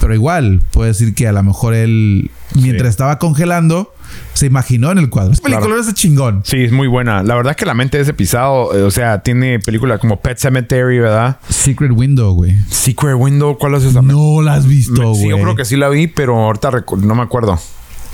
Pero 0.00 0.14
igual, 0.14 0.62
puedes 0.70 0.98
decir 0.98 1.14
que 1.14 1.28
a 1.28 1.32
lo 1.32 1.42
mejor 1.42 1.74
él, 1.74 2.30
mientras 2.54 2.86
Sí. 2.88 2.90
estaba 2.90 3.18
congelando, 3.18 3.92
se 4.34 4.46
imaginó 4.46 4.90
en 4.92 4.98
el 4.98 5.10
cuadro. 5.10 5.32
Esta 5.32 5.44
película 5.44 5.74
Claro. 5.74 5.80
es 5.88 5.94
chingón. 5.94 6.42
Sí, 6.44 6.64
es 6.64 6.72
muy 6.72 6.86
buena. 6.88 7.22
La 7.22 7.34
verdad 7.34 7.56
que 7.56 7.64
la 7.66 7.74
mente 7.74 7.96
de 7.98 8.04
ese 8.04 8.14
pisado, 8.14 8.74
eh, 8.76 8.82
o 8.82 8.90
sea, 8.90 9.22
tiene 9.22 9.58
películas 9.60 9.98
como 10.00 10.20
Pet 10.20 10.38
Cemetery, 10.38 10.98
¿verdad? 11.00 11.38
Secret 11.48 11.92
Window, 11.92 12.32
güey. 12.34 12.56
Secret 12.70 13.14
Window, 13.16 13.56
¿cuál 13.58 13.74
es 13.74 13.84
esa? 13.84 14.02
No 14.02 14.42
la 14.42 14.54
has 14.54 14.66
visto, 14.66 15.10
güey. 15.10 15.22
sí, 15.22 15.28
yo 15.28 15.36
creo 15.40 15.56
que 15.56 15.64
sí 15.64 15.76
la 15.76 15.88
vi, 15.88 16.06
pero 16.06 16.36
ahorita 16.36 16.70
no 17.02 17.14
me 17.14 17.22
acuerdo. 17.22 17.58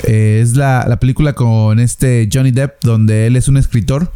Eh, 0.02 0.40
es 0.42 0.56
la, 0.56 0.84
la 0.88 0.98
película 0.98 1.34
con 1.34 1.78
este 1.78 2.28
Johnny 2.32 2.50
Depp, 2.50 2.82
donde 2.82 3.26
él 3.26 3.36
es 3.36 3.48
un 3.48 3.56
escritor. 3.56 4.10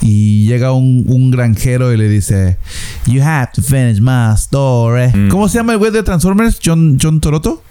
Y 0.00 0.46
llega 0.48 0.72
un, 0.72 1.04
un 1.06 1.30
granjero 1.30 1.92
y 1.92 1.96
le 1.96 2.08
dice: 2.08 2.58
You 3.06 3.22
have 3.22 3.50
to 3.54 3.62
finish 3.62 4.00
my 4.00 4.34
story. 4.34 5.08
Mm. 5.14 5.28
¿Cómo 5.28 5.48
se 5.48 5.58
llama 5.58 5.72
el 5.72 5.78
güey 5.78 5.92
de 5.92 6.02
Transformers? 6.02 6.58
¿John, 6.64 6.98
John 7.00 7.20
Toroto? 7.20 7.62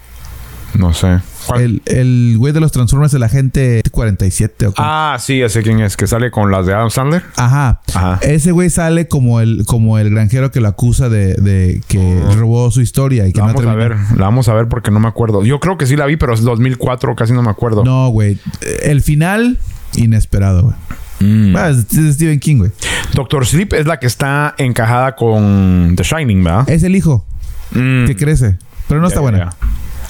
No 0.74 0.92
sé. 0.94 1.18
¿Cuál? 1.46 1.60
El, 1.62 1.82
el 1.86 2.34
güey 2.38 2.52
de 2.52 2.60
los 2.60 2.72
Transformers, 2.72 3.12
el 3.14 3.22
agente 3.22 3.82
47 3.90 4.68
o? 4.68 4.74
Ah, 4.76 5.16
sí, 5.20 5.40
sé 5.48 5.62
quién 5.62 5.80
es, 5.80 5.96
que 5.96 6.06
sale 6.06 6.30
con 6.30 6.50
las 6.50 6.66
de 6.66 6.74
Adam 6.74 6.90
Sandler. 6.90 7.22
Ajá. 7.36 7.80
Ajá. 7.94 8.18
Ese 8.22 8.52
güey 8.52 8.70
sale 8.70 9.08
como 9.08 9.40
el, 9.40 9.64
como 9.66 9.98
el 9.98 10.10
granjero 10.10 10.50
que 10.50 10.60
lo 10.60 10.68
acusa 10.68 11.08
de, 11.08 11.34
de 11.34 11.80
que 11.88 12.20
robó 12.36 12.70
su 12.70 12.80
historia 12.80 13.26
y 13.26 13.32
que 13.32 13.40
La 13.40 13.48
no 13.48 13.52
vamos 13.54 13.66
a 13.70 13.74
ver, 13.74 13.96
la 14.16 14.24
vamos 14.24 14.48
a 14.48 14.54
ver 14.54 14.68
porque 14.68 14.90
no 14.90 15.00
me 15.00 15.08
acuerdo. 15.08 15.44
Yo 15.44 15.60
creo 15.60 15.76
que 15.78 15.86
sí 15.86 15.96
la 15.96 16.06
vi, 16.06 16.16
pero 16.16 16.34
es 16.34 16.42
2004, 16.42 17.14
casi 17.16 17.32
no 17.32 17.42
me 17.42 17.50
acuerdo. 17.50 17.84
No, 17.84 18.08
güey. 18.08 18.38
El 18.82 19.02
final, 19.02 19.58
inesperado, 19.96 20.62
güey. 20.62 20.76
Mm. 21.20 21.56
Ah, 21.56 21.68
es, 21.70 21.86
Stephen 22.14 22.40
King, 22.40 22.56
güey. 22.58 22.70
Doctor 23.14 23.46
Sleep 23.46 23.72
es 23.74 23.86
la 23.86 23.98
que 23.98 24.06
está 24.06 24.54
encajada 24.58 25.14
con 25.14 25.94
The 25.96 26.02
Shining, 26.02 26.42
¿verdad? 26.42 26.68
Es 26.68 26.82
el 26.82 26.96
hijo 26.96 27.24
Mm. 27.70 28.06
que 28.06 28.14
crece. 28.16 28.56
Pero 28.88 29.00
no 29.00 29.08
está 29.08 29.20
buena. 29.20 29.54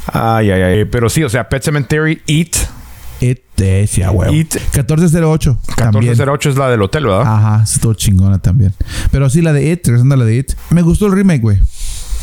Ay, 0.07 0.51
ay, 0.51 0.63
ay. 0.63 0.85
Pero 0.85 1.09
sí, 1.09 1.23
o 1.23 1.29
sea, 1.29 1.49
Pet 1.49 1.63
Cemetery, 1.63 2.23
It. 2.27 2.57
It, 3.21 3.41
eh, 3.59 3.87
sí, 3.89 4.03
a 4.03 4.11
huevo. 4.11 4.33
It. 4.33 4.55
1408. 4.55 5.59
También. 5.77 6.05
1408 6.05 6.51
es 6.51 6.57
la 6.57 6.69
del 6.69 6.83
hotel, 6.83 7.07
¿verdad? 7.07 7.23
Ajá, 7.23 7.63
es 7.63 7.81
todo 7.81 7.95
chingona 7.95 8.39
también. 8.39 8.75
Pero 9.11 9.31
sí, 9.31 9.41
la 9.41 9.53
de 9.53 9.71
It, 9.71 9.87
regresando 9.87 10.15
a 10.15 10.19
la 10.19 10.25
de 10.25 10.37
It. 10.37 10.53
Me 10.71 10.83
gustó 10.83 11.07
el 11.07 11.13
remake, 11.13 11.41
güey. 11.41 11.59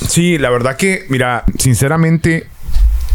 Sí, 0.07 0.37
la 0.37 0.49
verdad 0.49 0.75
que, 0.75 1.05
mira, 1.09 1.43
sinceramente, 1.57 2.47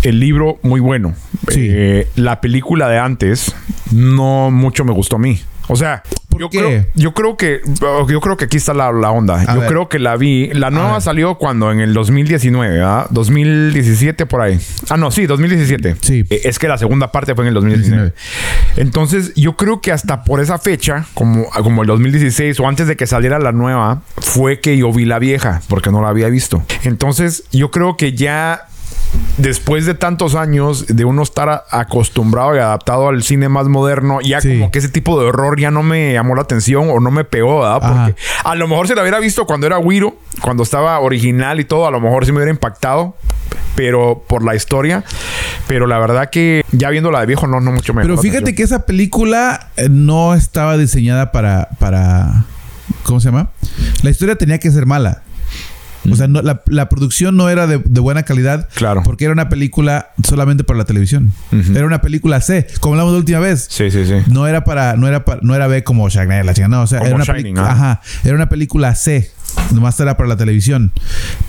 el 0.02 0.20
libro 0.20 0.58
muy 0.62 0.80
bueno. 0.80 1.14
Sí. 1.48 1.66
Eh, 1.68 2.08
la 2.16 2.40
película 2.40 2.88
de 2.88 2.98
antes 2.98 3.54
no 3.92 4.50
mucho 4.50 4.84
me 4.84 4.92
gustó 4.92 5.16
a 5.16 5.18
mí. 5.18 5.38
O 5.68 5.76
sea, 5.76 6.02
¿Por 6.28 6.40
yo 6.40 6.48
qué? 6.50 6.58
creo, 6.58 6.86
yo 6.94 7.14
creo 7.14 7.36
que 7.36 7.60
yo 8.08 8.20
creo 8.20 8.36
que 8.36 8.44
aquí 8.44 8.56
está 8.58 8.72
la, 8.74 8.92
la 8.92 9.10
onda. 9.10 9.40
A 9.40 9.54
yo 9.54 9.60
ver. 9.60 9.68
creo 9.68 9.88
que 9.88 9.98
la 9.98 10.16
vi. 10.16 10.48
La 10.52 10.70
nueva 10.70 11.00
salió 11.00 11.36
cuando 11.36 11.72
en 11.72 11.80
el 11.80 11.92
2019, 11.94 12.74
¿verdad? 12.74 13.06
2017 13.10 14.26
por 14.26 14.42
ahí. 14.42 14.60
Ah, 14.90 14.96
no, 14.96 15.10
sí, 15.10 15.26
2017. 15.26 15.96
Sí. 16.00 16.24
Eh, 16.30 16.42
Es 16.44 16.58
que 16.58 16.68
la 16.68 16.78
segunda 16.78 17.10
parte 17.10 17.34
fue 17.34 17.44
en 17.44 17.48
el 17.48 17.54
2019. 17.54 18.12
Entonces, 18.76 19.32
yo 19.34 19.56
creo 19.56 19.80
que 19.80 19.92
hasta 19.92 20.24
por 20.24 20.40
esa 20.40 20.58
fecha, 20.58 21.06
como, 21.14 21.46
como 21.50 21.82
el 21.82 21.88
2016 21.88 22.60
o 22.60 22.68
antes 22.68 22.86
de 22.86 22.96
que 22.96 23.06
saliera 23.06 23.38
la 23.38 23.52
nueva, 23.52 24.02
fue 24.18 24.60
que 24.60 24.76
yo 24.76 24.92
vi 24.92 25.04
la 25.04 25.18
vieja, 25.18 25.62
porque 25.68 25.90
no 25.90 26.02
la 26.02 26.08
había 26.08 26.28
visto. 26.28 26.62
Entonces, 26.84 27.44
yo 27.52 27.70
creo 27.70 27.96
que 27.96 28.12
ya 28.12 28.66
después 29.38 29.86
de 29.86 29.94
tantos 29.94 30.34
años 30.34 30.86
de 30.88 31.04
uno 31.04 31.22
estar 31.22 31.64
acostumbrado 31.70 32.56
y 32.56 32.58
adaptado 32.58 33.08
al 33.08 33.22
cine 33.22 33.48
más 33.48 33.66
moderno, 33.68 34.20
ya 34.22 34.40
Sí. 34.40 34.58
como 34.58 34.70
que 34.70 34.78
ese 34.78 34.88
tipo 34.88 35.20
de 35.20 35.26
horror 35.28 35.58
ya 35.60 35.70
no 35.70 35.82
me 35.82 36.12
llamó 36.12 36.34
la 36.34 36.42
atención 36.42 36.88
o 36.90 37.00
no 37.00 37.10
me 37.10 37.24
pegó, 37.24 37.60
¿verdad? 37.60 37.80
Ajá. 37.82 38.04
Porque 38.06 38.20
a 38.44 38.54
lo 38.54 38.68
mejor 38.68 38.88
se 38.88 38.94
la 38.94 39.02
hubiera 39.02 39.18
visto 39.18 39.46
cuando 39.46 39.66
era 39.66 39.78
Wiro, 39.78 40.16
cuando 40.40 40.62
estaba 40.62 40.98
original 41.00 41.60
y 41.60 41.64
todo, 41.64 41.86
a 41.86 41.90
lo 41.90 42.00
mejor 42.00 42.24
sí 42.24 42.32
me 42.32 42.38
hubiera 42.38 42.50
impactado. 42.50 43.16
Pero 43.74 44.24
por 44.26 44.42
la 44.42 44.54
historia, 44.54 45.04
pero 45.66 45.86
la 45.86 45.98
verdad 45.98 46.30
que 46.30 46.62
ya 46.72 46.88
viendo 46.88 47.10
la 47.10 47.20
de 47.20 47.26
viejo, 47.26 47.46
no, 47.46 47.60
no 47.60 47.72
mucho 47.72 47.92
me 47.92 48.00
Pero 48.00 48.16
fíjate 48.16 48.38
atención. 48.38 48.56
que 48.56 48.62
esa 48.62 48.86
película 48.86 49.68
eh, 49.76 49.88
no 49.90 50.32
estaba 50.34 50.78
diseñada 50.78 51.30
para, 51.30 51.68
para. 51.78 52.44
¿Cómo 53.02 53.20
se 53.20 53.26
llama? 53.28 53.50
La 54.02 54.08
historia 54.08 54.36
tenía 54.36 54.58
que 54.58 54.70
ser 54.70 54.86
mala. 54.86 55.22
O 56.10 56.16
sea, 56.16 56.26
no- 56.28 56.42
la, 56.42 56.62
la 56.66 56.88
producción 56.88 57.36
no 57.36 57.48
era 57.48 57.66
de, 57.66 57.78
de 57.78 58.00
buena 58.00 58.22
calidad. 58.24 58.68
Claro. 58.74 59.02
Porque 59.02 59.24
era 59.24 59.32
una 59.32 59.48
película 59.48 60.10
solamente 60.26 60.64
para 60.64 60.78
la 60.78 60.84
televisión. 60.84 61.32
Era 61.74 61.86
una 61.86 62.00
película 62.00 62.40
C, 62.40 62.66
como 62.80 62.94
hablamos 62.94 63.12
la 63.14 63.18
última 63.18 63.38
vez. 63.40 63.66
Sí, 63.70 63.90
sí, 63.90 64.04
sí. 64.06 64.14
No 64.28 64.46
era 64.46 64.64
para, 64.64 64.96
no 64.96 65.08
era 65.08 65.24
para, 65.24 65.40
no 65.42 65.54
era 65.54 65.66
B 65.66 65.84
como 65.84 66.08
Sharknado, 66.08 66.42
la 66.44 66.54
chingada. 66.54 66.76
No, 66.76 66.82
o 66.82 66.86
sea, 66.86 66.98
Como 66.98 67.08
era 67.08 67.16
una 67.16 67.24
Shining, 67.24 67.58
ah. 67.58 67.70
Ajá. 67.70 68.00
Era 68.24 68.34
una 68.34 68.48
película 68.48 68.94
C. 68.94 69.30
Nomás 69.72 69.98
era 70.00 70.16
para 70.16 70.28
la 70.28 70.36
televisión. 70.36 70.92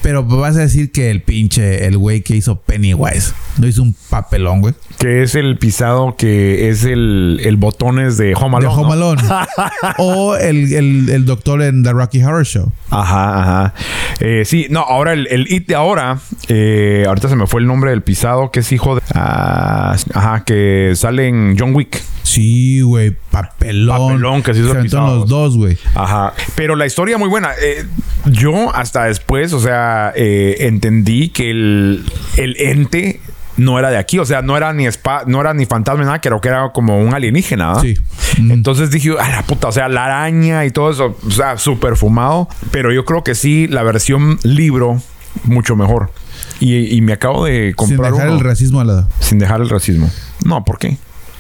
Pero 0.02 0.24
vas 0.24 0.56
a 0.56 0.60
decir 0.60 0.92
que 0.92 1.12
el 1.12 1.22
pinche, 1.22 1.86
el 1.86 1.98
güey 1.98 2.22
que 2.22 2.36
hizo 2.36 2.60
Pennywise, 2.62 3.34
no 3.58 3.68
hizo 3.68 3.84
un 3.84 3.96
papelón, 4.10 4.62
güey. 4.62 4.74
Que 4.98 5.24
es 5.24 5.36
el 5.36 5.58
pisado 5.58 6.16
que 6.16 6.70
es 6.70 6.84
el, 6.84 7.40
el 7.44 7.58
botones 7.58 8.18
de 8.18 8.34
Home 8.36 8.58
Alone. 8.58 8.62
De 8.62 8.82
Home 8.82 8.88
¿no? 8.88 8.94
Alone. 8.94 9.22
o 9.98 10.36
el, 10.36 10.74
el, 10.74 11.10
el 11.10 11.26
doctor 11.26 11.62
en 11.62 11.84
The 11.84 11.94
Rocky 11.94 12.24
Horror 12.24 12.46
Show. 12.46 12.72
Ajá, 12.90 13.40
ajá. 13.40 13.74
Eh, 14.20 14.44
sí, 14.46 14.68
no, 14.70 14.80
ahora 14.82 15.14
el, 15.14 15.28
el 15.28 15.52
It 15.52 15.68
de 15.68 15.76
ahora, 15.76 16.20
eh, 16.48 17.06
ahorita 17.08 17.30
se 17.30 17.36
me 17.36 17.48
fue 17.48 17.62
el 17.62 17.68
nombre 17.68 17.92
del 17.92 18.02
pisado 18.02 18.52
que 18.52 18.62
es 18.62 18.72
hijo 18.72 18.96
de. 18.96 19.02
ah, 19.14 19.96
ajá, 20.14 20.44
que 20.44 20.94
sale 20.96 21.28
en 21.28 21.56
John 21.58 21.76
Wick. 21.76 22.02
Sí, 22.28 22.82
güey. 22.82 23.16
Papelón. 23.32 24.10
Papelón 24.10 24.44
que 24.44 24.54
se 24.54 24.60
hizo 24.60 24.74
Se 24.74 24.98
los 24.98 25.30
dos, 25.30 25.56
güey. 25.56 25.78
Ajá. 25.96 26.34
Pero 26.56 26.76
la 26.76 26.86
historia 26.86 27.18
muy 27.18 27.30
buena. 27.30 27.52
Eh, 27.62 27.86
yo 28.26 28.76
hasta 28.76 29.06
después, 29.06 29.54
o 29.54 29.60
sea, 29.60 30.12
eh, 30.16 30.56
entendí 30.60 31.30
que 31.30 31.50
el, 31.52 32.04
el 32.38 32.56
ente 32.60 33.20
no 33.58 33.80
era 33.80 33.90
de 33.90 33.98
aquí. 33.98 34.20
O 34.20 34.26
sea, 34.26 34.42
no 34.42 34.56
era 34.56 34.74
ni 34.74 34.86
spa, 34.86 35.24
no 35.26 35.42
era 35.42 35.54
ni 35.54 35.66
fantasma, 35.66 36.02
ni 36.02 36.06
nada, 36.06 36.22
creo 36.22 36.40
que 36.42 36.50
era 36.50 36.72
como 36.72 37.00
un 37.00 37.14
alienígena. 37.14 37.68
¿verdad? 37.70 37.82
Sí. 37.82 37.98
Entonces 38.38 38.92
dije, 38.92 39.12
a 39.20 39.30
la 39.30 39.44
puta, 39.44 39.68
o 39.68 39.72
sea, 39.72 39.90
la 39.90 40.06
araña 40.06 40.66
y 40.66 40.72
todo 40.72 40.92
eso, 40.92 41.18
o 41.26 41.32
sea, 41.32 41.58
súper 41.58 41.96
fumado. 41.96 42.48
Pero 42.72 42.92
yo 42.94 43.06
creo 43.06 43.24
que 43.24 43.36
sí, 43.36 43.68
la 43.68 43.84
versión 43.84 44.40
libro, 44.44 45.02
mucho 45.44 45.76
mejor. 45.76 46.12
Y, 46.60 46.96
y 46.96 47.02
me 47.02 47.14
acabo 47.14 47.46
de 47.46 47.68
Sin 47.68 47.74
comprar 47.76 48.12
dejar 48.14 48.28
uno, 48.28 48.38
el 48.38 48.44
racismo 48.44 48.80
al 48.82 48.88
lado. 48.88 49.10
sin 49.20 49.40
dejar 49.40 49.62
el 49.62 49.70
racismo. 49.70 50.10
No, 50.46 50.64
¿por 50.64 50.78
qué? 50.78 50.98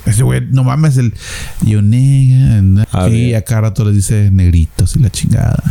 Ese 0.07 0.23
güey, 0.23 0.41
no 0.51 0.63
mames, 0.63 0.97
el. 0.97 1.13
Yo 1.61 1.81
nega. 1.81 2.85
A 2.91 3.07
Sí, 3.09 3.27
ver. 3.31 3.35
acá 3.37 3.61
rato 3.61 3.85
les 3.85 3.95
dice 3.95 4.29
negritos 4.31 4.95
y 4.95 4.99
la 4.99 5.09
chingada. 5.09 5.61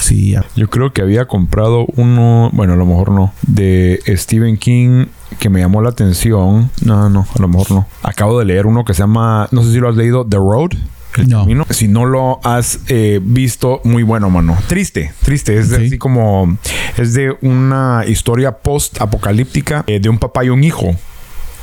Sí, 0.00 0.34
a- 0.34 0.44
Yo 0.56 0.68
creo 0.70 0.92
que 0.92 1.02
había 1.02 1.26
comprado 1.26 1.86
uno, 1.96 2.50
bueno, 2.52 2.72
a 2.74 2.76
lo 2.76 2.86
mejor 2.86 3.10
no, 3.12 3.32
de 3.46 4.00
Stephen 4.16 4.56
King 4.56 5.06
que 5.38 5.50
me 5.50 5.60
llamó 5.60 5.82
la 5.82 5.90
atención. 5.90 6.70
No, 6.84 7.08
no, 7.10 7.26
a 7.34 7.42
lo 7.42 7.48
mejor 7.48 7.70
no. 7.70 7.86
Acabo 8.02 8.38
de 8.38 8.44
leer 8.44 8.66
uno 8.66 8.84
que 8.84 8.94
se 8.94 9.00
llama, 9.02 9.48
no 9.52 9.62
sé 9.62 9.72
si 9.72 9.78
lo 9.78 9.88
has 9.88 9.96
leído, 9.96 10.26
The 10.26 10.36
Road. 10.38 10.70
El 11.16 11.28
No. 11.28 11.40
camino. 11.40 11.66
Si 11.70 11.88
no 11.88 12.04
lo 12.04 12.38
has 12.44 12.80
eh, 12.88 13.18
visto, 13.22 13.80
muy 13.82 14.02
bueno, 14.04 14.30
mano. 14.30 14.56
Triste, 14.68 15.12
triste. 15.24 15.58
Es 15.58 15.68
Sí. 15.68 15.74
así 15.86 15.98
como, 15.98 16.56
es 16.96 17.12
de 17.14 17.34
una 17.42 18.04
historia 18.06 18.58
post-apocalíptica 18.58 19.84
eh, 19.86 20.00
de 20.00 20.08
un 20.08 20.18
papá 20.18 20.44
y 20.44 20.50
un 20.50 20.62
hijo. 20.64 20.94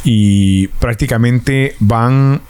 Y 0.05 0.67
prácticamente 0.67 1.75
van 1.79 2.41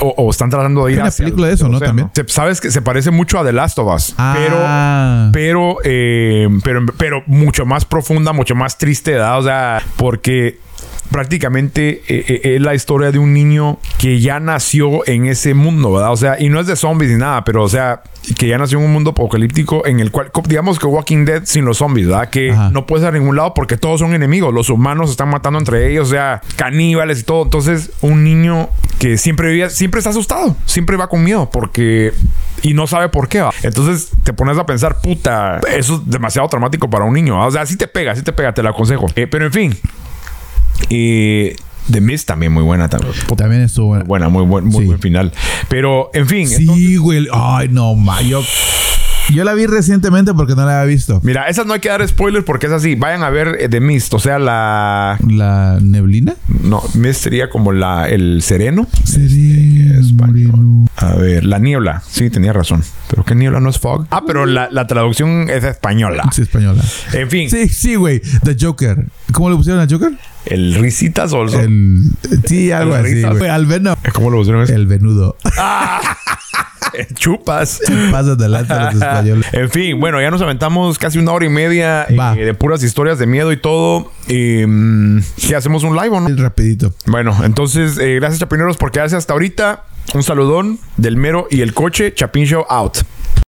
o, 0.00 0.14
o 0.16 0.30
están 0.30 0.48
tratando 0.48 0.84
de 0.86 0.92
ir 0.92 0.98
Hay 0.98 1.02
una 1.02 1.10
película 1.10 1.48
de 1.48 1.54
eso, 1.54 1.68
¿no? 1.68 1.80
También. 1.80 2.10
Sabes 2.28 2.60
que 2.60 2.70
se 2.70 2.82
parece 2.82 3.10
mucho 3.10 3.38
a 3.40 3.44
The 3.44 3.52
Last 3.52 3.78
of 3.80 3.92
Us, 3.92 4.14
pero 4.16 4.56
Ah. 4.60 5.30
pero, 5.32 5.78
eh, 5.82 6.48
pero, 6.62 6.86
pero 6.96 7.22
mucho 7.26 7.66
más 7.66 7.84
profunda, 7.84 8.32
mucho 8.32 8.54
más 8.54 8.78
triste, 8.78 9.12
¿verdad? 9.12 9.38
O 9.38 9.42
sea, 9.42 9.82
porque 9.96 10.58
prácticamente 11.12 12.02
eh, 12.08 12.24
eh, 12.28 12.40
es 12.56 12.60
la 12.60 12.74
historia 12.74 13.12
de 13.12 13.18
un 13.18 13.32
niño 13.32 13.78
que 13.98 14.20
ya 14.20 14.40
nació 14.40 15.06
en 15.06 15.26
ese 15.26 15.54
mundo, 15.54 15.92
¿verdad? 15.92 16.12
O 16.12 16.16
sea, 16.16 16.40
y 16.40 16.48
no 16.48 16.58
es 16.60 16.66
de 16.66 16.76
zombies 16.76 17.10
ni 17.10 17.18
nada, 17.18 17.44
pero 17.44 17.62
o 17.62 17.68
sea, 17.68 18.02
que 18.38 18.48
ya 18.48 18.58
nació 18.58 18.78
en 18.78 18.86
un 18.86 18.92
mundo 18.92 19.10
apocalíptico 19.10 19.86
en 19.86 20.00
el 20.00 20.10
cual, 20.10 20.30
digamos 20.46 20.78
que 20.78 20.86
Walking 20.86 21.24
Dead 21.24 21.42
sin 21.44 21.64
los 21.64 21.78
zombies, 21.78 22.08
¿verdad? 22.08 22.30
Que 22.30 22.52
Ajá. 22.52 22.70
no 22.70 22.86
puedes 22.86 23.04
ir 23.04 23.14
a 23.14 23.18
ningún 23.18 23.36
lado 23.36 23.54
porque 23.54 23.76
todos 23.76 24.00
son 24.00 24.14
enemigos, 24.14 24.52
los 24.52 24.70
humanos 24.70 25.08
se 25.08 25.12
están 25.12 25.28
matando 25.28 25.58
entre 25.58 25.90
ellos, 25.90 26.08
o 26.08 26.10
sea, 26.10 26.40
caníbales 26.56 27.20
y 27.20 27.22
todo. 27.24 27.42
Entonces, 27.44 27.90
un 28.00 28.24
niño 28.24 28.68
que 28.98 29.18
siempre 29.18 29.48
vivía, 29.50 29.70
siempre 29.70 29.98
está 29.98 30.10
asustado, 30.10 30.56
siempre 30.66 30.96
va 30.96 31.08
con 31.08 31.22
miedo 31.24 31.50
porque 31.50 32.12
y 32.62 32.74
no 32.74 32.86
sabe 32.86 33.08
por 33.08 33.28
qué. 33.28 33.40
¿va? 33.40 33.52
Entonces 33.62 34.10
te 34.22 34.32
pones 34.32 34.56
a 34.56 34.66
pensar, 34.66 35.00
puta, 35.00 35.60
eso 35.68 35.96
es 35.96 36.10
demasiado 36.10 36.48
traumático 36.48 36.88
para 36.88 37.04
un 37.04 37.14
niño. 37.14 37.36
¿va? 37.36 37.46
O 37.46 37.50
sea, 37.50 37.66
sí 37.66 37.76
te 37.76 37.88
pega, 37.88 38.14
sí 38.14 38.22
te 38.22 38.32
pega, 38.32 38.54
te 38.54 38.62
lo 38.62 38.70
aconsejo. 38.70 39.06
Eh, 39.16 39.26
pero 39.26 39.46
en 39.46 39.52
fin, 39.52 39.76
eh, 40.90 41.56
The 41.90 42.00
Mist 42.00 42.28
también 42.28 42.52
muy 42.52 42.62
buena 42.62 42.88
también. 42.88 43.12
También 43.36 43.62
estuvo 43.62 43.88
bueno. 43.88 44.04
buena, 44.04 44.28
muy 44.28 44.44
buen, 44.44 44.66
muy 44.66 44.82
Sí. 44.82 44.86
buen 44.86 45.00
final. 45.00 45.32
Pero 45.68 46.10
en 46.14 46.26
fin, 46.28 46.48
Sí, 46.48 46.96
güey. 46.96 47.26
Ay, 47.32 47.68
no, 47.68 47.94
ma. 47.94 48.18
Yo, 49.32 49.44
la 49.44 49.54
vi 49.54 49.66
recientemente 49.66 50.34
porque 50.34 50.54
no 50.54 50.64
la 50.64 50.80
había 50.80 50.94
visto. 50.94 51.20
mira, 51.22 51.48
esas 51.48 51.66
no 51.66 51.74
hay 51.74 51.80
que 51.80 51.88
dar 51.88 52.06
spoilers 52.06 52.44
porque 52.44 52.66
es 52.66 52.72
así. 52.72 52.94
Vayan 52.94 53.22
a 53.22 53.30
ver 53.30 53.56
eh, 53.60 53.68
The 53.68 53.80
Mist, 53.80 54.14
o 54.14 54.18
sea, 54.18 54.38
la 54.38 55.18
La 55.28 55.78
neblina. 55.80 56.34
no, 56.62 56.82
Mist 56.94 57.22
sería 57.22 57.50
como 57.50 57.72
la 57.72 58.08
el 58.08 58.42
sereno. 58.42 58.86
Sería 59.04 60.00
moreno. 60.14 60.86
A 60.96 61.14
ver, 61.14 61.44
la 61.44 61.58
niebla. 61.58 62.02
Sí, 62.08 62.30
tenía 62.30 62.52
razón. 62.52 62.82
Pero 63.08 63.24
qué 63.24 63.34
niebla 63.34 63.60
no 63.60 63.70
es 63.70 63.78
fog. 63.78 64.06
Ah, 64.10 64.22
pero 64.26 64.46
la, 64.46 64.68
la 64.70 64.86
traducción 64.86 65.48
es 65.50 65.64
española. 65.64 66.24
Sí, 66.32 66.42
española. 66.42 66.82
En 67.12 67.28
fin, 67.30 67.50
Sí, 67.50 67.68
sí, 67.68 67.94
güey. 67.96 68.20
The 68.44 68.56
Joker. 68.60 69.06
¿Cómo 69.32 69.50
le 69.50 69.56
pusieron 69.56 69.80
a 69.80 69.86
Joker? 69.90 70.12
el 70.44 70.74
risitas 70.74 71.32
o 71.32 71.42
el. 71.44 72.02
Sí, 72.46 72.72
algo 72.72 72.96
El 72.96 73.04
así, 73.06 73.22
güey. 73.38 73.48
Al 73.50 73.66
veno. 73.66 73.96
¿Cómo 74.12 74.30
lo 74.30 74.38
pusieron? 74.38 74.68
El 74.70 74.86
venudo. 74.86 75.36
Chupas. 77.14 77.80
Pasa 78.10 78.32
adelante 78.32 78.74
los 78.74 78.94
españoles. 78.94 79.46
En 79.52 79.70
fin, 79.70 80.00
bueno, 80.00 80.20
ya 80.20 80.30
nos 80.30 80.42
aventamos 80.42 80.98
casi 80.98 81.18
una 81.18 81.32
hora 81.32 81.46
y 81.46 81.48
media 81.48 82.06
eh, 82.08 82.44
de 82.44 82.54
puras 82.54 82.82
historias 82.82 83.18
de 83.18 83.26
miedo 83.26 83.52
y 83.52 83.56
todo. 83.56 84.10
Y, 84.28 84.64
¿Qué 85.46 85.56
hacemos 85.56 85.84
un 85.84 85.96
live 85.96 86.10
o 86.10 86.20
no? 86.20 86.34
Rapidito. 86.36 86.92
Bueno, 87.06 87.36
entonces, 87.44 87.98
eh, 87.98 88.16
gracias 88.16 88.40
Chapineros 88.40 88.76
por 88.76 88.90
quedarse 88.90 89.16
hasta 89.16 89.32
ahorita. 89.32 89.84
Un 90.14 90.22
saludón 90.22 90.78
del 90.96 91.16
mero 91.16 91.46
y 91.50 91.60
el 91.60 91.74
coche. 91.74 92.12
Chapin 92.14 92.44
Show 92.44 92.66
out. 92.68 92.98